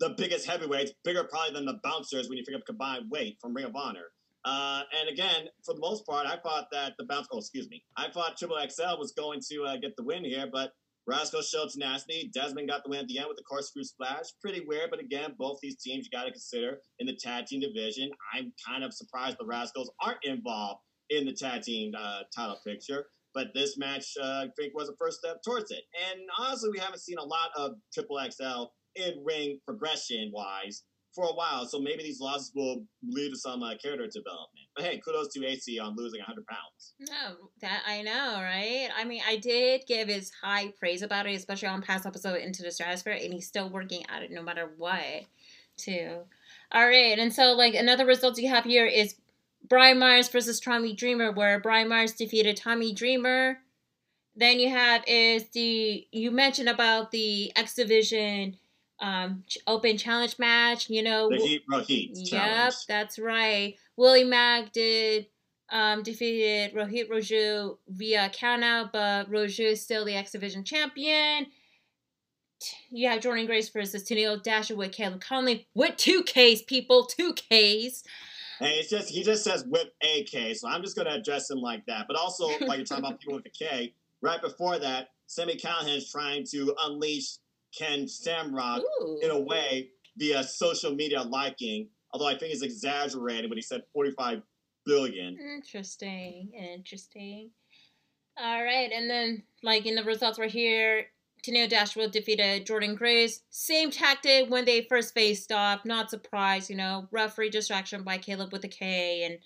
the 0.00 0.10
biggest 0.10 0.46
heavyweights, 0.46 0.92
bigger 1.04 1.24
probably 1.24 1.54
than 1.54 1.66
the 1.66 1.78
bouncers 1.82 2.28
when 2.28 2.36
you 2.36 2.44
figure 2.44 2.58
up 2.58 2.66
combined 2.66 3.10
weight 3.10 3.38
from 3.40 3.54
Ring 3.54 3.64
of 3.64 3.76
Honor. 3.76 4.06
Uh, 4.44 4.82
and 5.00 5.08
again, 5.08 5.46
for 5.64 5.74
the 5.74 5.80
most 5.80 6.04
part, 6.04 6.26
I 6.26 6.36
thought 6.36 6.66
that 6.72 6.92
the 6.98 7.04
bounce. 7.04 7.26
Oh, 7.32 7.38
excuse 7.38 7.68
me. 7.70 7.82
I 7.96 8.10
thought 8.10 8.36
Triple 8.36 8.58
XL 8.58 8.98
was 8.98 9.12
going 9.16 9.40
to 9.50 9.64
uh, 9.64 9.76
get 9.76 9.96
the 9.96 10.04
win 10.04 10.24
here, 10.24 10.46
but 10.52 10.72
Rascal 11.06 11.42
showed 11.42 11.70
tenacity. 11.70 12.30
Desmond 12.32 12.68
got 12.68 12.82
the 12.82 12.90
win 12.90 13.00
at 13.00 13.08
the 13.08 13.18
end 13.18 13.28
with 13.28 13.36
the 13.36 13.44
corkscrew 13.44 13.84
splash. 13.84 14.26
Pretty 14.40 14.62
weird, 14.66 14.90
but 14.90 15.00
again, 15.00 15.34
both 15.38 15.58
these 15.62 15.76
teams 15.76 16.06
you 16.06 16.16
got 16.16 16.24
to 16.24 16.30
consider 16.30 16.78
in 16.98 17.06
the 17.06 17.16
tag 17.20 17.46
team 17.46 17.60
division. 17.60 18.10
I'm 18.34 18.52
kind 18.66 18.84
of 18.84 18.92
surprised 18.94 19.36
the 19.38 19.44
Rascalz 19.44 19.88
aren't 20.02 20.24
involved 20.24 20.80
in 21.10 21.26
the 21.26 21.32
tag 21.32 21.62
team 21.62 21.92
uh, 21.98 22.20
title 22.34 22.58
picture. 22.66 23.06
But 23.34 23.48
this 23.52 23.76
match, 23.76 24.06
uh, 24.22 24.44
I 24.44 24.48
think, 24.56 24.74
was 24.74 24.88
a 24.88 24.94
first 24.96 25.18
step 25.18 25.42
towards 25.44 25.70
it. 25.72 25.82
And 26.10 26.20
honestly, 26.38 26.70
we 26.72 26.78
haven't 26.78 27.00
seen 27.00 27.18
a 27.18 27.24
lot 27.24 27.50
of 27.56 27.72
Triple 27.92 28.20
XL 28.30 28.66
in 28.94 29.24
ring 29.24 29.58
progression 29.66 30.30
wise 30.32 30.84
for 31.14 31.24
a 31.24 31.32
while. 31.32 31.66
So 31.66 31.78
maybe 31.80 32.02
these 32.02 32.20
losses 32.20 32.52
will 32.54 32.84
lead 33.06 33.30
to 33.30 33.38
some 33.38 33.62
uh, 33.62 33.74
character 33.80 34.06
development. 34.06 34.66
But 34.74 34.84
hey, 34.84 35.00
kudos 35.04 35.28
to 35.34 35.46
AC 35.46 35.78
on 35.78 35.94
losing 35.96 36.20
100 36.20 36.44
pounds. 36.46 36.94
No, 36.98 37.48
that 37.60 37.82
I 37.86 38.02
know, 38.02 38.40
right? 38.42 38.88
I 38.96 39.04
mean, 39.04 39.22
I 39.26 39.36
did 39.36 39.82
give 39.86 40.08
his 40.08 40.32
high 40.42 40.72
praise 40.78 41.02
about 41.02 41.26
it, 41.26 41.34
especially 41.34 41.68
on 41.68 41.82
past 41.82 42.06
episode 42.06 42.40
Into 42.40 42.62
the 42.62 42.68
Stratusphere, 42.68 43.24
and 43.24 43.32
he's 43.32 43.46
still 43.46 43.70
working 43.70 44.04
at 44.08 44.22
it 44.22 44.30
no 44.30 44.42
matter 44.42 44.70
what, 44.76 45.24
too. 45.76 46.20
All 46.72 46.86
right, 46.86 47.18
and 47.18 47.32
so 47.32 47.52
like 47.52 47.74
another 47.74 48.04
result 48.04 48.38
you 48.38 48.48
have 48.48 48.64
here 48.64 48.86
is 48.86 49.14
Brian 49.68 49.98
Myers 49.98 50.28
versus 50.28 50.58
Tommy 50.58 50.92
Dreamer, 50.92 51.30
where 51.30 51.60
Brian 51.60 51.88
Myers 51.88 52.12
defeated 52.12 52.56
Tommy 52.56 52.92
Dreamer. 52.92 53.58
Then 54.36 54.58
you 54.58 54.70
have 54.70 55.04
is 55.06 55.48
the 55.50 56.06
you 56.10 56.32
mentioned 56.32 56.68
about 56.68 57.12
the 57.12 57.52
X 57.56 57.74
Division 57.74 58.56
um, 59.00 59.44
open 59.66 59.96
challenge 59.96 60.38
match. 60.38 60.90
You 60.90 61.02
know, 61.02 61.28
the 61.28 61.36
Heat 61.36 61.62
Rohit. 61.70 62.10
Yep, 62.14 62.26
challenge. 62.26 62.86
that's 62.86 63.18
right. 63.18 63.74
Willie 63.96 64.24
Mack 64.24 64.72
did 64.72 65.26
um, 65.70 66.02
defeated 66.02 66.74
Rohit 66.74 67.08
Raju 67.08 67.78
via 67.88 68.30
countout, 68.30 68.92
but 68.92 69.30
Raju 69.30 69.72
is 69.72 69.82
still 69.82 70.04
the 70.04 70.14
X 70.14 70.32
Division 70.32 70.64
champion. 70.64 71.46
You 72.90 73.08
have 73.08 73.20
Jordynne 73.20 73.46
Grace 73.46 73.68
versus 73.68 74.04
Tenille 74.04 74.42
Dashwood 74.42 74.78
with 74.78 74.92
Caleb 74.92 75.22
Konley 75.22 75.66
with 75.74 75.96
two 75.96 76.22
Ks, 76.22 76.62
people, 76.62 77.04
two 77.04 77.34
Ks. 77.34 78.02
Hey, 78.60 78.78
it's 78.78 78.88
just 78.88 79.10
he 79.10 79.22
just 79.22 79.42
says 79.42 79.64
with 79.68 79.88
a 80.02 80.24
K, 80.24 80.54
so 80.54 80.68
I'm 80.68 80.82
just 80.82 80.96
gonna 80.96 81.10
address 81.10 81.50
him 81.50 81.58
like 81.58 81.84
that. 81.86 82.06
But 82.06 82.16
also, 82.16 82.46
like 82.66 82.78
you're 82.78 82.86
talking 82.86 83.04
about 83.04 83.20
people 83.20 83.34
with 83.34 83.46
a 83.46 83.50
K, 83.50 83.92
right 84.22 84.40
before 84.40 84.78
that, 84.78 85.08
Sami 85.26 85.56
Callihan's 85.56 86.10
trying 86.10 86.44
to 86.52 86.74
unleash 86.82 87.36
Ken 87.76 88.06
Shamrock 88.06 88.82
Ooh. 89.02 89.20
in 89.22 89.30
a 89.30 89.40
way 89.40 89.90
via 90.16 90.44
social 90.44 90.94
media 90.94 91.22
liking. 91.22 91.88
Although 92.12 92.28
I 92.28 92.38
think 92.38 92.52
it's 92.52 92.62
exaggerated 92.62 93.50
when 93.50 93.58
he 93.58 93.62
said 93.62 93.82
45 93.92 94.42
billion. 94.86 95.36
Interesting. 95.56 96.52
Interesting. 96.54 97.50
All 98.36 98.62
right, 98.62 98.90
and 98.92 99.08
then 99.08 99.44
like 99.62 99.86
in 99.86 99.94
the 99.94 100.02
results 100.02 100.38
right 100.38 100.50
here, 100.50 101.06
Tenille 101.44 101.68
Dashwood 101.68 102.10
defeated 102.10 102.66
Jordynne 102.66 102.96
Grace. 102.96 103.42
Same 103.50 103.90
tactic 103.90 104.50
when 104.50 104.64
they 104.64 104.86
first 104.88 105.14
faced 105.14 105.52
off. 105.52 105.84
Not 105.84 106.10
surprised, 106.10 106.70
you 106.70 106.76
know, 106.76 107.06
referee 107.12 107.50
distraction 107.50 108.02
by 108.02 108.18
Caleb 108.18 108.52
with 108.52 108.64
a 108.64 108.68
K 108.68 109.24
and 109.24 109.38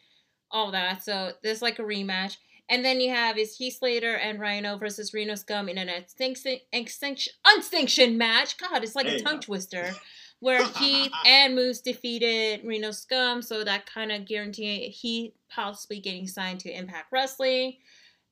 all 0.50 0.70
that. 0.70 1.02
So 1.02 1.32
there's 1.42 1.60
like 1.60 1.78
a 1.78 1.82
rematch. 1.82 2.36
And 2.70 2.84
then 2.84 3.00
you 3.00 3.10
have 3.10 3.38
is 3.38 3.56
Heath 3.56 3.78
Slater 3.78 4.14
and 4.14 4.38
Rhino 4.38 4.76
versus 4.76 5.14
Reno 5.14 5.34
Scum 5.34 5.68
in 5.68 5.78
an 5.78 5.88
extinction, 5.88 6.58
extinction, 6.72 7.32
unstinction 7.46 8.18
match. 8.18 8.58
God, 8.58 8.84
it's 8.84 8.94
like 8.94 9.06
there 9.06 9.16
a 9.16 9.20
tongue 9.20 9.40
twister. 9.40 9.92
Where 10.40 10.64
Heath 10.78 11.10
and 11.24 11.54
Moose 11.54 11.80
defeated 11.80 12.60
Reno 12.64 12.90
Scum, 12.90 13.42
so 13.42 13.64
that 13.64 13.86
kind 13.92 14.12
of 14.12 14.26
guaranteed 14.26 14.92
he 14.92 15.34
possibly 15.50 15.98
getting 15.98 16.28
signed 16.28 16.60
to 16.60 16.70
Impact 16.70 17.10
Wrestling. 17.10 17.78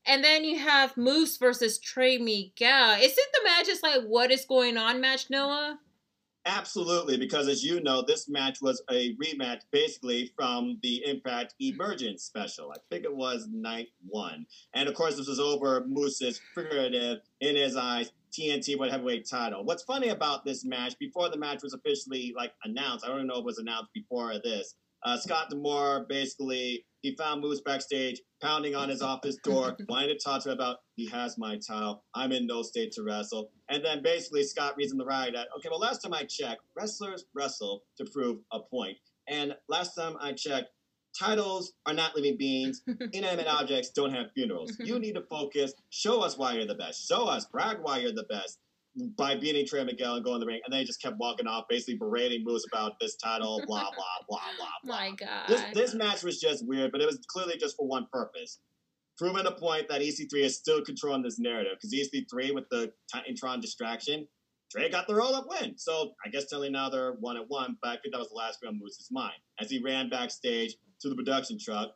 And 0.04 0.22
then 0.22 0.44
you 0.44 0.58
have 0.58 0.96
Moose 0.96 1.36
versus 1.36 1.78
Trey 1.78 2.18
Miguel. 2.18 2.92
Isn't 3.00 3.16
the 3.32 3.44
match 3.44 3.66
just 3.66 3.82
like 3.82 4.02
what 4.02 4.30
is 4.30 4.44
going 4.44 4.76
on 4.76 5.00
match, 5.00 5.30
Noah? 5.30 5.80
Absolutely, 6.48 7.16
because 7.16 7.48
as 7.48 7.64
you 7.64 7.80
know, 7.80 8.02
this 8.06 8.28
match 8.28 8.58
was 8.62 8.80
a 8.88 9.16
rematch 9.16 9.62
basically 9.72 10.30
from 10.36 10.78
the 10.80 11.04
Impact 11.04 11.54
Emergence 11.60 12.22
special. 12.22 12.70
I 12.70 12.76
think 12.88 13.04
it 13.04 13.14
was 13.14 13.48
night 13.52 13.88
one. 14.06 14.46
And 14.72 14.88
of 14.88 14.94
course, 14.94 15.16
this 15.16 15.26
was 15.26 15.40
over 15.40 15.84
Moose's 15.88 16.40
figurative, 16.54 17.18
in 17.40 17.56
his 17.56 17.76
eyes, 17.76 18.12
TNT 18.32 18.78
World 18.78 18.92
Heavyweight 18.92 19.28
title. 19.28 19.64
What's 19.64 19.82
funny 19.82 20.10
about 20.10 20.44
this 20.44 20.64
match, 20.64 20.96
before 21.00 21.28
the 21.30 21.36
match 21.36 21.64
was 21.64 21.74
officially 21.74 22.32
like 22.36 22.52
announced, 22.62 23.04
I 23.04 23.08
don't 23.08 23.26
know 23.26 23.34
if 23.34 23.40
it 23.40 23.44
was 23.44 23.58
announced 23.58 23.92
before 23.92 24.34
this, 24.44 24.76
uh, 25.06 25.16
Scott 25.16 25.48
D'Amore 25.48 26.04
basically 26.08 26.84
he 27.02 27.14
found 27.14 27.40
Moose 27.40 27.60
backstage, 27.60 28.20
pounding 28.42 28.74
on 28.74 28.88
his 28.88 29.00
office 29.00 29.36
door, 29.36 29.76
wanting 29.88 30.08
to 30.08 30.18
talk 30.18 30.42
to 30.42 30.50
him 30.50 30.54
about 30.54 30.78
he 30.96 31.06
has 31.06 31.38
my 31.38 31.56
title. 31.64 32.02
I'm 32.14 32.32
in 32.32 32.46
no 32.46 32.62
state 32.62 32.90
to 32.92 33.04
wrestle. 33.04 33.50
And 33.68 33.84
then 33.84 34.02
basically 34.02 34.42
Scott 34.42 34.74
reads 34.76 34.90
in 34.90 34.98
the 34.98 35.04
ride 35.04 35.34
that 35.34 35.46
okay, 35.56 35.68
well 35.70 35.78
last 35.78 36.02
time 36.02 36.12
I 36.12 36.24
checked, 36.24 36.62
wrestlers 36.76 37.24
wrestle 37.34 37.84
to 37.98 38.04
prove 38.12 38.38
a 38.52 38.58
point. 38.60 38.96
And 39.28 39.54
last 39.68 39.94
time 39.94 40.16
I 40.20 40.32
checked, 40.32 40.70
titles 41.16 41.72
are 41.86 41.94
not 41.94 42.16
living 42.16 42.36
beings. 42.36 42.82
Inanimate 43.12 43.46
objects 43.46 43.90
don't 43.90 44.12
have 44.12 44.32
funerals. 44.34 44.76
You 44.80 44.98
need 44.98 45.14
to 45.14 45.22
focus. 45.30 45.72
Show 45.90 46.22
us 46.22 46.36
why 46.36 46.54
you're 46.54 46.66
the 46.66 46.74
best. 46.74 47.08
Show 47.08 47.26
us, 47.26 47.46
brag 47.46 47.78
why 47.80 47.98
you're 47.98 48.12
the 48.12 48.26
best 48.28 48.58
by 49.18 49.34
beating 49.34 49.66
Trey 49.66 49.84
Miguel 49.84 50.14
and 50.14 50.24
going 50.24 50.40
to 50.40 50.44
the 50.44 50.46
ring, 50.46 50.60
and 50.64 50.72
then 50.72 50.80
he 50.80 50.86
just 50.86 51.02
kept 51.02 51.16
walking 51.18 51.46
off, 51.46 51.64
basically 51.68 51.96
berating 51.96 52.42
Moose 52.44 52.64
about 52.72 52.92
this 53.00 53.16
title, 53.16 53.62
blah 53.66 53.80
blah 53.82 54.26
blah 54.28 54.38
blah 54.58 54.68
blah. 54.84 54.94
My 54.96 55.10
God, 55.10 55.48
this 55.48 55.62
this 55.74 55.94
match 55.94 56.22
was 56.22 56.40
just 56.40 56.66
weird, 56.66 56.92
but 56.92 57.00
it 57.00 57.06
was 57.06 57.18
clearly 57.28 57.56
just 57.58 57.76
for 57.76 57.86
one 57.86 58.06
purpose, 58.12 58.60
proving 59.18 59.46
a 59.46 59.52
point 59.52 59.88
that 59.88 60.00
EC3 60.00 60.32
is 60.44 60.56
still 60.56 60.82
controlling 60.82 61.22
this 61.22 61.38
narrative. 61.38 61.72
Because 61.80 61.92
EC3 61.94 62.54
with 62.54 62.68
the 62.70 62.92
Titantron 63.14 63.60
distraction, 63.60 64.26
Trey 64.72 64.88
got 64.88 65.06
the 65.06 65.14
roll 65.14 65.34
up 65.34 65.46
win. 65.48 65.76
So 65.76 66.12
I 66.24 66.30
guess 66.30 66.46
telling 66.46 66.72
now 66.72 66.88
they're 66.88 67.12
one 67.20 67.36
at 67.36 67.48
one, 67.48 67.76
but 67.82 67.88
I 67.88 67.96
think 67.98 68.12
that 68.14 68.18
was 68.18 68.30
the 68.30 68.34
last 68.36 68.60
thing 68.60 68.68
on 68.68 68.78
Moose's 68.80 69.08
mind 69.10 69.34
as 69.60 69.70
he 69.70 69.82
ran 69.82 70.08
backstage 70.08 70.74
to 71.02 71.08
the 71.08 71.14
production 71.14 71.58
truck. 71.58 71.90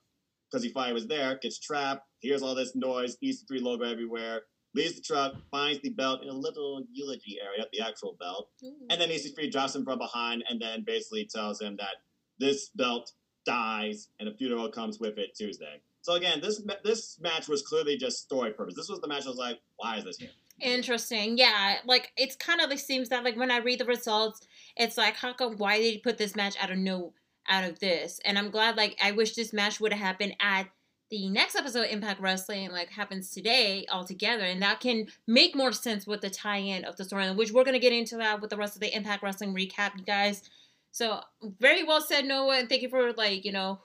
because 0.51 0.63
he 0.65 0.71
finally 0.71 0.95
was 0.95 1.07
there, 1.07 1.39
gets 1.41 1.59
trapped, 1.61 2.07
hears 2.19 2.43
all 2.43 2.55
this 2.55 2.75
noise, 2.75 3.17
EC3 3.25 3.63
logo 3.63 3.85
everywhere, 3.85 4.43
leaves 4.75 4.95
the 4.95 5.03
truck, 5.03 5.35
finds 5.51 5.81
the 5.81 5.91
belt 5.91 6.23
in 6.23 6.29
a 6.29 6.33
little 6.33 6.85
eulogy 6.93 7.39
area, 7.43 7.67
the 7.73 7.81
actual 7.81 8.17
belt, 8.21 8.51
Ooh. 8.65 8.75
and 8.89 9.01
then 9.01 9.09
EC3 9.09 9.51
drops 9.51 9.75
him 9.75 9.85
from 9.85 9.99
behind 9.99 10.45
and 10.49 10.61
then 10.61 10.85
basically 10.85 11.25
tells 11.25 11.61
him 11.61 11.77
that 11.77 11.97
this 12.39 12.69
belt 12.69 13.13
dies 13.45 14.09
and 14.19 14.29
a 14.29 14.35
funeral 14.35 14.69
comes 14.69 15.01
with 15.01 15.19
it 15.19 15.35
Tuesday. 15.35 15.81
So 16.03 16.15
again, 16.15 16.41
this 16.41 16.63
this 16.83 17.19
match 17.21 17.49
was 17.49 17.63
clearly 17.63 17.97
just 17.97 18.23
story 18.23 18.53
purpose. 18.53 18.75
This 18.75 18.89
was 18.89 19.01
the 19.01 19.09
match 19.09 19.27
I 19.27 19.29
was 19.29 19.37
like, 19.37 19.61
why 19.77 19.97
is 19.97 20.05
this 20.05 20.19
here? 20.19 20.31
Interesting. 20.61 21.37
Yeah, 21.39 21.77
like 21.87 22.13
it's 22.17 22.37
kind 22.37 22.61
of 22.61 22.71
like 22.71 22.79
seems 22.79 23.09
that 23.11 23.25
like 23.25 23.37
when 23.37 23.51
I 23.51 23.59
read 23.59 23.81
the 23.81 23.85
results, 23.85 24.47
it's 24.77 24.97
like 24.97 25.17
how 25.17 25.33
come 25.33 25.57
why 25.57 25.79
did 25.79 25.95
you 25.95 26.01
put 26.01 26.19
this 26.19 26.37
match 26.37 26.57
out 26.61 26.71
of 26.71 26.79
no 26.79 27.13
out 27.49 27.65
of 27.65 27.81
this? 27.81 28.21
And 28.25 28.39
I'm 28.39 28.51
glad 28.51 28.77
like 28.77 28.99
I 29.03 29.13
wish 29.13 29.35
this 29.35 29.53
match 29.53 29.81
would 29.81 29.93
have 29.93 30.01
happened 30.01 30.37
at 30.41 30.69
the 31.11 31.29
next 31.29 31.57
episode 31.57 31.87
of 31.87 31.91
Impact 31.91 32.21
Wrestling 32.21 32.71
like 32.71 32.91
happens 32.91 33.31
today 33.31 33.85
altogether, 33.91 34.45
and 34.45 34.63
that 34.63 34.81
can 34.81 35.09
make 35.27 35.57
more 35.57 35.73
sense 35.73 36.07
with 36.07 36.21
the 36.21 36.31
tie-in 36.31 36.85
of 36.85 36.97
the 36.97 37.05
storyline, 37.05 37.37
which 37.37 37.53
we're 37.53 37.65
gonna 37.65 37.79
get 37.79 37.93
into 37.93 38.17
that 38.17 38.41
with 38.41 38.51
the 38.51 38.57
rest 38.57 38.77
of 38.77 38.81
the 38.81 38.95
Impact 38.95 39.23
Wrestling 39.23 39.55
recap, 39.55 39.97
you 39.97 40.05
guys. 40.05 40.49
So 40.93 41.21
very 41.59 41.85
well 41.85 42.01
said, 42.01 42.25
Noah, 42.25 42.59
and 42.59 42.69
thank 42.69 42.83
you 42.83 42.89
for 42.89 43.13
like 43.13 43.45
you 43.45 43.53
know 43.53 43.81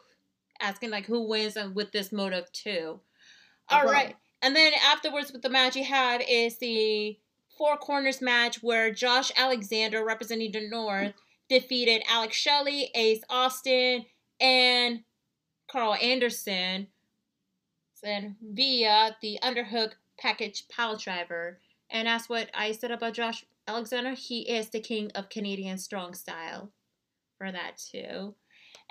asking 0.61 0.91
like 0.91 1.05
who 1.05 1.28
wins 1.28 1.57
and 1.57 1.76
with 1.76 1.91
this 1.91 2.11
motive 2.11 2.51
too. 2.51 2.99
All 3.69 3.84
right. 3.84 3.93
problem. 3.93 4.15
And 4.41 4.55
then 4.55 4.73
afterwards, 4.86 5.32
with 5.32 5.41
the 5.41 5.49
match 5.49 5.76
you 5.76 5.84
have 5.84 6.21
is 6.30 6.57
the 6.59 7.17
four 7.57 7.78
corners 7.78 8.21
match 8.21 8.61
where 8.61 8.91
Josh 8.91 9.32
Alexander, 9.36 10.05
representing 10.05 10.51
the 10.51 10.69
North, 10.69 11.13
defeated 11.49 12.03
Alex 12.07 12.36
Shelley, 12.36 12.91
Ace 12.93 13.21
Austin, 13.30 14.05
and 14.39 15.03
Karl 15.67 15.95
Anderson, 15.95 16.88
and 18.06 18.36
via 18.41 19.16
the 19.22 19.39
underhook 19.43 19.93
package 20.20 20.68
pile 20.70 20.97
driver. 20.97 21.60
And 21.89 22.08
that's 22.08 22.30
what 22.30 22.49
I 22.53 22.72
said 22.72 22.91
about 22.91 23.14
Josh 23.14 23.45
Alexander. 23.68 24.12
He 24.12 24.41
is 24.41 24.70
the 24.70 24.80
king 24.80 25.12
of 25.16 25.30
Canadian 25.30 25.78
strong 25.78 26.14
style 26.14 26.72
for 27.38 27.51
that 27.51 27.78
too. 27.78 28.36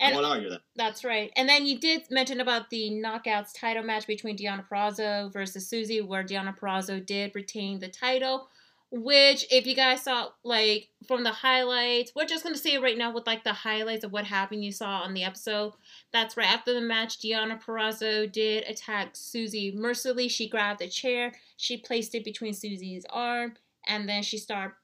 I 0.01 0.07
And 0.07 0.15
won't 0.15 0.27
argue 0.27 0.51
that. 0.51 0.63
that's 0.75 1.05
right. 1.05 1.31
And 1.37 1.49
then 1.49 1.67
you 1.67 1.79
did 1.79 2.11
mention 2.11 2.41
about 2.41 2.71
the 2.71 2.91
knockouts 2.91 3.59
title 3.59 3.85
match 3.85 4.07
between 4.07 4.37
Deonna 4.37 4.67
Purrazzo 4.69 5.33
versus 5.33 5.69
Susie, 5.69 6.01
where 6.01 6.25
Deonna 6.25 6.59
Purrazzo 6.59 7.05
did 7.05 7.35
retain 7.35 7.79
the 7.79 7.89
title. 7.89 8.49
Which, 8.97 9.45
if 9.51 9.67
you 9.67 9.75
guys 9.75 10.03
saw, 10.03 10.29
like, 10.45 10.89
from 11.09 11.25
the 11.25 11.33
highlights, 11.33 12.13
we're 12.15 12.27
just 12.27 12.45
going 12.45 12.55
to 12.55 12.61
say 12.61 12.79
right 12.79 12.97
now 12.97 13.13
with, 13.13 13.27
like, 13.27 13.43
the 13.43 13.53
highlights 13.53 14.05
of 14.05 14.13
what 14.13 14.25
happened 14.25 14.65
you 14.65 14.71
saw 14.71 15.01
on 15.01 15.15
the 15.15 15.25
episode. 15.25 15.73
That's 16.13 16.37
right. 16.37 16.47
After 16.47 16.73
the 16.73 16.81
match, 16.81 17.19
Deonna 17.19 17.61
Purrazzo 17.61 18.31
did 18.31 18.63
attack 18.69 19.11
Susie 19.15 19.73
mercilessly. 19.77 20.29
She 20.29 20.49
grabbed 20.49 20.81
a 20.81 20.87
chair, 20.87 21.33
she 21.57 21.77
placed 21.77 22.15
it 22.15 22.23
between 22.23 22.55
Susie's 22.55 23.05
arm, 23.11 23.55
and 23.89 24.09
then 24.09 24.23
she 24.23 24.39
started, 24.39 24.77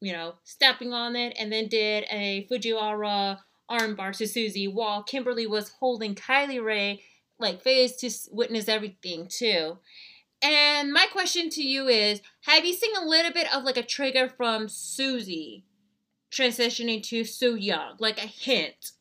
you 0.00 0.12
know, 0.12 0.36
stepping 0.44 0.92
on 0.92 1.16
it, 1.16 1.34
and 1.36 1.52
then 1.52 1.66
did 1.66 2.04
a 2.08 2.46
Fujiwara 2.48 3.40
armbar 3.68 4.16
to 4.16 4.28
Susie 4.28 4.68
while 4.68 5.02
Kimberly 5.02 5.48
was 5.48 5.70
holding 5.80 6.14
Kylie 6.14 6.64
Rae 6.64 7.02
like 7.40 7.62
face 7.62 7.96
to 7.96 8.10
witness 8.30 8.68
everything 8.68 9.26
too. 9.28 9.78
And 10.42 10.92
my 10.92 11.06
question 11.10 11.48
to 11.50 11.62
you 11.62 11.88
is 11.88 12.20
have 12.42 12.64
you 12.64 12.72
seen 12.74 12.94
a 12.96 13.04
little 13.04 13.32
bit 13.32 13.52
of 13.54 13.64
like 13.64 13.76
a 13.76 13.82
trigger 13.82 14.28
from 14.28 14.68
Susie 14.68 15.64
transitioning 16.30 17.02
to 17.04 17.24
Su 17.24 17.54
Yung? 17.56 17.96
Like 17.98 18.18
a 18.18 18.26
hint. 18.26 18.92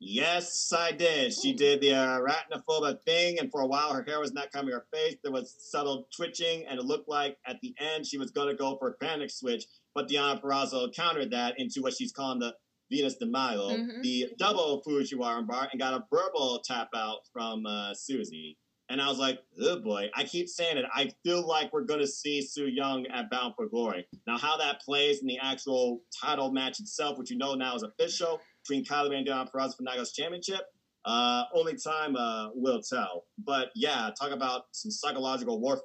Yes, 0.00 0.70
I 0.76 0.92
did. 0.92 1.32
She 1.32 1.54
did 1.54 1.80
the 1.80 1.94
uh, 1.94 2.18
arachnophobia 2.18 3.00
thing, 3.04 3.38
and 3.38 3.50
for 3.50 3.62
a 3.62 3.66
while 3.66 3.94
her 3.94 4.02
hair 4.02 4.20
was 4.20 4.32
not 4.34 4.52
covering 4.52 4.74
her 4.74 4.84
face. 4.92 5.16
There 5.22 5.32
was 5.32 5.54
subtle 5.58 6.08
twitching, 6.14 6.66
and 6.68 6.78
it 6.78 6.84
looked 6.84 7.08
like 7.08 7.38
at 7.46 7.58
the 7.62 7.74
end 7.78 8.06
she 8.06 8.18
was 8.18 8.30
going 8.30 8.48
to 8.48 8.54
go 8.54 8.76
for 8.76 8.88
a 8.88 8.92
panic 8.94 9.30
switch, 9.30 9.64
but 9.94 10.08
Deonna 10.08 10.42
Purrazzo 10.42 10.92
countered 10.94 11.30
that 11.30 11.58
into 11.58 11.80
what 11.80 11.94
she's 11.94 12.12
calling 12.12 12.38
the 12.38 12.54
Venus 12.90 13.14
de 13.16 13.24
Milo, 13.24 13.70
Mhm. 13.78 14.02
the 14.02 14.26
double 14.36 14.82
Fujiwara 14.86 15.46
bar, 15.46 15.68
and 15.72 15.80
got 15.80 15.94
a 15.94 16.04
verbal 16.12 16.60
tap 16.62 16.90
out 16.94 17.20
from 17.32 17.64
uh, 17.64 17.94
Susie. 17.94 18.58
And 18.90 19.00
I 19.00 19.08
was 19.08 19.18
like, 19.18 19.40
oh 19.62 19.80
boy, 19.80 20.10
I 20.14 20.24
keep 20.24 20.48
saying 20.48 20.76
it. 20.76 20.84
I 20.94 21.10
feel 21.24 21.46
like 21.46 21.72
we're 21.72 21.84
going 21.84 22.00
to 22.00 22.06
see 22.06 22.42
Su 22.42 22.66
Yung 22.66 23.06
at 23.06 23.30
Bound 23.30 23.54
for 23.56 23.66
Glory. 23.66 24.06
Now, 24.26 24.36
how 24.36 24.58
that 24.58 24.82
plays 24.82 25.20
in 25.20 25.26
the 25.26 25.38
actual 25.42 26.02
title 26.22 26.52
match 26.52 26.80
itself, 26.80 27.18
which 27.18 27.30
you 27.30 27.38
know 27.38 27.54
now 27.54 27.74
is 27.74 27.82
official, 27.82 28.40
between 28.62 28.84
Kylie 28.84 29.10
Rae 29.10 29.18
and 29.18 29.26
Deonna 29.26 29.50
Purrazzo 29.50 29.76
for 29.76 29.84
Knockouts 29.84 30.14
Championship, 30.14 30.60
uh, 31.04 31.44
only 31.54 31.76
time 31.76 32.16
uh, 32.16 32.48
will 32.54 32.80
tell. 32.80 33.24
But 33.38 33.70
yeah, 33.74 34.10
talk 34.18 34.32
about 34.32 34.64
some 34.72 34.90
psychological 34.90 35.60
warfare. 35.60 35.82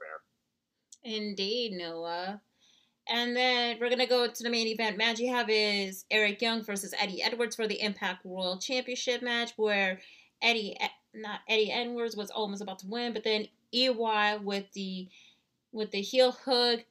Indeed, 1.04 1.74
Noah. 1.74 2.42
And 3.08 3.36
then 3.36 3.78
we're 3.80 3.90
gonna 3.90 4.06
go 4.08 4.28
to 4.28 4.44
the 4.44 4.50
main 4.50 4.68
event 4.68 4.98
match. 4.98 5.20
You 5.20 5.34
have 5.34 5.50
is 5.50 6.06
Eric 6.12 6.42
Young 6.42 6.64
versus 6.64 6.94
Eddie 7.00 7.24
Edwards 7.24 7.56
for 7.56 7.68
the 7.68 7.82
Impact 7.82 8.24
World 8.24 8.62
Championship 8.62 9.24
match, 9.24 9.52
where 9.58 10.00
Eddie, 10.42 10.78
not 11.14 11.42
Eddie 11.48 11.72
Edwards, 11.72 12.16
was 12.16 12.30
almost 12.30 12.62
about 12.62 12.80
to 12.80 12.88
win, 12.88 13.14
but 13.14 13.24
then 13.24 13.48
EY 13.74 14.38
with 14.44 14.72
the 14.74 15.08
with 15.72 15.92
the 15.92 16.02
heel 16.02 16.32
hook 16.32 16.86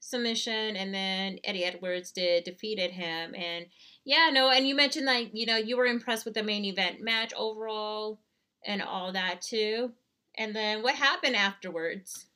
submission, 0.00 0.76
and 0.76 0.92
then 0.92 1.38
Eddie 1.44 1.64
Edwards 1.64 2.10
did 2.10 2.44
defeated 2.44 2.90
him. 2.92 3.34
And 3.34 3.66
yeah, 4.04 4.30
no, 4.32 4.50
and 4.50 4.66
you 4.66 4.74
mentioned 4.74 5.06
like 5.06 5.30
you 5.32 5.46
know 5.46 5.56
you 5.56 5.76
were 5.76 5.86
impressed 5.86 6.24
with 6.24 6.34
the 6.34 6.42
main 6.42 6.64
event 6.64 7.00
match 7.00 7.32
overall 7.36 8.20
and 8.66 8.82
all 8.82 9.12
that 9.12 9.40
too. 9.42 9.92
And 10.36 10.54
then 10.54 10.82
what 10.82 10.96
happened 10.96 11.36
afterwards? 11.36 12.26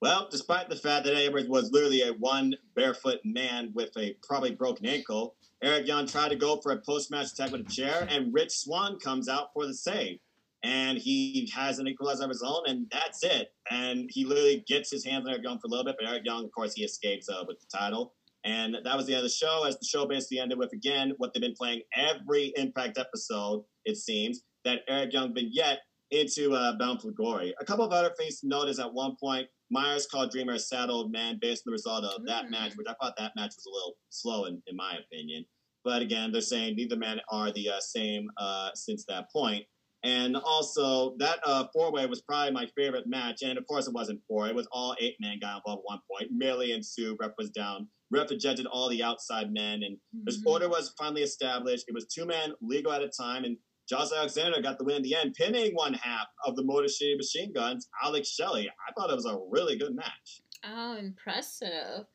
Well, 0.00 0.28
despite 0.30 0.70
the 0.70 0.76
fact 0.76 1.04
that 1.04 1.14
Edwards 1.14 1.48
was 1.48 1.70
literally 1.72 2.02
a 2.02 2.14
one 2.14 2.54
barefoot 2.74 3.20
man 3.22 3.70
with 3.74 3.94
a 3.98 4.16
probably 4.22 4.52
broken 4.52 4.86
ankle, 4.86 5.34
Eric 5.62 5.86
Young 5.86 6.06
tried 6.06 6.30
to 6.30 6.36
go 6.36 6.58
for 6.62 6.72
a 6.72 6.78
post 6.78 7.10
match 7.10 7.32
attack 7.32 7.52
with 7.52 7.66
a 7.66 7.70
chair, 7.70 8.06
and 8.10 8.32
Rich 8.32 8.52
Swann 8.52 8.98
comes 8.98 9.28
out 9.28 9.52
for 9.52 9.66
the 9.66 9.74
save. 9.74 10.18
And 10.62 10.98
he 10.98 11.50
has 11.54 11.78
an 11.78 11.88
equalizer 11.88 12.24
of 12.24 12.30
his 12.30 12.42
own, 12.42 12.62
and 12.66 12.86
that's 12.92 13.24
it. 13.24 13.48
And 13.70 14.10
he 14.12 14.24
literally 14.24 14.62
gets 14.66 14.90
his 14.90 15.04
hands 15.04 15.24
on 15.26 15.32
Eric 15.32 15.44
Young 15.44 15.58
for 15.58 15.68
a 15.68 15.70
little 15.70 15.84
bit, 15.84 15.96
but 15.98 16.08
Eric 16.08 16.22
Young, 16.24 16.44
of 16.44 16.50
course, 16.52 16.74
he 16.74 16.84
escapes 16.84 17.28
uh, 17.28 17.44
with 17.46 17.58
the 17.60 17.78
title. 17.78 18.14
And 18.44 18.76
that 18.84 18.96
was 18.96 19.06
the 19.06 19.12
end 19.12 19.20
of 19.20 19.24
the 19.24 19.30
show, 19.30 19.64
as 19.66 19.78
the 19.78 19.86
show 19.86 20.06
basically 20.06 20.38
ended 20.38 20.58
with, 20.58 20.72
again, 20.72 21.12
what 21.18 21.32
they've 21.32 21.40
been 21.40 21.54
playing 21.54 21.82
every 21.96 22.52
Impact 22.56 22.98
episode, 22.98 23.64
it 23.84 23.96
seems, 23.96 24.42
that 24.64 24.80
Eric 24.88 25.12
Young 25.12 25.34
vignette 25.34 25.80
into 26.10 26.54
uh, 26.54 26.76
Bound 26.78 27.00
for 27.00 27.10
Glory. 27.12 27.54
A 27.60 27.64
couple 27.64 27.84
of 27.84 27.92
other 27.92 28.12
things 28.18 28.40
to 28.40 28.48
note 28.48 28.68
is 28.68 28.78
at 28.78 28.92
one 28.92 29.16
point, 29.22 29.46
Myers 29.70 30.06
called 30.06 30.30
Dreamer 30.30 30.54
a 30.54 30.58
sad 30.58 30.90
old 30.90 31.12
man 31.12 31.38
based 31.40 31.62
on 31.66 31.70
the 31.70 31.72
result 31.72 32.04
of 32.04 32.26
that 32.26 32.46
Mm. 32.46 32.50
match, 32.50 32.72
which 32.76 32.88
I 32.88 32.94
thought 33.00 33.14
that 33.16 33.32
match 33.36 33.52
was 33.54 33.66
a 33.66 33.70
little 33.70 33.96
slow 34.08 34.46
in, 34.46 34.60
in 34.66 34.74
my 34.76 34.96
opinion. 34.96 35.44
But 35.84 36.02
again, 36.02 36.32
they're 36.32 36.40
saying 36.40 36.76
neither 36.76 36.96
men 36.96 37.20
are 37.30 37.52
the 37.52 37.70
uh, 37.70 37.80
same 37.80 38.28
uh, 38.36 38.70
since 38.74 39.04
that 39.06 39.30
point. 39.32 39.64
And 40.02 40.36
also, 40.36 41.14
that 41.18 41.40
uh, 41.44 41.66
four 41.72 41.92
way 41.92 42.06
was 42.06 42.22
probably 42.22 42.52
my 42.52 42.66
favorite 42.76 43.06
match. 43.06 43.42
And 43.42 43.58
of 43.58 43.66
course, 43.66 43.86
it 43.86 43.92
wasn't 43.94 44.20
four, 44.26 44.48
it 44.48 44.54
was 44.54 44.66
all 44.72 44.96
eight 45.00 45.16
men 45.20 45.38
got 45.40 45.56
involved 45.58 45.80
at 45.80 45.90
one 45.90 46.00
point. 46.10 46.30
Millie 46.32 46.72
and 46.72 46.84
Sue, 46.84 47.16
ref 47.20 47.32
was 47.36 47.50
down. 47.50 47.86
Ref 48.10 48.30
ejected 48.32 48.66
all 48.66 48.88
the 48.88 49.02
outside 49.02 49.52
men, 49.52 49.82
and 49.84 49.96
this 50.24 50.38
Mhm. 50.42 50.46
order 50.50 50.68
was 50.68 50.92
finally 50.98 51.22
established. 51.22 51.84
It 51.86 51.94
was 51.94 52.06
two 52.06 52.24
men 52.26 52.54
legal 52.60 52.92
at 52.92 53.02
a 53.02 53.08
time, 53.08 53.44
and 53.44 53.56
Josh 53.88 54.10
Alexander 54.12 54.60
got 54.62 54.78
the 54.78 54.84
win 54.84 54.96
in 54.96 55.02
the 55.02 55.14
end, 55.14 55.34
pinning 55.34 55.74
one 55.74 55.94
half 55.94 56.26
of 56.46 56.56
the 56.56 56.62
Motor 56.64 56.88
City 56.88 57.14
Machine 57.16 57.52
Guns, 57.52 57.88
Alex 58.02 58.28
Shelley. 58.28 58.68
I 58.68 58.92
thought 58.92 59.10
it 59.10 59.16
was 59.16 59.26
a 59.26 59.38
really 59.50 59.76
good 59.76 59.94
match. 59.94 60.40
Oh, 60.64 60.96
impressive. 60.96 62.06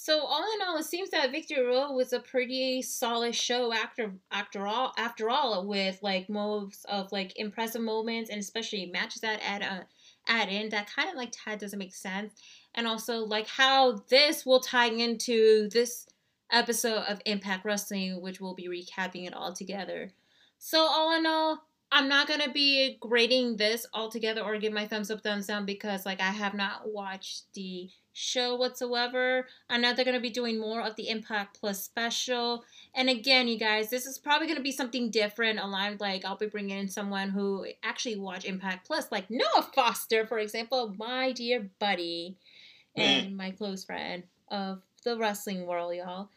So 0.00 0.20
all 0.20 0.44
in 0.54 0.62
all, 0.64 0.76
it 0.76 0.84
seems 0.84 1.10
that 1.10 1.32
Victory 1.32 1.66
Road 1.66 1.92
was 1.92 2.12
a 2.12 2.20
pretty 2.20 2.82
solid 2.82 3.34
show 3.34 3.72
after 3.72 4.12
after 4.30 4.64
all 4.64 4.94
after 4.96 5.28
all 5.28 5.66
with 5.66 5.98
like 6.04 6.30
moves 6.30 6.86
of 6.88 7.10
like 7.10 7.36
impressive 7.36 7.82
moments 7.82 8.30
and 8.30 8.38
especially 8.38 8.86
matches 8.86 9.22
that 9.22 9.40
add 9.44 9.62
uh, 9.62 9.82
add 10.28 10.50
in 10.50 10.68
that 10.68 10.88
kind 10.88 11.08
of 11.08 11.16
like 11.16 11.32
tie 11.32 11.56
doesn't 11.56 11.80
make 11.80 11.96
sense. 11.96 12.32
And 12.76 12.86
also 12.86 13.24
like 13.24 13.48
how 13.48 14.04
this 14.08 14.46
will 14.46 14.60
tie 14.60 14.86
into 14.86 15.68
this 15.70 16.06
episode 16.52 17.02
of 17.08 17.20
Impact 17.26 17.64
Wrestling, 17.64 18.22
which 18.22 18.40
we'll 18.40 18.54
be 18.54 18.68
recapping 18.68 19.26
it 19.26 19.34
all 19.34 19.52
together. 19.52 20.12
So 20.58 20.78
all 20.78 21.18
in 21.18 21.26
all, 21.26 21.67
I'm 21.90 22.08
not 22.08 22.28
gonna 22.28 22.52
be 22.52 22.98
grading 23.00 23.56
this 23.56 23.86
altogether 23.94 24.42
or 24.42 24.58
give 24.58 24.72
my 24.72 24.86
thumbs 24.86 25.10
up, 25.10 25.22
thumbs 25.22 25.46
down 25.46 25.64
because 25.64 26.04
like 26.04 26.20
I 26.20 26.30
have 26.30 26.54
not 26.54 26.92
watched 26.92 27.52
the 27.54 27.88
show 28.12 28.56
whatsoever. 28.56 29.46
I 29.70 29.78
know 29.78 29.94
they're 29.94 30.04
gonna 30.04 30.20
be 30.20 30.28
doing 30.28 30.60
more 30.60 30.82
of 30.82 30.96
the 30.96 31.08
Impact 31.08 31.58
Plus 31.60 31.82
special. 31.82 32.64
And 32.94 33.08
again, 33.08 33.48
you 33.48 33.58
guys, 33.58 33.88
this 33.88 34.06
is 34.06 34.18
probably 34.18 34.48
gonna 34.48 34.60
be 34.60 34.72
something 34.72 35.10
different. 35.10 35.60
Aligned, 35.60 36.00
like 36.00 36.24
I'll 36.24 36.36
be 36.36 36.46
bringing 36.46 36.78
in 36.78 36.88
someone 36.88 37.30
who 37.30 37.66
actually 37.82 38.18
watch 38.18 38.44
Impact 38.44 38.86
Plus, 38.86 39.10
like 39.10 39.30
Noah 39.30 39.70
Foster, 39.74 40.26
for 40.26 40.38
example, 40.38 40.94
my 40.98 41.32
dear 41.32 41.70
buddy 41.78 42.36
mm. 42.96 43.02
and 43.02 43.36
my 43.36 43.50
close 43.50 43.84
friend 43.84 44.24
of 44.48 44.82
the 45.04 45.16
wrestling 45.16 45.66
world, 45.66 45.94
y'all. 45.94 46.28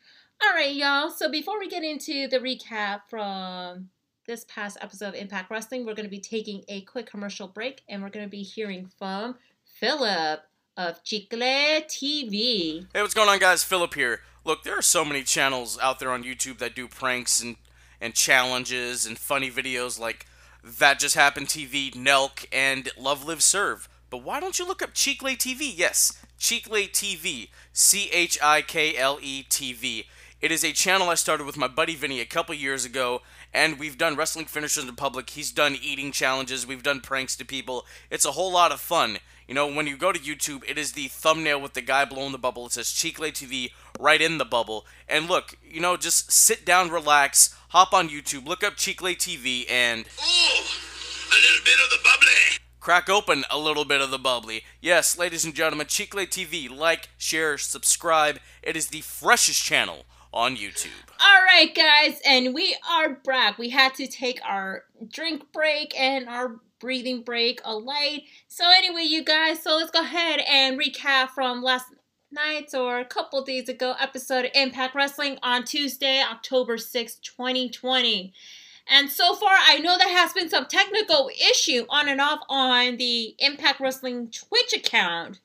All 0.43 0.53
right, 0.55 0.73
y'all. 0.73 1.09
So 1.09 1.29
before 1.29 1.59
we 1.59 1.67
get 1.67 1.83
into 1.83 2.27
the 2.27 2.39
recap 2.39 3.01
from 3.09 3.89
this 4.25 4.45
past 4.45 4.77
episode 4.81 5.09
of 5.09 5.15
Impact 5.15 5.49
Wrestling, 5.49 5.85
we're 5.85 5.95
going 5.95 6.05
to 6.05 6.11
be 6.11 6.19
taking 6.19 6.63
a 6.67 6.81
quick 6.81 7.05
commercial 7.05 7.47
break 7.47 7.81
and 7.89 8.01
we're 8.01 8.09
going 8.09 8.25
to 8.25 8.29
be 8.29 8.43
hearing 8.43 8.89
from 8.97 9.35
Philip 9.79 10.41
of 10.77 11.03
Chikle 11.03 11.85
TV. 11.85 12.85
Hey, 12.93 13.01
what's 13.01 13.13
going 13.13 13.29
on, 13.29 13.39
guys? 13.39 13.63
Philip 13.63 13.93
here. 13.93 14.21
Look, 14.45 14.63
there 14.63 14.77
are 14.77 14.83
so 14.83 15.03
many 15.03 15.23
channels 15.23 15.77
out 15.81 15.99
there 15.99 16.11
on 16.11 16.23
YouTube 16.23 16.59
that 16.59 16.75
do 16.75 16.87
pranks 16.87 17.41
and, 17.41 17.55
and 17.99 18.13
challenges 18.13 19.05
and 19.05 19.17
funny 19.17 19.49
videos 19.49 19.99
like 19.99 20.25
That 20.63 20.99
Just 20.99 21.15
Happened 21.15 21.47
TV, 21.47 21.93
Nelk, 21.93 22.45
and 22.51 22.89
Love 22.97 23.25
Live 23.25 23.43
Serve. 23.43 23.89
But 24.09 24.23
why 24.23 24.39
don't 24.39 24.59
you 24.59 24.67
look 24.67 24.81
up 24.81 24.93
Chikle 24.93 25.37
TV? 25.37 25.71
Yes, 25.75 26.21
Chikle 26.39 26.91
TV. 26.91 27.49
C 27.73 28.09
H 28.11 28.37
I 28.41 28.61
K 28.61 28.97
L 28.97 29.19
E 29.21 29.43
TV. 29.49 30.05
It 30.41 30.51
is 30.51 30.63
a 30.63 30.71
channel 30.71 31.09
I 31.09 31.13
started 31.13 31.45
with 31.45 31.55
my 31.55 31.67
buddy 31.67 31.93
Vinny 31.93 32.19
a 32.19 32.25
couple 32.25 32.55
years 32.55 32.83
ago, 32.83 33.21
and 33.53 33.77
we've 33.77 33.97
done 33.97 34.15
wrestling 34.15 34.45
finishers 34.45 34.83
in 34.83 34.95
public. 34.95 35.29
He's 35.29 35.51
done 35.51 35.77
eating 35.79 36.11
challenges, 36.11 36.65
we've 36.65 36.81
done 36.81 36.99
pranks 36.99 37.35
to 37.35 37.45
people. 37.45 37.85
It's 38.09 38.25
a 38.25 38.31
whole 38.31 38.51
lot 38.51 38.71
of 38.71 38.81
fun. 38.81 39.19
You 39.47 39.53
know, 39.53 39.71
when 39.71 39.85
you 39.85 39.97
go 39.97 40.11
to 40.11 40.17
YouTube, 40.17 40.63
it 40.67 40.79
is 40.79 40.93
the 40.93 41.09
thumbnail 41.09 41.61
with 41.61 41.73
the 41.73 41.81
guy 41.81 42.05
blowing 42.05 42.31
the 42.31 42.39
bubble. 42.39 42.65
It 42.65 42.71
says 42.71 42.87
Chikle 42.87 43.31
TV 43.31 43.69
right 43.99 44.19
in 44.19 44.39
the 44.39 44.45
bubble. 44.45 44.87
And 45.07 45.27
look, 45.29 45.59
you 45.63 45.79
know, 45.79 45.95
just 45.95 46.31
sit 46.31 46.65
down, 46.65 46.89
relax, 46.89 47.55
hop 47.69 47.93
on 47.93 48.09
YouTube, 48.09 48.47
look 48.47 48.63
up 48.63 48.77
Chikle 48.77 49.15
TV, 49.15 49.69
and. 49.69 50.05
Ooh, 50.05 50.63
a 51.29 51.37
little 51.37 51.63
bit 51.63 51.77
of 51.83 51.89
the 51.91 51.99
bubbly. 52.03 52.57
Crack 52.79 53.09
open 53.11 53.43
a 53.51 53.59
little 53.59 53.85
bit 53.85 54.01
of 54.01 54.09
the 54.09 54.17
bubbly. 54.17 54.63
Yes, 54.81 55.19
ladies 55.19 55.45
and 55.45 55.53
gentlemen, 55.53 55.85
Chikle 55.85 56.25
TV. 56.27 56.67
Like, 56.67 57.09
share, 57.19 57.59
subscribe. 57.59 58.39
It 58.63 58.75
is 58.75 58.87
the 58.87 59.01
freshest 59.01 59.63
channel 59.63 60.05
on 60.33 60.55
YouTube. 60.55 60.89
All 61.19 61.43
right, 61.43 61.73
guys, 61.73 62.21
and 62.25 62.53
we 62.53 62.75
are 62.89 63.15
back. 63.25 63.57
We 63.57 63.69
had 63.69 63.93
to 63.95 64.07
take 64.07 64.39
our 64.45 64.83
drink 65.11 65.51
break 65.51 65.99
and 65.99 66.27
our 66.29 66.59
breathing 66.79 67.21
break 67.21 67.61
a 67.63 67.75
light. 67.75 68.23
So 68.47 68.63
anyway, 68.69 69.03
you 69.03 69.23
guys, 69.23 69.61
so 69.61 69.75
let's 69.77 69.91
go 69.91 70.01
ahead 70.01 70.41
and 70.49 70.79
recap 70.79 71.29
from 71.29 71.61
last 71.61 71.85
night's 72.31 72.73
or 72.73 72.99
a 72.99 73.05
couple 73.05 73.43
days 73.43 73.69
ago 73.69 73.93
episode 73.99 74.45
of 74.45 74.51
Impact 74.55 74.95
Wrestling 74.95 75.37
on 75.43 75.63
Tuesday, 75.65 76.21
October 76.21 76.77
6, 76.77 77.15
2020. 77.15 78.33
And 78.87 79.09
so 79.09 79.35
far, 79.35 79.51
I 79.53 79.77
know 79.77 79.97
there 79.97 80.09
has 80.09 80.33
been 80.33 80.49
some 80.49 80.65
technical 80.65 81.29
issue 81.51 81.85
on 81.89 82.07
and 82.07 82.19
off 82.19 82.39
on 82.49 82.97
the 82.97 83.35
Impact 83.39 83.79
Wrestling 83.79 84.31
Twitch 84.31 84.73
account 84.73 85.39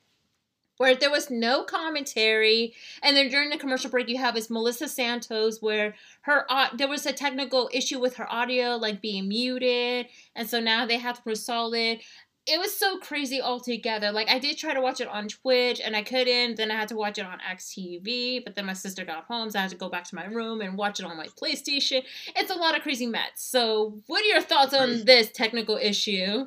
where 0.79 0.95
there 0.95 1.11
was 1.11 1.31
no 1.31 1.63
commentary. 1.63 2.75
And 3.03 3.17
then 3.17 3.29
during 3.29 3.51
the 3.51 3.59
commercial 3.59 3.91
break 3.91 4.09
you 4.09 4.19
have 4.19 4.37
is 4.37 4.51
melissa 4.51 4.89
santos 4.89 5.61
where 5.61 5.95
her 6.23 6.45
uh, 6.51 6.69
there 6.77 6.89
was 6.89 7.07
a 7.07 7.13
technical 7.13 7.71
issue 7.73 7.99
with 7.99 8.17
her 8.17 8.31
audio 8.33 8.77
like 8.77 9.01
being 9.01 9.29
muted. 9.29 10.07
And 10.35 10.49
so 10.49 10.61
now 10.61 10.87
they 10.87 10.99
have 10.99 11.17
to 11.17 11.23
resolve 11.25 11.75
it 11.75 12.03
it 12.47 12.61
was 12.61 12.79
so 12.79 12.99
crazy 12.99 13.43
altogether. 13.43 14.13
Like 14.13 14.31
i 14.31 14.39
did 14.39 14.57
try 14.57 14.73
to 14.73 14.81
watch 14.81 15.01
it 15.01 15.09
on 15.09 15.29
twitch 15.29 15.81
and 15.85 15.97
i 15.97 16.03
couldn't. 16.03 16.57
Then 16.57 16.71
i 16.71 16.75
had 16.75 16.89
to 16.89 16.97
watch 16.97 17.19
it 17.19 17.27
on 17.27 17.39
xtv 17.57 18.45
but 18.45 18.55
then 18.55 18.67
my 18.67 18.73
sister 18.73 19.05
got 19.05 19.25
home 19.25 19.51
so 19.51 19.59
i 19.59 19.63
had 19.63 19.71
to 19.73 19.77
go 19.77 19.89
back 19.89 20.05
to 20.05 20.15
my 20.15 20.27
room 20.27 20.61
and 20.61 20.77
watch 20.79 21.01
it 21.01 21.07
on 21.07 21.17
my 21.17 21.27
playstation. 21.27 22.03
It's 22.35 22.51
a 22.51 22.55
lot 22.55 22.77
of 22.77 22.83
crazy 22.83 23.07
mess. 23.07 23.31
So 23.37 24.01
what 24.07 24.23
are 24.23 24.29
your 24.29 24.43
thoughts 24.43 24.75
on 24.75 25.05
this 25.05 25.31
technical 25.33 25.77
issue 25.77 26.47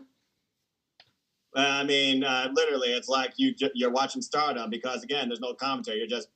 I 1.56 1.84
mean, 1.84 2.24
uh, 2.24 2.50
literally, 2.54 2.90
it's 2.90 3.10
like 3.10 3.34
you 3.38 3.54
you're 3.74 3.92
watching 3.92 4.22
Stardom 4.22 4.70
because 4.70 5.04
again, 5.04 5.30
there's 5.30 5.40
no 5.40 5.54
commentary. 5.54 5.98
You're 5.98 6.08
just. 6.08 6.30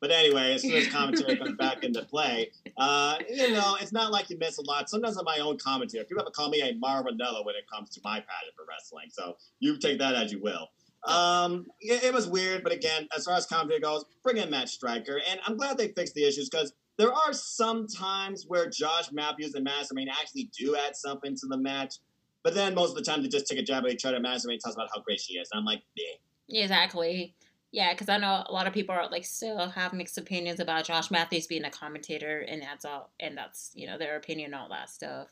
But 0.00 0.10
anyway, 0.10 0.52
as 0.52 0.62
soon 0.62 0.72
as 0.72 0.88
commentary 0.88 1.36
comes 1.36 1.56
back 1.56 1.82
into 1.82 2.02
play, 2.02 2.50
uh, 2.76 3.16
you 3.26 3.52
know, 3.52 3.76
it's 3.80 3.92
not 3.92 4.12
like 4.12 4.28
you 4.28 4.36
miss 4.36 4.58
a 4.58 4.62
lot. 4.62 4.90
Sometimes 4.90 5.16
on 5.16 5.24
my 5.24 5.38
own 5.38 5.56
commentary, 5.56 6.04
people 6.04 6.22
have 6.22 6.26
to 6.26 6.32
call 6.32 6.50
me 6.50 6.60
a 6.60 6.74
Mauro 6.74 7.04
Ranallo 7.04 7.44
when 7.46 7.54
it 7.54 7.64
comes 7.72 7.88
to 7.90 8.00
my 8.04 8.16
passion 8.16 8.50
for 8.54 8.66
wrestling. 8.68 9.06
So 9.10 9.38
you 9.60 9.78
take 9.78 9.98
that 10.00 10.14
as 10.14 10.30
you 10.30 10.42
will. 10.42 10.68
Um, 11.06 11.66
it, 11.80 12.04
it 12.04 12.14
was 12.14 12.28
weird, 12.28 12.62
but 12.62 12.72
again, 12.72 13.08
as 13.16 13.24
far 13.24 13.34
as 13.34 13.46
commentary 13.46 13.80
goes, 13.80 14.04
bring 14.22 14.36
in 14.38 14.50
Matt 14.50 14.68
Striker, 14.68 15.20
and 15.30 15.40
I'm 15.46 15.56
glad 15.56 15.78
they 15.78 15.88
fixed 15.88 16.14
the 16.14 16.24
issues 16.24 16.50
because 16.50 16.72
there 16.96 17.12
are 17.12 17.32
some 17.32 17.86
times 17.86 18.44
where 18.46 18.68
Josh 18.68 19.10
Matthews 19.10 19.54
and 19.54 19.64
Mastermind 19.64 20.10
actually 20.10 20.50
do 20.58 20.76
add 20.76 20.96
something 20.96 21.34
to 21.36 21.46
the 21.46 21.56
match. 21.56 21.96
But 22.44 22.54
then 22.54 22.74
most 22.74 22.90
of 22.90 22.96
the 22.96 23.02
time 23.02 23.22
they 23.22 23.28
just 23.28 23.48
take 23.48 23.58
a 23.58 23.62
jab 23.62 23.84
at 23.84 23.90
each 23.90 24.04
other. 24.04 24.20
Mastermind 24.20 24.60
talks 24.62 24.76
about 24.76 24.90
how 24.94 25.00
great 25.00 25.20
she 25.20 25.34
is. 25.34 25.48
And 25.50 25.58
I'm 25.58 25.64
like, 25.64 25.82
yeah. 25.96 26.62
Exactly. 26.62 27.34
Yeah, 27.72 27.92
because 27.92 28.08
I 28.08 28.18
know 28.18 28.44
a 28.46 28.52
lot 28.52 28.68
of 28.68 28.72
people 28.72 28.94
are 28.94 29.10
like 29.10 29.24
still 29.24 29.68
have 29.70 29.92
mixed 29.92 30.16
opinions 30.16 30.60
about 30.60 30.84
Josh 30.84 31.10
Matthews 31.10 31.48
being 31.48 31.64
a 31.64 31.70
commentator, 31.70 32.38
and 32.40 32.62
that's 32.62 32.84
all, 32.84 33.10
and 33.18 33.36
that's 33.36 33.72
you 33.74 33.88
know 33.88 33.98
their 33.98 34.16
opinion, 34.16 34.52
and 34.52 34.62
all 34.62 34.68
that 34.68 34.90
stuff. 34.90 35.28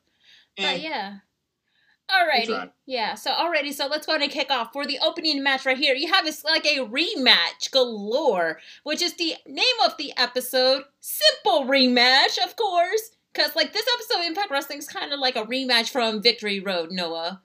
Eh, 0.59 0.73
But 0.73 0.81
yeah. 0.83 1.11
Good 1.11 1.21
Alrighty. 2.11 2.71
Yeah, 2.85 3.15
so 3.15 3.31
already, 3.31 3.73
so 3.73 3.87
let's 3.87 4.07
go 4.07 4.13
ahead 4.13 4.23
and 4.23 4.31
kick 4.31 4.51
off 4.51 4.73
for 4.73 4.85
the 4.85 4.99
opening 5.03 5.43
match 5.43 5.65
right 5.65 5.79
here. 5.79 5.95
You 5.95 6.13
have 6.13 6.27
it's 6.27 6.45
like 6.45 6.67
a 6.67 6.81
rematch 6.81 7.71
galore, 7.71 8.59
which 8.83 9.01
is 9.01 9.15
the 9.15 9.37
name 9.47 9.65
of 9.85 9.97
the 9.97 10.13
episode. 10.17 10.83
Simple 11.01 11.65
rematch, 11.65 12.39
of 12.45 12.57
course. 12.57 13.13
Cause 13.35 13.57
like 13.57 13.73
this 13.73 13.87
episode 13.95 14.21
of 14.21 14.27
Impact 14.27 14.51
Wrestling 14.51 14.79
is 14.79 14.89
kind 14.89 15.13
of 15.13 15.19
like 15.19 15.37
a 15.37 15.45
rematch 15.45 15.91
from 15.91 16.21
Victory 16.21 16.61
Road, 16.61 16.91
Noah. 16.91 17.41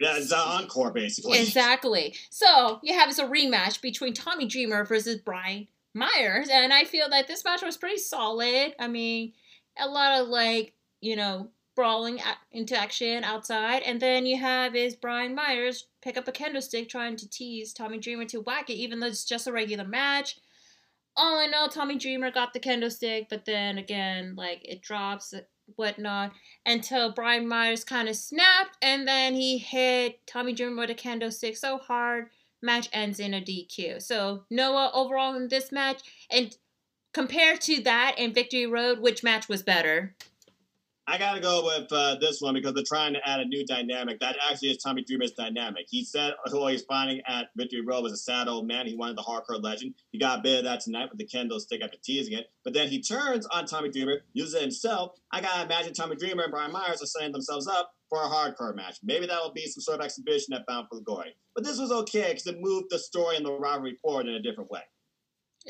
Yeah, 0.00 0.16
it's 0.16 0.32
an 0.32 0.38
encore 0.38 0.92
basically. 0.92 1.38
Exactly. 1.38 2.14
So 2.30 2.80
you 2.82 2.94
have 2.94 3.08
this 3.08 3.18
a 3.18 3.24
rematch 3.24 3.82
between 3.82 4.14
Tommy 4.14 4.46
Dreamer 4.46 4.84
versus 4.84 5.16
Brian 5.16 5.68
Myers, 5.94 6.48
and 6.50 6.72
I 6.72 6.84
feel 6.84 7.08
that 7.10 7.26
this 7.28 7.44
match 7.44 7.62
was 7.62 7.76
pretty 7.76 7.98
solid. 7.98 8.74
I 8.78 8.88
mean, 8.88 9.32
a 9.78 9.88
lot 9.88 10.20
of 10.20 10.28
like 10.28 10.72
you 11.00 11.16
know 11.16 11.48
brawling 11.76 12.20
into 12.52 12.76
action 12.76 13.24
outside, 13.24 13.82
and 13.82 14.00
then 14.00 14.26
you 14.26 14.38
have 14.38 14.74
is 14.74 14.96
Brian 14.96 15.34
Myers 15.34 15.86
pick 16.02 16.16
up 16.16 16.28
a 16.28 16.32
kendo 16.32 16.62
stick 16.62 16.88
trying 16.88 17.16
to 17.16 17.28
tease 17.28 17.72
Tommy 17.72 17.98
Dreamer 17.98 18.24
to 18.26 18.40
whack 18.40 18.70
it, 18.70 18.74
even 18.74 19.00
though 19.00 19.06
it's 19.06 19.24
just 19.24 19.46
a 19.46 19.52
regular 19.52 19.84
match. 19.84 20.38
All 21.22 21.38
in 21.44 21.52
all, 21.52 21.68
Tommy 21.68 21.98
Dreamer 21.98 22.30
got 22.30 22.54
the 22.54 22.60
kendo 22.60 22.90
stick, 22.90 23.26
but 23.28 23.44
then 23.44 23.76
again, 23.76 24.34
like 24.36 24.62
it 24.64 24.80
drops, 24.80 25.34
uh, 25.34 25.40
whatnot 25.76 26.32
until 26.64 27.12
Brian 27.12 27.46
Myers 27.46 27.84
kind 27.84 28.08
of 28.08 28.16
snapped 28.16 28.76
and 28.80 29.06
then 29.06 29.34
he 29.34 29.58
hit 29.58 30.26
Tommy 30.26 30.54
Dreamer 30.54 30.80
with 30.80 30.90
a 30.90 30.94
kendo 30.94 31.30
stick 31.30 31.58
so 31.58 31.76
hard. 31.76 32.30
Match 32.62 32.88
ends 32.92 33.20
in 33.20 33.34
a 33.34 33.40
DQ. 33.40 34.00
So 34.02 34.44
Noah 34.50 34.90
overall 34.94 35.34
in 35.36 35.48
this 35.48 35.70
match 35.70 36.00
and 36.30 36.56
compared 37.12 37.60
to 37.62 37.82
that 37.82 38.14
and 38.16 38.34
Victory 38.34 38.66
Road, 38.66 39.00
which 39.00 39.22
match 39.22 39.46
was 39.46 39.62
better? 39.62 40.14
I 41.10 41.18
gotta 41.18 41.40
go 41.40 41.64
with 41.64 41.90
uh, 41.90 42.14
this 42.20 42.40
one 42.40 42.54
because 42.54 42.72
they're 42.72 42.84
trying 42.86 43.14
to 43.14 43.28
add 43.28 43.40
a 43.40 43.44
new 43.44 43.66
dynamic. 43.66 44.20
That 44.20 44.36
actually 44.48 44.70
is 44.70 44.76
Tommy 44.76 45.02
Dreamer's 45.02 45.32
dynamic. 45.32 45.86
He 45.90 46.04
said 46.04 46.34
who 46.46 46.64
he's 46.68 46.82
finding 46.82 47.20
at 47.26 47.48
Victory 47.56 47.80
Road 47.80 48.02
was 48.02 48.12
a 48.12 48.16
sad 48.16 48.46
old 48.46 48.68
man. 48.68 48.86
He 48.86 48.94
wanted 48.94 49.16
the 49.16 49.22
hardcore 49.22 49.60
legend. 49.60 49.94
He 50.12 50.20
got 50.20 50.38
a 50.38 50.42
bit 50.42 50.58
of 50.58 50.64
that 50.66 50.78
tonight 50.78 51.08
with 51.10 51.18
the 51.18 51.26
kendo 51.26 51.58
stick 51.58 51.82
after 51.82 51.98
teasing 52.00 52.34
it. 52.34 52.52
But 52.62 52.74
then 52.74 52.86
he 52.86 53.02
turns 53.02 53.44
on 53.46 53.66
Tommy 53.66 53.90
Dreamer, 53.90 54.20
uses 54.34 54.54
it 54.54 54.62
himself. 54.62 55.18
I 55.32 55.40
gotta 55.40 55.64
imagine 55.64 55.94
Tommy 55.94 56.14
Dreamer 56.14 56.44
and 56.44 56.52
Brian 56.52 56.70
Myers 56.70 57.02
are 57.02 57.06
setting 57.06 57.32
themselves 57.32 57.66
up 57.66 57.92
for 58.08 58.22
a 58.22 58.28
hardcore 58.28 58.76
match. 58.76 58.98
Maybe 59.02 59.26
that 59.26 59.42
will 59.42 59.52
be 59.52 59.66
some 59.66 59.82
sort 59.82 59.98
of 59.98 60.04
exhibition 60.04 60.54
at 60.54 60.64
Bound 60.66 60.86
for 60.88 61.00
Glory. 61.00 61.34
But 61.56 61.64
this 61.64 61.80
was 61.80 61.90
okay 61.90 62.28
because 62.28 62.46
it 62.46 62.60
moved 62.60 62.86
the 62.90 63.00
story 63.00 63.36
and 63.36 63.44
the 63.44 63.52
rivalry 63.52 63.98
forward 64.00 64.28
in 64.28 64.34
a 64.34 64.42
different 64.42 64.70
way. 64.70 64.82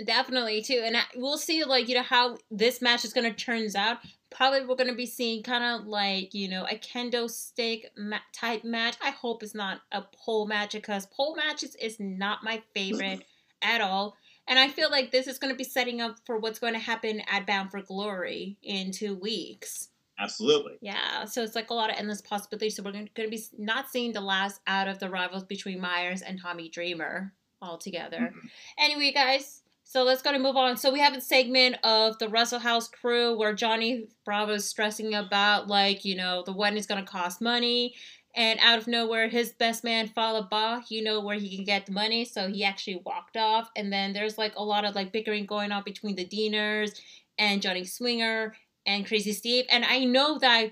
Definitely 0.05 0.63
too, 0.63 0.83
and 0.85 0.97
I, 0.97 1.03
we'll 1.17 1.37
see 1.37 1.65
like 1.65 1.89
you 1.89 1.97
know 1.97 2.03
how 2.03 2.39
this 2.51 2.81
match 2.81 3.05
is 3.05 3.13
gonna 3.13 3.33
turns 3.33 3.75
out. 3.75 3.99
Probably 4.31 4.65
we're 4.65 4.77
gonna 4.77 4.95
be 4.95 5.07
seeing 5.07 5.43
kind 5.43 5.65
of 5.65 5.87
like 5.87 6.33
you 6.33 6.49
know 6.49 6.65
a 6.65 6.77
kendo 6.77 7.29
stick 7.29 7.91
ma- 7.97 8.19
type 8.33 8.63
match. 8.63 8.97
I 9.03 9.11
hope 9.11 9.43
it's 9.43 9.55
not 9.55 9.81
a 9.91 10.03
pole 10.03 10.47
match 10.47 10.73
because 10.73 11.07
pole 11.07 11.35
matches 11.35 11.75
is 11.75 11.99
not 11.99 12.45
my 12.45 12.63
favorite 12.73 13.25
at 13.63 13.81
all. 13.81 14.17
And 14.47 14.59
I 14.59 14.69
feel 14.69 14.91
like 14.91 15.11
this 15.11 15.27
is 15.27 15.39
gonna 15.39 15.57
be 15.57 15.65
setting 15.65 16.01
up 16.01 16.17
for 16.25 16.39
what's 16.39 16.61
going 16.61 16.75
to 16.75 16.79
happen 16.81 17.23
at 17.31 17.47
Bound 17.47 17.73
for 17.73 17.83
Glory 17.83 18.59
in 18.63 18.93
two 18.93 19.17
weeks. 19.17 19.89
Absolutely. 20.21 20.75
Yeah, 20.83 21.25
so 21.25 21.43
it's 21.43 21.55
like 21.55 21.71
a 21.71 21.75
lot 21.75 21.91
of 21.91 21.97
endless 21.99 22.21
possibilities. 22.21 22.77
So 22.77 22.83
we're 22.83 22.93
going 22.93 23.09
to 23.15 23.29
be 23.29 23.43
not 23.59 23.89
seeing 23.89 24.13
the 24.13 24.21
last 24.21 24.61
out 24.67 24.87
of 24.87 24.99
the 24.99 25.09
rivals 25.09 25.45
between 25.45 25.81
Myers 25.81 26.21
and 26.21 26.39
Tommy 26.39 26.69
Dreamer 26.69 27.33
altogether. 27.63 28.19
Mm-hmm. 28.19 28.47
Anyway, 28.79 29.13
guys, 29.13 29.63
so 29.91 30.05
let's 30.05 30.23
go 30.23 30.31
to 30.31 30.39
move 30.39 30.57
on. 30.57 30.77
So 30.77 30.93
we 30.93 31.01
have 31.01 31.17
a 31.17 31.21
segment 31.21 31.77
of 31.83 32.17
the 32.21 32.29
Wrestle 32.29 32.61
House 32.61 32.87
crew 32.87 33.37
where 33.37 33.53
Johnny 33.53 34.07
Bravo's 34.25 34.65
stressing 34.65 35.17
about 35.17 35.67
like 35.67 36.05
you 36.05 36.15
know 36.15 36.45
the 36.47 36.53
wedding 36.53 36.79
is 36.79 36.87
going 36.87 37.05
to 37.05 37.11
cost 37.11 37.41
money. 37.41 37.97
And 38.37 38.61
out 38.63 38.79
of 38.79 38.87
nowhere, 38.87 39.29
his 39.29 39.51
best 39.51 39.83
man, 39.83 40.07
Fallah 40.07 40.49
Bahh, 40.49 40.85
you 40.91 41.03
know 41.03 41.21
where 41.21 41.41
he 41.41 41.57
can 41.57 41.65
get 41.65 41.87
the 41.87 41.93
money. 41.93 42.25
So 42.25 42.47
he 42.47 42.63
actually 42.63 43.03
walked 43.05 43.37
off. 43.37 43.69
And 43.75 43.93
then 43.93 44.13
there's 44.13 44.39
like 44.39 44.55
a 44.55 44.63
lot 44.63 44.85
of 44.85 44.95
like 44.95 45.11
bickering 45.11 45.45
going 45.45 45.73
on 45.73 45.83
between 45.83 46.15
the 46.15 46.25
Deaners 46.25 46.93
and 47.37 47.61
Johnny 47.61 47.83
Swinger 47.83 48.55
and 48.87 49.05
Crazy 49.05 49.33
Steve. 49.33 49.65
And 49.71 49.85
I 49.85 50.05
know 50.05 50.39
that 50.39 50.71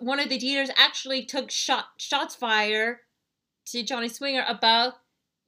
one 0.00 0.20
of 0.20 0.28
the 0.28 0.38
Deaners 0.38 0.68
actually 0.76 1.24
took 1.24 1.50
shot 1.50 1.86
shots 1.96 2.34
fire 2.34 3.00
to 3.68 3.82
Johnny 3.82 4.10
Swinger 4.10 4.44
about, 4.46 4.96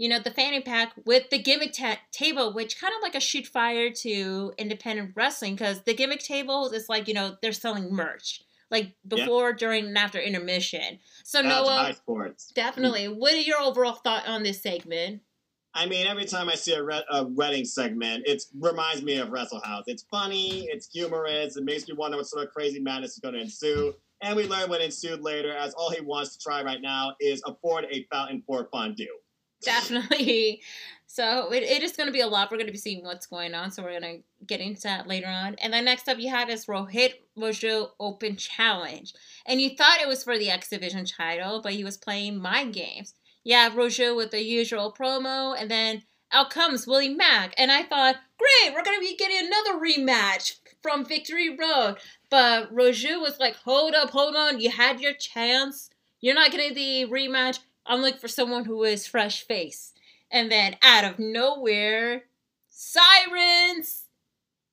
you 0.02 0.08
know, 0.08 0.18
the 0.18 0.32
fanny 0.32 0.60
pack 0.60 0.94
with 1.06 1.30
the 1.30 1.38
gimmick 1.38 1.72
ta- 1.74 2.00
table, 2.10 2.52
which 2.52 2.80
kind 2.80 2.92
of 2.92 3.02
like 3.02 3.14
a 3.14 3.20
shoot 3.20 3.46
fire 3.46 3.88
to 3.88 4.52
independent 4.58 5.12
wrestling 5.14 5.54
because 5.54 5.82
the 5.82 5.94
gimmick 5.94 6.18
tables 6.18 6.72
is 6.72 6.88
like, 6.88 7.06
you 7.06 7.14
know, 7.14 7.36
they're 7.40 7.52
selling 7.52 7.94
merch 7.94 8.42
like 8.68 8.96
before, 9.06 9.50
yeah. 9.50 9.56
during, 9.56 9.86
and 9.86 9.96
after 9.96 10.18
intermission. 10.18 10.98
So 11.22 11.40
That's 11.40 11.54
Noah, 11.54 11.76
high 11.76 11.92
sports. 11.92 12.50
definitely. 12.52 13.04
Mm. 13.04 13.18
what 13.18 13.34
are 13.34 13.42
your 13.42 13.60
overall 13.60 13.92
thought 13.92 14.26
on 14.26 14.42
this 14.42 14.60
segment? 14.60 15.20
I 15.72 15.86
mean, 15.86 16.08
every 16.08 16.24
time 16.24 16.48
I 16.48 16.56
see 16.56 16.72
a, 16.72 16.82
re- 16.82 17.04
a 17.08 17.24
wedding 17.24 17.64
segment, 17.64 18.24
it 18.26 18.42
reminds 18.58 19.04
me 19.04 19.18
of 19.18 19.30
Wrestle 19.30 19.60
House. 19.60 19.84
It's 19.86 20.02
funny, 20.10 20.64
it's 20.64 20.88
humorous, 20.92 21.56
it 21.56 21.62
makes 21.62 21.86
me 21.86 21.94
wonder 21.94 22.16
what 22.16 22.26
sort 22.26 22.44
of 22.44 22.52
crazy 22.52 22.80
madness 22.80 23.12
is 23.12 23.18
going 23.20 23.34
to 23.34 23.40
ensue. 23.40 23.94
And 24.20 24.34
we 24.34 24.48
learn 24.48 24.68
what 24.68 24.80
ensued 24.80 25.20
later, 25.20 25.52
as 25.56 25.74
all 25.74 25.90
he 25.90 26.00
wants 26.00 26.36
to 26.36 26.42
try 26.42 26.64
right 26.64 26.82
now 26.82 27.14
is 27.20 27.40
afford 27.46 27.86
a 27.88 28.04
fountain 28.10 28.42
for 28.48 28.68
fondue. 28.72 29.06
Definitely. 29.62 30.62
So 31.12 31.52
it, 31.52 31.62
it 31.62 31.82
is 31.82 31.92
going 31.92 32.06
to 32.06 32.12
be 32.12 32.22
a 32.22 32.26
lot. 32.26 32.50
We're 32.50 32.56
going 32.56 32.68
to 32.68 32.72
be 32.72 32.78
seeing 32.78 33.04
what's 33.04 33.26
going 33.26 33.52
on. 33.52 33.70
So 33.70 33.82
we're 33.82 34.00
going 34.00 34.16
to 34.16 34.46
get 34.46 34.60
into 34.60 34.80
that 34.84 35.06
later 35.06 35.26
on. 35.26 35.56
And 35.56 35.70
then 35.70 35.84
next 35.84 36.08
up, 36.08 36.18
you 36.18 36.30
have 36.30 36.48
this 36.48 36.64
Rohit 36.64 37.16
Raju 37.38 37.90
Open 38.00 38.34
Challenge. 38.34 39.12
And 39.44 39.60
you 39.60 39.76
thought 39.76 40.00
it 40.00 40.08
was 40.08 40.24
for 40.24 40.38
the 40.38 40.48
X 40.48 40.70
Division 40.70 41.04
title, 41.04 41.60
but 41.60 41.74
he 41.74 41.84
was 41.84 41.98
playing 41.98 42.40
mind 42.40 42.72
games. 42.72 43.12
Yeah, 43.44 43.68
Rojo 43.74 44.16
with 44.16 44.30
the 44.30 44.42
usual 44.42 44.90
promo, 44.90 45.54
and 45.58 45.70
then 45.70 46.02
out 46.32 46.48
comes 46.48 46.86
Willie 46.86 47.14
Mack. 47.14 47.52
And 47.58 47.70
I 47.70 47.82
thought, 47.82 48.16
great, 48.38 48.72
we're 48.72 48.82
going 48.82 48.98
to 48.98 49.06
be 49.06 49.14
getting 49.14 49.46
another 49.46 49.78
rematch 49.78 50.60
from 50.82 51.04
Victory 51.04 51.54
Road. 51.54 51.96
But 52.30 52.72
Rojo 52.72 53.20
was 53.20 53.38
like, 53.38 53.56
hold 53.56 53.94
up, 53.94 54.10
hold 54.10 54.34
on, 54.34 54.60
you 54.60 54.70
had 54.70 54.98
your 54.98 55.12
chance. 55.12 55.90
You're 56.22 56.34
not 56.34 56.52
getting 56.52 56.72
the 56.72 57.04
rematch. 57.12 57.58
I'm 57.86 58.00
looking 58.00 58.20
for 58.20 58.28
someone 58.28 58.64
who 58.64 58.84
is 58.84 59.06
fresh 59.06 59.42
face. 59.42 59.92
And 60.30 60.50
then 60.50 60.76
out 60.82 61.04
of 61.04 61.18
nowhere, 61.18 62.24
sirens 62.68 64.04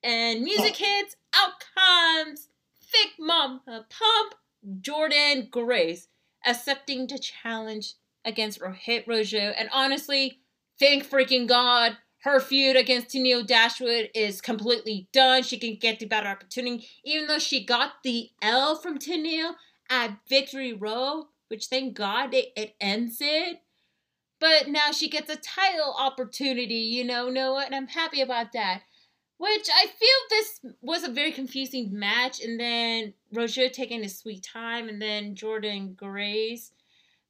and 0.03 0.41
music 0.41 0.77
oh. 0.79 0.85
hits. 0.85 1.15
Out 1.35 1.53
comes 1.75 2.47
Thick 2.81 3.11
Mom 3.19 3.61
Pump 3.65 4.35
Jordynne 4.81 5.49
Grace 5.49 6.07
accepting 6.45 7.07
the 7.07 7.19
challenge 7.19 7.93
against 8.25 8.59
Rohit 8.59 9.05
Raju. 9.05 9.53
And 9.57 9.69
honestly, 9.71 10.39
thank 10.79 11.07
freaking 11.07 11.47
God, 11.47 11.97
her 12.23 12.39
feud 12.39 12.75
against 12.75 13.09
Tenille 13.09 13.45
Dashwood 13.45 14.09
is 14.13 14.41
completely 14.41 15.07
done. 15.13 15.43
She 15.43 15.57
can 15.57 15.75
get 15.75 15.99
the 15.99 16.05
better 16.05 16.27
opportunity, 16.27 16.87
even 17.03 17.27
though 17.27 17.39
she 17.39 17.63
got 17.63 18.03
the 18.03 18.29
L 18.41 18.75
from 18.75 18.97
Tenille 18.97 19.53
at 19.89 20.17
Victory 20.27 20.73
Road, 20.73 21.27
which 21.49 21.65
thank 21.67 21.95
God 21.95 22.33
it, 22.33 22.47
it 22.55 22.75
ends 22.79 23.17
it. 23.19 23.61
But 24.39 24.69
now 24.69 24.91
she 24.91 25.09
gets 25.09 25.29
a 25.29 25.35
title 25.35 25.93
opportunity, 25.97 26.75
you 26.75 27.03
know, 27.03 27.29
Noah, 27.29 27.65
and 27.65 27.75
I'm 27.75 27.87
happy 27.87 28.21
about 28.21 28.53
that. 28.53 28.83
Which 29.37 29.67
I 29.73 29.85
feel 29.87 30.09
this 30.29 30.59
was 30.81 31.03
a 31.03 31.11
very 31.11 31.31
confusing 31.31 31.97
match, 31.97 32.41
and 32.41 32.59
then 32.59 33.13
Roger 33.33 33.69
taking 33.69 34.03
his 34.03 34.17
sweet 34.17 34.43
time, 34.43 34.89
and 34.89 35.01
then 35.01 35.35
Jordynne 35.35 35.95
Grace 35.95 36.71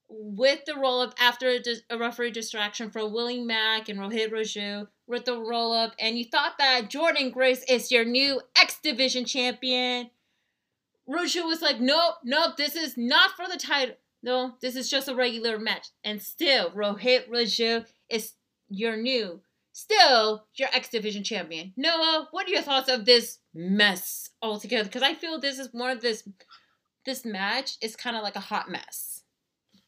with 0.09 0.65
the 0.65 0.75
roll 0.75 1.01
up 1.01 1.13
after 1.19 1.49
a, 1.49 1.59
a, 1.91 1.97
referee 1.97 2.31
distraction 2.31 2.89
from 2.89 3.13
Willie 3.13 3.43
Mack 3.43 3.89
and 3.89 3.99
Rohit 3.99 4.31
Raju 4.31 4.87
with 5.05 5.25
the 5.25 5.39
roll 5.39 5.71
up, 5.71 5.93
and 5.99 6.17
you 6.17 6.25
thought 6.25 6.57
that 6.57 6.89
Jordynne 6.89 7.31
Grace 7.31 7.63
is 7.69 7.91
your 7.91 8.05
new 8.05 8.41
X 8.59 8.79
Division 8.81 9.25
champion. 9.25 10.09
Raju 11.07 11.45
was 11.45 11.61
like, 11.61 11.79
nope, 11.79 12.15
nope, 12.23 12.57
this 12.57 12.75
is 12.75 12.97
not 12.97 13.31
for 13.31 13.45
the 13.47 13.57
title. 13.57 13.95
No, 14.21 14.53
this 14.61 14.75
is 14.75 14.89
just 14.89 15.07
a 15.07 15.15
regular 15.15 15.57
match. 15.59 15.87
And 16.03 16.21
still, 16.21 16.71
Rohit 16.71 17.29
Raju 17.29 17.85
is 18.09 18.33
your 18.67 18.97
new, 18.97 19.41
still 19.71 20.45
your 20.55 20.69
X 20.73 20.89
Division 20.89 21.23
champion. 21.23 21.73
Noah, 21.77 22.27
what 22.31 22.47
are 22.47 22.51
your 22.51 22.61
thoughts 22.61 22.89
of 22.89 23.05
this 23.05 23.39
mess 23.53 24.29
altogether? 24.41 24.85
Because 24.85 25.03
I 25.03 25.13
feel 25.13 25.39
this 25.39 25.59
is 25.59 25.73
more 25.73 25.91
of 25.91 26.01
this, 26.01 26.27
this 27.05 27.25
match 27.25 27.77
is 27.81 27.95
kind 27.95 28.15
of 28.15 28.23
like 28.23 28.35
a 28.35 28.41
hot 28.41 28.69
mess. 28.69 29.23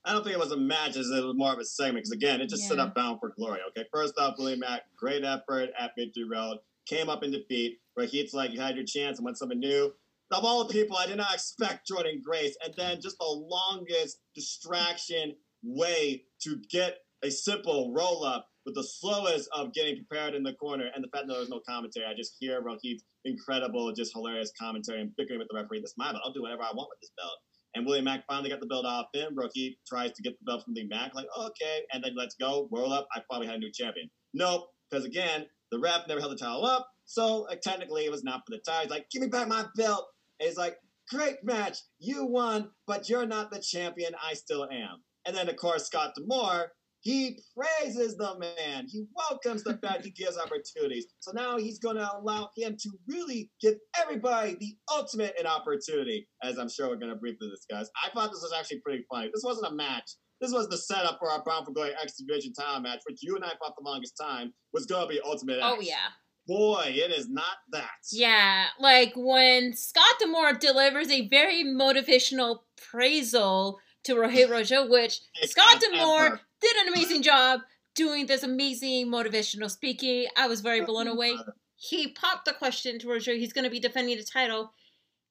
I 0.04 0.14
don't 0.14 0.24
think 0.24 0.36
it 0.36 0.40
was 0.40 0.52
a 0.52 0.58
match, 0.58 0.96
as 0.96 1.10
it 1.10 1.24
was 1.24 1.36
more 1.36 1.54
of 1.54 1.60
a 1.60 1.66
segment. 1.66 2.06
Because 2.06 2.12
again, 2.12 2.42
it 2.42 2.50
just 2.50 2.64
yeah. 2.64 2.70
set 2.70 2.80
up 2.80 2.96
Bound 2.96 3.20
for 3.20 3.34
Glory. 3.38 3.60
Okay, 3.70 3.86
first 3.94 4.18
off, 4.18 4.36
Willie 4.40 4.56
Mack, 4.56 4.84
great 4.98 5.24
effort 5.24 5.70
at 5.80 5.92
Victory 5.96 6.24
Road, 6.24 6.58
came 6.88 7.08
up 7.08 7.24
in 7.24 7.32
defeat. 7.32 7.80
Rohit's 8.00 8.34
like, 8.34 8.52
you 8.52 8.60
had 8.60 8.76
your 8.76 8.86
chance 8.86 9.18
and 9.18 9.26
went 9.26 9.38
something 9.38 9.60
new 9.60 9.94
of 10.40 10.46
all 10.46 10.64
the 10.64 10.74
people, 10.74 10.98
I 10.98 11.08
did 11.08 11.18
not 11.18 11.34
expect 11.34 11.90
Jordynne 11.90 12.22
Grace. 12.24 12.56
And 12.64 12.74
then 12.78 13.02
just 13.02 13.18
the 13.20 13.26
longest 13.26 14.20
distraction 14.36 15.36
way 15.64 16.24
to 16.44 16.58
get 16.70 16.98
a 17.24 17.30
simple 17.30 17.94
roll 17.96 18.24
up 18.24 18.48
with 18.66 18.76
the 18.76 18.84
slowest 18.84 19.50
of 19.54 19.74
getting 19.74 19.96
prepared 19.96 20.36
in 20.36 20.44
the 20.44 20.54
corner 20.54 20.90
and 20.94 21.04
the 21.04 21.08
fact 21.10 21.28
that 21.28 21.34
there 21.34 21.40
was 21.40 21.50
no 21.50 21.62
commentary. 21.68 22.06
I 22.06 22.14
just 22.16 22.36
hear 22.40 22.62
Rohit's 22.62 23.04
incredible, 23.26 23.92
just 23.94 24.14
hilarious 24.14 24.52
commentary 24.60 25.02
and 25.02 25.12
bickering 25.18 25.40
with 25.40 25.48
the 25.50 25.56
referee. 25.56 25.80
That's 25.82 25.96
my 25.98 26.12
belt. 26.12 26.22
I'll 26.26 26.34
do 26.34 26.42
whatever 26.42 26.64
I 26.64 26.72
want 26.74 26.90
with 26.90 27.00
this 27.02 27.12
belt. 27.18 27.38
And 27.74 27.86
Willie 27.86 28.02
Mack 28.02 28.26
finally 28.28 28.50
got 28.50 28.60
the 28.60 28.68
belt 28.68 28.86
off 28.86 29.08
him. 29.14 29.36
Rohit 29.36 29.78
tries 29.88 30.12
to 30.12 30.22
get 30.22 30.34
the 30.40 30.46
belt 30.46 30.64
from 30.64 30.74
the 30.74 30.86
Mack, 30.88 31.16
like, 31.16 31.28
okay, 31.40 31.82
and 31.94 32.04
then 32.04 32.14
let's 32.18 32.36
go, 32.40 32.68
roll 32.72 32.92
up. 32.92 33.08
I 33.16 33.22
probably 33.30 33.48
had 33.48 33.56
a 33.56 33.60
new 33.60 33.72
champion. 33.72 34.10
Nope, 34.34 34.68
because 34.90 35.06
again, 35.06 35.46
the 35.72 35.80
ref 35.80 36.08
never 36.08 36.20
held 36.20 36.34
the 36.34 36.38
title 36.38 36.66
up, 36.66 36.88
so 37.06 37.48
technically 37.64 38.06
it 38.06 38.12
was 38.12 38.24
not 38.24 38.42
for 38.46 38.52
the 38.52 38.62
title. 38.66 38.82
He's 38.82 38.92
like, 38.92 39.10
give 39.10 39.22
me 39.22 39.30
back 39.30 39.48
my 39.48 39.66
belt. 39.76 40.06
He's 40.42 40.58
like, 40.58 40.78
great 41.10 41.44
match. 41.44 41.80
You 42.00 42.26
won, 42.26 42.70
but 42.88 43.10
you're 43.10 43.26
not 43.26 43.52
the 43.52 43.60
champion. 43.60 44.14
I 44.22 44.34
still 44.34 44.64
am. 44.64 45.04
And 45.26 45.36
then, 45.36 45.50
of 45.50 45.56
course, 45.56 45.86
Scott 45.86 46.14
D'Amore, 46.16 46.72
he 47.02 47.40
praises 47.56 48.16
the 48.16 48.38
man. 48.40 48.86
He 48.88 49.06
welcomes 49.16 49.64
the 49.64 49.78
fact 49.78 50.06
he 50.06 50.12
gives 50.12 50.38
opportunities. 50.38 51.08
So 51.20 51.32
now 51.32 51.58
he's 51.58 51.80
going 51.80 51.96
to 51.96 52.10
allow 52.16 52.50
him 52.56 52.76
to 52.80 52.90
really 53.08 53.50
give 53.62 53.76
everybody 54.00 54.56
the 54.60 54.76
ultimate 54.94 55.34
in 55.40 55.46
opportunity, 55.46 56.28
as 56.44 56.58
I'm 56.58 56.70
sure 56.70 56.90
we're 56.90 56.98
going 56.98 57.14
to 57.14 57.20
briefly 57.20 57.50
discuss. 57.50 57.90
I 58.04 58.10
thought 58.12 58.32
this 58.32 58.42
was 58.42 58.54
actually 58.58 58.82
pretty 58.82 59.04
funny. 59.12 59.30
This 59.34 59.44
wasn't 59.44 59.72
a 59.72 59.76
match. 59.76 60.10
This 60.42 60.52
was 60.52 60.68
the 60.70 60.78
setup 60.78 61.18
for 61.20 61.30
our 61.30 61.44
Bound 61.44 61.66
for 61.66 61.72
Glory 61.72 61.92
X 62.02 62.14
Division 62.18 62.54
title 62.54 62.82
match, 62.82 63.02
which 63.08 63.20
you 63.22 63.36
and 63.36 63.46
I 63.46 63.50
thought 63.50 63.76
the 63.78 63.88
longest 63.88 64.14
time 64.20 64.54
was 64.74 64.88
going 64.88 65.08
to 65.08 65.14
be 65.14 65.22
Ultimate 65.24 65.60
Oh, 65.62 65.80
yeah 65.82 66.10
boy, 66.52 66.84
it 66.88 67.12
is 67.12 67.30
not 67.30 67.58
that. 67.72 67.90
Yeah, 68.12 68.66
like 68.80 69.14
when 69.16 69.74
Scott 69.74 70.20
D'Amore 70.20 70.54
delivers 70.54 71.10
a 71.10 71.28
very 71.30 71.64
motivational 71.64 72.60
praisal 72.78 73.78
to 74.04 74.16
Rohit 74.16 74.48
Raju, 74.50 74.90
which 74.90 75.22
Scott 75.44 75.80
D'Amore 75.80 76.42
did 76.62 76.76
an 76.78 76.94
amazing 76.94 77.22
job 77.22 77.62
doing 77.96 78.26
this 78.26 78.44
amazing 78.44 79.08
motivational 79.08 79.72
speaking. 79.72 80.28
I 80.38 80.48
was 80.48 80.62
very 80.62 80.82
blown 80.82 81.08
away. 81.16 81.36
He 81.76 82.10
popped 82.10 82.46
the 82.46 82.54
question 82.54 83.00
to 83.00 83.10
Rojo. 83.10 83.34
He's 83.34 83.54
going 83.54 83.64
to 83.64 83.72
be 83.72 83.80
defending 83.80 84.18
the 84.18 84.24
title 84.24 84.74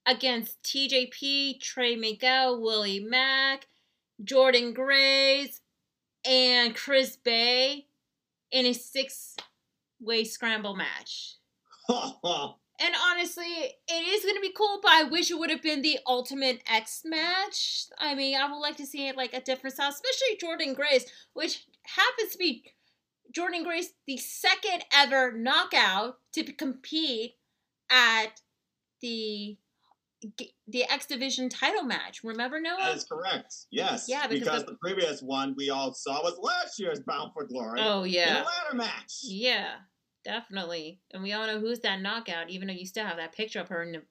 against 0.06 0.62
TJP, 0.62 1.60
Trey 1.60 1.97
Miguel, 1.97 2.60
Willie 2.60 3.01
Mack, 3.01 3.66
Jordynne 4.24 4.74
Grace, 4.74 5.60
and 6.24 6.74
Chris 6.74 7.16
Bey 7.16 7.86
in 8.51 8.66
a 8.66 8.72
six 8.72 9.36
way 10.01 10.24
scramble 10.24 10.77
match. 10.77 11.36
and 11.89 12.94
honestly, 13.10 13.44
it 13.44 14.09
is 14.09 14.22
going 14.22 14.36
to 14.36 14.40
be 14.40 14.52
cool, 14.56 14.81
but 14.82 14.93
I 14.93 15.05
wish 15.05 15.31
it 15.31 15.39
would 15.39 15.51
have 15.51 15.62
been 15.62 15.82
the 15.82 15.98
Ultimate 16.06 16.62
X 16.66 17.02
match. 17.05 17.86
I 17.98 18.14
mean, 18.14 18.36
I 18.36 18.51
would 18.51 18.59
like 18.59 18.77
to 18.77 18.86
see 18.86 19.09
it 19.09 19.16
like 19.16 19.35
a 19.35 19.40
different 19.40 19.74
style, 19.74 19.90
especially 19.90 20.39
Jordynne 20.43 20.74
Grace, 20.74 21.05
which 21.35 21.66
happens 21.85 22.32
to 22.32 22.39
be 22.39 22.64
Jordynne 23.36 23.64
Grace, 23.64 23.93
the 24.06 24.16
second 24.16 24.85
ever 24.93 25.32
knockout 25.32 26.18
to 26.35 26.44
compete 26.52 27.35
at 27.90 28.40
the 29.01 29.56
the 30.68 30.85
X 30.85 31.06
Division 31.06 31.48
title 31.48 31.82
match. 31.82 32.22
Remember, 32.22 32.60
Noah? 32.60 32.77
That 32.78 32.97
is 32.97 33.05
correct. 33.05 33.55
Yes. 33.70 34.05
Yeah, 34.06 34.27
because, 34.27 34.44
because 34.44 34.64
the, 34.64 34.72
the, 34.72 34.78
previous 34.78 35.22
one 35.22 35.55
we 35.56 35.70
all 35.70 35.94
saw 35.94 36.22
was 36.22 36.39
last 36.43 36.78
year's 36.78 37.01
Bound 37.01 37.32
for 37.32 37.47
Glory. 37.47 37.81
Oh 37.82 38.05
yeah. 38.05 38.28
In 38.28 38.36
a 38.36 38.47
ladder 38.47 38.77
match. 38.77 39.20
Yeah, 39.22 39.77
definitely. 40.24 41.01
And 41.12 41.22
we 41.22 41.32
all 41.32 41.47
know 41.47 41.60
who's 41.60 41.80
that 41.80 42.01
knockout, 42.01 42.51
even 42.51 42.68
though 42.68 42.74
you 42.74 42.86
still 42.86 43.06
have 43.06 43.16
that 43.16 43.34
picture 43.34 43.60
of 43.60 43.68
her 43.68 43.82
in 43.82 43.92
the 43.92 44.02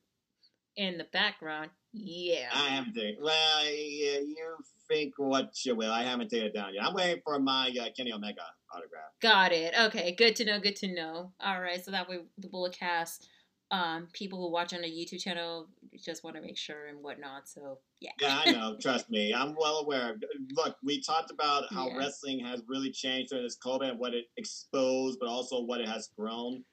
in 0.75 0.97
the 0.97 1.07
background. 1.11 1.71
Yeah. 1.91 2.49
I 2.53 2.69
haven't 2.69 2.93
taken. 2.93 3.21
Well, 3.21 3.65
yeah, 3.65 4.19
you 4.19 4.55
think 4.87 5.13
what 5.17 5.53
you 5.65 5.75
will. 5.75 5.91
I 5.91 6.03
haven't 6.03 6.29
taken 6.29 6.47
it 6.47 6.53
down 6.53 6.73
yet. 6.73 6.85
I'm 6.85 6.93
waiting 6.93 7.21
for 7.23 7.39
my 7.39 7.73
uh, 7.81 7.87
Kenny 7.95 8.13
Omega 8.13 8.41
autograph. 8.73 9.11
Got 9.21 9.51
it. 9.51 9.73
Okay, 9.77 10.13
good 10.15 10.35
to 10.37 10.45
know. 10.45 10.59
Good 10.59 10.75
to 10.77 10.93
know. 10.93 11.33
All 11.39 11.61
right, 11.61 11.83
so 11.83 11.91
that 11.91 12.07
way 12.07 12.19
the 12.37 12.47
Bullet 12.47 12.73
Cast 12.73 13.27
um, 13.71 14.07
people 14.13 14.39
who 14.39 14.51
watch 14.51 14.73
on 14.73 14.81
the 14.81 14.87
YouTube 14.87 15.21
channel 15.21 15.67
just 16.03 16.23
want 16.23 16.35
to 16.35 16.41
make 16.41 16.57
sure 16.57 16.87
and 16.87 17.03
whatnot. 17.03 17.47
So 17.47 17.79
yeah. 17.99 18.11
Yeah, 18.19 18.41
I 18.45 18.51
know. 18.51 18.77
Trust 18.81 19.09
me, 19.09 19.33
I'm 19.33 19.55
well 19.59 19.79
aware. 19.79 20.15
Look, 20.53 20.75
we 20.83 21.01
talked 21.01 21.31
about 21.31 21.65
how 21.71 21.89
yeah. 21.89 21.97
wrestling 21.97 22.39
has 22.39 22.63
really 22.67 22.91
changed 22.91 23.29
during 23.29 23.45
this 23.45 23.57
COVID 23.63 23.91
and 23.91 23.99
what 23.99 24.13
it 24.13 24.25
exposed, 24.37 25.19
but 25.19 25.29
also 25.29 25.61
what 25.61 25.81
it 25.81 25.87
has 25.87 26.09
grown. 26.17 26.63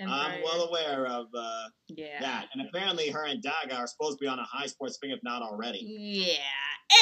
I'm 0.00 0.42
well 0.42 0.62
aware 0.64 1.06
of 1.06 1.26
uh, 1.36 1.64
yeah. 1.88 2.20
that. 2.20 2.48
And 2.52 2.66
apparently, 2.66 3.10
her 3.10 3.24
and 3.24 3.42
Daga 3.42 3.78
are 3.78 3.86
supposed 3.86 4.18
to 4.18 4.24
be 4.24 4.28
on 4.28 4.38
a 4.38 4.42
Highspots 4.42 4.98
thing, 5.00 5.10
if 5.10 5.20
not 5.22 5.42
already. 5.42 5.80
Yeah. 5.82 6.36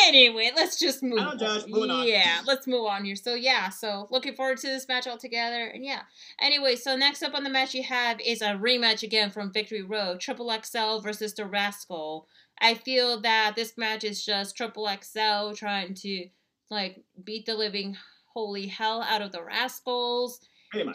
Anyway, 0.06 0.50
let's 0.54 0.78
just 0.78 1.02
move. 1.02 1.18
I 1.18 1.24
don't 1.24 1.40
judge. 1.40 1.66
Moving 1.66 1.90
on. 1.90 2.06
Yeah, 2.06 2.40
let's 2.46 2.66
move 2.66 2.86
on 2.86 3.04
here. 3.04 3.16
So 3.16 3.34
yeah, 3.34 3.68
so 3.68 4.06
looking 4.10 4.34
forward 4.34 4.58
to 4.58 4.66
this 4.68 4.88
match 4.88 5.06
altogether, 5.06 5.66
and 5.66 5.84
yeah. 5.84 6.02
Anyway, 6.40 6.76
so 6.76 6.96
next 6.96 7.22
up 7.22 7.34
on 7.34 7.44
the 7.44 7.50
match 7.50 7.74
you 7.74 7.82
have 7.82 8.18
is 8.20 8.40
a 8.40 8.54
rematch 8.54 9.02
again 9.02 9.30
from 9.30 9.52
Victory 9.52 9.82
Road, 9.82 10.20
Triple 10.20 10.50
XL 10.62 11.00
versus 11.00 11.34
the 11.34 11.44
Rascal. 11.44 12.26
I 12.60 12.74
feel 12.74 13.20
that 13.22 13.54
this 13.56 13.76
match 13.76 14.04
is 14.04 14.24
just 14.24 14.56
Triple 14.56 14.88
XL 14.88 15.52
trying 15.54 15.94
to 15.94 16.28
like 16.70 17.04
beat 17.22 17.46
the 17.46 17.54
living 17.54 17.96
holy 18.32 18.66
hell 18.66 19.02
out 19.02 19.22
of 19.22 19.32
the 19.32 19.40
Rascalz 19.40 20.38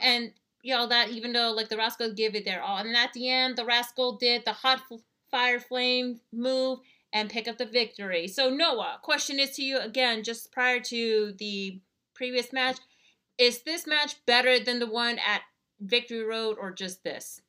and 0.01 0.31
you 0.61 0.75
know 0.75 0.87
that 0.87 1.09
even 1.09 1.33
though 1.33 1.51
like 1.51 1.69
the 1.69 1.77
rascal 1.77 2.13
give 2.13 2.35
it 2.35 2.45
their 2.45 2.61
all. 2.61 2.77
And 2.77 2.95
at 2.95 3.13
the 3.13 3.29
end 3.29 3.57
the 3.57 3.65
rascal 3.65 4.17
did 4.17 4.45
the 4.45 4.53
hot 4.53 4.81
fire 5.31 5.59
flame 5.59 6.19
move 6.31 6.79
and 7.13 7.29
pick 7.29 7.47
up 7.47 7.57
the 7.57 7.65
victory. 7.65 8.27
So 8.27 8.49
noah 8.49 8.99
question 9.01 9.39
is 9.39 9.51
to 9.51 9.63
you 9.63 9.79
again 9.79 10.23
just 10.23 10.51
prior 10.51 10.79
to 10.81 11.33
the 11.37 11.79
previous 12.13 12.51
match 12.51 12.77
is 13.37 13.61
this 13.63 13.87
match 13.87 14.17
better 14.25 14.59
than 14.59 14.79
the 14.79 14.87
one 14.87 15.17
at 15.25 15.41
victory 15.79 16.23
road 16.23 16.57
or 16.59 16.71
just 16.71 17.03
this? 17.03 17.41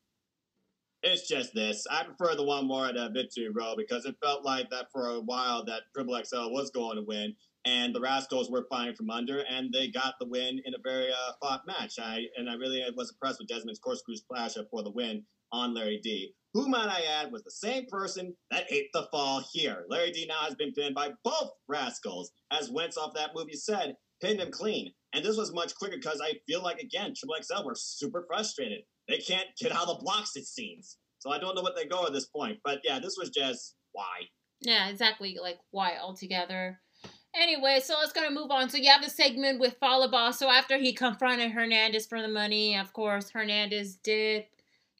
It's 1.02 1.26
just 1.26 1.54
this. 1.54 1.86
I 1.90 2.04
prefer 2.04 2.36
the 2.36 2.44
one 2.44 2.66
more 2.66 2.86
at 2.86 2.96
uh, 2.96 3.08
Victory 3.08 3.48
Road 3.48 3.76
because 3.78 4.04
it 4.04 4.16
felt 4.22 4.44
like 4.44 4.68
that 4.70 4.92
for 4.92 5.08
a 5.08 5.20
while 5.20 5.64
that 5.64 5.82
Triple 5.94 6.20
XL 6.22 6.50
was 6.50 6.70
going 6.70 6.96
to 6.96 7.02
win, 7.02 7.34
and 7.64 7.94
the 7.94 8.00
Rascalz 8.00 8.50
were 8.50 8.66
fighting 8.70 8.94
from 8.94 9.10
under, 9.10 9.40
and 9.40 9.72
they 9.72 9.88
got 9.88 10.14
the 10.18 10.26
win 10.26 10.60
in 10.64 10.74
a 10.74 10.82
very 10.82 11.10
uh, 11.10 11.32
fought 11.40 11.62
match. 11.66 11.94
I 11.98 12.24
and 12.36 12.48
I 12.48 12.54
really 12.54 12.82
was 12.96 13.10
impressed 13.10 13.38
with 13.38 13.48
Desmond's 13.48 13.80
corkscrew 13.80 14.16
splash 14.16 14.56
up 14.56 14.66
for 14.70 14.82
the 14.82 14.92
win 14.92 15.24
on 15.52 15.74
Larry 15.74 16.00
D. 16.02 16.32
Who 16.54 16.68
might 16.68 16.88
I 16.88 17.02
add 17.02 17.30
was 17.30 17.44
the 17.44 17.50
same 17.50 17.86
person 17.86 18.34
that 18.50 18.72
ate 18.72 18.88
the 18.92 19.06
fall 19.12 19.44
here. 19.52 19.84
Larry 19.88 20.10
D 20.10 20.26
now 20.28 20.40
has 20.40 20.54
been 20.54 20.72
pinned 20.72 20.94
by 20.94 21.10
both 21.22 21.50
Rascals, 21.68 22.32
as 22.50 22.70
Wentz 22.70 22.96
off 22.96 23.14
that 23.14 23.30
movie 23.36 23.54
said, 23.54 23.94
pinned 24.20 24.40
him 24.40 24.50
clean. 24.50 24.92
And 25.12 25.24
this 25.24 25.36
was 25.36 25.52
much 25.52 25.74
quicker 25.74 25.96
because 25.96 26.20
I 26.22 26.34
feel 26.46 26.62
like 26.62 26.78
again 26.78 27.14
Triple 27.16 27.36
XL 27.42 27.66
were 27.66 27.74
super 27.76 28.24
frustrated. 28.28 28.80
They 29.08 29.18
can't 29.18 29.48
get 29.60 29.72
out 29.72 29.88
of 29.88 29.98
the 29.98 30.04
blocks, 30.04 30.36
it 30.36 30.46
seems. 30.46 30.98
So 31.18 31.30
I 31.30 31.38
don't 31.38 31.54
know 31.54 31.62
what 31.62 31.76
they 31.76 31.84
go 31.84 32.06
at 32.06 32.12
this 32.12 32.26
point. 32.26 32.58
But 32.64 32.80
yeah, 32.84 32.98
this 32.98 33.16
was 33.18 33.30
just 33.30 33.76
why. 33.92 34.28
yeah 34.60 34.88
exactly 34.88 35.36
like 35.40 35.58
why 35.72 35.98
altogether 35.98 36.80
Anyway, 37.34 37.80
so 37.82 37.94
let's 37.98 38.12
gonna 38.12 38.30
move 38.30 38.50
on. 38.50 38.68
So 38.68 38.76
you 38.76 38.90
have 38.90 39.04
a 39.04 39.10
segment 39.10 39.60
with 39.60 39.76
Fallah 39.78 40.10
Bahh. 40.10 40.34
So 40.34 40.50
after 40.50 40.76
he 40.78 40.92
confronted 40.92 41.52
Hernandez 41.52 42.06
for 42.06 42.20
the 42.20 42.28
money, 42.28 42.76
of 42.76 42.92
course, 42.92 43.30
Hernandez 43.30 43.96
did, 43.96 44.46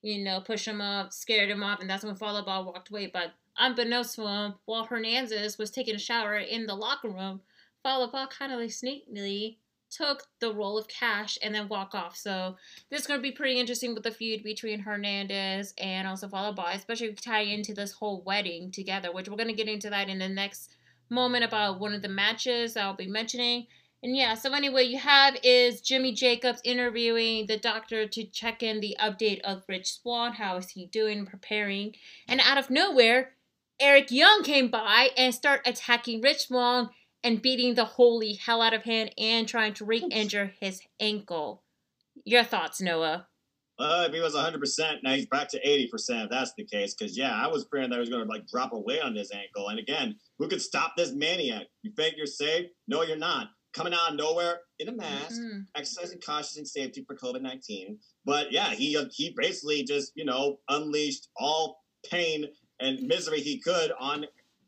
you 0.03 0.23
know, 0.23 0.41
push 0.41 0.67
him 0.67 0.81
up, 0.81 1.13
scared 1.13 1.51
him 1.51 1.63
off, 1.63 1.81
and 1.81 1.91
that's 1.91 2.05
when 2.05 2.15
Fallah 2.15 2.45
Bahh 2.45 2.65
walked 2.65 2.91
away. 2.91 3.11
But 3.13 3.33
unbeknownst 3.59 4.15
to 4.15 4.27
him, 4.27 4.55
while 4.65 4.85
Hernandez 4.85 5.59
was 5.59 5.71
taking 5.71 5.97
a 5.97 5.99
shower 5.99 6.37
in 6.37 6.67
the 6.67 6.75
locker 6.75 7.09
room, 7.09 7.41
Fallah 7.83 8.11
Bahh 8.13 8.31
kind 8.31 8.53
of 8.53 8.61
like 8.61 8.71
sneakily 8.71 9.57
took 9.91 10.23
the 10.39 10.55
roll 10.55 10.79
of 10.79 10.87
cash 10.87 11.37
and 11.43 11.53
then 11.53 11.67
walk 11.67 11.97
off. 11.97 12.17
So 12.17 12.57
this 12.91 13.01
is 13.01 13.07
gonna 13.09 13.21
be 13.21 13.33
pretty 13.33 13.59
interesting 13.59 13.93
with 13.93 14.05
the 14.05 14.13
feud 14.13 14.45
between 14.45 14.79
Hernandez 14.79 15.75
and 15.79 16.07
also 16.07 16.29
Fallah 16.29 16.55
Bahh, 16.55 16.77
especially 16.77 17.13
tie 17.13 17.41
into 17.41 17.75
this 17.75 17.91
whole 17.91 18.23
wedding 18.23 18.71
together, 18.71 19.11
which 19.11 19.29
we're 19.29 19.37
gonna 19.37 19.53
get 19.53 19.69
into 19.69 19.91
that 19.91 20.09
in 20.09 20.21
the 20.21 20.29
next 20.29 20.77
moment 21.11 21.45
about 21.45 21.81
one 21.81 21.93
of 21.93 22.03
the 22.03 22.09
matches 22.09 22.77
I'll 22.77 22.95
be 22.95 23.07
mentioning. 23.07 23.67
And 24.03 24.17
yeah, 24.17 24.35
so 24.35 24.53
anyway, 24.53 24.85
you 24.85 24.99
have 24.99 25.37
is 25.43 25.83
Jimmy 25.83 26.13
Jacobs 26.13 26.63
interviewing 26.65 27.47
the 27.47 27.59
doctor 27.59 28.07
to 28.07 28.25
check 28.25 28.63
in 28.63 28.81
the 28.81 28.97
update 28.99 29.41
of 29.43 29.65
Rich 29.69 30.01
Swann. 30.01 30.33
How 30.33 30.57
is 30.57 30.71
he 30.71 30.87
doing, 30.87 31.27
preparing? 31.27 31.95
And 32.27 32.41
out 32.41 32.57
of 32.57 32.71
nowhere, 32.71 33.33
Eric 33.79 34.11
Young 34.11 34.43
came 34.43 34.69
by 34.69 35.11
and 35.17 35.35
start 35.35 35.61
attacking 35.67 36.23
Rich 36.23 36.47
Swann 36.47 36.91
and 37.23 37.43
beating 37.43 37.75
the 37.75 37.85
holy 37.85 38.35
hell 38.35 38.63
out 38.63 38.73
of 38.73 38.85
him 38.85 39.09
and 39.19 39.47
trying 39.47 39.75
to 39.75 39.85
re-injure 39.85 40.55
his 40.61 40.81
ankle. 40.99 41.63
Your 42.25 42.45
thoughts, 42.45 42.81
Noah? 42.81 43.27
Uh, 43.81 44.05
if 44.09 44.13
he 44.13 44.21
was 44.21 44.35
100%, 44.35 45.03
now 45.03 45.15
he's 45.15 45.27
back 45.27 45.49
to 45.49 45.61
80% 45.67 45.89
if 46.25 46.31
that's 46.31 46.53
the 46.57 46.65
case. 46.65 46.95
Because, 46.95 47.17
yeah, 47.17 47.33
I 47.35 47.47
was 47.47 47.67
fearing 47.71 47.89
that 47.91 47.97
he 47.97 48.01
was 48.01 48.09
going 48.11 48.23
to, 48.23 48.29
like, 48.29 48.47
drop 48.47 48.73
away 48.73 49.01
on 49.01 49.15
his 49.15 49.31
ankle. 49.33 49.69
And 49.69 49.79
again, 49.79 50.17
who 50.39 50.49
could 50.49 50.61
stop 50.61 50.93
this 50.97 51.13
maniac? 51.13 51.67
You 51.83 51.93
think 51.97 52.17
you're 52.17 52.27
safe? 52.27 52.67
No, 52.89 53.03
you're 53.03 53.17
not. 53.17 53.49
Coming 53.73 53.95
out 53.95 54.11
of 54.11 54.17
nowhere 54.17 54.61
in 54.81 54.89
a 54.89 54.93
mask, 54.93 55.41
Mhm. 55.41 55.67
exercising 55.77 56.21
caution 56.21 56.59
and 56.59 56.69
safety 56.69 57.05
for 57.07 57.17
COVID 57.17 57.41
19. 57.41 57.99
But, 58.25 58.53
yeah, 58.53 58.75
he, 58.75 58.97
uh, 58.97 59.07
he 59.13 59.31
basically 59.37 59.85
just, 59.85 60.13
you 60.15 60.25
know, 60.25 60.59
unleashed 60.69 61.29
all 61.37 61.81
pain 62.11 62.47
and 62.81 63.01
misery 63.07 63.41
he 63.41 63.59
could 63.61 63.93
on 63.99 64.27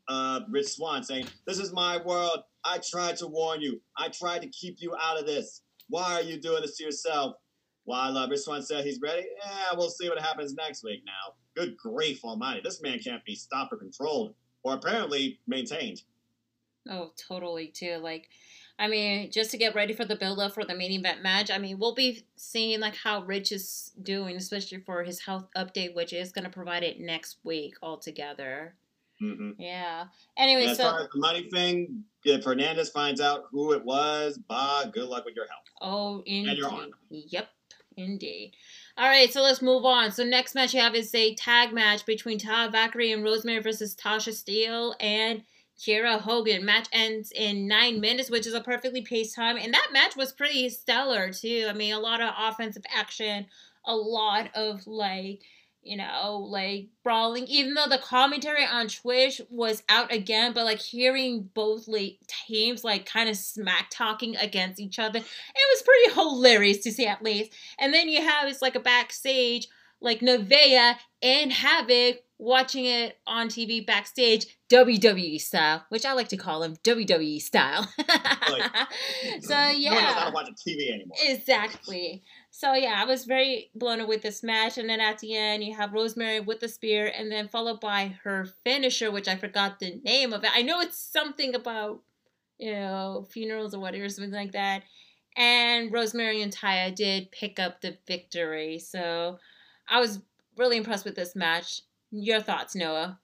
uh, 0.09 0.41
Rich 0.49 0.67
Swann, 0.67 1.01
saying, 1.01 1.27
This 1.47 1.59
is 1.59 1.71
my 1.71 1.95
world. 1.97 2.43
I 2.65 2.79
tried 2.79 3.15
to 3.17 3.27
warn 3.27 3.61
you. 3.61 3.81
I 3.97 4.09
tried 4.09 4.41
to 4.41 4.49
keep 4.49 4.81
you 4.81 4.93
out 4.99 5.17
of 5.17 5.25
this. 5.25 5.61
Why 5.87 6.15
are 6.15 6.21
you 6.21 6.39
doing 6.41 6.61
this 6.61 6.75
to 6.77 6.83
yourself? 6.83 7.35
While 7.85 8.17
uh, 8.17 8.27
Rich 8.27 8.41
Swann 8.41 8.61
said 8.61 8.85
he's 8.85 9.01
ready, 9.01 9.25
yeah, 9.45 9.77
we'll 9.77 9.89
see 9.89 10.09
what 10.09 10.19
happens 10.19 10.53
next 10.53 10.83
week 10.83 11.03
now. 11.05 11.33
Good 11.55 11.77
grief 11.77 12.23
almighty. 12.23 12.61
This 12.63 12.81
man 12.81 12.99
can't 12.99 13.23
be 13.25 13.35
stopped 13.35 13.73
or 13.73 13.77
controlled, 13.77 14.35
or 14.63 14.73
apparently 14.73 15.39
maintained. 15.47 16.01
Oh, 16.89 17.11
totally 17.17 17.67
too. 17.67 17.97
Like, 17.97 18.29
I 18.79 18.87
mean, 18.87 19.31
just 19.31 19.51
to 19.51 19.57
get 19.57 19.75
ready 19.75 19.93
for 19.93 20.03
the 20.05 20.15
build 20.15 20.39
up 20.39 20.53
for 20.53 20.65
the 20.65 20.75
main 20.75 20.91
event 20.91 21.21
match. 21.21 21.51
I 21.51 21.57
mean, 21.57 21.77
we'll 21.77 21.93
be 21.93 22.25
seeing 22.35 22.79
like 22.79 22.95
how 22.95 23.23
Rich 23.23 23.51
is 23.51 23.91
doing, 24.01 24.35
especially 24.35 24.79
for 24.79 25.03
his 25.03 25.19
health 25.21 25.47
update, 25.55 25.93
which 25.93 26.11
is 26.13 26.31
going 26.31 26.45
to 26.45 26.49
provide 26.49 26.83
it 26.83 26.99
next 26.99 27.37
week 27.43 27.75
altogether. 27.81 28.75
hmm 29.19 29.51
Yeah. 29.57 30.05
Anyway, 30.37 30.65
as 30.65 30.77
so 30.77 30.83
far 30.83 31.01
as 31.01 31.07
the 31.13 31.19
money 31.19 31.49
thing, 31.51 32.03
if 32.25 32.43
Hernandez 32.43 32.89
finds 32.89 33.21
out 33.21 33.43
who 33.51 33.73
it 33.73 33.83
was, 33.85 34.37
bah, 34.49 34.85
good 34.85 35.07
luck 35.07 35.25
with 35.25 35.35
your 35.35 35.47
health. 35.47 35.63
oh, 35.81 36.23
indeed. 36.25 36.57
your 36.57 36.69
arm. 36.71 36.91
Yep, 37.09 37.47
indeed. 37.97 38.53
All 38.97 39.07
right, 39.07 39.31
so 39.31 39.41
let's 39.41 39.61
move 39.61 39.85
on. 39.85 40.11
So 40.11 40.23
next 40.23 40.55
match 40.55 40.73
you 40.73 40.81
have 40.81 40.95
is 40.95 41.13
a 41.15 41.35
tag 41.35 41.73
match 41.73 42.05
between 42.05 42.39
Taya 42.39 42.71
Valkyrie 42.71 43.11
and 43.11 43.23
Rosemary 43.23 43.59
versus 43.59 43.95
Tasha 43.95 44.33
Steele 44.33 44.95
and 44.99 45.43
Kiera 45.79 46.19
Hogan. 46.19 46.63
Match 46.65 46.87
ends 46.91 47.31
in 47.31 47.67
nine 47.67 47.99
minutes, 47.99 48.29
which 48.29 48.47
is 48.47 48.53
a 48.53 48.61
perfectly 48.61 49.01
paced 49.01 49.35
time, 49.35 49.57
and 49.57 49.73
that 49.73 49.89
match 49.91 50.15
was 50.15 50.31
pretty 50.31 50.69
stellar 50.69 51.31
too. 51.31 51.67
I 51.69 51.73
mean, 51.73 51.93
a 51.93 51.99
lot 51.99 52.21
of 52.21 52.33
offensive 52.37 52.83
action, 52.93 53.47
a 53.85 53.95
lot 53.95 54.49
of 54.55 54.85
like 54.85 55.41
you 55.83 55.97
know, 55.97 56.47
like 56.49 56.87
brawling. 57.03 57.45
Even 57.47 57.73
though 57.73 57.87
the 57.87 57.97
commentary 57.97 58.65
on 58.65 58.87
Twitch 58.87 59.41
was 59.49 59.83
out 59.89 60.11
again, 60.11 60.53
but 60.53 60.65
like 60.65 60.79
hearing 60.79 61.49
both 61.53 61.87
like 61.87 62.17
teams 62.27 62.83
like 62.83 63.05
kind 63.05 63.29
of 63.29 63.35
smack 63.35 63.87
talking 63.89 64.35
against 64.37 64.79
each 64.79 64.99
other, 64.99 65.19
it 65.19 65.23
was 65.23 65.83
pretty 65.83 66.13
hilarious 66.19 66.79
to 66.79 66.91
see 66.91 67.05
at 67.05 67.23
least. 67.23 67.53
And 67.79 67.93
then 67.93 68.09
you 68.09 68.21
have 68.21 68.47
it's 68.47 68.61
like 68.61 68.75
a 68.75 68.79
backstage, 68.79 69.67
like 70.01 70.19
Nevaeh 70.19 70.95
and 71.21 71.51
Havok 71.51 72.17
watching 72.37 72.85
it 72.85 73.17
on 73.25 73.47
TV 73.47 73.85
backstage, 73.85 74.45
WWE 74.69 75.39
style, 75.39 75.85
which 75.89 76.05
I 76.05 76.13
like 76.13 76.27
to 76.29 76.37
call 76.37 76.59
them 76.59 76.75
WWE 76.83 77.41
style. 77.41 77.83
so 77.97 78.05
No 78.05 78.55
one 78.55 79.41
knows 79.41 79.51
how 79.51 79.71
yeah. 79.71 80.25
to 80.25 80.31
watch 80.33 80.49
TV 80.67 80.93
anymore. 80.93 81.17
Exactly. 81.23 82.23
So 82.55 82.75
yeah, 82.75 83.01
I 83.01 83.05
was 83.05 83.25
very 83.25 83.71
blown 83.73 83.99
away 83.99 84.09
with 84.09 84.21
this 84.21 84.43
match, 84.43 84.77
and 84.77 84.87
then 84.87 84.99
at 84.99 85.17
the 85.17 85.35
end 85.35 85.63
you 85.63 85.75
have 85.75 85.91
Rosemary 85.91 86.39
with 86.39 86.59
the 86.59 86.67
spear, 86.67 87.07
and 87.07 87.31
then 87.31 87.47
followed 87.47 87.79
by 87.79 88.15
her 88.23 88.45
finisher, 88.63 89.09
which 89.09 89.27
I 89.27 89.35
forgot 89.37 89.79
the 89.79 89.99
name 90.03 90.33
of 90.33 90.43
it. 90.43 90.51
I 90.53 90.61
know 90.61 90.79
it's 90.79 90.95
something 90.99 91.55
about 91.55 92.03
you 92.59 92.71
know 92.71 93.25
funerals 93.31 93.73
or 93.73 93.79
whatever, 93.79 94.07
something 94.07 94.31
like 94.31 94.51
that. 94.51 94.83
And 95.35 95.91
Rosemary 95.91 96.43
and 96.43 96.55
Taya 96.55 96.93
did 96.93 97.31
pick 97.31 97.57
up 97.57 97.81
the 97.81 97.97
victory, 98.05 98.77
so 98.77 99.39
I 99.89 99.99
was 99.99 100.21
really 100.55 100.77
impressed 100.77 101.05
with 101.05 101.15
this 101.15 101.35
match. 101.35 101.81
Your 102.11 102.39
thoughts, 102.39 102.75
Noah? 102.75 103.19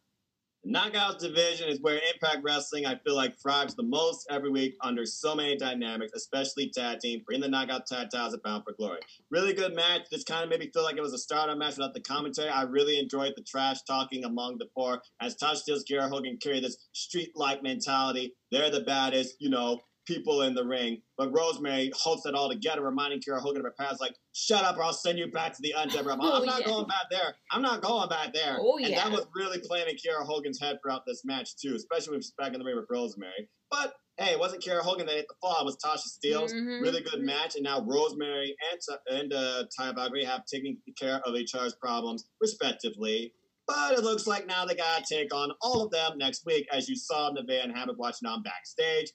Knockouts 0.68 1.20
division 1.20 1.70
is 1.70 1.80
where 1.82 2.02
Impact 2.14 2.44
Wrestling, 2.44 2.86
I 2.86 2.96
feel 2.98 3.16
like, 3.16 3.40
thrives 3.40 3.76
the 3.76 3.84
most 3.84 4.28
every 4.30 4.50
week 4.50 4.76
under 4.82 5.06
so 5.06 5.34
many 5.34 5.56
dynamics, 5.56 6.12
especially 6.14 6.70
tag 6.70 7.00
team. 7.00 7.24
Bring 7.26 7.40
the 7.40 7.48
knockout 7.48 7.88
tag 7.88 8.10
titles 8.12 8.34
at 8.34 8.44
Bound 8.44 8.66
for 8.66 8.74
Glory. 8.74 9.00
Really 9.32 9.54
good 9.54 9.74
match. 9.74 10.02
This 10.12 10.26
kind 10.26 10.44
of 10.44 10.50
made 10.50 10.60
me 10.60 10.70
feel 10.74 10.84
like 10.84 10.98
it 10.98 11.02
was 11.02 11.14
a 11.14 11.18
Stardom 11.18 11.60
match 11.60 11.78
without 11.78 11.94
the 11.94 12.02
commentary. 12.02 12.50
I 12.50 12.64
really 12.64 13.00
enjoyed 13.00 13.34
the 13.38 13.44
trash 13.44 13.84
talking 13.84 14.26
among 14.26 14.58
the 14.58 14.68
four 14.76 15.02
as 15.22 15.36
Tosh 15.38 15.60
Steele's 15.62 15.86
Kiera 15.90 16.10
Hogan 16.10 16.38
carry 16.42 16.60
this 16.60 16.90
street 16.92 17.32
like 17.36 17.64
mentality. 17.64 18.36
They're 18.52 18.70
the 18.70 18.82
baddest, 18.82 19.36
you 19.40 19.50
know, 19.50 19.80
people 20.10 20.42
in 20.42 20.54
the 20.54 20.66
ring. 20.66 21.02
But 21.18 21.32
Rosemary 21.32 21.92
holds 21.96 22.26
it 22.26 22.36
all 22.36 22.50
together, 22.50 22.82
reminding 22.82 23.22
Kiera 23.22 23.40
Hogan 23.40 23.60
of 23.60 23.66
her 23.66 23.76
past, 23.80 24.02
like, 24.02 24.16
shut 24.34 24.64
up 24.66 24.78
or 24.78 24.84
I'll 24.84 24.92
send 24.94 25.18
you 25.20 25.32
back 25.32 25.54
to 25.56 25.62
the 25.62 25.74
undead 25.78 26.06
realm. 26.06 26.20
I'm 26.22 26.28
Oh, 26.42 26.44
not 26.44 26.62
yeah. 26.62 26.66
going 26.66 26.88
back 26.88 27.06
there. 27.12 27.36
I'm 27.52 27.62
not 27.62 27.82
going 27.82 28.10
back 28.10 28.34
there. 28.34 28.58
Oh, 28.60 28.78
And 28.78 28.88
yeah. 28.90 29.04
that 29.04 29.12
was 29.12 29.26
really 29.36 29.60
playing 29.60 29.88
in 29.90 29.96
Kiera 29.96 30.26
Hogan's 30.26 30.60
head 30.60 30.80
throughout 30.82 31.04
this 31.06 31.22
match, 31.24 31.56
too, 31.56 31.76
especially 31.76 32.12
when 32.12 32.22
she's 32.22 32.34
back 32.38 32.54
in 32.54 32.60
the 32.60 32.66
ring 32.66 32.76
with 32.76 32.88
Rosemary. 32.90 33.48
But 33.72 33.94
hey, 34.18 34.32
it 34.32 34.40
wasn't 34.40 34.62
Kara 34.62 34.84
Hogan 34.84 35.06
that 35.06 35.16
hit 35.16 35.28
the 35.30 35.36
fall, 35.40 35.62
it 35.62 35.66
was 35.66 35.78
Tasha 35.78 36.08
Steelz. 36.10 36.52
Mhm. 36.54 36.82
Really 36.82 37.02
good 37.02 37.22
match. 37.22 37.56
And 37.56 37.64
now 37.64 37.80
Rosemary 37.82 38.54
and, 38.70 39.18
and 39.18 39.34
uh, 39.34 39.64
Taya 39.80 39.96
Valkyrie 39.96 40.26
have 40.26 40.44
taken 40.46 40.78
care 41.00 41.22
of 41.26 41.36
each 41.36 41.56
other's 41.56 41.76
problems, 41.76 42.26
respectively. 42.42 43.34
But 43.68 43.94
it 44.00 44.04
looks 44.04 44.26
like 44.26 44.48
now 44.48 44.66
they 44.66 44.74
got 44.76 45.06
to 45.06 45.16
take 45.16 45.34
on 45.34 45.52
all 45.62 45.84
of 45.84 45.92
them 45.92 46.18
next 46.18 46.44
week, 46.46 46.68
as 46.74 46.90
you 46.90 46.96
saw 46.96 47.30
in 47.30 47.36
the 47.36 47.44
Van 47.44 47.70
Hammond 47.70 47.98
watching 48.00 48.28
on 48.28 48.42
backstage. 48.42 49.12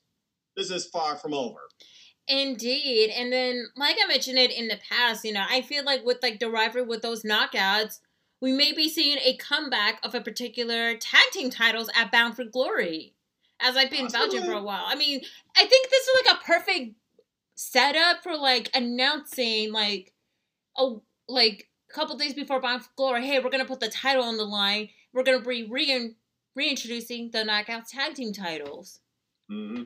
This 0.57 0.71
is 0.71 0.87
far 0.87 1.17
from 1.17 1.35
over. 1.35 1.61
Indeed. 2.27 3.11
And 3.11 3.33
then, 3.33 3.67
like 3.77 3.97
I 4.03 4.07
mentioned 4.07 4.39
it 4.39 4.51
in 4.51 4.69
the 4.69 4.79
past, 4.89 5.25
you 5.25 5.33
know, 5.33 5.45
I 5.49 5.61
feel 5.61 5.85
like 5.85 6.05
with 6.05 6.19
like 6.23 6.41
the 6.41 6.51
rivalry 6.51 6.87
with 6.87 7.03
those 7.03 7.23
knockouts, 7.23 8.01
we 8.41 8.53
may 8.53 8.73
be 8.73 8.89
seeing 8.89 9.19
a 9.19 9.37
comeback 9.37 10.01
of 10.03 10.15
a 10.15 10.21
particular 10.21 10.97
tag 10.97 11.31
team 11.33 11.51
titles 11.51 11.91
at 11.95 12.11
Bound 12.13 12.37
for 12.37 12.45
Glory, 12.45 13.15
as 13.61 13.77
I've 13.77 13.91
been 13.91 14.09
vouching 14.09 14.43
for 14.43 14.53
a 14.53 14.63
while. 14.63 14.85
I 14.87 14.95
mean, 14.97 15.21
I 15.57 15.65
think 15.67 15.91
this 15.91 16.07
is 16.07 16.27
like 16.27 16.37
a 16.37 16.45
perfect 16.45 16.97
setup 17.55 18.23
for 18.23 18.37
like 18.37 18.71
announcing 18.75 19.73
like 19.73 20.13
a 20.77 20.97
like 21.29 21.69
a 21.91 21.95
couple 21.95 22.17
days 22.17 22.35
before 22.35 22.61
Bound 22.61 22.83
for 22.83 22.91
Glory. 22.97 23.27
Hey, 23.27 23.41
we're 23.41 23.51
gonna 23.51 23.65
put 23.65 23.81
the 23.81 23.89
title 23.89 24.25
on 24.25 24.37
the 24.37 24.45
line. 24.45 24.89
We're 25.13 25.25
gonna 25.25 25.41
be 25.41 25.65
re- 25.65 26.15
reintroducing 26.55 27.31
the 27.33 27.39
Knockouts 27.45 27.91
tag 27.91 28.15
team 28.15 28.33
titles. 28.33 29.01
hmm 29.49 29.83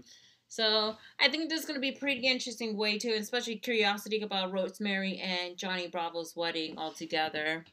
So 0.49 0.97
I 1.21 1.29
think 1.29 1.49
this 1.49 1.61
is 1.61 1.67
going 1.67 1.77
to 1.77 1.81
be 1.81 1.91
a 1.91 1.99
pretty 1.99 2.27
interesting 2.27 2.77
way 2.77 2.99
too, 2.99 3.15
especially 3.19 3.57
curiosity 3.57 4.23
about 4.23 4.53
Rosemary 4.53 5.19
and 5.19 5.57
Johnny 5.57 5.89
Bravo's 5.89 6.35
wedding 6.35 6.77
altogether. 6.79 7.65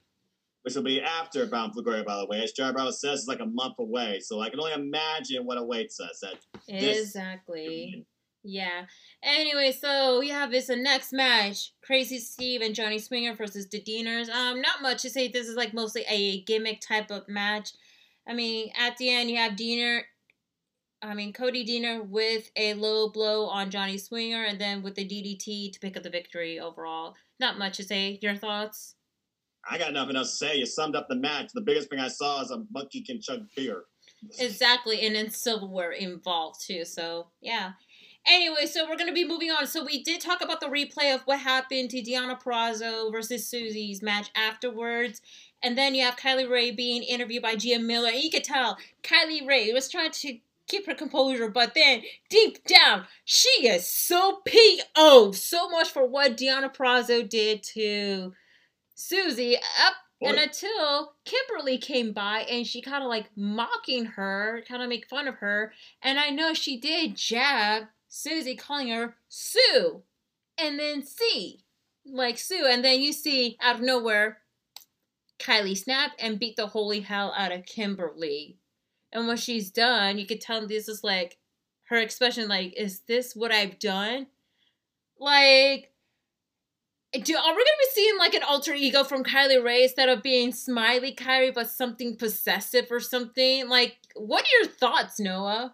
Which 0.64 0.76
will 0.76 0.84
be 0.84 1.02
after 1.02 1.46
Bound 1.46 1.74
Glory, 1.74 2.04
by 2.04 2.18
the 2.18 2.26
way. 2.26 2.42
As 2.42 2.52
Jared 2.52 2.76
Bravo 2.76 2.92
says, 2.92 3.20
it's 3.20 3.28
like 3.28 3.40
a 3.40 3.46
month 3.46 3.76
away. 3.80 4.20
So 4.20 4.42
I 4.42 4.50
can 4.50 4.60
only 4.60 4.74
imagine 4.74 5.46
what 5.46 5.58
awaits 5.58 6.00
us 6.00 6.24
at 6.24 6.40
Exactly. 6.68 8.06
Yeah. 8.44 8.86
Anyway, 9.24 9.72
so 9.72 10.20
we 10.20 10.30
have 10.30 10.52
this 10.52 10.70
next 10.70 11.14
match: 11.14 11.74
Crazy 11.84 12.20
Steve 12.20 12.62
and 12.62 12.76
Johnny 12.76 13.00
Swinger 13.00 13.36
versus 13.36 13.68
the 13.70 13.82
Deaners. 13.82 14.30
Um, 14.30 14.62
not 14.62 14.82
much 14.82 15.02
to 15.04 15.10
say. 15.10 15.28
This 15.28 15.48
is 15.48 15.56
like 15.56 15.74
mostly 15.74 16.04
a 16.08 16.42
gimmick 16.44 16.82
type 16.82 17.10
of 17.10 17.28
match. 17.28 17.72
I 18.28 18.34
mean, 18.34 18.72
at 18.78 18.98
the 18.98 19.10
end 19.10 19.30
you 19.30 19.38
have 19.38 19.54
Deaner. 19.54 20.02
I 21.02 21.14
mean, 21.14 21.34
Cody 21.34 21.66
Deaner 21.66 22.08
with 22.08 22.50
a 22.56 22.74
low 22.74 23.10
blow 23.10 23.46
on 23.46 23.70
Johnny 23.70 23.98
Swinger, 23.98 24.44
and 24.44 24.60
then 24.60 24.82
with 24.82 24.96
the 24.96 25.06
DDT 25.06 25.72
to 25.74 25.80
pick 25.80 25.96
up 25.98 26.04
the 26.04 26.10
victory 26.10 26.60
overall. 26.60 27.16
Not 27.40 27.60
much 27.60 27.78
to 27.78 27.84
say. 27.84 28.18
Your 28.22 28.36
thoughts? 28.36 28.96
I 29.70 29.78
got 29.78 29.94
nothing 29.94 30.16
else 30.16 30.32
to 30.32 30.46
say. 30.46 30.56
You 30.58 30.66
summed 30.66 30.96
up 30.96 31.08
the 31.10 31.16
match. 31.16 31.52
The 31.54 31.62
biggest 31.62 31.90
thing 31.90 32.00
I 32.00 32.08
saw 32.08 32.42
is 32.42 32.52
a 32.52 32.64
monkey 32.72 33.02
can 33.02 33.20
chug 33.22 33.48
beer. 33.56 33.84
Exactly, 34.40 35.02
and 35.02 35.16
then 35.16 35.30
silverware 35.30 35.92
involved 35.92 36.62
too. 36.66 36.86
So 36.86 37.28
yeah. 37.42 37.74
Anyway, 38.28 38.66
so 38.66 38.88
we're 38.90 38.98
gonna 38.98 39.14
be 39.14 39.28
moving 39.28 39.52
on. 39.52 39.68
So 39.68 39.86
we 39.86 40.02
did 40.02 40.20
talk 40.22 40.42
about 40.42 40.60
the 40.60 40.68
replay 40.68 41.14
of 41.14 41.22
what 41.26 41.40
happened 41.40 41.92
to 41.92 42.02
Deonna 42.02 42.42
Purrazzo 42.42 43.12
versus 43.12 43.48
Susie's 43.48 44.02
match 44.02 44.32
afterwards, 44.36 45.22
and 45.62 45.78
then 45.78 45.94
you 45.94 46.04
have 46.04 46.16
Kylie 46.16 46.50
Rae 46.50 46.72
being 46.72 47.04
interviewed 47.04 47.44
by 47.44 47.56
Gia 47.56 47.80
Miller, 47.80 48.10
and 48.10 48.24
you 48.24 48.32
could 48.32 48.44
tell 48.44 48.78
Kylie 49.04 49.48
Rae 49.48 49.72
was 49.74 49.90
trying 49.90 50.12
to 50.12 50.40
keep 50.68 50.86
her 50.88 50.96
composure, 50.96 51.50
but 51.50 51.74
then 51.74 52.02
deep 52.30 52.66
down 52.66 53.06
she 53.24 53.50
is 53.68 53.88
so 53.88 54.42
po 54.96 55.32
so 55.32 55.70
much 55.70 55.90
for 55.90 56.06
what 56.06 56.38
Deonna 56.38 56.76
Purrazzo 56.76 57.28
did 57.28 57.64
to 57.64 58.34
Susie 58.96 59.58
up 59.58 59.96
and 60.22 60.38
until 60.38 61.14
Kimberly 61.26 61.78
came 61.78 62.12
by 62.12 62.40
and 62.50 62.66
she 62.66 62.82
kind 62.82 63.04
of 63.04 63.10
like 63.10 63.30
mocking 63.36 64.06
her, 64.06 64.64
kind 64.68 64.82
of 64.82 64.90
make 64.90 65.08
fun 65.08 65.28
of 65.28 65.36
her. 65.36 65.74
And 66.02 66.18
I 66.20 66.30
know 66.30 66.54
she 66.54 66.78
did 66.78 67.16
jab 67.16 67.84
Susie, 68.08 68.56
calling 68.56 68.90
her 68.90 69.18
Sue. 69.28 70.04
And 70.58 70.80
then 70.80 71.06
C, 71.06 71.64
like 72.06 72.38
Sue. 72.38 72.66
And 72.66 72.84
then 72.84 73.02
you 73.02 73.12
see 73.12 73.58
out 73.62 73.76
of 73.76 73.82
nowhere, 73.82 74.38
Kylie 75.38 75.78
snap 75.78 76.12
and 76.18 76.40
beat 76.40 76.56
the 76.56 76.68
holy 76.68 77.02
hell 77.02 77.34
out 77.36 77.52
of 77.52 77.66
Kimberly. 77.66 78.58
And 79.16 79.28
when 79.28 79.38
she's 79.38 79.72
done, 79.72 80.18
you 80.18 80.26
could 80.26 80.42
tell 80.42 80.68
this 80.68 80.90
is 80.90 81.02
like 81.02 81.38
her 81.86 81.96
expression, 81.96 82.50
like, 82.50 82.74
is 82.76 83.00
this 83.08 83.34
what 83.34 83.50
I've 83.50 83.80
done? 83.80 84.28
Like, 85.18 85.94
do 87.14 87.38
are 87.38 87.56
we 87.56 87.64
gonna 87.64 87.64
be 87.80 87.92
seeing 87.94 88.18
like 88.18 88.34
an 88.34 88.44
alter 88.44 88.74
ego 88.74 89.06
from 89.06 89.24
Kylie 89.24 89.64
Rae 89.64 89.84
instead 89.84 90.10
of 90.10 90.22
being 90.22 90.52
smiley 90.52 91.16
Kylie, 91.16 91.54
but 91.54 91.70
something 91.70 92.18
possessive 92.18 92.88
or 92.92 93.00
something? 93.00 93.70
Like, 93.70 93.96
what 94.16 94.44
are 94.44 94.60
your 94.60 94.68
thoughts, 94.70 95.18
Noah? 95.18 95.74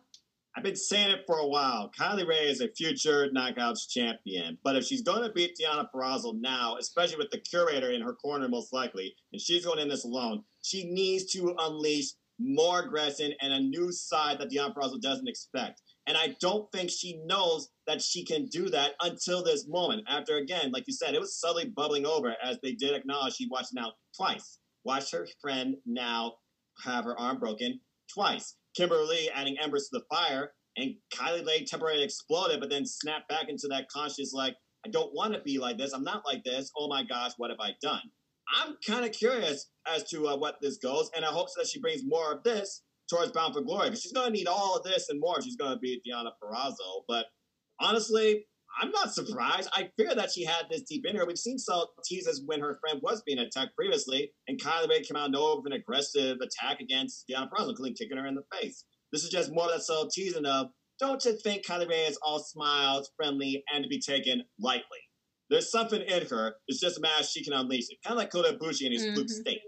I've 0.56 0.64
been 0.64 0.76
saying 0.76 1.10
it 1.10 1.24
for 1.26 1.38
a 1.38 1.48
while. 1.48 1.92
Kylie 1.98 2.28
Rae 2.28 2.50
is 2.50 2.62
a 2.62 2.68
future 2.68 3.30
Knockouts 3.36 3.90
champion, 3.90 4.58
but 4.64 4.76
if 4.76 4.84
she's 4.84 5.02
going 5.02 5.24
to 5.24 5.32
beat 5.32 5.58
Deonna 5.58 5.88
Purrazzo 5.90 6.38
now, 6.40 6.76
especially 6.78 7.18
with 7.18 7.32
the 7.32 7.38
curator 7.38 7.92
in 7.92 8.02
her 8.02 8.14
corner, 8.14 8.50
most 8.50 8.74
likely, 8.74 9.16
and 9.32 9.42
she's 9.42 9.66
going 9.66 9.80
in 9.80 9.88
this 9.88 10.04
alone, 10.04 10.44
she 10.62 10.92
needs 10.92 11.32
to 11.32 11.56
unleash 11.58 12.12
more 12.40 12.82
aggression 12.82 13.34
and 13.42 13.54
a 13.54 13.60
new 13.60 13.92
side 13.92 14.40
that 14.40 14.50
Deonna 14.50 14.74
Purrazzo 14.74 15.00
doesn't 15.02 15.28
expect. 15.28 15.82
And 16.08 16.18
I 16.18 16.36
don't 16.42 16.72
think 16.72 16.90
she 16.90 17.22
knows 17.26 17.70
that 17.86 18.02
she 18.02 18.26
can 18.26 18.46
do 18.48 18.70
that 18.70 18.94
until 19.02 19.44
this 19.44 19.68
moment. 19.68 20.04
After, 20.08 20.38
again, 20.38 20.72
like 20.72 20.86
you 20.88 20.94
said, 20.94 21.14
it 21.14 21.22
was 21.22 21.40
subtly 21.40 21.72
bubbling 21.76 22.06
over 22.06 22.36
as 22.44 22.58
they 22.64 22.74
did 22.74 22.96
acknowledge 22.96 23.36
she 23.36 23.48
watched 23.52 23.74
now 23.74 23.94
twice. 24.18 24.60
Watched 24.84 25.12
her 25.14 25.28
friend 25.42 25.76
now 25.86 26.34
have 26.84 27.06
her 27.06 27.20
arm 27.20 27.38
broken 27.40 27.80
twice. 28.14 28.56
Kimberly 28.76 29.30
adding 29.34 29.58
embers 29.62 29.90
to 29.90 30.00
the 30.00 30.16
fire, 30.16 30.54
and 30.78 30.96
Kylie 31.14 31.46
Rae 31.46 31.66
temporarily 31.66 32.04
exploded, 32.04 32.60
but 32.60 32.70
then 32.70 32.86
snapped 32.86 33.30
back 33.30 33.50
into 33.50 33.68
that 33.70 33.88
conscious, 33.94 34.34
like, 34.34 34.56
I 34.86 34.90
don't 34.90 35.14
want 35.14 35.34
to 35.34 35.42
be 35.42 35.60
like 35.60 35.78
this. 35.78 35.94
I'm 35.94 36.04
not 36.04 36.24
like 36.26 36.44
this. 36.44 36.72
Oh 36.76 36.88
my 36.88 37.04
gosh, 37.04 37.34
what 37.38 37.52
have 37.52 37.60
I 37.60 37.72
done? 37.82 38.02
I'm 38.54 38.76
kind 38.86 39.06
of 39.06 39.12
curious 39.12 39.70
as 39.88 40.04
to 40.10 40.28
uh, 40.28 40.38
what 40.38 40.56
this 40.62 40.78
goes, 40.78 41.10
and 41.16 41.24
I 41.24 41.30
hope 41.30 41.48
that 41.58 41.68
she 41.68 41.80
brings 41.80 42.02
more 42.06 42.34
of 42.34 42.44
this 42.44 42.84
towards 43.10 43.32
Bound 43.32 43.54
for 43.54 43.62
Glory, 43.62 43.90
because 43.90 44.02
she's 44.02 44.14
going 44.14 44.28
to 44.28 44.34
need 44.34 44.48
all 44.48 44.76
of 44.76 44.84
this 44.84 45.10
and 45.10 45.20
more. 45.20 45.38
if 45.38 45.44
She's 45.44 45.56
going 45.56 45.72
to 45.72 45.80
beat 45.80 46.02
Deonna 46.08 46.32
Purrazzo, 46.42 47.04
but 47.08 47.26
honestly, 47.80 48.46
I'm 48.82 48.92
not 48.92 49.14
surprised. 49.14 49.70
I 49.74 49.90
fear 49.98 50.16
that 50.16 50.32
she 50.32 50.46
had 50.46 50.68
this 50.70 50.84
deep 50.84 51.06
in 51.06 51.18
her. 51.18 51.26
We've 51.26 51.38
seen 51.38 51.58
teases 52.08 52.42
when 52.46 52.62
her 52.62 52.78
friend 52.80 53.02
was 53.04 53.22
being 53.26 53.40
attacked 53.40 53.76
previously, 53.76 54.32
and 54.48 54.62
Kylie 54.62 54.90
Rae 54.90 55.02
came 55.02 55.18
out 55.18 55.36
of 55.36 55.58
with 55.58 55.74
an 55.74 55.80
aggressive 55.80 56.38
attack 56.42 56.80
against 56.80 57.26
Deonna 57.30 57.50
Purrazzo, 57.50 57.70
including 57.70 57.96
kicking 57.96 58.18
her 58.18 58.28
in 58.28 58.36
the 58.36 58.44
face. 58.60 58.86
This 59.12 59.24
is 59.24 59.30
just 59.30 59.52
more 59.54 59.66
of 59.66 59.72
that 59.72 59.82
subtle 59.82 60.10
teasing 60.10 60.46
of, 60.46 60.68
don't 61.00 61.24
you 61.26 61.38
think 61.44 61.66
Kylie 61.66 61.90
Rae 61.90 62.06
is 62.06 62.18
all 62.22 62.40
smiles, 62.40 63.12
friendly, 63.18 63.64
and 63.74 63.84
to 63.84 63.90
be 63.90 64.00
taken 64.00 64.44
lightly? 64.60 64.86
There's 65.52 65.70
something 65.70 66.02
in 66.02 66.26
her. 66.28 66.56
It's 66.68 66.80
just 66.80 66.98
a 66.98 67.02
matter 67.02 67.24
she 67.24 67.44
can 67.44 67.54
unleash 67.54 67.90
it. 67.90 68.02
Kind 68.04 68.14
of 68.14 68.18
like 68.18 68.32
Kota 68.32 68.58
Ibushi 68.58 68.86
in 68.88 68.94
his 68.94 69.04
fluke 69.04 69.28
Mhm. 69.28 69.42
state. 69.42 69.62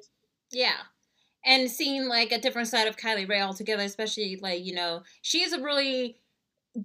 Yeah. 0.51 0.77
And 1.45 1.69
seeing 1.69 2.07
like 2.07 2.31
a 2.31 2.39
different 2.39 2.69
side 2.69 2.87
of 2.87 2.95
Kylie 2.95 3.27
Rae 3.27 3.41
altogether, 3.41 3.83
especially 3.83 4.37
like, 4.37 4.63
you 4.63 4.73
know, 4.73 5.03
she 5.21 5.43
is 5.43 5.51
a 5.51 5.61
really 5.61 6.21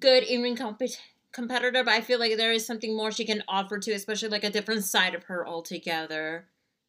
good 0.01 0.25
in 0.25 0.43
ring 0.43 0.57
compet- 0.57 0.99
competitor, 1.33 1.85
but 1.85 1.95
I 1.95 2.01
feel 2.01 2.19
like 2.19 2.37
there 2.37 2.53
is 2.53 2.67
something 2.67 2.97
more 2.97 3.13
she 3.13 3.25
can 3.25 3.45
offer 3.47 3.79
to, 3.79 3.93
especially 3.93 4.31
like 4.31 4.43
a 4.45 4.51
different 4.51 4.85
side 4.85 5.15
of 5.15 5.25
her 5.25 5.47
altogether, 5.47 6.49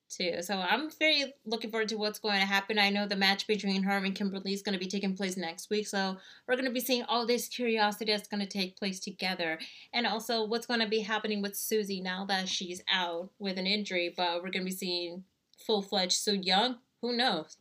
too. 0.10 0.42
So 0.42 0.56
I'm 0.56 0.90
very 0.90 1.34
looking 1.46 1.72
forward 1.72 1.90
to 1.90 1.98
what's 1.98 2.20
going 2.20 2.40
to 2.40 2.46
happen. 2.46 2.80
I 2.80 2.90
know 2.90 3.08
the 3.08 3.16
match 3.16 3.48
between 3.48 3.84
her 3.84 3.98
and 3.98 4.16
Kimberly 4.16 4.54
is 4.54 4.62
going 4.62 4.74
to 4.74 4.80
be 4.80 4.90
taking 4.90 5.16
place 5.16 5.38
next 5.38 5.70
week, 5.70 5.88
so 5.88 6.18
we're 6.48 6.56
going 6.56 6.66
to 6.66 6.72
be 6.72 6.80
seeing 6.80 7.04
all 7.04 7.26
this 7.26 7.48
curiosity 7.48 8.12
that's 8.12 8.28
going 8.28 8.42
to 8.42 8.48
take 8.48 8.78
place 8.78 9.00
together, 9.00 9.60
and 9.94 10.06
also 10.08 10.44
what's 10.46 10.66
going 10.66 10.80
to 10.80 10.88
be 10.88 11.02
happening 11.02 11.42
with 11.42 11.56
Susie 11.56 12.02
now 12.02 12.26
that 12.26 12.50
she's 12.50 12.82
out 12.92 13.30
with 13.40 13.58
an 13.58 13.68
injury. 13.68 14.14
But 14.16 14.36
we're 14.44 14.52
going 14.52 14.66
to 14.66 14.72
be 14.72 14.72
seeing 14.72 15.24
full 15.66 15.82
fledged 15.82 16.14
Su 16.14 16.34
Yung. 16.34 16.78
Who 17.02 17.16
knows? 17.16 17.58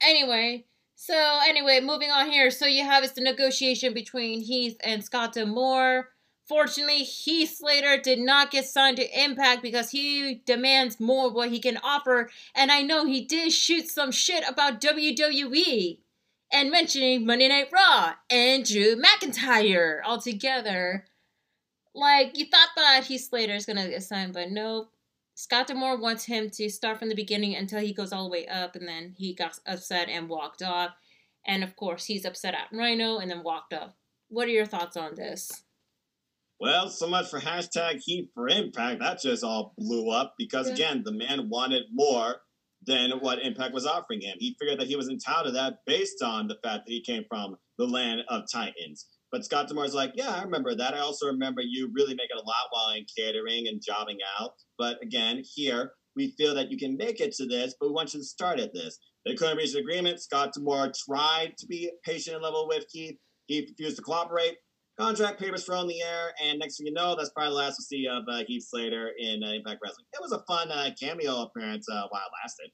Anyway, 0.00 0.64
so 0.94 1.38
anyway, 1.46 1.80
moving 1.80 2.10
on 2.10 2.30
here. 2.30 2.50
So 2.50 2.66
you 2.66 2.84
have 2.84 3.04
is 3.04 3.12
the 3.12 3.20
negotiation 3.20 3.94
between 3.94 4.40
Heath 4.40 4.76
and 4.82 5.04
Scott 5.04 5.34
D'Amore. 5.34 6.08
Fortunately, 6.46 7.02
Heath 7.02 7.56
Slater 7.56 8.00
did 8.00 8.20
not 8.20 8.52
get 8.52 8.66
signed 8.66 8.98
to 8.98 9.24
Impact 9.24 9.62
because 9.62 9.90
he 9.90 10.42
demands 10.46 11.00
more 11.00 11.32
what 11.32 11.50
he 11.50 11.58
can 11.58 11.76
offer. 11.78 12.30
And 12.54 12.70
I 12.70 12.82
know 12.82 13.04
he 13.04 13.24
did 13.24 13.52
shoot 13.52 13.88
some 13.88 14.12
shit 14.12 14.44
about 14.48 14.80
WWE 14.80 15.98
and 16.52 16.70
mentioning 16.70 17.26
Monday 17.26 17.48
Night 17.48 17.70
Raw 17.72 18.14
and 18.30 18.64
Drew 18.64 18.94
McIntyre 18.96 20.00
altogether. 20.04 21.06
Like, 21.94 22.38
you 22.38 22.46
thought 22.46 22.68
that 22.76 23.04
Heath 23.04 23.28
Slater 23.28 23.54
is 23.54 23.66
going 23.66 23.78
to 23.78 23.88
get 23.88 24.04
signed, 24.04 24.32
but 24.34 24.50
no. 24.50 24.88
Scott 25.34 25.66
D'Amore 25.66 25.98
wants 25.98 26.24
him 26.24 26.48
to 26.50 26.70
start 26.70 26.98
from 26.98 27.08
the 27.08 27.14
beginning 27.14 27.56
until 27.56 27.80
he 27.80 27.92
goes 27.92 28.12
all 28.12 28.24
the 28.24 28.30
way 28.30 28.46
up, 28.46 28.76
and 28.76 28.86
then 28.86 29.14
he 29.18 29.34
got 29.34 29.58
upset 29.66 30.08
and 30.08 30.28
walked 30.28 30.62
off. 30.62 30.92
And 31.44 31.64
of 31.64 31.74
course, 31.76 32.06
he's 32.06 32.24
upset 32.24 32.54
at 32.54 32.68
Rhino 32.72 33.18
and 33.18 33.30
then 33.30 33.42
walked 33.42 33.74
off. 33.74 33.94
What 34.28 34.48
are 34.48 34.52
your 34.52 34.66
thoughts 34.66 34.96
on 34.96 35.14
this? 35.14 35.64
Well, 36.58 36.88
so 36.88 37.06
much 37.06 37.28
for 37.28 37.38
hashtag 37.38 38.00
Heat 38.02 38.30
for 38.34 38.48
Impact. 38.48 39.00
That 39.00 39.20
just 39.20 39.44
all 39.44 39.74
blew 39.76 40.10
up 40.10 40.34
because, 40.38 40.68
Yeah. 40.68 40.74
again, 40.74 41.02
the 41.04 41.12
man 41.12 41.48
wanted 41.50 41.84
more 41.92 42.42
than 42.86 43.10
what 43.20 43.42
Impact 43.42 43.74
was 43.74 43.86
offering 43.86 44.20
him. 44.22 44.36
He 44.38 44.56
figured 44.58 44.80
that 44.80 44.86
he 44.86 44.96
was 44.96 45.08
entitled 45.08 45.46
to 45.46 45.52
that 45.52 45.84
based 45.86 46.22
on 46.22 46.46
the 46.48 46.56
fact 46.62 46.86
that 46.86 46.92
he 46.92 47.02
came 47.02 47.24
from 47.28 47.56
the 47.78 47.86
land 47.86 48.22
of 48.28 48.44
Titans. 48.50 49.06
But 49.32 49.44
Scott 49.44 49.68
D'Amore's 49.68 49.94
like, 49.94 50.12
yeah, 50.14 50.30
I 50.30 50.42
remember 50.42 50.74
that. 50.74 50.94
I 50.94 51.00
also 51.00 51.26
remember 51.26 51.60
you 51.60 51.90
really 51.92 52.14
making 52.14 52.36
a 52.36 52.46
lot 52.46 52.68
while 52.70 52.90
in 52.90 53.04
catering 53.16 53.66
and 53.68 53.82
jobbing 53.84 54.18
out. 54.38 54.52
But 54.78 55.02
again, 55.02 55.42
here 55.54 55.92
we 56.14 56.30
feel 56.38 56.54
that 56.54 56.70
you 56.70 56.78
can 56.78 56.96
make 56.96 57.20
it 57.20 57.32
to 57.34 57.46
this, 57.46 57.74
but 57.78 57.88
we 57.88 57.92
want 57.94 58.14
you 58.14 58.20
to 58.20 58.24
start 58.24 58.60
at 58.60 58.72
this. 58.72 58.98
They 59.26 59.34
couldn't 59.34 59.56
reach 59.58 59.74
an 59.74 59.80
agreement. 59.80 60.22
Scott 60.22 60.52
D'Amore 60.54 60.92
tried 61.06 61.54
to 61.58 61.66
be 61.66 61.90
patient 62.04 62.36
and 62.36 62.44
level 62.44 62.66
with 62.68 62.86
Keith. 62.88 63.18
He 63.46 63.60
refused 63.60 63.96
to 63.96 64.02
cooperate. 64.02 64.56
Contract 64.98 65.38
papers 65.38 65.64
thrown 65.64 65.82
in 65.82 65.88
the 65.88 66.02
air, 66.02 66.32
and 66.42 66.58
next 66.58 66.78
thing 66.78 66.86
you 66.86 66.92
know, 66.92 67.14
that's 67.14 67.28
probably 67.30 67.50
the 67.50 67.56
last 67.56 67.76
we'll 67.78 67.84
see 67.84 68.08
of 68.08 68.24
uh, 68.28 68.44
Heath 68.46 68.64
Slater 68.66 69.12
in 69.18 69.42
uh, 69.44 69.52
Impact 69.52 69.80
Wrestling. 69.84 70.06
It 70.14 70.20
was 70.22 70.32
a 70.32 70.42
fun 70.48 70.70
uh, 70.70 70.90
cameo 70.98 71.42
appearance 71.42 71.86
uh, 71.90 72.04
while 72.08 72.22
it 72.22 72.32
lasted. 72.42 72.70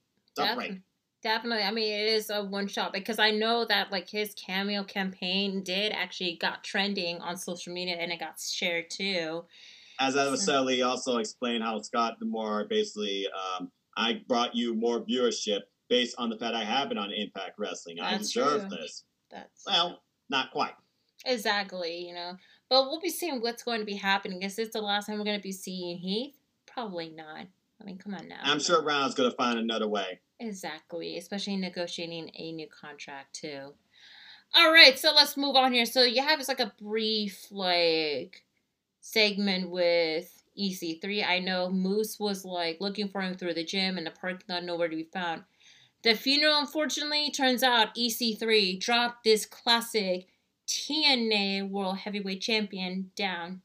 Break. 0.56 0.80
Definitely. 1.22 1.64
I 1.64 1.70
mean, 1.70 1.92
it 1.92 2.08
is 2.08 2.30
a 2.30 2.44
one 2.44 2.66
shot 2.66 2.92
because 2.92 3.18
I 3.18 3.30
know 3.30 3.64
that 3.66 3.92
like 3.92 4.08
his 4.08 4.34
cameo 4.34 4.82
campaign 4.82 5.62
did 5.62 5.92
actually 5.92 6.36
got 6.40 6.64
trending 6.64 7.20
on 7.20 7.36
social 7.36 7.72
media 7.72 7.96
and 7.96 8.10
it 8.10 8.18
got 8.18 8.40
shared 8.40 8.90
too. 8.90 9.44
As 10.00 10.16
I 10.16 10.28
was 10.28 10.44
he 10.44 10.82
also 10.82 11.18
explained 11.18 11.62
how 11.62 11.80
Scott 11.80 12.18
D'Amore 12.18 12.66
basically, 12.68 13.28
um, 13.28 13.70
I 13.96 14.22
brought 14.26 14.54
you 14.54 14.74
more 14.74 15.00
viewership 15.00 15.60
based 15.88 16.16
on 16.18 16.28
the 16.28 16.38
fact 16.38 16.56
I 16.56 16.64
have 16.64 16.88
been 16.88 16.98
on 16.98 17.12
Impact 17.12 17.52
Wrestling. 17.58 18.00
I 18.00 18.12
That's 18.12 18.32
deserve 18.32 18.62
true. 18.62 18.70
this. 18.70 19.04
That's 19.30 19.62
Well, 19.66 20.02
not 20.28 20.50
quite. 20.50 20.72
Exactly, 21.24 22.06
you 22.06 22.14
know. 22.14 22.36
But 22.68 22.84
we'll 22.84 23.00
be 23.00 23.10
seeing 23.10 23.40
what's 23.40 23.62
going 23.62 23.80
to 23.80 23.86
be 23.86 23.96
happening. 23.96 24.42
Is 24.42 24.56
this 24.56 24.70
the 24.70 24.80
last 24.80 25.06
time 25.06 25.18
we're 25.18 25.24
going 25.24 25.38
to 25.38 25.42
be 25.42 25.52
seeing 25.52 25.98
Heath? 25.98 26.36
Probably 26.66 27.10
not. 27.10 27.46
I 27.80 27.84
mean, 27.84 27.98
come 27.98 28.14
on 28.14 28.28
now. 28.28 28.40
I'm 28.42 28.60
sure 28.60 28.82
Brown's 28.82 29.14
going 29.14 29.30
to 29.30 29.36
find 29.36 29.58
another 29.58 29.88
way. 29.88 30.20
Exactly, 30.38 31.18
especially 31.18 31.56
negotiating 31.56 32.30
a 32.36 32.52
new 32.52 32.68
contract 32.68 33.34
too. 33.34 33.74
All 34.54 34.72
right, 34.72 34.98
so 34.98 35.12
let's 35.14 35.36
move 35.36 35.56
on 35.56 35.72
here. 35.72 35.86
So 35.86 36.02
you 36.02 36.22
have 36.22 36.38
it's 36.38 36.48
like 36.48 36.60
a 36.60 36.72
brief 36.80 37.46
like 37.50 38.44
segment 39.00 39.70
with 39.70 40.42
EC3. 40.58 41.26
I 41.26 41.38
know 41.38 41.70
Moose 41.70 42.18
was 42.20 42.44
like 42.44 42.78
looking 42.80 43.08
for 43.08 43.20
him 43.20 43.34
through 43.34 43.54
the 43.54 43.64
gym 43.64 43.96
and 43.96 44.06
the 44.06 44.10
parking 44.10 44.46
lot 44.48 44.64
nowhere 44.64 44.88
to 44.88 44.96
be 44.96 45.08
found. 45.12 45.44
The 46.02 46.14
funeral, 46.14 46.58
unfortunately, 46.58 47.30
turns 47.30 47.62
out 47.62 47.94
EC3 47.94 48.80
dropped 48.80 49.24
this 49.24 49.46
classic 49.46 50.26
TNA 50.72 51.68
World 51.68 51.98
Heavyweight 51.98 52.40
Champion 52.40 53.10
down 53.14 53.60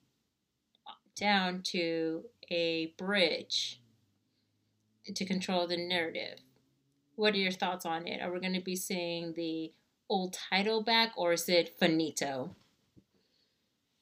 down 1.16 1.62
to 1.64 2.26
a 2.52 2.94
bridge 2.98 3.80
to 5.16 5.26
control 5.26 5.66
the 5.68 5.78
narrative. 5.78 6.40
What 7.16 7.34
are 7.34 7.38
your 7.38 7.54
thoughts 7.54 7.86
on 7.86 8.08
it? 8.08 8.22
Are 8.22 8.32
we 8.32 8.42
going 8.42 8.54
to 8.54 8.62
be 8.62 8.76
seeing 8.76 9.34
the 9.34 9.72
old 10.10 10.34
title 10.34 10.84
back 10.84 11.14
or 11.16 11.32
is 11.34 11.48
it 11.48 11.76
finito? 11.80 12.56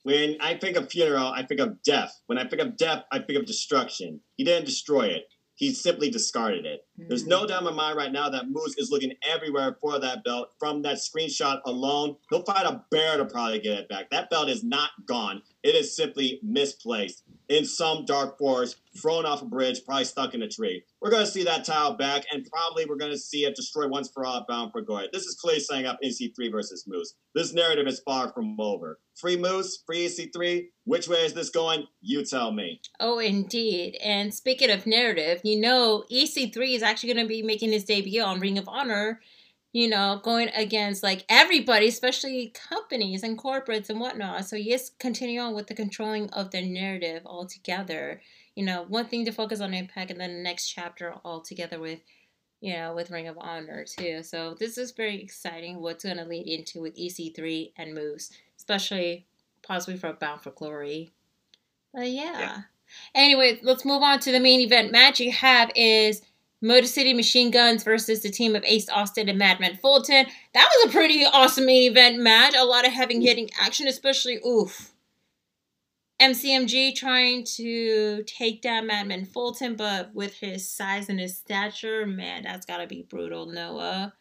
When 0.01 0.37
I 0.41 0.55
think 0.57 0.75
of 0.75 0.91
funeral, 0.91 1.27
I 1.27 1.45
think 1.45 1.61
of 1.61 1.81
death. 1.83 2.21
When 2.25 2.39
I 2.39 2.47
think 2.47 2.61
of 2.61 2.75
death, 2.75 3.03
I 3.11 3.19
think 3.19 3.39
of 3.39 3.45
destruction. 3.45 4.19
He 4.35 4.43
didn't 4.43 4.65
destroy 4.65 5.05
it. 5.05 5.27
He 5.53 5.73
simply 5.73 6.09
discarded 6.09 6.65
it. 6.65 6.85
There's 6.97 7.27
no 7.27 7.45
doubt 7.45 7.59
in 7.59 7.65
my 7.65 7.71
mind 7.71 7.97
right 7.97 8.11
now 8.11 8.29
that 8.29 8.49
Moose 8.49 8.77
is 8.77 8.89
looking 8.89 9.13
everywhere 9.27 9.77
for 9.81 9.99
that 9.99 10.23
belt. 10.23 10.53
From 10.59 10.81
that 10.83 10.97
screenshot 10.97 11.61
alone, 11.65 12.15
he'll 12.29 12.43
fight 12.43 12.65
a 12.65 12.83
bear 12.89 13.17
to 13.17 13.25
probably 13.25 13.59
get 13.59 13.79
it 13.79 13.89
back. 13.89 14.09
That 14.11 14.29
belt 14.29 14.49
is 14.49 14.63
not 14.63 14.91
gone. 15.05 15.41
It 15.63 15.75
is 15.75 15.95
simply 15.95 16.39
misplaced 16.43 17.23
in 17.49 17.65
some 17.65 18.05
dark 18.05 18.37
forest, 18.37 18.77
thrown 18.99 19.25
off 19.25 19.41
a 19.41 19.45
bridge, 19.45 19.83
probably 19.85 20.05
stuck 20.05 20.33
in 20.33 20.41
a 20.41 20.47
tree. 20.47 20.83
We're 21.01 21.11
going 21.11 21.25
to 21.25 21.31
see 21.31 21.43
that 21.43 21.65
tile 21.65 21.95
back, 21.95 22.23
and 22.31 22.47
probably 22.51 22.85
we're 22.85 22.97
going 22.97 23.11
to 23.11 23.17
see 23.17 23.45
it 23.45 23.55
destroyed 23.55 23.91
once 23.91 24.09
for 24.11 24.25
all, 24.25 24.45
bound 24.47 24.71
for 24.71 24.81
glory. 24.81 25.09
This 25.11 25.25
is 25.25 25.35
clearly 25.35 25.59
setting 25.59 25.85
up 25.85 25.99
EC3 26.03 26.51
versus 26.51 26.85
Moose. 26.87 27.15
This 27.35 27.53
narrative 27.53 27.87
is 27.87 28.01
far 28.05 28.31
from 28.31 28.59
over. 28.59 28.99
Free 29.15 29.37
Moose, 29.37 29.81
free 29.85 30.07
EC3. 30.07 30.67
Which 30.85 31.07
way 31.07 31.19
is 31.25 31.33
this 31.33 31.49
going? 31.49 31.87
You 32.01 32.23
tell 32.23 32.51
me. 32.51 32.81
Oh, 32.99 33.19
indeed. 33.19 33.97
And 34.03 34.33
speaking 34.33 34.69
of 34.69 34.85
narrative, 34.85 35.41
you 35.43 35.59
know, 35.59 36.03
EC3 36.11 36.75
is 36.75 36.83
actually 36.85 37.13
going 37.13 37.25
to 37.25 37.29
be 37.29 37.41
making 37.41 37.71
his 37.71 37.83
debut 37.83 38.21
on 38.21 38.39
Ring 38.39 38.57
of 38.57 38.67
Honor, 38.67 39.19
you 39.73 39.89
know, 39.89 40.21
going 40.23 40.49
against 40.55 41.03
like 41.03 41.25
everybody, 41.27 41.87
especially 41.87 42.53
companies 42.69 43.23
and 43.23 43.37
corporates 43.37 43.89
and 43.89 43.99
whatnot. 43.99 44.45
So, 44.45 44.55
yes, 44.55 44.91
continue 44.99 45.39
on 45.39 45.53
with 45.53 45.67
the 45.67 45.73
controlling 45.73 46.29
of 46.29 46.51
the 46.51 46.61
narrative 46.61 47.23
altogether. 47.25 48.21
You 48.55 48.63
know, 48.63 48.85
one 48.87 49.07
thing 49.07 49.25
to 49.25 49.33
focus 49.33 49.59
on 49.59 49.73
Impact 49.73 50.11
and 50.11 50.19
then 50.19 50.37
the 50.37 50.43
next 50.43 50.69
chapter 50.69 51.15
altogether 51.25 51.79
with, 51.79 51.99
you 52.61 52.73
know, 52.73 52.95
with 52.95 53.11
Ring 53.11 53.27
of 53.27 53.37
Honor 53.37 53.83
too. 53.83 54.23
So, 54.23 54.55
this 54.57 54.77
is 54.77 54.91
very 54.91 55.21
exciting 55.21 55.81
what's 55.81 56.05
going 56.05 56.17
to 56.17 56.23
lead 56.23 56.47
into 56.47 56.81
with 56.81 56.95
EC3 56.95 57.73
and 57.77 57.93
Moose, 57.93 58.31
especially 58.57 59.25
possibly 59.61 59.97
for 59.97 60.13
Bound 60.13 60.41
for 60.41 60.51
Glory. 60.51 61.11
But 61.93 62.09
yeah. 62.09 62.39
Yeah. 62.39 62.61
Anyway, 63.13 63.59
let's 63.63 63.85
move 63.85 64.03
on 64.03 64.19
to 64.19 64.31
the 64.31 64.39
main 64.39 64.59
event 64.61 64.91
match 64.91 65.19
you 65.19 65.31
have 65.31 65.71
is 65.75 66.21
Motor 66.65 66.87
City 66.87 67.13
Machine 67.13 67.51
Guns 67.51 67.83
versus 67.83 68.21
the 68.21 68.29
team 68.29 68.55
of 68.55 68.63
Ace 68.65 68.89
Austin 68.89 69.29
and 69.29 69.37
Madman 69.37 69.77
Fulton. 69.77 70.25
That 70.53 70.69
was 70.73 70.89
a 70.89 70.91
pretty 70.91 71.23
awesome 71.23 71.67
main 71.67 71.91
event 71.91 72.19
match. 72.19 72.55
A 72.57 72.65
lot 72.65 72.87
of 72.87 72.91
heavy 72.91 73.23
hitting 73.23 73.49
action, 73.59 73.87
especially 73.87 74.39
oof. 74.45 74.91
MCMG 76.19 76.95
trying 76.95 77.43
to 77.43 78.23
take 78.23 78.61
down 78.61 78.87
Madman 78.87 79.25
Fulton, 79.25 79.75
but 79.75 80.15
with 80.15 80.33
his 80.39 80.67
size 80.67 81.07
and 81.09 81.19
his 81.19 81.37
stature, 81.37 82.07
man, 82.07 82.43
that's 82.43 82.65
gotta 82.65 82.87
be 82.87 83.05
brutal, 83.07 83.45
Noah. 83.45 84.13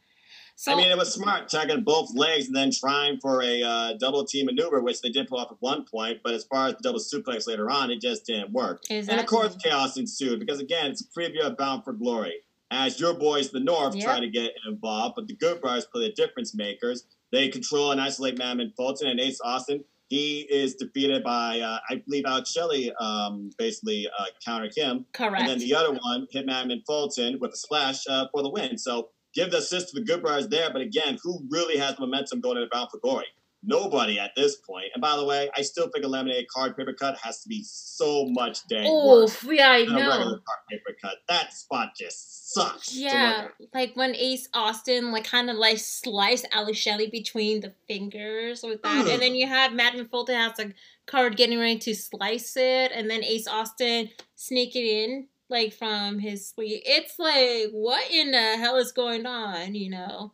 So 0.56 0.72
I 0.72 0.76
mean, 0.76 0.90
it 0.90 0.96
was 0.96 1.12
smart, 1.12 1.48
tagging 1.48 1.82
both 1.82 2.14
legs 2.14 2.46
and 2.46 2.54
then 2.54 2.70
trying 2.72 3.18
for 3.20 3.42
a 3.42 3.62
uh, 3.62 3.92
double 3.98 4.24
team 4.24 4.46
maneuver, 4.46 4.80
which 4.80 5.00
they 5.00 5.10
did 5.10 5.26
pull 5.28 5.38
off 5.38 5.50
at 5.50 5.56
one 5.60 5.84
point. 5.84 6.20
But 6.22 6.34
as 6.34 6.44
far 6.44 6.68
as 6.68 6.74
the 6.74 6.80
double 6.82 7.00
suplex 7.00 7.48
later 7.48 7.70
on, 7.70 7.90
it 7.90 8.00
just 8.00 8.24
didn't 8.24 8.52
work. 8.52 8.82
And 8.88 9.20
of 9.20 9.26
course, 9.26 9.56
chaos 9.62 9.96
ensued 9.96 10.38
because 10.38 10.60
again, 10.60 10.92
it's 10.92 11.02
a 11.02 11.18
preview 11.18 11.40
of 11.40 11.56
Bound 11.56 11.84
for 11.84 11.92
Glory. 11.92 12.34
As 12.70 12.98
your 12.98 13.14
boys, 13.14 13.50
the 13.50 13.60
North, 13.60 13.94
Yep. 13.94 14.04
try 14.04 14.20
to 14.20 14.28
get 14.28 14.52
involved, 14.66 15.14
but 15.16 15.26
the 15.28 15.34
Good 15.34 15.60
Brothers 15.60 15.86
play 15.86 16.08
the 16.08 16.12
difference 16.12 16.54
makers. 16.54 17.04
They 17.30 17.48
control 17.48 17.92
and 17.92 18.00
isolate 18.00 18.38
Madman 18.38 18.72
Fulton 18.76 19.08
and 19.08 19.20
Ace 19.20 19.40
Austin. 19.44 19.84
He 20.08 20.40
is 20.50 20.74
defeated 20.74 21.24
by, 21.24 21.60
uh, 21.60 21.78
I 21.90 21.96
believe, 22.06 22.24
Alex 22.26 22.50
Shelley 22.52 22.92
um, 23.00 23.50
basically 23.58 24.06
uh, 24.18 24.26
countered 24.44 24.72
him. 24.76 25.06
correct. 25.12 25.40
And 25.40 25.48
then 25.48 25.58
the 25.58 25.74
other 25.74 25.92
one 25.92 26.26
hit 26.30 26.46
Madman 26.46 26.82
Fulton 26.86 27.38
with 27.40 27.52
a 27.52 27.56
splash 27.56 28.06
uh, 28.08 28.26
for 28.32 28.42
the 28.42 28.50
win. 28.50 28.76
So 28.78 29.08
give 29.34 29.50
the 29.50 29.58
assist 29.58 29.90
to 29.90 30.00
the 30.00 30.06
Good 30.06 30.22
Brothers 30.22 30.48
there. 30.48 30.70
But 30.72 30.82
again, 30.82 31.18
who 31.22 31.46
really 31.50 31.76
has 31.78 31.98
momentum 31.98 32.40
going 32.40 32.56
into 32.56 32.68
Bound 32.72 32.90
for 32.90 32.98
Glory? 32.98 33.26
Nobody 33.66 34.18
at 34.18 34.32
this 34.36 34.56
point. 34.56 34.88
And 34.94 35.00
by 35.00 35.16
the 35.16 35.24
way, 35.24 35.48
I 35.56 35.62
still 35.62 35.88
think 35.88 36.04
eliminated 36.04 36.46
card 36.54 36.76
paper 36.76 36.92
cut 36.92 37.16
has 37.22 37.40
to 37.42 37.48
be 37.48 37.64
so 37.66 38.26
much 38.28 38.66
dang 38.68 38.84
worse 38.84 39.42
yeah, 39.44 39.70
I 39.70 39.78
a 39.78 39.86
know. 39.86 39.96
card 39.96 40.60
paper 40.70 40.94
cut. 41.00 41.14
That 41.28 41.50
spot 41.54 41.92
just 41.98 42.52
sucks. 42.52 42.94
Yeah, 42.94 43.48
like 43.72 43.96
when 43.96 44.14
Ace 44.16 44.48
Austin 44.52 45.12
like 45.12 45.24
kind 45.24 45.48
of 45.48 45.56
like 45.56 45.78
sliced 45.78 46.46
Alex 46.52 46.76
Shelley 46.76 47.08
between 47.08 47.60
the 47.60 47.72
fingers 47.88 48.62
with 48.62 48.82
that, 48.82 49.08
and 49.08 49.22
then 49.22 49.34
you 49.34 49.46
have 49.46 49.72
Madman 49.72 50.08
Fulton 50.08 50.36
has 50.36 50.58
a 50.58 50.74
card 51.06 51.38
getting 51.38 51.58
ready 51.58 51.78
to 51.78 51.94
slice 51.94 52.58
it, 52.58 52.92
and 52.94 53.08
then 53.08 53.24
Ace 53.24 53.48
Austin 53.48 54.10
sneak 54.34 54.76
it 54.76 54.84
in 54.84 55.28
like 55.54 55.72
from 55.72 56.18
his 56.18 56.50
sleeve. 56.50 56.82
It's 56.84 57.18
like 57.18 57.70
what 57.70 58.10
in 58.10 58.32
the 58.32 58.56
hell 58.58 58.76
is 58.76 58.92
going 58.92 59.24
on? 59.24 59.74
You 59.74 59.90
know? 59.90 60.32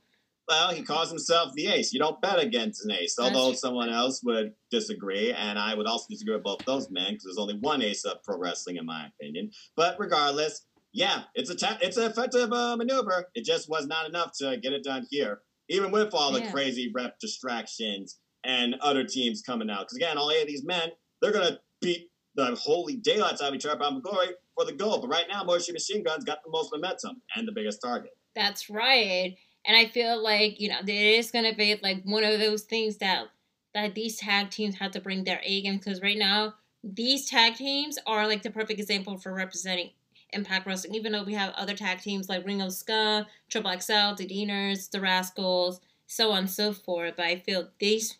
Well, 0.48 0.70
he 0.72 0.82
calls 0.82 1.10
himself 1.10 1.52
the 1.54 1.68
ace. 1.68 1.92
You 1.92 2.00
don't 2.00 2.20
bet 2.20 2.40
against 2.40 2.84
an 2.84 2.90
ace, 2.90 3.16
although 3.20 3.52
someone 3.52 3.88
else 3.88 4.20
would 4.24 4.52
disagree, 4.72 5.32
and 5.32 5.56
I 5.56 5.76
would 5.76 5.86
also 5.86 6.06
disagree 6.10 6.34
with 6.34 6.42
both 6.42 6.64
those 6.64 6.90
men 6.90 7.12
because 7.12 7.24
there's 7.24 7.38
only 7.38 7.58
one 7.60 7.82
ace 7.82 8.04
of 8.04 8.20
pro 8.24 8.36
wrestling, 8.36 8.76
in 8.76 8.84
my 8.84 9.06
opinion. 9.06 9.52
But 9.76 9.94
regardless, 10.00 10.66
yeah, 10.92 11.22
it's 11.36 11.50
a 11.50 11.54
ta- 11.54 11.78
it's 11.80 11.98
an 11.98 12.10
effective 12.10 12.52
uh, 12.52 12.76
maneuver. 12.76 13.26
It 13.36 13.44
just 13.44 13.68
was 13.68 13.86
not 13.86 14.08
enough 14.08 14.32
to 14.38 14.56
get 14.56 14.72
it 14.72 14.82
done 14.82 15.06
here, 15.08 15.42
even 15.68 15.92
with 15.92 16.12
all 16.14 16.32
the 16.32 16.40
Yeah. 16.40 16.50
crazy 16.50 16.90
rep 16.92 17.20
distractions 17.20 18.18
and 18.42 18.74
other 18.80 19.04
teams 19.04 19.42
coming 19.42 19.70
out. 19.70 19.82
Because 19.82 19.98
again, 19.98 20.18
all 20.18 20.32
eight 20.32 20.42
of 20.42 20.48
these 20.48 20.64
men, 20.64 20.90
they're 21.22 21.30
gonna 21.30 21.60
beat 21.80 22.10
the 22.34 22.56
holy 22.56 22.96
daylights 22.96 23.40
out 23.40 23.50
of 23.50 23.54
each 23.54 23.66
other 23.66 23.78
by 23.78 23.90
glory 24.02 24.30
for 24.60 24.66
the 24.66 24.76
goal. 24.76 25.00
But 25.00 25.08
right 25.08 25.26
now, 25.28 25.42
Motion 25.42 25.72
Machine 25.72 26.02
Guns 26.02 26.24
got 26.24 26.42
the 26.44 26.50
most 26.50 26.70
momentum 26.72 27.22
and 27.34 27.46
the 27.46 27.52
biggest 27.52 27.80
target. 27.82 28.10
That's 28.34 28.68
right. 28.70 29.36
And 29.66 29.76
I 29.76 29.86
feel 29.86 30.22
like, 30.22 30.60
you 30.60 30.68
know, 30.68 30.78
it 30.80 30.88
is 30.88 31.30
gonna 31.30 31.54
be 31.54 31.78
like 31.82 32.02
one 32.04 32.24
of 32.24 32.38
those 32.38 32.62
things 32.62 32.98
that 32.98 33.26
that 33.74 33.94
these 33.94 34.16
tag 34.16 34.50
teams 34.50 34.76
have 34.76 34.90
to 34.92 35.00
bring 35.00 35.24
their 35.24 35.40
A 35.44 35.62
game 35.62 35.76
because 35.76 36.02
right 36.02 36.18
now 36.18 36.54
these 36.82 37.26
tag 37.26 37.54
teams 37.54 37.98
are 38.06 38.26
like 38.26 38.42
the 38.42 38.50
perfect 38.50 38.80
example 38.80 39.16
for 39.16 39.32
representing 39.32 39.90
Impact 40.32 40.66
Wrestling. 40.66 40.94
Even 40.94 41.12
though 41.12 41.24
we 41.24 41.34
have 41.34 41.52
other 41.54 41.74
tag 41.74 42.00
teams 42.00 42.28
like 42.28 42.46
Reno 42.46 42.68
Scum, 42.68 43.26
Triple 43.48 43.72
XL, 43.72 44.14
the 44.16 44.26
Deaners, 44.26 44.90
the 44.90 44.98
Rascalz, 44.98 45.80
so 46.06 46.32
on 46.32 46.38
and 46.38 46.50
so 46.50 46.72
forth. 46.72 47.14
But 47.16 47.26
I 47.26 47.36
feel 47.40 47.68
these 47.78 48.18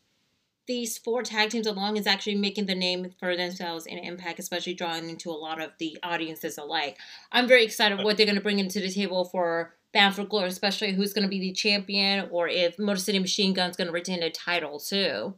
these 0.66 0.98
four 0.98 1.22
tag 1.22 1.50
teams 1.50 1.66
along 1.66 1.96
is 1.96 2.06
actually 2.06 2.36
making 2.36 2.66
the 2.66 2.74
name 2.74 3.12
for 3.18 3.36
themselves 3.36 3.86
in 3.86 3.98
Impact, 3.98 4.38
especially 4.38 4.74
drawing 4.74 5.08
into 5.10 5.30
a 5.30 5.32
lot 5.32 5.60
of 5.60 5.70
the 5.78 5.98
audiences 6.02 6.58
alike. 6.58 6.96
I'm 7.32 7.48
very 7.48 7.64
excited 7.64 8.02
what 8.04 8.16
they're 8.16 8.26
going 8.26 8.36
to 8.36 8.42
bring 8.42 8.58
into 8.58 8.80
the 8.80 8.90
table 8.90 9.24
for 9.24 9.74
Bound 9.92 10.14
for 10.14 10.24
Glory, 10.24 10.48
especially 10.48 10.92
who's 10.92 11.12
going 11.12 11.24
to 11.24 11.28
be 11.28 11.40
the 11.40 11.52
champion 11.52 12.28
or 12.30 12.46
if 12.48 12.78
Motor 12.78 13.00
City 13.00 13.18
Machine 13.18 13.52
Gun's 13.52 13.76
going 13.76 13.88
to 13.88 13.92
retain 13.92 14.20
the 14.20 14.30
title 14.30 14.78
too. 14.78 15.34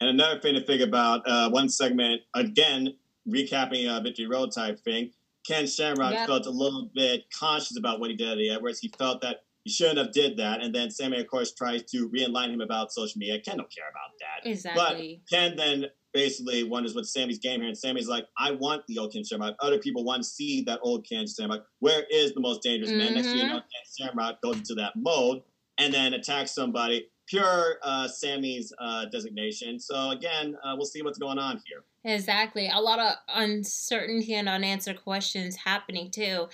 And 0.00 0.10
another 0.10 0.38
thing 0.40 0.54
to 0.54 0.64
think 0.64 0.82
about, 0.82 1.22
uh, 1.26 1.50
one 1.50 1.68
segment, 1.68 2.22
again, 2.34 2.94
recapping 3.28 3.88
a 3.88 4.00
Victory 4.02 4.26
Road 4.26 4.52
type 4.52 4.78
thing, 4.80 5.10
Ken 5.46 5.66
Shamrock 5.66 6.12
Yep. 6.12 6.26
felt 6.26 6.46
a 6.46 6.50
little 6.50 6.90
bit 6.94 7.24
conscious 7.32 7.78
about 7.78 7.98
what 8.00 8.10
he 8.10 8.16
did 8.16 8.28
at 8.28 8.36
the 8.36 8.50
Edwards. 8.50 8.78
He 8.78 8.88
felt 8.98 9.22
that 9.22 9.44
shouldn't 9.68 9.98
have 9.98 10.12
did 10.12 10.36
that. 10.38 10.60
And 10.62 10.74
then 10.74 10.90
Sammy, 10.90 11.20
of 11.20 11.26
course, 11.28 11.52
tries 11.54 11.82
to 11.90 12.08
realign 12.10 12.52
him 12.52 12.60
about 12.60 12.92
social 12.92 13.18
media. 13.18 13.40
Ken 13.40 13.56
don't 13.56 13.72
care 13.74 13.88
about 13.90 14.10
that. 14.20 14.48
Exactly. 14.50 15.20
But 15.30 15.36
Ken 15.36 15.56
then 15.56 15.86
basically 16.14 16.64
wonders 16.64 16.94
what 16.94 17.06
Sammy's 17.06 17.38
game 17.38 17.60
here. 17.60 17.68
And 17.68 17.76
Sammy's 17.78 18.08
like, 18.08 18.24
I 18.38 18.52
want 18.52 18.82
the 18.88 18.98
old 18.98 19.12
Ken 19.12 19.22
Shamrock. 19.24 19.56
Other 19.60 19.78
people 19.78 20.04
want 20.04 20.22
to 20.22 20.28
see 20.28 20.62
that 20.62 20.80
old 20.82 21.06
Ken 21.08 21.26
Shamrock. 21.26 21.64
Where 21.80 22.04
is 22.10 22.32
the 22.32 22.40
most 22.40 22.62
dangerous 22.62 22.90
man? 22.92 23.14
Next 23.14 23.28
thing 23.28 23.36
you 23.38 23.44
Mhm. 23.44 23.48
know, 23.48 23.60
Ken 23.60 24.06
Shamrock 24.08 24.40
goes 24.42 24.56
into 24.56 24.74
that 24.76 24.94
mode 24.96 25.42
and 25.78 25.92
then 25.92 26.14
attacks 26.14 26.54
somebody. 26.54 27.08
Pure 27.26 27.78
uh, 27.82 28.08
Sammy's 28.08 28.72
uh, 28.80 29.04
designation. 29.12 29.78
So 29.78 30.10
again, 30.12 30.56
uh, 30.64 30.74
we'll 30.76 30.86
see 30.86 31.02
what's 31.02 31.18
going 31.18 31.38
on 31.38 31.60
here. 31.66 31.84
Exactly. 32.04 32.70
A 32.72 32.80
lot 32.80 32.98
of 32.98 33.12
uncertainty 33.34 34.32
and 34.34 34.48
unanswered 34.48 35.02
questions 35.02 35.56
happening 35.56 36.10
too. 36.10 36.48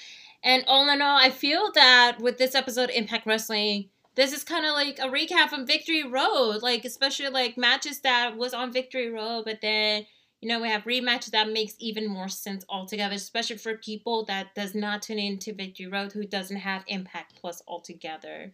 And 0.44 0.62
all 0.66 0.88
in 0.90 1.00
all, 1.00 1.16
I 1.16 1.30
feel 1.30 1.72
that 1.72 2.18
with 2.20 2.36
this 2.36 2.54
episode 2.54 2.90
of 2.90 2.96
Impact 2.96 3.26
Wrestling, 3.26 3.88
this 4.14 4.32
is 4.32 4.44
kind 4.44 4.66
of 4.66 4.72
like 4.72 4.98
a 4.98 5.08
recap 5.08 5.48
from 5.48 5.66
Victory 5.66 6.04
Road, 6.04 6.58
like 6.62 6.84
especially 6.84 7.30
like 7.30 7.56
matches 7.56 8.00
that 8.00 8.36
was 8.36 8.52
on 8.52 8.70
Victory 8.70 9.10
Road, 9.10 9.44
but 9.46 9.62
then 9.62 10.04
you 10.40 10.48
know 10.48 10.60
we 10.60 10.68
have 10.68 10.84
rematches 10.84 11.30
that 11.30 11.50
makes 11.50 11.74
even 11.80 12.06
more 12.06 12.28
sense 12.28 12.62
altogether, 12.68 13.14
especially 13.14 13.56
for 13.56 13.78
people 13.78 14.26
that 14.26 14.54
does 14.54 14.74
not 14.74 15.00
tune 15.00 15.18
into 15.18 15.54
Victory 15.54 15.86
Road 15.86 16.12
who 16.12 16.26
doesn't 16.26 16.58
have 16.58 16.84
Impact 16.88 17.34
Plus 17.40 17.62
altogether. 17.66 18.52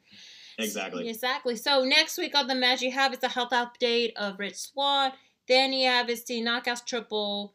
Exactly. 0.59 1.09
Exactly. 1.09 1.57
So 1.57 1.85
next 1.85 2.17
week 2.17 2.37
on 2.37 2.47
the 2.47 2.55
match 2.55 2.83
you 2.83 2.93
have 2.93 3.12
is 3.12 3.19
the 3.19 3.29
health 3.29 3.51
update 3.51 4.12
of 4.15 4.39
Rich 4.39 4.57
Swann. 4.57 5.12
Then 5.49 5.73
you 5.73 5.89
have 5.89 6.09
is 6.09 6.25
the 6.25 6.41
Knockouts 6.41 6.87
Triple 6.87 7.55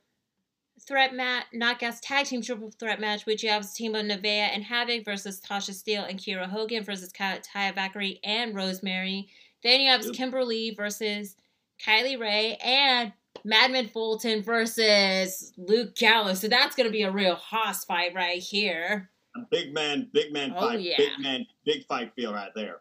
Threat 0.87 1.13
match, 1.13 1.45
Knockouts 1.53 1.99
Tag 2.01 2.25
Team 2.25 2.41
Triple 2.41 2.71
Threat 2.71 2.99
match, 2.99 3.25
which 3.25 3.43
you 3.43 3.49
have 3.49 3.71
Team 3.73 3.95
of 3.95 4.05
Nevaeh 4.05 4.49
and 4.53 4.63
Havok 4.63 5.05
versus 5.05 5.39
Tasha 5.41 5.71
Steelz 5.71 6.09
and 6.09 6.19
Kiera 6.19 6.47
Hogan 6.47 6.83
versus 6.83 7.11
Ka- 7.11 7.39
Taya 7.39 7.73
Valkyrie 7.73 8.19
and 8.23 8.53
Rosemary. 8.55 9.27
Then 9.63 9.81
you 9.81 9.89
have 9.89 10.03
Yep. 10.05 10.13
Kimberly 10.13 10.71
versus 10.75 11.35
Kylie 11.83 12.19
Rae 12.19 12.55
and 12.57 13.13
Madman 13.43 13.87
Fulton 13.87 14.43
versus 14.43 15.53
Luke 15.57 15.95
Gallows. 15.95 16.39
So 16.41 16.47
that's 16.47 16.75
gonna 16.75 16.89
be 16.91 17.03
a 17.03 17.11
real 17.11 17.35
hoss 17.35 17.83
fight 17.85 18.13
right 18.13 18.41
here. 18.41 19.09
A 19.35 19.39
big 19.49 19.73
man, 19.73 20.09
big 20.13 20.31
man 20.31 20.53
Oh, 20.55 20.69
fight. 20.69 20.81
yeah. 20.81 20.97
Big 20.97 21.19
man, 21.19 21.45
big 21.65 21.85
fight 21.87 22.13
feel 22.15 22.33
right 22.33 22.51
there. 22.55 22.79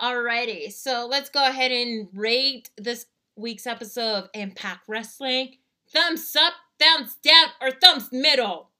Alrighty, 0.00 0.72
so 0.72 1.06
let's 1.10 1.28
go 1.30 1.44
ahead 1.44 1.70
and 1.72 2.08
rate 2.12 2.70
this 2.76 3.06
week's 3.36 3.66
episode 3.66 4.14
of 4.24 4.30
Impact 4.34 4.80
Wrestling. 4.88 5.56
Thumbs 5.92 6.34
up, 6.36 6.54
thumbs 6.80 7.16
down, 7.22 7.48
or 7.60 7.70
thumbs 7.70 8.08
middle. 8.12 8.70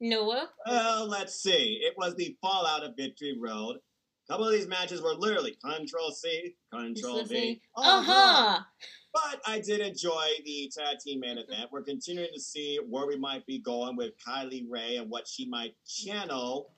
Noah? 0.00 0.48
Well, 0.66 1.06
let's 1.06 1.40
see. 1.40 1.80
It 1.82 1.94
was 1.96 2.14
the 2.16 2.36
fallout 2.42 2.82
of 2.82 2.96
Victory 2.96 3.36
Road. 3.38 3.76
A 3.76 4.32
couple 4.32 4.46
of 4.46 4.52
these 4.52 4.66
matches 4.66 5.00
were 5.02 5.14
literally 5.14 5.56
Control 5.64 6.10
C, 6.10 6.54
Control 6.72 7.24
V. 7.24 7.60
Uh 7.76 8.02
huh. 8.02 8.60
But 9.12 9.42
I 9.46 9.60
did 9.60 9.80
enjoy 9.80 10.26
the 10.44 10.72
tag 10.76 10.98
team 11.04 11.20
main 11.20 11.38
event. 11.38 11.70
We're 11.70 11.82
continuing 11.82 12.30
to 12.34 12.40
see 12.40 12.78
where 12.88 13.06
we 13.06 13.18
might 13.18 13.44
be 13.46 13.58
going 13.58 13.94
with 13.94 14.12
Kylie 14.26 14.64
Rae 14.68 14.96
and 14.96 15.10
what 15.10 15.28
she 15.28 15.46
might 15.48 15.74
channel, 15.86 16.70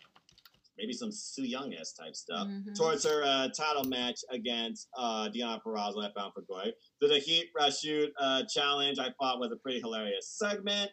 maybe 0.79 0.93
some 0.93 1.11
Su 1.13 1.43
Yung-esque 1.43 1.97
type 1.97 2.15
stuff, 2.15 2.47
Mhm. 2.49 2.75
towards 2.77 3.05
her 3.05 3.23
uh, 3.23 3.49
title 3.49 3.85
match 3.85 4.21
against 4.31 4.89
uh, 4.97 5.29
Deonna 5.29 5.61
Purrazzo 5.63 6.05
at 6.05 6.15
Bound 6.15 6.33
for 6.35 6.43
Glory. 6.43 6.75
So 7.01 7.09
the 7.09 7.19
Heat 7.19 7.51
Shoot 7.81 8.11
uh, 8.19 8.43
challenge 8.53 8.99
I 8.99 9.11
thought 9.21 9.39
was 9.41 9.53
a 9.53 9.57
pretty 9.57 9.81
hilarious 9.81 10.31
segment. 10.37 10.91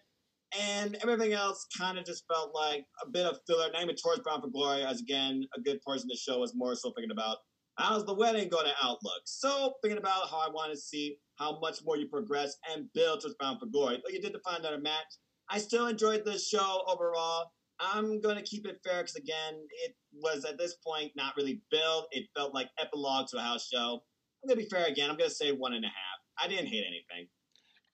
And 0.59 0.95
everything 1.01 1.31
else 1.31 1.65
kind 1.77 1.97
of 1.97 2.03
just 2.05 2.25
felt 2.27 2.53
like 2.53 2.85
a 3.01 3.09
bit 3.09 3.25
of 3.25 3.39
filler. 3.47 3.71
Not 3.71 3.83
even 3.83 3.95
towards 3.95 4.21
Bound 4.21 4.43
for 4.43 4.49
Glory, 4.49 4.83
as 4.83 4.99
again, 4.99 5.47
a 5.55 5.61
good 5.61 5.81
portion 5.81 6.03
of 6.05 6.09
the 6.09 6.17
show 6.17 6.39
was 6.39 6.53
more 6.53 6.75
so 6.75 6.91
thinking 6.91 7.11
about 7.11 7.37
how's 7.77 8.05
the 8.05 8.13
wedding 8.13 8.49
going 8.49 8.65
to 8.65 8.73
outlook. 8.83 9.21
So 9.25 9.75
thinking 9.81 9.97
about 9.97 10.29
how 10.29 10.39
I 10.39 10.49
want 10.49 10.71
to 10.73 10.77
see 10.77 11.17
how 11.37 11.57
much 11.59 11.79
more 11.85 11.95
you 11.97 12.07
progress 12.09 12.57
and 12.69 12.91
build 12.93 13.21
towards 13.21 13.35
Bound 13.39 13.59
for 13.61 13.65
Glory. 13.67 13.95
Though 14.03 14.11
you 14.13 14.21
did 14.21 14.33
define 14.33 14.59
another 14.59 14.77
match, 14.79 15.07
I 15.49 15.57
still 15.57 15.87
enjoyed 15.87 16.25
the 16.25 16.37
show 16.37 16.83
overall. 16.85 17.45
I'm 17.81 18.21
going 18.21 18.37
to 18.37 18.43
keep 18.43 18.65
it 18.67 18.79
fair 18.85 19.01
because, 19.01 19.15
again, 19.15 19.55
it 19.85 19.95
was 20.13 20.45
at 20.45 20.57
this 20.57 20.75
point 20.75 21.11
not 21.15 21.35
really 21.35 21.61
built. 21.71 22.07
It 22.11 22.27
felt 22.35 22.53
like 22.53 22.69
epilogue 22.79 23.27
to 23.29 23.37
a 23.37 23.41
house 23.41 23.67
show. 23.73 24.03
I'm 24.43 24.47
going 24.47 24.59
to 24.59 24.63
be 24.63 24.69
fair 24.69 24.85
again. 24.85 25.09
I'm 25.09 25.17
going 25.17 25.29
to 25.29 25.35
say 25.35 25.51
one 25.51 25.73
and 25.73 25.83
a 25.83 25.87
half. 25.87 26.19
I 26.39 26.47
didn't 26.47 26.67
hate 26.67 26.85
anything. 26.87 27.27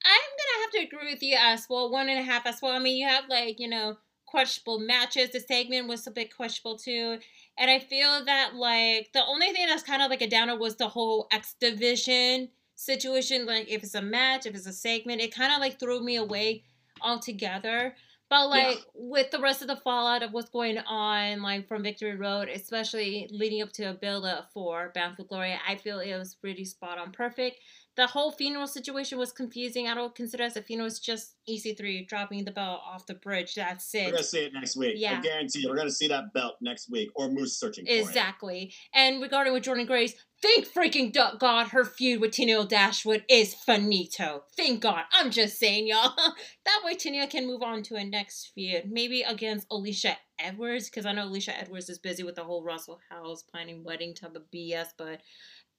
I'm 0.04 0.30
gonna 0.38 0.62
have 0.62 0.70
to 0.72 0.96
agree 0.96 1.12
with 1.12 1.22
you 1.22 1.36
as 1.38 1.66
well. 1.68 1.90
One 1.90 2.08
and 2.08 2.18
a 2.18 2.22
half 2.22 2.46
as 2.46 2.60
well. 2.62 2.72
I 2.72 2.78
mean, 2.78 2.96
you 2.96 3.08
have 3.08 3.24
like 3.28 3.58
you 3.58 3.68
know 3.68 3.96
questionable 4.26 4.78
matches. 4.78 5.30
The 5.30 5.40
segment 5.40 5.88
was 5.88 6.06
a 6.06 6.10
bit 6.10 6.34
questionable 6.34 6.78
too, 6.78 7.18
and 7.58 7.70
I 7.70 7.78
feel 7.78 8.24
that 8.24 8.54
like 8.54 9.12
the 9.12 9.24
only 9.26 9.52
thing 9.52 9.66
that's 9.66 9.82
kind 9.82 10.02
of 10.02 10.10
like 10.10 10.22
a 10.22 10.28
downer 10.28 10.56
was 10.56 10.76
the 10.76 10.88
whole 10.88 11.26
X 11.32 11.56
division 11.60 12.50
situation. 12.74 13.46
Like 13.46 13.68
if 13.68 13.82
it's 13.82 13.94
a 13.94 14.02
match, 14.02 14.46
if 14.46 14.54
it's 14.54 14.66
a 14.66 14.72
segment, 14.72 15.20
it 15.20 15.34
kind 15.34 15.52
of 15.52 15.58
like 15.58 15.80
threw 15.80 16.02
me 16.02 16.16
away 16.16 16.64
altogether. 17.00 17.94
But 18.30 18.48
like 18.48 18.76
Yeah. 18.76 18.82
with 18.94 19.30
the 19.30 19.40
rest 19.40 19.62
of 19.62 19.68
the 19.68 19.76
fallout 19.76 20.22
of 20.22 20.32
what's 20.32 20.50
going 20.50 20.78
on, 20.78 21.42
like 21.42 21.66
from 21.66 21.82
Victory 21.82 22.16
Road, 22.16 22.48
especially 22.48 23.28
leading 23.30 23.62
up 23.62 23.72
to 23.72 23.84
a 23.84 23.94
build 23.94 24.24
up 24.24 24.50
for 24.52 24.92
Bound 24.94 25.16
for 25.16 25.24
Glory, 25.24 25.58
I 25.66 25.76
feel 25.76 26.00
it 26.00 26.16
was 26.16 26.34
pretty 26.34 26.64
spot 26.64 26.98
on 26.98 27.12
perfect 27.12 27.60
the 27.98 28.06
whole 28.06 28.30
funeral 28.30 28.68
situation 28.68 29.18
was 29.18 29.32
confusing. 29.32 29.88
I 29.88 29.94
don't 29.94 30.14
consider 30.14 30.44
as 30.44 30.56
a 30.56 30.62
funeral. 30.62 30.86
It's 30.86 31.00
just 31.00 31.34
EC3 31.50 32.06
dropping 32.06 32.44
the 32.44 32.52
belt 32.52 32.80
off 32.86 33.06
the 33.06 33.14
bridge. 33.14 33.56
That's 33.56 33.92
it. 33.92 34.04
We're 34.04 34.10
going 34.12 34.22
to 34.22 34.28
see 34.28 34.38
it 34.44 34.52
next 34.52 34.76
week. 34.76 34.94
Yeah. 34.96 35.18
I 35.18 35.20
guarantee 35.20 35.62
you. 35.62 35.68
We're 35.68 35.74
going 35.74 35.88
to 35.88 35.92
see 35.92 36.06
that 36.06 36.32
belt 36.32 36.54
next 36.60 36.88
week 36.92 37.08
or 37.16 37.28
Moose 37.28 37.58
searching 37.58 37.86
for 37.86 37.90
it. 37.90 37.98
Exactly. 37.98 38.72
And 38.94 39.20
regarding 39.20 39.52
with 39.52 39.64
Jordynne 39.64 39.88
Grace, 39.88 40.14
thank 40.42 40.66
freaking 40.72 41.14
God 41.38 41.68
her 41.68 41.84
feud 41.84 42.20
with 42.20 42.32
Tenille 42.32 42.68
Dashwood 42.68 43.24
is 43.28 43.54
finito. 43.54 44.44
Thank 44.56 44.80
God. 44.80 45.04
I'm 45.12 45.30
just 45.30 45.58
saying, 45.58 45.86
y'all. 45.86 46.14
that 46.64 46.80
way 46.84 46.94
Tenille 46.94 47.30
can 47.30 47.46
move 47.46 47.62
on 47.62 47.82
to 47.84 47.96
a 47.96 48.04
next 48.04 48.52
feud. 48.54 48.84
Maybe 48.90 49.22
against 49.22 49.68
Alisha 49.68 50.16
Edwards, 50.38 50.88
because 50.88 51.06
I 51.06 51.12
know 51.12 51.28
Alisha 51.28 51.52
Edwards 51.58 51.88
is 51.88 51.98
busy 51.98 52.22
with 52.22 52.36
the 52.36 52.44
whole 52.44 52.62
Russell 52.62 53.00
House 53.10 53.42
planning 53.42 53.84
wedding 53.84 54.14
type 54.14 54.36
of 54.36 54.50
BS, 54.54 54.88
but 54.96 55.20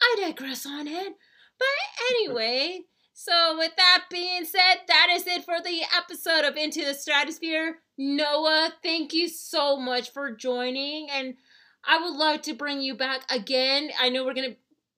I 0.01 0.15
digress 0.25 0.65
on 0.65 0.87
it. 0.87 1.13
But 1.57 1.67
anyway, 2.11 2.81
so 3.13 3.57
with 3.57 3.75
that 3.75 4.05
being 4.09 4.45
said, 4.45 4.75
that 4.87 5.07
is 5.11 5.27
it 5.27 5.43
for 5.43 5.61
the 5.61 5.81
episode 5.97 6.45
of 6.45 6.55
Into 6.55 6.85
the 6.85 6.91
Stratusphere. 6.91 7.73
Noah, 7.97 8.71
thank 8.81 9.13
you 9.13 9.27
so 9.27 9.77
much 9.77 10.11
for 10.13 10.31
joining, 10.31 11.09
and 11.09 11.35
I 11.85 12.01
would 12.01 12.15
love 12.15 12.41
to 12.43 12.53
bring 12.53 12.81
you 12.81 12.95
back 12.95 13.21
again. 13.29 13.89
I 13.99 14.09
know 14.09 14.25
we're 14.25 14.33
gonna 14.33 14.55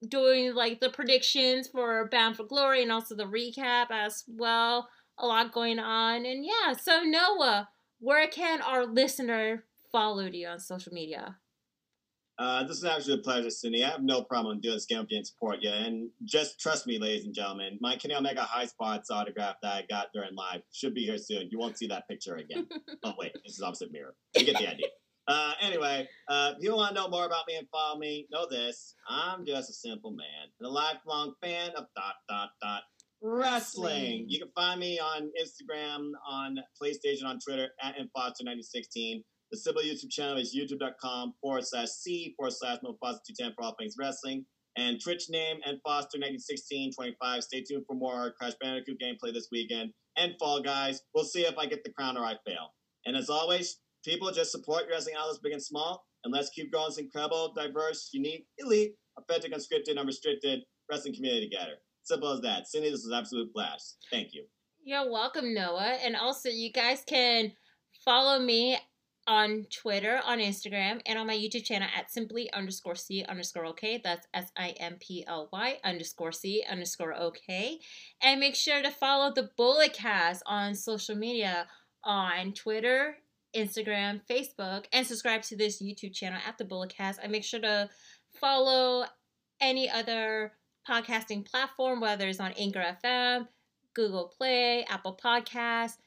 doing 0.07 0.55
like 0.55 0.79
the 0.79 0.89
predictions 0.89 1.67
for 1.67 2.07
Bound 2.09 2.35
for 2.35 2.43
Glory 2.43 2.81
and 2.81 2.91
also 2.91 3.15
the 3.15 3.25
recap 3.25 3.91
as 3.91 4.23
well. 4.27 4.89
A 5.17 5.25
lot 5.25 5.51
going 5.51 5.77
on, 5.77 6.25
and 6.25 6.45
yeah. 6.45 6.73
So 6.73 7.01
Noah, 7.03 7.69
where 7.99 8.27
can 8.27 8.61
our 8.61 8.85
listener 8.85 9.65
follow 9.91 10.25
you 10.25 10.47
on 10.47 10.59
social 10.59 10.93
media? 10.93 11.37
Uh, 12.41 12.63
this 12.63 12.77
is 12.77 12.85
actually 12.85 13.13
a 13.13 13.17
pleasure, 13.19 13.51
Cindy. 13.51 13.83
I 13.83 13.89
have 13.91 14.01
no 14.01 14.23
problem 14.23 14.59
doing 14.61 14.75
this 14.75 14.87
game 14.87 15.05
being 15.07 15.23
support 15.23 15.57
you. 15.61 15.69
And 15.69 16.09
just 16.25 16.59
trust 16.59 16.87
me, 16.87 16.97
ladies 16.97 17.25
and 17.25 17.35
gentlemen, 17.35 17.77
my 17.79 17.95
Kenny 17.97 18.15
Omega 18.15 18.41
Highspots 18.41 19.11
autograph 19.11 19.57
that 19.61 19.71
I 19.71 19.85
got 19.87 20.07
during 20.11 20.33
live 20.33 20.61
should 20.71 20.95
be 20.95 21.05
here 21.05 21.19
soon. 21.19 21.49
You 21.51 21.59
won't 21.59 21.77
see 21.77 21.85
that 21.87 22.07
picture 22.07 22.37
again. 22.37 22.67
oh, 23.03 23.13
wait, 23.19 23.33
this 23.45 23.53
is 23.53 23.61
opposite 23.61 23.91
mirror. 23.91 24.15
You 24.35 24.45
get 24.45 24.57
the 24.57 24.71
idea. 24.71 24.87
Uh, 25.27 25.53
anyway, 25.61 26.07
uh, 26.29 26.53
if 26.57 26.63
you 26.63 26.75
want 26.75 26.95
to 26.95 27.01
know 27.01 27.07
more 27.07 27.25
about 27.25 27.45
me 27.47 27.55
and 27.55 27.67
follow 27.69 27.97
me, 27.97 28.27
know 28.31 28.47
this. 28.49 28.95
I'm 29.07 29.45
just 29.45 29.69
a 29.69 29.73
simple 29.73 30.11
man 30.11 30.49
and 30.59 30.67
a 30.67 30.71
lifelong 30.71 31.33
fan 31.41 31.69
of 31.77 31.85
dot, 31.95 32.15
dot, 32.27 32.49
dot 32.61 32.81
wrestling. 33.21 34.25
You 34.27 34.39
can 34.39 34.51
find 34.55 34.79
me 34.79 34.99
on 34.99 35.29
Instagram, 35.41 36.11
on 36.29 36.57
PlayStation, 36.81 37.25
on 37.25 37.39
Twitter, 37.39 37.69
at 37.81 37.95
Infoster9016. 37.97 39.23
The 39.51 39.57
Sybil 39.57 39.81
YouTube 39.81 40.09
channel 40.09 40.37
is 40.37 40.55
youtube.com 40.55 41.33
forward 41.41 41.65
slash 41.65 41.89
C 41.89 42.33
forward 42.37 42.53
slash 42.53 42.79
no 42.83 42.97
foster 43.01 43.33
210 43.37 43.53
for 43.55 43.63
all 43.63 43.75
things 43.77 43.95
wrestling. 43.99 44.45
And 44.77 45.01
Twitch 45.03 45.25
name 45.29 45.57
and 45.65 45.79
Foster 45.83 46.17
191625. 46.17 47.43
Stay 47.43 47.61
tuned 47.61 47.83
for 47.85 47.93
more 47.93 48.33
Crash 48.39 48.53
Bandicoot 48.61 48.97
gameplay 49.03 49.33
this 49.33 49.49
weekend. 49.51 49.91
And 50.15 50.33
Fall 50.39 50.61
Guys. 50.61 51.01
We'll 51.13 51.25
see 51.25 51.41
if 51.41 51.57
I 51.57 51.65
get 51.65 51.83
the 51.83 51.91
crown 51.91 52.17
or 52.17 52.23
I 52.23 52.35
fail. 52.47 52.73
And 53.05 53.17
as 53.17 53.29
always, 53.29 53.77
people 54.03 54.31
just 54.31 54.51
support 54.51 54.83
wrestling 54.89 55.15
outlets 55.17 55.39
big 55.39 55.53
and 55.53 55.61
small. 55.61 56.05
And 56.23 56.33
let's 56.33 56.49
keep 56.49 56.71
growing 56.71 56.89
this 56.89 56.97
incredible, 56.97 57.53
diverse, 57.55 58.09
unique, 58.13 58.45
elite, 58.59 58.93
authentic, 59.17 59.53
unscripted, 59.53 59.97
unrestricted 59.97 60.61
wrestling 60.89 61.15
community 61.15 61.49
together. 61.49 61.73
Simple 62.03 62.31
as 62.31 62.41
that. 62.41 62.67
Cindy, 62.67 62.89
this 62.89 63.03
was 63.03 63.13
absolute 63.13 63.53
blast. 63.53 63.97
Thank 64.11 64.33
you. 64.33 64.45
You're 64.83 65.11
welcome, 65.11 65.53
Noah. 65.53 65.97
And 66.03 66.15
also, 66.15 66.49
you 66.49 66.71
guys 66.71 67.03
can 67.05 67.53
follow 68.03 68.39
me 68.39 68.77
on 69.27 69.67
Twitter, 69.71 70.19
on 70.25 70.39
Instagram, 70.39 70.99
and 71.05 71.19
on 71.19 71.27
my 71.27 71.35
YouTube 71.35 71.63
channel 71.63 71.87
at 71.95 72.11
simply 72.11 72.51
underscore 72.53 72.95
C 72.95 73.23
underscore 73.23 73.65
OK. 73.65 74.01
That's 74.03 74.27
S 74.33 74.51
I 74.57 74.69
M 74.79 74.97
P 74.99 75.23
L 75.27 75.49
Y 75.53 75.77
underscore 75.83 76.31
C 76.31 76.63
underscore 76.69 77.13
OK. 77.13 77.79
And 78.21 78.39
make 78.39 78.55
sure 78.55 78.81
to 78.81 78.89
follow 78.89 79.31
the 79.33 79.51
Bullet 79.55 79.93
Cast 79.93 80.41
on 80.47 80.73
social 80.73 81.15
media 81.15 81.67
on 82.03 82.53
Twitter, 82.53 83.17
Instagram, 83.55 84.21
Facebook, 84.29 84.85
and 84.93 85.05
subscribe 85.05 85.41
to 85.43 85.55
this 85.55 85.81
YouTube 85.81 86.13
channel 86.13 86.39
at 86.47 86.57
the 86.57 86.65
Bullet 86.65 86.93
Cast. 86.95 87.19
And 87.21 87.31
make 87.31 87.43
sure 87.43 87.59
to 87.59 87.89
follow 88.39 89.05
any 89.59 89.89
other 89.89 90.53
podcasting 90.87 91.49
platform, 91.49 92.01
whether 92.01 92.27
it's 92.27 92.39
on 92.39 92.53
Anchor 92.53 92.83
FM, 93.03 93.47
Google 93.93 94.33
Play, 94.35 94.83
Apple 94.85 95.19
Podcasts, 95.23 95.97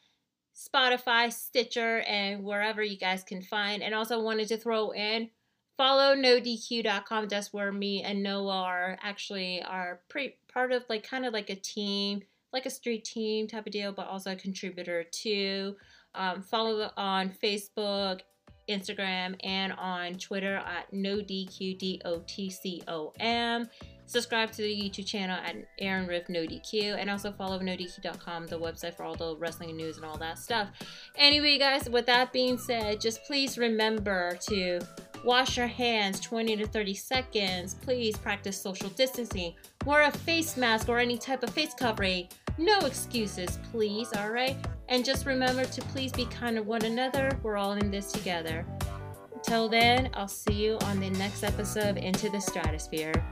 Spotify, 0.54 1.32
Stitcher, 1.32 2.00
and 2.00 2.44
wherever 2.44 2.82
you 2.82 2.96
guys 2.96 3.22
can 3.24 3.42
find. 3.42 3.82
And 3.82 3.94
also 3.94 4.22
wanted 4.22 4.48
to 4.48 4.56
throw 4.56 4.90
in 4.92 5.30
follow 5.76 6.14
nodq.com. 6.14 7.28
That's 7.28 7.52
where 7.52 7.72
me 7.72 8.02
and 8.02 8.22
Noah 8.22 8.62
are 8.62 8.98
actually 9.02 9.62
are 9.62 10.00
pre- 10.08 10.36
part 10.52 10.72
of 10.72 10.84
like 10.88 11.08
kind 11.08 11.26
of 11.26 11.32
like 11.32 11.50
a 11.50 11.56
team, 11.56 12.22
like 12.52 12.66
a 12.66 12.70
street 12.70 13.04
team 13.04 13.48
type 13.48 13.66
of 13.66 13.72
deal, 13.72 13.92
but 13.92 14.08
also 14.08 14.32
a 14.32 14.36
contributor 14.36 15.04
too. 15.04 15.76
Um, 16.15 16.43
follow 16.43 16.91
on 16.97 17.31
Facebook, 17.31 18.20
Instagram, 18.69 19.36
and 19.45 19.73
on 19.74 20.15
Twitter 20.15 20.57
at 20.57 20.93
nodqdotcom. 20.93 23.69
Subscribe 24.07 24.53
to 24.53 24.62
the 24.62 24.69
YouTube 24.69 25.07
channel 25.07 25.39
at 25.43 25.57
Aaron 25.78 26.07
Riff 26.07 26.28
No 26.28 26.41
DQ, 26.41 26.99
and 26.99 27.09
also 27.09 27.32
follow 27.32 27.59
NoDQ.com, 27.59 28.47
the 28.47 28.59
website 28.59 28.95
for 28.95 29.05
all 29.05 29.15
the 29.15 29.36
wrestling 29.36 29.74
news 29.77 29.97
and 29.97 30.05
all 30.05 30.19
that 30.19 30.39
stuff. 30.39 30.69
Anyway, 31.16 31.59
guys, 31.59 31.89
with 31.89 32.05
that 32.07 32.32
being 32.32 32.59
said, 32.59 33.01
just 33.01 33.24
please 33.24 33.57
remember 33.57 34.36
to 34.49 34.81
wash 35.24 35.57
your 35.57 35.66
hands 35.66 36.20
20 36.20 36.57
to 36.57 36.66
30 36.66 36.95
seconds. 36.95 37.74
Please 37.74 38.19
practice 38.19 38.61
social 38.61 38.91
distancing. 38.91 39.55
Wear 39.86 40.03
a 40.03 40.11
face 40.11 40.59
mask 40.59 40.91
or 40.91 40.99
any 40.99 41.16
type 41.16 41.43
of 41.43 41.51
face 41.51 41.73
covering. 41.73 42.28
No 42.59 42.78
excuses, 42.81 43.59
please, 43.73 44.12
alright? 44.15 44.57
And 44.89 45.05
just 45.05 45.27
remember 45.27 45.65
to 45.65 45.82
please 45.82 46.12
be 46.12 46.27
kind 46.27 46.59
to 46.59 46.66
one 46.66 46.85
another. 46.85 47.31
We're 47.43 47.56
all 47.56 47.73
in 47.73 47.90
this 47.90 48.12
together. 48.12 48.66
Till 49.43 49.69
then, 49.69 50.11
I'll 50.15 50.28
see 50.28 50.55
you 50.55 50.78
on 50.82 51.01
the 51.01 51.11
next 51.11 51.43
episode 51.43 51.90
of 51.90 51.97
Into 51.97 52.31
the 52.31 52.39
Stratusphere. 52.39 53.23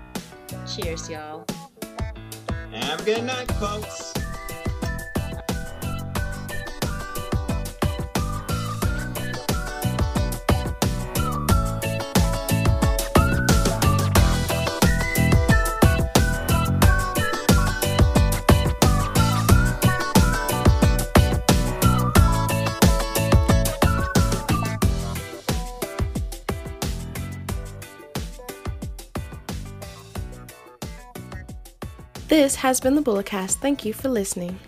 Cheers, 0.66 1.08
y'all. 1.08 1.46
Have 2.72 3.00
a 3.00 3.04
good 3.04 3.24
night, 3.24 3.50
folks. 3.52 4.12
This 32.32 32.54
has 32.54 32.80
been 32.80 32.94
the 32.94 33.02
Bulletcast. 33.02 33.56
Thank 33.56 33.84
you 33.84 33.92
for 33.92 34.08
listening. 34.08 34.58